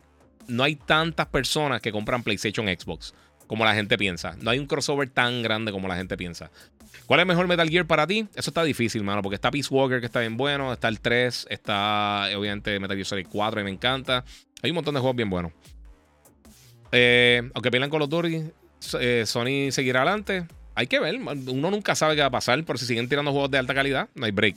[0.49, 3.15] No hay tantas personas que compran PlayStation Xbox
[3.47, 4.37] como la gente piensa.
[4.41, 6.51] No hay un crossover tan grande como la gente piensa.
[7.07, 8.27] ¿Cuál es mejor Metal Gear para ti?
[8.35, 11.49] Eso está difícil, mano, porque está Peace Walker, que está bien bueno, está el 3,
[11.51, 14.25] está obviamente Metal Gear Solid 4, y me encanta.
[14.63, 15.53] Hay un montón de juegos bien buenos.
[16.93, 18.45] Eh, aunque pelean con los Duty,
[19.01, 20.47] eh, Sony seguirá adelante.
[20.75, 21.17] Hay que ver.
[21.17, 24.09] Uno nunca sabe qué va a pasar, pero si siguen tirando juegos de alta calidad,
[24.15, 24.57] no hay break.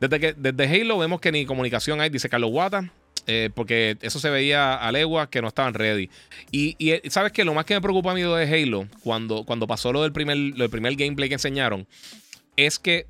[0.00, 2.92] Desde, que, desde Halo vemos que ni comunicación hay, dice Carlos Guata.
[3.26, 6.10] Eh, porque eso se veía a leguas que no estaban ready.
[6.50, 9.66] Y, eh, sabes que lo más que me preocupa a mí de Halo, cuando, cuando
[9.66, 11.86] pasó lo del, primer, lo del primer gameplay que enseñaron,
[12.56, 13.06] es que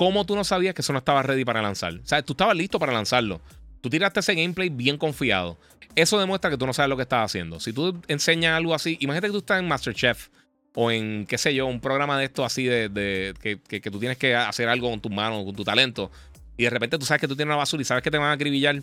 [0.00, 1.92] ¿cómo tú no sabías que eso no estaba ready para lanzar?
[1.92, 3.40] O sea, tú estabas listo para lanzarlo.
[3.82, 5.58] Tú tiraste ese gameplay bien confiado.
[5.94, 7.60] Eso demuestra que tú no sabes lo que estás haciendo.
[7.60, 10.28] Si tú enseñas algo así, imagínate que tú estás en Masterchef
[10.74, 14.34] o en, qué sé yo, un programa de esto así de, que, tú tienes que
[14.34, 16.10] hacer algo con tus manos, con tu talento,
[16.60, 18.28] y de repente tú sabes que tú tienes una basura y sabes que te van
[18.28, 18.82] a acribillar.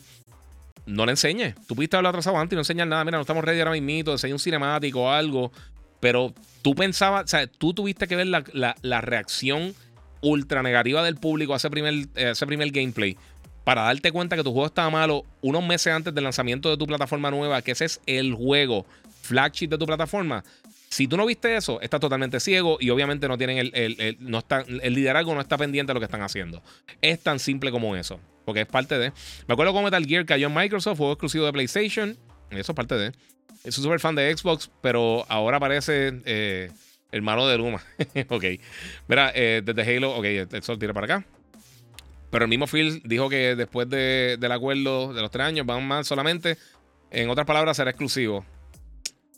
[0.88, 1.54] No le enseñes.
[1.68, 3.06] Tú pudiste hablar atrasado antes y no enseñar nada.
[3.06, 5.52] Mira, no estamos ready ahora mismo, enseña un cinemático o algo.
[6.00, 6.34] Pero
[6.64, 9.76] tú pensabas, o sea, tú tuviste que ver la, reacción
[10.22, 13.16] ultra negativa del público a primer, a ese primer gameplay
[13.64, 16.88] para darte cuenta que tu juego estaba malo unos meses antes del lanzamiento de tu
[16.88, 18.88] plataforma nueva, que ese es el juego
[19.22, 20.44] flagship de tu plataforma.
[20.90, 24.61] Si tú no viste eso, estás totalmente ciego y obviamente no tienen el, no está,
[24.67, 26.64] el liderazgo no está pendiente de lo que están haciendo.
[27.01, 29.11] Es tan simple como eso, porque es parte de.
[29.48, 32.17] Me acuerdo cómo Metal Gear cayó en Microsoft, juego exclusivo de PlayStation.
[32.51, 33.11] Eso es parte de.
[33.64, 36.72] Soy súper fan de Xbox, pero ahora parece eh,
[37.11, 37.82] hermano de Luma.
[38.30, 38.43] ok.
[39.07, 41.25] Mira, eh, desde Halo, ok, eso lo tira para acá.
[42.30, 46.07] Pero el mismo Phil dijo que después del acuerdo de los tres años van más
[46.07, 46.57] solamente.
[47.09, 48.45] En otras palabras, será exclusivo.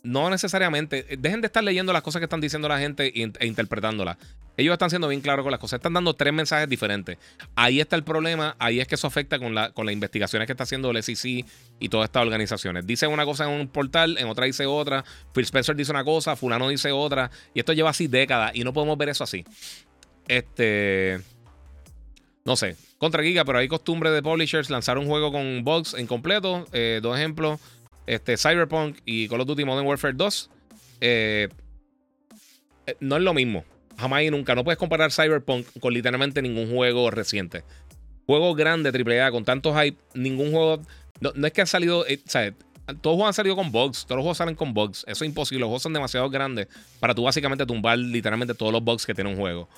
[0.02, 1.04] No necesariamente.
[1.18, 4.16] Dejen de estar leyendo las cosas que están diciendo la gente e interpretándolas.
[4.56, 5.78] Ellos están siendo bien claros con las cosas.
[5.78, 7.18] Están dando tres mensajes diferentes.
[7.54, 8.56] Ahí está el problema.
[8.58, 11.46] Ahí es que eso afecta con, la, con las investigaciones que está haciendo el SEC
[11.78, 12.86] y todas estas organizaciones.
[12.86, 15.04] Dice una cosa en un portal, en otra dice otra.
[15.32, 17.30] Phil Spencer dice una cosa, Fulano dice otra.
[17.54, 19.44] Y esto lleva así décadas y no podemos ver eso así.
[20.28, 21.20] Este.
[22.44, 26.66] No sé, contra Giga, pero hay costumbre de publishers lanzar un juego con bugs incompleto.
[26.72, 27.60] Eh, dos ejemplos.
[28.10, 30.50] Este, Cyberpunk y Call of Duty Modern Warfare 2,
[31.00, 31.48] eh,
[32.86, 33.64] eh, no es lo mismo.
[33.96, 34.56] Jamás y nunca.
[34.56, 37.62] No puedes comparar Cyberpunk con literalmente ningún juego reciente.
[38.26, 40.82] Juego grande, AAA, con tantos hype, ningún juego.
[41.20, 42.04] No, es que ha salido.
[42.08, 42.54] Eh, todos
[42.86, 44.04] los juegos han salido con bugs.
[44.06, 45.04] Todos los juegos salen con bugs.
[45.06, 45.60] Eso es imposible.
[45.60, 46.66] Los juegos son demasiado grandes
[46.98, 49.68] para tú básicamente tumbar literalmente todos los bugs que tiene un juego.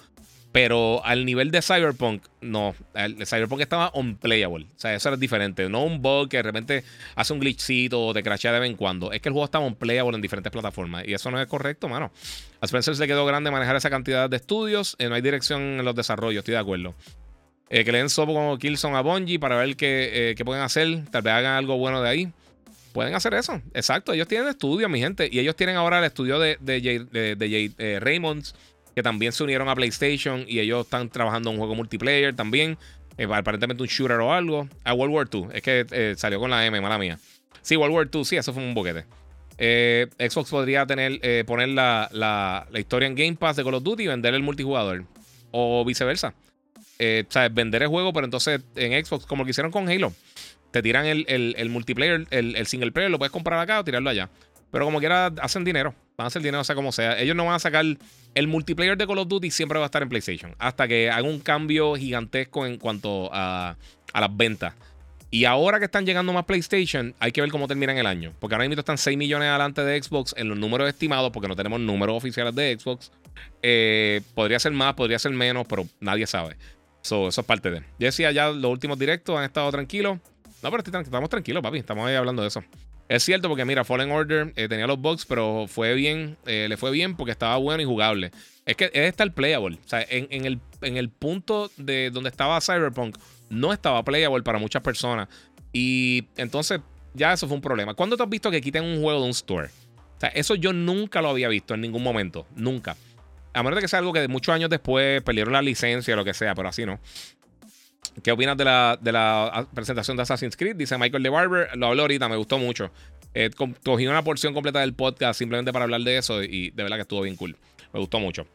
[0.52, 2.74] Pero al nivel de Cyberpunk, no.
[2.94, 4.66] El Cyberpunk estaba unplayable.
[4.66, 5.66] O sea, eso era diferente.
[5.70, 8.76] No un bug que de repente hace un glitchcito o te crashea de vez en
[8.76, 9.12] cuando.
[9.12, 11.04] Es que el juego estaba unplayable en diferentes plataformas.
[11.08, 12.12] Y eso no es correcto, mano.
[12.60, 14.94] A Spencer se quedó grande manejar esa cantidad de estudios.
[14.98, 16.94] Eh, no hay dirección en los desarrollos, estoy de acuerdo.
[17.70, 21.06] Eh, que le den sopo como Killzone a Bungie para ver qué, eh, pueden hacer.
[21.10, 22.32] Tal vez hagan algo bueno de ahí.
[22.92, 23.62] Pueden hacer eso.
[23.72, 24.12] Exacto.
[24.12, 25.30] Ellos tienen estudios, mi gente.
[25.32, 28.54] Y ellos tienen ahora el estudio de, de, de, Raymonds
[28.94, 32.78] que también se unieron a PlayStation y ellos están trabajando en un juego multiplayer también.
[33.18, 34.68] Eh, aparentemente un shooter o algo.
[34.84, 35.46] A World War II.
[35.52, 37.18] Es que eh, salió con la M, mala mía.
[37.60, 39.04] Sí, World War II, sí, eso fue un boquete.
[39.58, 44.04] Eh, Xbox podría tener, poner la, la, historia en Game Pass de Call of Duty
[44.04, 45.04] y vender el multijugador.
[45.52, 46.34] O viceversa.
[46.98, 50.12] o sea, vender el juego, pero entonces en Xbox, como lo que hicieron con Halo,
[50.72, 54.30] te tiran el, el multiplayer, el, single player, lo puedes comprar acá o tirarlo allá.
[54.72, 55.94] Pero como quiera, hacen dinero.
[56.16, 57.20] Van a hacer dinero, sea como sea.
[57.20, 57.84] Ellos no van a sacar.
[58.34, 60.54] El multiplayer de Call of Duty siempre va a estar en PlayStation.
[60.58, 63.76] Hasta que haga un cambio gigantesco en cuanto a,
[64.14, 64.74] las ventas.
[65.30, 68.32] Y ahora que están llegando más PlayStation, hay que ver cómo terminan el año.
[68.38, 71.56] Porque ahora mismo están 6 millones adelante de Xbox en los números estimados, porque no
[71.56, 73.10] tenemos números oficiales de Xbox.
[73.62, 76.56] Eh, podría ser más, podría ser menos, pero nadie sabe.
[77.02, 77.80] eso es parte de.
[77.98, 80.18] Yo decía ya, los últimos directos han estado tranquilos.
[80.62, 81.78] No, pero estamos tranquilos, papi.
[81.78, 82.62] Estamos ahí hablando de eso.
[83.08, 86.76] Es cierto porque mira, Fallen Order eh, tenía los bugs, pero fue bien, eh, le
[86.76, 88.30] fue bien porque estaba bueno y jugable.
[88.64, 89.78] Es que es el playable.
[89.84, 93.18] O sea, en, el, en el punto de donde estaba Cyberpunk,
[93.50, 95.28] no estaba playable para muchas personas.
[95.72, 96.80] Y entonces
[97.14, 97.94] ya eso fue un problema.
[97.94, 99.68] ¿Cuándo te has visto que quiten un juego de un store?
[100.16, 102.46] O sea, eso yo nunca lo había visto en ningún momento.
[102.54, 102.96] Nunca.
[103.52, 106.24] A menos de que sea algo que muchos años después perdieron la licencia o lo
[106.24, 107.00] que sea, pero así no.
[108.22, 110.76] ¿Qué opinas de la, de la presentación de Assassin's Creed?
[110.76, 111.76] Dice Michael de Barber.
[111.76, 112.90] Lo habló ahorita, me gustó mucho.
[113.34, 113.50] Eh,
[113.84, 117.02] cogí una porción completa del podcast simplemente para hablar de eso y de verdad que
[117.02, 117.56] estuvo bien cool.
[117.92, 118.46] Me gustó mucho.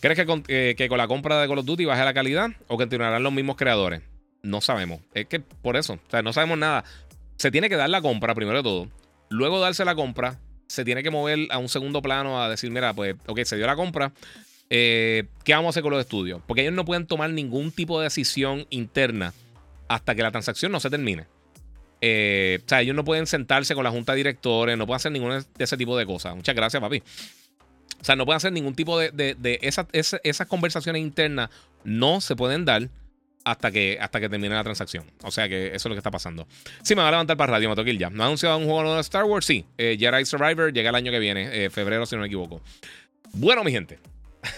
[0.00, 2.50] ¿Crees que con, eh, que con la compra de Call of Duty baje la calidad
[2.68, 4.02] o continuarán los mismos creadores?
[4.42, 5.00] No sabemos.
[5.14, 6.84] Es que por eso, o sea, no sabemos nada.
[7.36, 8.88] Se tiene que dar la compra primero de todo.
[9.30, 10.38] Luego darse la compra,
[10.68, 13.66] se tiene que mover a un segundo plano a decir, mira, pues, ok, se dio
[13.66, 14.12] la compra,
[14.70, 16.40] eh, ¿qué vamos a hacer con los estudios?
[16.46, 19.32] Porque ellos no pueden tomar ningún tipo de decisión interna
[19.88, 21.26] hasta que la transacción no se termine.
[22.00, 25.12] Eh, o sea, ellos no pueden sentarse con la junta de directores, no pueden hacer
[25.12, 26.34] ningún de ese tipo de cosas.
[26.34, 27.02] Muchas gracias, papi.
[28.00, 31.50] O sea, no pueden hacer ningún tipo de, de, esas, conversaciones internas,
[31.84, 32.88] no se pueden dar
[33.44, 35.04] hasta que, hasta que termine la transacción.
[35.22, 36.46] O sea que eso es lo que está pasando.
[36.82, 38.10] Sí, me va a levantar para radio, me toqué ya.
[38.10, 39.46] ¿No ha anunciado un juego nuevo de Star Wars?
[39.46, 39.64] Sí.
[39.78, 42.60] Eh, Jedi Survivor llega el año que viene, febrero, si no me equivoco.
[43.32, 43.98] Bueno, mi gente.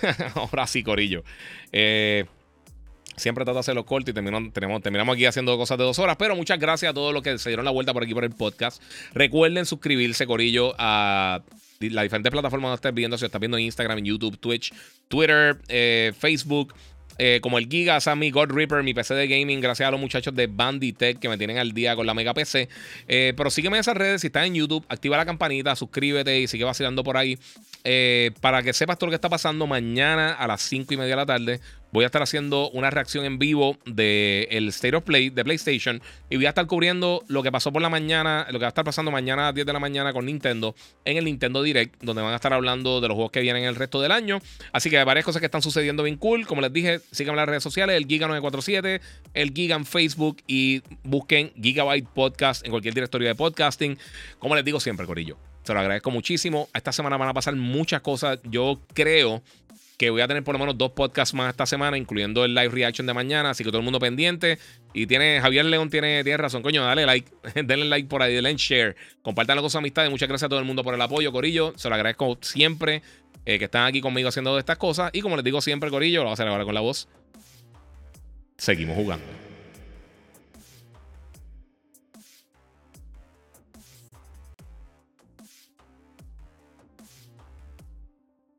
[0.35, 1.25] Ahora sí, Corillo.
[1.73, 2.25] Eh,
[3.17, 5.99] siempre trato de hacer los cortos y terminamos, tenemos, terminamos aquí haciendo cosas de dos
[5.99, 6.17] horas.
[6.19, 8.31] Pero muchas gracias a todos los que se dieron la vuelta por aquí por el
[8.31, 8.83] podcast.
[9.15, 11.43] Recuerden suscribirse, Corillo, a
[11.81, 13.19] las diferentes plataformas donde estés viendo.
[13.19, 14.73] Si estás viendo en Instagram, en YouTube, Twitch,
[15.09, 16.75] Twitter, eh, Facebook.
[17.19, 20.35] Eh, como el Giga, Sammy, God Reaper, mi PC de gaming, gracias a los muchachos
[20.35, 22.69] de Banditech que me tienen al día con la mega PC.
[23.09, 26.47] Eh, pero sígueme en esas redes, si estás en YouTube, activa la campanita, suscríbete y
[26.47, 27.39] sigue vacilando por ahí.
[27.85, 31.11] Eh, para que sepas todo lo que está pasando mañana a las 5 y media
[31.11, 31.61] de la tarde
[31.93, 36.03] voy a estar haciendo una reacción en vivo del el State of Play de PlayStation
[36.31, 38.69] y voy a estar cubriendo lo que pasó por la mañana, lo que va a
[38.69, 42.03] estar pasando mañana a las 10 de la mañana con Nintendo en el Nintendo Direct,
[42.03, 44.41] donde van a estar hablando de los juegos que vienen el resto del año.
[44.73, 46.47] Así que hay varias cosas que están sucediendo bien cool.
[46.47, 49.01] Como les dije, síganme en las redes sociales, el Giga947,
[49.35, 53.99] el Giga en Facebook y busquen Gigabyte Podcast en cualquier directorio de podcasting.
[54.39, 55.37] Como les digo siempre, Corillo.
[55.63, 56.69] Se lo agradezco muchísimo.
[56.73, 58.39] Esta semana van a pasar muchas cosas.
[58.45, 59.43] Yo creo
[59.99, 62.69] que voy a tener por lo menos dos podcasts más esta semana, incluyendo el live
[62.69, 63.51] reaction de mañana.
[63.51, 64.59] Así que todo el mundo pendiente.
[64.95, 66.63] Y tiene Javier León tiene, tiene razón.
[66.63, 67.29] Coño, dale like.
[67.55, 68.95] denle like por ahí, denle share.
[69.23, 70.11] Compartan con sus amistades.
[70.11, 71.73] Muchas gracias a todo el mundo por el apoyo, Corillo.
[71.77, 73.03] Se lo agradezco siempre
[73.45, 75.11] eh, que están aquí conmigo haciendo estas cosas.
[75.13, 77.09] Y como les digo siempre, Corillo, lo voy a hacer ahora con la voz.
[78.57, 79.48] Seguimos jugando.